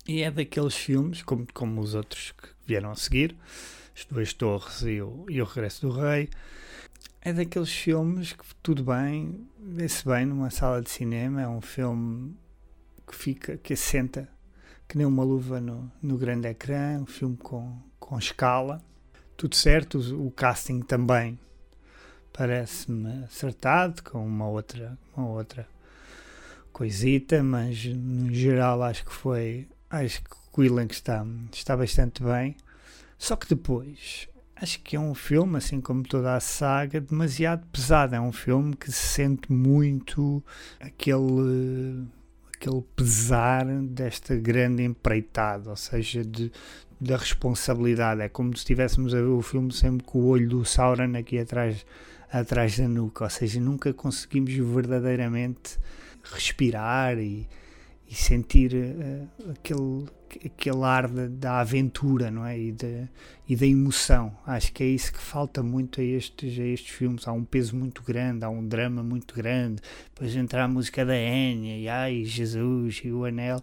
e 0.08 0.22
é 0.22 0.30
daqueles 0.30 0.74
filmes 0.74 1.20
como, 1.22 1.46
como 1.52 1.82
os 1.82 1.94
outros 1.94 2.32
que 2.32 2.48
vieram 2.66 2.90
a 2.90 2.94
seguir 2.94 3.36
as 3.94 4.06
duas 4.06 4.32
torres 4.32 4.80
e 4.82 5.02
o, 5.02 5.26
e 5.28 5.42
o 5.42 5.44
regresso 5.44 5.86
do 5.86 5.92
rei 5.92 6.30
é 7.20 7.34
daqueles 7.34 7.70
filmes 7.70 8.32
que 8.32 8.44
tudo 8.62 8.84
bem 8.84 9.46
vê-se 9.58 10.02
bem 10.02 10.24
numa 10.24 10.48
sala 10.48 10.80
de 10.80 10.88
cinema 10.88 11.42
é 11.42 11.48
um 11.48 11.60
filme 11.60 12.34
que 13.06 13.14
fica 13.14 13.58
que 13.58 13.74
assenta 13.74 14.26
que 14.88 14.96
nem 14.96 15.06
uma 15.06 15.22
luva 15.22 15.60
no, 15.60 15.92
no 16.00 16.16
grande 16.16 16.48
ecrã 16.48 16.98
um 16.98 17.06
filme 17.06 17.36
com, 17.36 17.78
com 18.00 18.18
escala 18.18 18.82
tudo 19.36 19.54
certo, 19.54 19.98
o 19.98 20.30
casting 20.30 20.80
também 20.80 21.38
parece-me 22.32 23.24
acertado, 23.24 24.02
com 24.02 24.24
uma 24.24 24.46
outra, 24.46 24.98
uma 25.16 25.28
outra 25.28 25.66
coisita, 26.72 27.42
mas 27.42 27.84
no 27.86 28.32
geral 28.34 28.82
acho 28.82 29.04
que 29.04 29.12
foi, 29.12 29.66
acho 29.88 30.22
que 30.22 30.60
o 30.60 30.62
elenco 30.62 30.92
está, 30.92 31.24
está 31.52 31.76
bastante 31.76 32.22
bem. 32.22 32.56
Só 33.18 33.34
que 33.36 33.48
depois, 33.48 34.28
acho 34.54 34.80
que 34.80 34.96
é 34.96 35.00
um 35.00 35.14
filme, 35.14 35.56
assim 35.56 35.80
como 35.80 36.02
toda 36.02 36.34
a 36.34 36.40
saga, 36.40 37.00
demasiado 37.00 37.66
pesado. 37.68 38.14
É 38.14 38.20
um 38.20 38.32
filme 38.32 38.76
que 38.76 38.92
se 38.92 39.06
sente 39.06 39.50
muito 39.50 40.44
aquele, 40.78 42.06
aquele 42.56 42.82
pesar 42.94 43.64
desta 43.66 44.34
grande 44.34 44.82
empreitada, 44.82 45.70
ou 45.70 45.76
seja, 45.76 46.24
de, 46.24 46.50
da 47.00 47.16
responsabilidade. 47.16 48.22
É 48.22 48.28
como 48.28 48.52
se 48.52 48.58
estivéssemos 48.58 49.14
a 49.14 49.18
ver 49.18 49.28
o 49.28 49.42
filme 49.42 49.72
sempre 49.72 50.04
com 50.04 50.18
o 50.18 50.26
olho 50.26 50.48
do 50.48 50.64
Sauron 50.64 51.16
aqui 51.16 51.38
atrás, 51.38 51.86
atrás 52.32 52.78
da 52.78 52.88
nuca, 52.88 53.24
ou 53.24 53.30
seja, 53.30 53.60
nunca 53.60 53.92
conseguimos 53.92 54.52
verdadeiramente 54.54 55.78
respirar 56.24 57.18
e, 57.18 57.46
e 58.08 58.14
sentir 58.14 58.72
uh, 58.74 59.50
aquele, 59.50 60.06
aquele 60.44 60.84
ar 60.84 61.08
da, 61.08 61.26
da 61.26 61.60
aventura 61.60 62.30
não 62.30 62.46
é? 62.46 62.58
e, 62.58 62.72
da, 62.72 63.08
e 63.48 63.56
da 63.56 63.66
emoção. 63.66 64.36
Acho 64.46 64.72
que 64.72 64.82
é 64.82 64.86
isso 64.86 65.12
que 65.12 65.18
falta 65.18 65.62
muito 65.62 66.00
a 66.00 66.04
estes, 66.04 66.58
a 66.58 66.64
estes 66.64 66.94
filmes. 66.94 67.26
Há 67.26 67.32
um 67.32 67.44
peso 67.44 67.76
muito 67.76 68.02
grande, 68.02 68.44
há 68.44 68.48
um 68.48 68.66
drama 68.66 69.02
muito 69.02 69.34
grande. 69.34 69.82
Depois 70.14 70.34
entra 70.36 70.64
a 70.64 70.68
música 70.68 71.04
da 71.04 71.16
Enya 71.16 71.76
e 71.76 71.88
ai 71.88 72.24
Jesus 72.24 73.02
e 73.04 73.10
o 73.10 73.24
Anel 73.24 73.62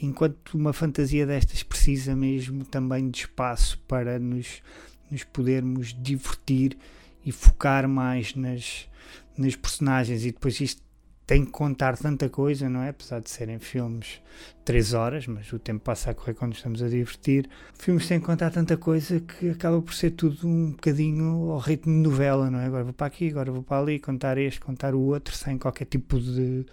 enquanto 0.00 0.54
uma 0.54 0.72
fantasia 0.72 1.26
destas 1.26 1.62
precisa 1.62 2.14
mesmo 2.14 2.64
também 2.64 3.08
de 3.08 3.20
espaço 3.20 3.78
para 3.86 4.18
nos, 4.18 4.62
nos 5.10 5.24
podermos 5.24 5.94
divertir 5.98 6.76
e 7.24 7.32
focar 7.32 7.88
mais 7.88 8.34
nas, 8.34 8.88
nas 9.36 9.56
personagens 9.56 10.24
e 10.24 10.32
depois 10.32 10.60
isto 10.60 10.82
tem 11.26 11.44
que 11.44 11.50
contar 11.50 11.96
tanta 11.96 12.28
coisa, 12.28 12.68
não 12.68 12.82
é? 12.82 12.90
Apesar 12.90 13.20
de 13.20 13.30
serem 13.30 13.58
filmes 13.58 14.20
3 14.64 14.92
horas, 14.92 15.26
mas 15.26 15.50
o 15.52 15.58
tempo 15.58 15.82
passa 15.82 16.10
a 16.10 16.14
correr 16.14 16.34
quando 16.34 16.54
estamos 16.54 16.82
a 16.82 16.88
divertir. 16.88 17.48
Filmes 17.78 18.06
têm 18.06 18.20
que 18.20 18.26
contar 18.26 18.50
tanta 18.50 18.76
coisa 18.76 19.20
que 19.20 19.50
acaba 19.50 19.80
por 19.80 19.94
ser 19.94 20.10
tudo 20.10 20.46
um 20.46 20.72
bocadinho 20.72 21.50
ao 21.50 21.58
ritmo 21.58 21.92
de 21.94 22.08
novela, 22.08 22.50
não 22.50 22.58
é? 22.58 22.66
Agora 22.66 22.84
vou 22.84 22.92
para 22.92 23.06
aqui, 23.06 23.28
agora 23.28 23.50
vou 23.50 23.62
para 23.62 23.80
ali, 23.80 23.98
contar 23.98 24.36
este, 24.36 24.60
contar 24.60 24.94
o 24.94 25.00
outro, 25.00 25.34
sem 25.34 25.56
qualquer 25.56 25.86
tipo 25.86 26.20
de, 26.20 26.66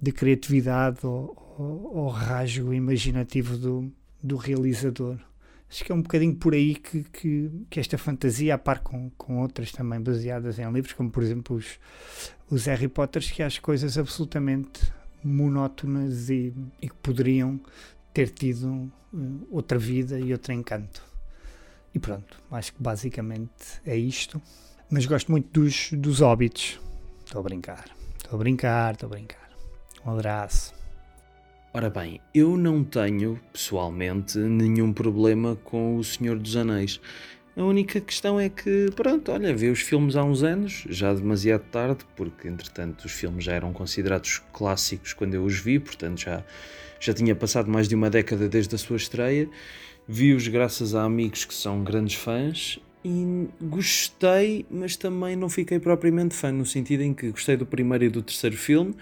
de 0.00 0.12
criatividade 0.12 1.06
ou, 1.06 1.36
ou, 1.58 1.96
ou 1.96 2.08
rasgo 2.08 2.72
imaginativo 2.72 3.58
do, 3.58 3.92
do 4.22 4.36
realizador. 4.36 5.18
Acho 5.70 5.84
que 5.84 5.92
é 5.92 5.94
um 5.94 6.00
bocadinho 6.00 6.34
por 6.34 6.54
aí 6.54 6.74
que, 6.74 7.04
que, 7.04 7.50
que 7.68 7.78
esta 7.78 7.98
fantasia, 7.98 8.54
a 8.54 8.58
par 8.58 8.80
com, 8.80 9.10
com 9.10 9.40
outras 9.40 9.70
também 9.70 10.00
baseadas 10.00 10.58
em 10.58 10.70
livros, 10.72 10.94
como 10.94 11.10
por 11.10 11.22
exemplo 11.22 11.56
os, 11.56 11.78
os 12.50 12.64
Harry 12.66 12.88
Potters, 12.88 13.30
que 13.30 13.42
acho 13.42 13.60
coisas 13.60 13.98
absolutamente 13.98 14.90
monótonas 15.22 16.30
e, 16.30 16.54
e 16.80 16.88
que 16.88 16.94
poderiam 16.96 17.60
ter 18.14 18.30
tido 18.30 18.90
uh, 19.12 19.48
outra 19.50 19.78
vida 19.78 20.18
e 20.18 20.32
outro 20.32 20.52
encanto. 20.52 21.02
E 21.94 21.98
pronto, 21.98 22.40
acho 22.50 22.72
que 22.72 22.82
basicamente 22.82 23.80
é 23.84 23.96
isto. 23.96 24.40
Mas 24.90 25.04
gosto 25.04 25.30
muito 25.30 25.48
dos, 25.52 25.90
dos 25.92 26.20
Hobbits. 26.20 26.80
Estou 27.24 27.40
a 27.40 27.42
brincar, 27.42 27.84
estou 28.16 28.36
a 28.36 28.38
brincar, 28.38 28.94
estou 28.94 29.06
a 29.08 29.10
brincar. 29.10 29.50
Um 30.04 30.12
abraço. 30.12 30.77
Ora 31.70 31.90
bem, 31.90 32.18
eu 32.34 32.56
não 32.56 32.82
tenho, 32.82 33.38
pessoalmente, 33.52 34.38
nenhum 34.38 34.90
problema 34.90 35.54
com 35.64 35.98
O 35.98 36.02
Senhor 36.02 36.38
dos 36.38 36.56
Anéis. 36.56 36.98
A 37.54 37.62
única 37.62 38.00
questão 38.00 38.40
é 38.40 38.48
que, 38.48 38.90
pronto, 38.96 39.30
olha, 39.30 39.54
vi 39.54 39.68
os 39.68 39.82
filmes 39.82 40.16
há 40.16 40.24
uns 40.24 40.42
anos, 40.42 40.86
já 40.88 41.12
demasiado 41.12 41.64
tarde, 41.70 42.06
porque 42.16 42.48
entretanto 42.48 43.04
os 43.04 43.12
filmes 43.12 43.44
já 43.44 43.52
eram 43.52 43.70
considerados 43.74 44.40
clássicos 44.50 45.12
quando 45.12 45.34
eu 45.34 45.44
os 45.44 45.58
vi, 45.58 45.78
portanto 45.78 46.22
já, 46.22 46.42
já 46.98 47.12
tinha 47.12 47.36
passado 47.36 47.70
mais 47.70 47.86
de 47.86 47.94
uma 47.94 48.08
década 48.08 48.48
desde 48.48 48.74
a 48.74 48.78
sua 48.78 48.96
estreia. 48.96 49.46
Vi-os 50.08 50.48
graças 50.48 50.94
a 50.94 51.04
amigos 51.04 51.44
que 51.44 51.54
são 51.54 51.84
grandes 51.84 52.14
fãs 52.14 52.78
e 53.04 53.46
gostei, 53.60 54.64
mas 54.70 54.96
também 54.96 55.36
não 55.36 55.50
fiquei 55.50 55.78
propriamente 55.78 56.34
fã, 56.34 56.50
no 56.50 56.64
sentido 56.64 57.02
em 57.02 57.12
que 57.12 57.30
gostei 57.30 57.58
do 57.58 57.66
primeiro 57.66 58.04
e 58.04 58.08
do 58.08 58.22
terceiro 58.22 58.56
filme 58.56 58.94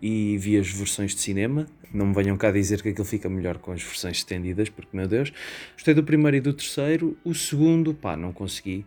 e 0.00 0.36
vi 0.38 0.58
as 0.58 0.68
versões 0.68 1.14
de 1.14 1.20
cinema. 1.20 1.66
Não 1.92 2.06
me 2.06 2.14
venham 2.14 2.36
cá 2.36 2.50
dizer 2.50 2.82
que 2.82 2.88
aquilo 2.88 3.04
fica 3.04 3.28
melhor 3.28 3.58
com 3.58 3.72
as 3.72 3.82
versões 3.82 4.18
estendidas, 4.18 4.68
porque, 4.68 4.96
meu 4.96 5.06
Deus, 5.06 5.32
gostei 5.74 5.94
do 5.94 6.02
primeiro 6.02 6.36
e 6.36 6.40
do 6.40 6.52
terceiro. 6.52 7.16
O 7.24 7.34
segundo, 7.34 7.94
pá, 7.94 8.16
não 8.16 8.32
consegui. 8.32 8.84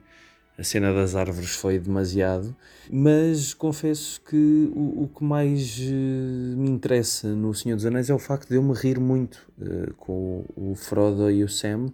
A 0.57 0.63
cena 0.63 0.91
das 0.91 1.15
árvores 1.15 1.51
foi 1.51 1.77
demasiado, 1.77 2.55
mas 2.89 3.53
confesso 3.53 4.19
que 4.21 4.71
o, 4.73 5.03
o 5.03 5.07
que 5.07 5.23
mais 5.23 5.77
uh, 5.77 6.57
me 6.57 6.67
interessa 6.67 7.27
no 7.27 7.53
Senhor 7.53 7.75
dos 7.75 7.85
Anéis 7.85 8.09
é 8.09 8.13
o 8.13 8.17
facto 8.17 8.49
de 8.49 8.55
eu 8.55 8.63
me 8.63 8.73
rir 8.73 8.99
muito 8.99 9.47
uh, 9.59 9.93
com 9.93 10.43
o 10.55 10.73
Frodo 10.73 11.29
e 11.29 11.43
o 11.43 11.47
Sam 11.47 11.93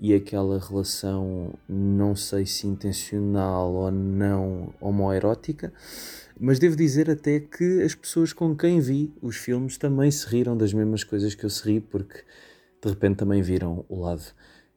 e 0.00 0.14
aquela 0.14 0.58
relação, 0.58 1.52
não 1.68 2.16
sei 2.16 2.46
se 2.46 2.66
intencional 2.66 3.70
ou 3.70 3.90
não 3.90 4.72
homoerótica, 4.80 5.70
mas 6.40 6.58
devo 6.58 6.74
dizer 6.74 7.10
até 7.10 7.38
que 7.38 7.82
as 7.82 7.94
pessoas 7.94 8.32
com 8.32 8.56
quem 8.56 8.80
vi 8.80 9.14
os 9.20 9.36
filmes 9.36 9.76
também 9.76 10.10
se 10.10 10.26
riram 10.26 10.56
das 10.56 10.72
mesmas 10.72 11.04
coisas 11.04 11.34
que 11.34 11.44
eu 11.44 11.50
se 11.50 11.62
ri, 11.64 11.80
porque 11.80 12.24
de 12.82 12.88
repente 12.88 13.18
também 13.18 13.42
viram 13.42 13.84
o 13.88 14.00
lado 14.00 14.24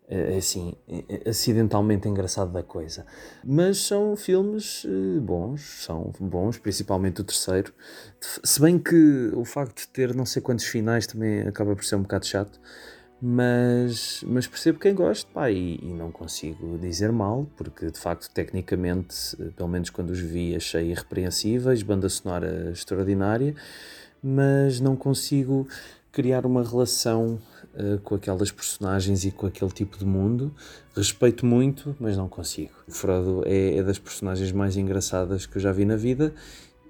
eh, 0.09 0.35
assim, 0.37 0.75
eh, 0.87 1.29
acidentalmente 1.29 2.07
engraçado 2.07 2.51
da 2.51 2.61
coisa. 2.61 3.05
Mas 3.43 3.77
são 3.77 4.15
filmes 4.17 4.85
eh, 4.85 5.19
bons, 5.19 5.85
são 5.85 6.11
bons, 6.19 6.57
principalmente 6.57 7.21
o 7.21 7.23
terceiro. 7.23 7.73
Se 8.19 8.61
bem 8.61 8.77
que 8.77 9.31
o 9.33 9.45
facto 9.45 9.79
de 9.81 9.87
ter 9.87 10.13
não 10.13 10.25
sei 10.25 10.41
quantos 10.41 10.65
finais 10.65 11.07
também 11.07 11.41
acaba 11.47 11.75
por 11.75 11.85
ser 11.85 11.95
um 11.95 12.01
bocado 12.01 12.25
chato, 12.27 12.59
mas, 13.25 14.21
mas 14.27 14.45
percebo 14.47 14.77
quem 14.79 14.93
gosta 14.93 15.25
pá, 15.33 15.49
e, 15.49 15.79
e, 15.81 15.93
não 15.93 16.11
consigo 16.11 16.77
dizer 16.77 17.09
mal, 17.09 17.47
porque 17.55 17.89
de 17.89 17.97
facto, 17.97 18.29
tecnicamente, 18.29 19.15
pelo 19.55 19.69
menos 19.69 19.89
quando 19.89 20.09
os 20.09 20.19
vi, 20.19 20.53
achei 20.53 20.91
irrepreensíveis, 20.91 21.81
banda 21.83 22.09
sonora 22.09 22.69
extraordinária, 22.71 23.55
mas 24.21 24.81
não 24.81 24.97
consigo 24.97 25.65
criar 26.11 26.45
uma 26.45 26.67
relação 26.67 27.39
uh, 27.75 27.97
com 27.99 28.15
aquelas 28.15 28.51
personagens 28.51 29.23
e 29.23 29.31
com 29.31 29.47
aquele 29.47 29.71
tipo 29.71 29.97
de 29.97 30.05
mundo. 30.05 30.53
Respeito 30.93 31.45
muito, 31.45 31.95
mas 32.01 32.17
não 32.17 32.27
consigo. 32.27 32.73
O 32.85 32.91
Frodo 32.91 33.43
é, 33.45 33.77
é 33.77 33.83
das 33.83 33.97
personagens 33.97 34.51
mais 34.51 34.75
engraçadas 34.75 35.45
que 35.45 35.55
eu 35.55 35.61
já 35.61 35.71
vi 35.71 35.85
na 35.85 35.95
vida 35.95 36.33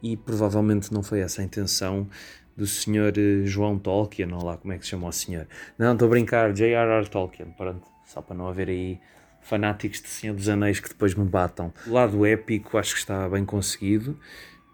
e 0.02 0.18
provavelmente 0.18 0.92
não 0.92 1.04
foi 1.04 1.20
essa 1.20 1.44
a 1.44 1.46
intenção 1.46 2.08
do 2.56 2.68
senhor 2.68 3.14
eh, 3.18 3.46
João 3.46 3.78
Tolkien, 3.78 4.32
ou 4.34 4.44
lá 4.44 4.58
como 4.58 4.74
é 4.74 4.78
que 4.78 4.84
se 4.84 4.92
chama 4.92 5.08
o 5.08 5.12
senhor. 5.12 5.48
Não, 5.78 5.94
estou 5.94 6.08
a 6.08 6.10
brincar, 6.10 6.54
J.R.R. 6.54 7.10
Tolkien, 7.10 7.52
pronto, 7.58 7.88
só 8.06 8.22
para 8.22 8.36
não 8.36 8.48
haver 8.48 8.70
aí 8.70 9.00
fanáticos 9.42 10.02
de 10.02 10.08
Senhor 10.08 10.36
dos 10.36 10.48
Anéis 10.48 10.80
que 10.80 10.90
depois 10.90 11.14
me 11.16 11.26
batam. 11.26 11.74
O 11.86 11.92
lado 11.92 12.26
épico 12.26 12.78
acho 12.78 12.94
que 12.94 13.00
está 13.00 13.28
bem 13.28 13.44
conseguido, 13.44 14.18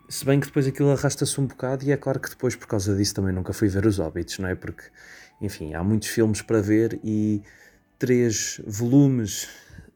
se 0.10 0.26
bem 0.26 0.40
que 0.40 0.48
depois 0.48 0.68
aquilo 0.68 0.92
arrasta-se 0.92 1.40
um 1.40 1.46
bocado 1.46 1.86
e 1.86 1.92
é 1.92 1.98
claro 1.98 2.20
que 2.20 2.30
depois 2.30 2.56
por 2.56 2.68
causa 2.68 2.96
disso 2.96 3.14
também 3.14 3.34
nunca 3.34 3.54
fui 3.54 3.68
ver 3.68 3.86
os 3.86 4.00
Hobbits, 4.00 4.40
não 4.40 4.50
é? 4.50 4.56
Porque, 4.56 4.84
enfim, 5.40 5.74
há 5.74 5.84
muitos 5.84 6.08
filmes 6.08 6.42
para 6.42 6.62
ver 6.62 7.00
e 7.04 7.44
três 8.00 8.60
volumes 8.66 9.44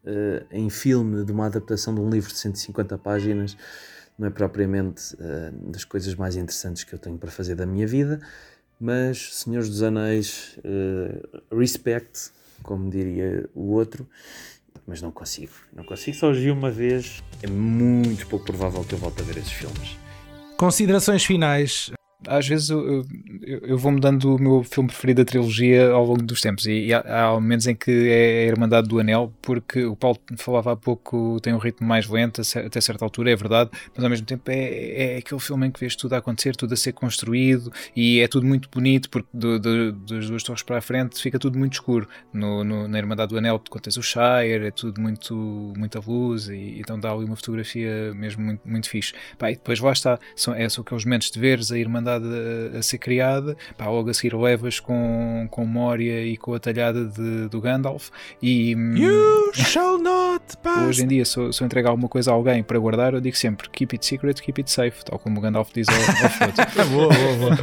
uh, 0.03 0.45
em 0.51 0.69
filme 0.69 1.25
de 1.25 1.31
uma 1.31 1.47
adaptação 1.47 1.95
de 1.95 2.01
um 2.01 2.09
livro 2.09 2.31
de 2.31 2.37
150 2.37 2.97
páginas 2.99 3.57
não 4.17 4.27
é 4.27 4.29
propriamente 4.29 5.15
uh, 5.15 5.71
das 5.71 5.83
coisas 5.83 6.15
mais 6.15 6.35
interessantes 6.35 6.83
que 6.83 6.93
eu 6.93 6.99
tenho 6.99 7.17
para 7.17 7.31
fazer 7.31 7.55
da 7.55 7.65
minha 7.65 7.87
vida, 7.87 8.19
mas 8.79 9.35
Senhores 9.35 9.69
dos 9.69 9.81
Anéis, 9.81 10.57
uh, 10.59 11.57
respect, 11.57 12.31
como 12.61 12.89
diria 12.89 13.49
o 13.53 13.71
outro, 13.71 14.07
mas 14.85 15.01
não 15.01 15.11
consigo. 15.11 15.53
Não 15.73 15.83
consigo, 15.83 16.17
só 16.17 16.31
vi 16.31 16.51
uma 16.51 16.69
vez. 16.69 17.23
É 17.41 17.47
muito 17.47 18.27
pouco 18.27 18.45
provável 18.45 18.83
que 18.83 18.93
eu 18.93 18.99
volte 18.99 19.21
a 19.21 19.25
ver 19.25 19.37
esses 19.37 19.51
filmes. 19.51 19.97
Considerações 20.57 21.25
finais 21.25 21.91
às 22.27 22.47
vezes 22.47 22.69
eu, 22.69 23.05
eu, 23.41 23.59
eu, 23.61 23.77
vou 23.77 23.91
mudando 23.91 24.35
o 24.35 24.39
meu 24.39 24.63
filme 24.63 24.89
preferido 24.89 25.23
da 25.23 25.25
trilogia 25.25 25.89
ao 25.91 26.05
longo 26.05 26.23
dos 26.23 26.41
tempos 26.41 26.65
e, 26.65 26.87
e 26.87 26.93
há, 26.93 26.99
há, 26.99 27.33
momentos 27.33 27.67
em 27.67 27.75
que 27.75 27.91
é 28.09 28.43
a 28.43 28.47
Irmandade 28.47 28.87
do 28.87 28.99
Anel, 28.99 29.33
porque 29.41 29.83
o 29.85 29.95
Paulo 29.95 30.19
falava 30.37 30.73
há 30.73 30.75
pouco, 30.75 31.39
tem 31.41 31.53
um 31.53 31.57
ritmo 31.57 31.87
mais 31.87 32.07
lento 32.07 32.41
até 32.41 32.81
certa 32.81 33.05
altura, 33.05 33.31
é 33.31 33.35
verdade, 33.35 33.69
mas 33.95 34.03
ao 34.03 34.09
mesmo 34.09 34.25
tempo 34.25 34.49
é, 34.49 35.15
é 35.15 35.17
aquele 35.17 35.39
filme 35.39 35.67
em 35.67 35.71
que 35.71 35.79
vês 35.79 35.95
tudo 35.95 36.13
a 36.13 36.17
acontecer, 36.17 36.55
tudo 36.55 36.73
a 36.73 36.77
ser 36.77 36.93
construído 36.93 37.71
e 37.95 38.19
é 38.19 38.27
tudo 38.27 38.45
muito 38.45 38.69
bonito, 38.69 39.09
porque 39.09 39.29
do, 39.33 39.59
do, 39.59 39.91
das 39.91 40.29
duas 40.29 40.43
torres 40.43 40.63
para 40.63 40.77
a 40.77 40.81
frente 40.81 41.21
fica 41.21 41.39
tudo 41.39 41.57
muito 41.57 41.73
escuro. 41.73 42.07
No, 42.31 42.63
no, 42.63 42.87
na 42.87 42.97
Irmandade 42.97 43.29
do 43.29 43.37
Anel, 43.37 43.59
tens 43.59 43.97
o 43.97 44.01
Shire, 44.01 44.65
é 44.65 44.71
tudo 44.71 45.01
muito, 45.01 45.73
muita 45.77 45.99
luz 45.99 46.47
e 46.49 46.79
então 46.79 46.99
dá 46.99 47.11
ali 47.11 47.25
uma 47.25 47.35
fotografia 47.35 48.13
mesmo 48.13 48.43
muito, 48.43 48.61
muito 48.67 48.89
fixe. 48.89 49.13
Pá, 49.37 49.51
e 49.51 49.55
depois 49.55 49.79
lá 49.79 49.91
está, 49.91 50.19
são, 50.35 50.53
é, 50.53 50.67
são 50.69 50.83
aqueles 50.83 51.05
momentos 51.05 51.31
de 51.31 51.39
veres 51.39 51.71
a 51.71 51.77
Irmandade 51.77 52.12
a, 52.21 52.77
a, 52.77 52.83
ser 52.83 52.97
criada. 52.97 53.55
Pá, 53.77 53.87
logo 53.87 54.09
a 54.09 54.13
seguir 54.13 54.35
levas 54.35 54.79
com, 54.79 55.47
com 55.49 55.65
Moria 55.65 56.25
e 56.25 56.37
com 56.37 56.53
a 56.53 56.59
talhada 56.59 57.05
de, 57.05 57.47
do 57.49 57.61
Gandalf. 57.61 58.09
E 58.41 58.75
hum, 58.75 58.95
you 58.95 59.51
shall 59.53 59.97
not 59.97 60.57
pass. 60.61 60.87
hoje 60.87 61.03
em 61.03 61.07
dia, 61.07 61.25
se 61.25 61.37
eu, 61.37 61.51
se 61.51 61.61
eu 61.61 61.65
entregar 61.65 61.89
alguma 61.89 62.09
coisa 62.09 62.31
a 62.31 62.33
alguém 62.33 62.63
para 62.63 62.77
guardar, 62.79 63.13
eu 63.13 63.21
digo 63.21 63.35
sempre 63.37 63.69
keep 63.69 63.95
it 63.95 64.05
secret, 64.05 64.41
keep 64.41 64.59
it 64.59 64.69
safe, 64.69 65.03
tal 65.05 65.19
como 65.19 65.39
o 65.39 65.41
Gandalf 65.41 65.71
diz 65.73 65.87
ao, 65.89 65.95
ao 65.95 66.29
Frodo. 66.29 66.53
boa, 66.91 67.09
boa, 67.13 67.35
boa. 67.37 67.57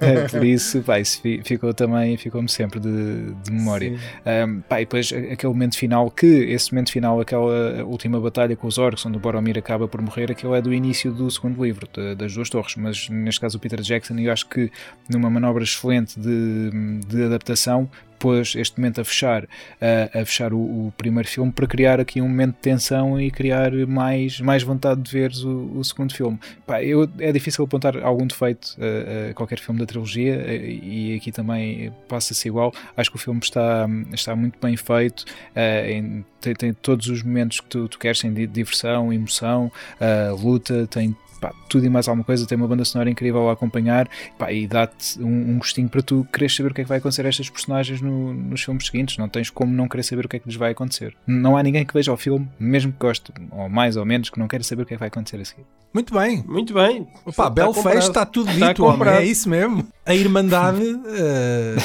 É, 0.00 0.28
por 0.28 0.44
isso, 0.44 0.82
pá, 0.82 1.00
isso 1.00 1.20
ficou 1.44 1.72
também, 1.74 2.16
ficou-me 2.16 2.48
sempre 2.48 2.80
de, 2.80 3.32
de 3.34 3.50
memória. 3.50 3.98
Um, 4.26 4.60
pá, 4.60 4.80
e 4.80 4.84
depois 4.84 5.12
aquele 5.12 5.52
momento 5.52 5.76
final, 5.76 6.10
que 6.10 6.26
esse 6.26 6.72
momento 6.72 6.92
final, 6.92 7.20
aquela 7.20 7.84
última 7.84 8.20
batalha 8.20 8.56
com 8.56 8.66
os 8.66 8.78
orcs, 8.78 9.04
onde 9.06 9.16
o 9.16 9.20
Boromir 9.20 9.58
acaba 9.58 9.88
por 9.88 10.00
morrer, 10.00 10.30
aquele 10.30 10.54
é 10.54 10.62
do 10.62 10.72
início 10.72 11.12
do 11.12 11.30
segundo 11.30 11.62
livro, 11.62 11.88
de, 11.92 12.14
das 12.14 12.34
duas 12.34 12.48
torres, 12.48 12.76
mas 12.76 13.08
neste 13.08 13.40
caso 13.40 13.57
o 13.58 13.60
Peter 13.60 13.80
Jackson 13.80 14.16
e 14.18 14.26
eu 14.26 14.32
acho 14.32 14.46
que 14.48 14.70
numa 15.08 15.28
manobra 15.28 15.62
excelente 15.62 16.18
de, 16.18 16.70
de 17.06 17.24
adaptação 17.24 17.88
pôs 18.18 18.54
este 18.56 18.78
momento 18.78 19.00
a 19.00 19.04
fechar, 19.04 19.46
a, 19.80 20.20
a 20.20 20.24
fechar 20.24 20.52
o, 20.52 20.58
o, 20.58 20.92
primeiro 20.96 21.28
filme 21.28 21.52
para 21.52 21.66
criar 21.66 22.00
aqui 22.00 22.20
um 22.20 22.28
momento 22.28 22.56
de 22.56 22.60
tensão 22.60 23.20
e 23.20 23.30
criar 23.30 23.72
mais, 23.86 24.40
mais 24.40 24.62
vontade 24.62 25.00
de 25.00 25.10
ver 25.10 25.32
o, 25.44 25.78
o 25.78 25.84
segundo 25.84 26.12
filme. 26.12 26.38
Pá, 26.66 26.82
eu, 26.82 27.08
é 27.18 27.32
difícil 27.32 27.64
apontar 27.64 27.96
algum 28.02 28.26
defeito 28.26 28.76
a, 28.78 29.30
a, 29.30 29.34
qualquer 29.34 29.58
filme 29.60 29.80
da 29.80 29.86
trilogia 29.86 30.34
e 30.52 31.14
aqui 31.16 31.30
também 31.30 31.92
passa-se 32.08 32.48
igual. 32.48 32.72
Acho 32.96 33.10
que 33.10 33.16
o 33.16 33.20
filme 33.20 33.40
está, 33.42 33.88
está 34.12 34.34
muito 34.34 34.58
bem 34.60 34.76
feito, 34.76 35.24
em, 35.86 36.24
tem, 36.40 36.54
tem, 36.54 36.72
todos 36.72 37.06
os 37.08 37.22
momentos 37.22 37.60
que 37.60 37.68
tu, 37.68 37.88
tu 37.88 37.98
queres, 37.98 38.20
tem 38.20 38.32
diversão, 38.32 39.12
emoção, 39.12 39.70
luta, 40.42 40.86
tem 40.86 41.16
pá, 41.40 41.52
tudo 41.68 41.86
e 41.86 41.88
mais 41.88 42.08
alguma 42.08 42.24
coisa, 42.24 42.46
tem 42.46 42.56
uma 42.56 42.68
banda 42.68 42.84
sonora 42.84 43.10
incrível 43.10 43.48
a 43.48 43.52
acompanhar 43.52 44.08
pá, 44.38 44.52
e 44.52 44.66
dá-te 44.66 45.20
um, 45.20 45.52
um, 45.52 45.58
gostinho 45.58 45.88
para 45.88 46.02
tu 46.02 46.26
querer 46.32 46.50
saber 46.50 46.70
o 46.70 46.74
que 46.74 46.80
é 46.80 46.84
que 46.84 46.88
vai 46.88 46.98
acontecer 46.98 47.24
a 47.24 47.28
estas 47.28 47.48
personagens 47.48 48.00
no, 48.00 48.32
nos 48.34 48.62
filmes 48.62 48.86
seguintes. 48.86 49.16
Não 49.16 49.28
tens 49.28 49.50
como 49.50 49.72
não 49.72 49.88
querer 49.88 50.02
saber 50.02 50.26
o 50.26 50.28
que 50.28 50.36
é 50.36 50.38
que 50.38 50.48
lhes 50.48 50.56
vai 50.56 50.72
acontecer. 50.72 51.16
Não 51.26 51.56
há 51.56 51.62
ninguém 51.62 51.84
que 51.84 51.94
veja 51.94 52.12
o 52.12 52.16
filme, 52.16 52.48
mesmo 52.58 52.92
que 52.92 52.98
goste, 52.98 53.32
ou 53.50 53.68
mais 53.68 53.96
ou 53.96 54.04
menos, 54.04 54.30
que 54.30 54.38
não 54.38 54.48
queira 54.48 54.64
saber 54.64 54.82
o 54.82 54.86
que 54.86 54.94
é 54.94 54.96
que 54.96 55.00
vai 55.00 55.08
acontecer 55.08 55.40
a 55.40 55.44
seguir. 55.44 55.64
Muito 55.92 56.12
bem, 56.12 56.44
muito 56.46 56.74
bem. 56.74 57.08
Opa, 57.24 57.48
belo 57.48 57.72
fecho, 57.72 58.08
está 58.08 58.26
tudo 58.26 58.50
está 58.50 58.68
dito, 58.68 58.84
homem, 58.84 59.08
é 59.08 59.24
isso 59.24 59.48
mesmo. 59.48 59.86
A 60.08 60.14
Irmandade 60.14 60.82
uh, 60.82 61.76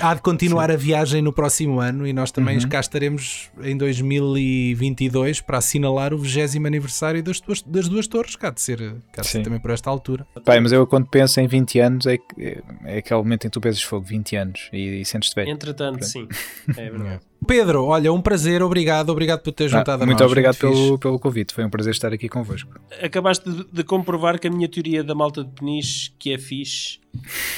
há 0.00 0.14
de 0.14 0.22
continuar 0.22 0.70
Sim. 0.70 0.74
a 0.74 0.76
viagem 0.76 1.22
no 1.22 1.32
próximo 1.32 1.78
ano 1.78 2.04
e 2.04 2.12
nós 2.12 2.32
também 2.32 2.58
uhum. 2.58 2.68
cá 2.68 2.80
estaremos 2.80 3.48
em 3.62 3.76
2022 3.76 5.40
para 5.40 5.58
assinalar 5.58 6.12
o 6.12 6.18
20 6.18 6.66
aniversário 6.66 7.22
das 7.22 7.40
duas, 7.40 7.62
das 7.62 7.88
duas 7.88 8.08
torres, 8.08 8.34
cá 8.34 8.50
de 8.50 8.60
ser, 8.60 8.96
cá 9.12 9.22
de 9.22 9.28
ser 9.28 9.42
também 9.44 9.60
por 9.60 9.70
esta 9.70 9.88
altura. 9.88 10.26
Pai, 10.44 10.58
mas 10.58 10.72
eu 10.72 10.84
quando 10.84 11.06
penso 11.06 11.40
em 11.40 11.46
20 11.46 11.78
anos 11.78 12.06
é, 12.06 12.18
é, 12.36 12.60
é 12.86 12.98
aquele 12.98 13.22
momento 13.22 13.44
em 13.44 13.48
que 13.48 13.52
tu 13.52 13.60
pensas 13.60 13.82
fogo, 13.84 14.04
20 14.04 14.34
anos 14.34 14.68
e, 14.72 15.02
e 15.02 15.04
sentes-te 15.04 15.36
bem. 15.36 15.48
Entretanto, 15.48 15.98
Pronto. 15.98 16.10
sim, 16.10 16.26
é 16.76 16.90
verdade. 16.90 17.20
Pedro, 17.46 17.84
olha, 17.84 18.12
um 18.12 18.20
prazer, 18.20 18.62
obrigado, 18.62 19.10
obrigado 19.10 19.40
por 19.40 19.52
teres 19.52 19.70
juntado 19.70 20.02
ah, 20.02 20.04
a 20.04 20.06
muito 20.06 20.18
nós. 20.18 20.30
Muito 20.30 20.30
obrigado 20.30 20.56
pelo, 20.56 20.98
pelo 20.98 21.18
convite, 21.18 21.52
foi 21.52 21.64
um 21.64 21.70
prazer 21.70 21.92
estar 21.92 22.12
aqui 22.12 22.28
convosco. 22.28 22.70
Acabaste 23.02 23.50
de, 23.50 23.64
de 23.70 23.84
comprovar 23.84 24.38
que 24.38 24.46
a 24.46 24.50
minha 24.50 24.68
teoria 24.68 25.04
da 25.04 25.14
malta 25.14 25.44
de 25.44 25.50
Peniche, 25.50 26.12
que 26.18 26.32
é 26.32 26.38
fixe, 26.38 27.00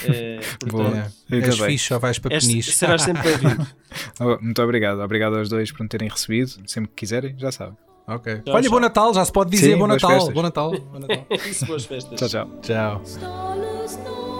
é, 0.08 0.40
portanto, 0.58 1.12
é, 1.30 1.36
és 1.36 1.58
fixe 1.58 1.94
ou 1.94 2.00
vais 2.00 2.18
para 2.18 2.38
Peniche? 2.38 2.72
Serás 2.72 3.02
sempre 3.02 3.22
bem-vindo. 3.22 3.66
oh, 4.20 4.38
muito 4.42 4.60
obrigado, 4.62 5.00
obrigado 5.00 5.36
aos 5.36 5.48
dois 5.48 5.70
por 5.70 5.82
me 5.82 5.88
terem 5.88 6.08
recebido, 6.08 6.50
sempre 6.66 6.88
que 6.88 6.96
quiserem, 6.96 7.34
já 7.38 7.52
sabem. 7.52 7.76
Ok. 8.08 8.42
Tchau, 8.44 8.54
Olha, 8.54 8.62
tchau. 8.62 8.70
bom 8.70 8.80
Natal, 8.80 9.14
já 9.14 9.24
se 9.24 9.32
pode 9.32 9.50
dizer 9.50 9.72
Sim, 9.72 9.78
bom, 9.78 9.86
Natal. 9.86 10.32
bom 10.32 10.42
Natal. 10.42 10.70
Bom 10.70 10.98
Natal. 11.00 11.26
Isso, 11.50 11.66
boas 11.66 11.84
festas. 11.84 12.18
Tchau, 12.18 12.48
tchau. 12.62 13.02
Tchau. 13.02 14.35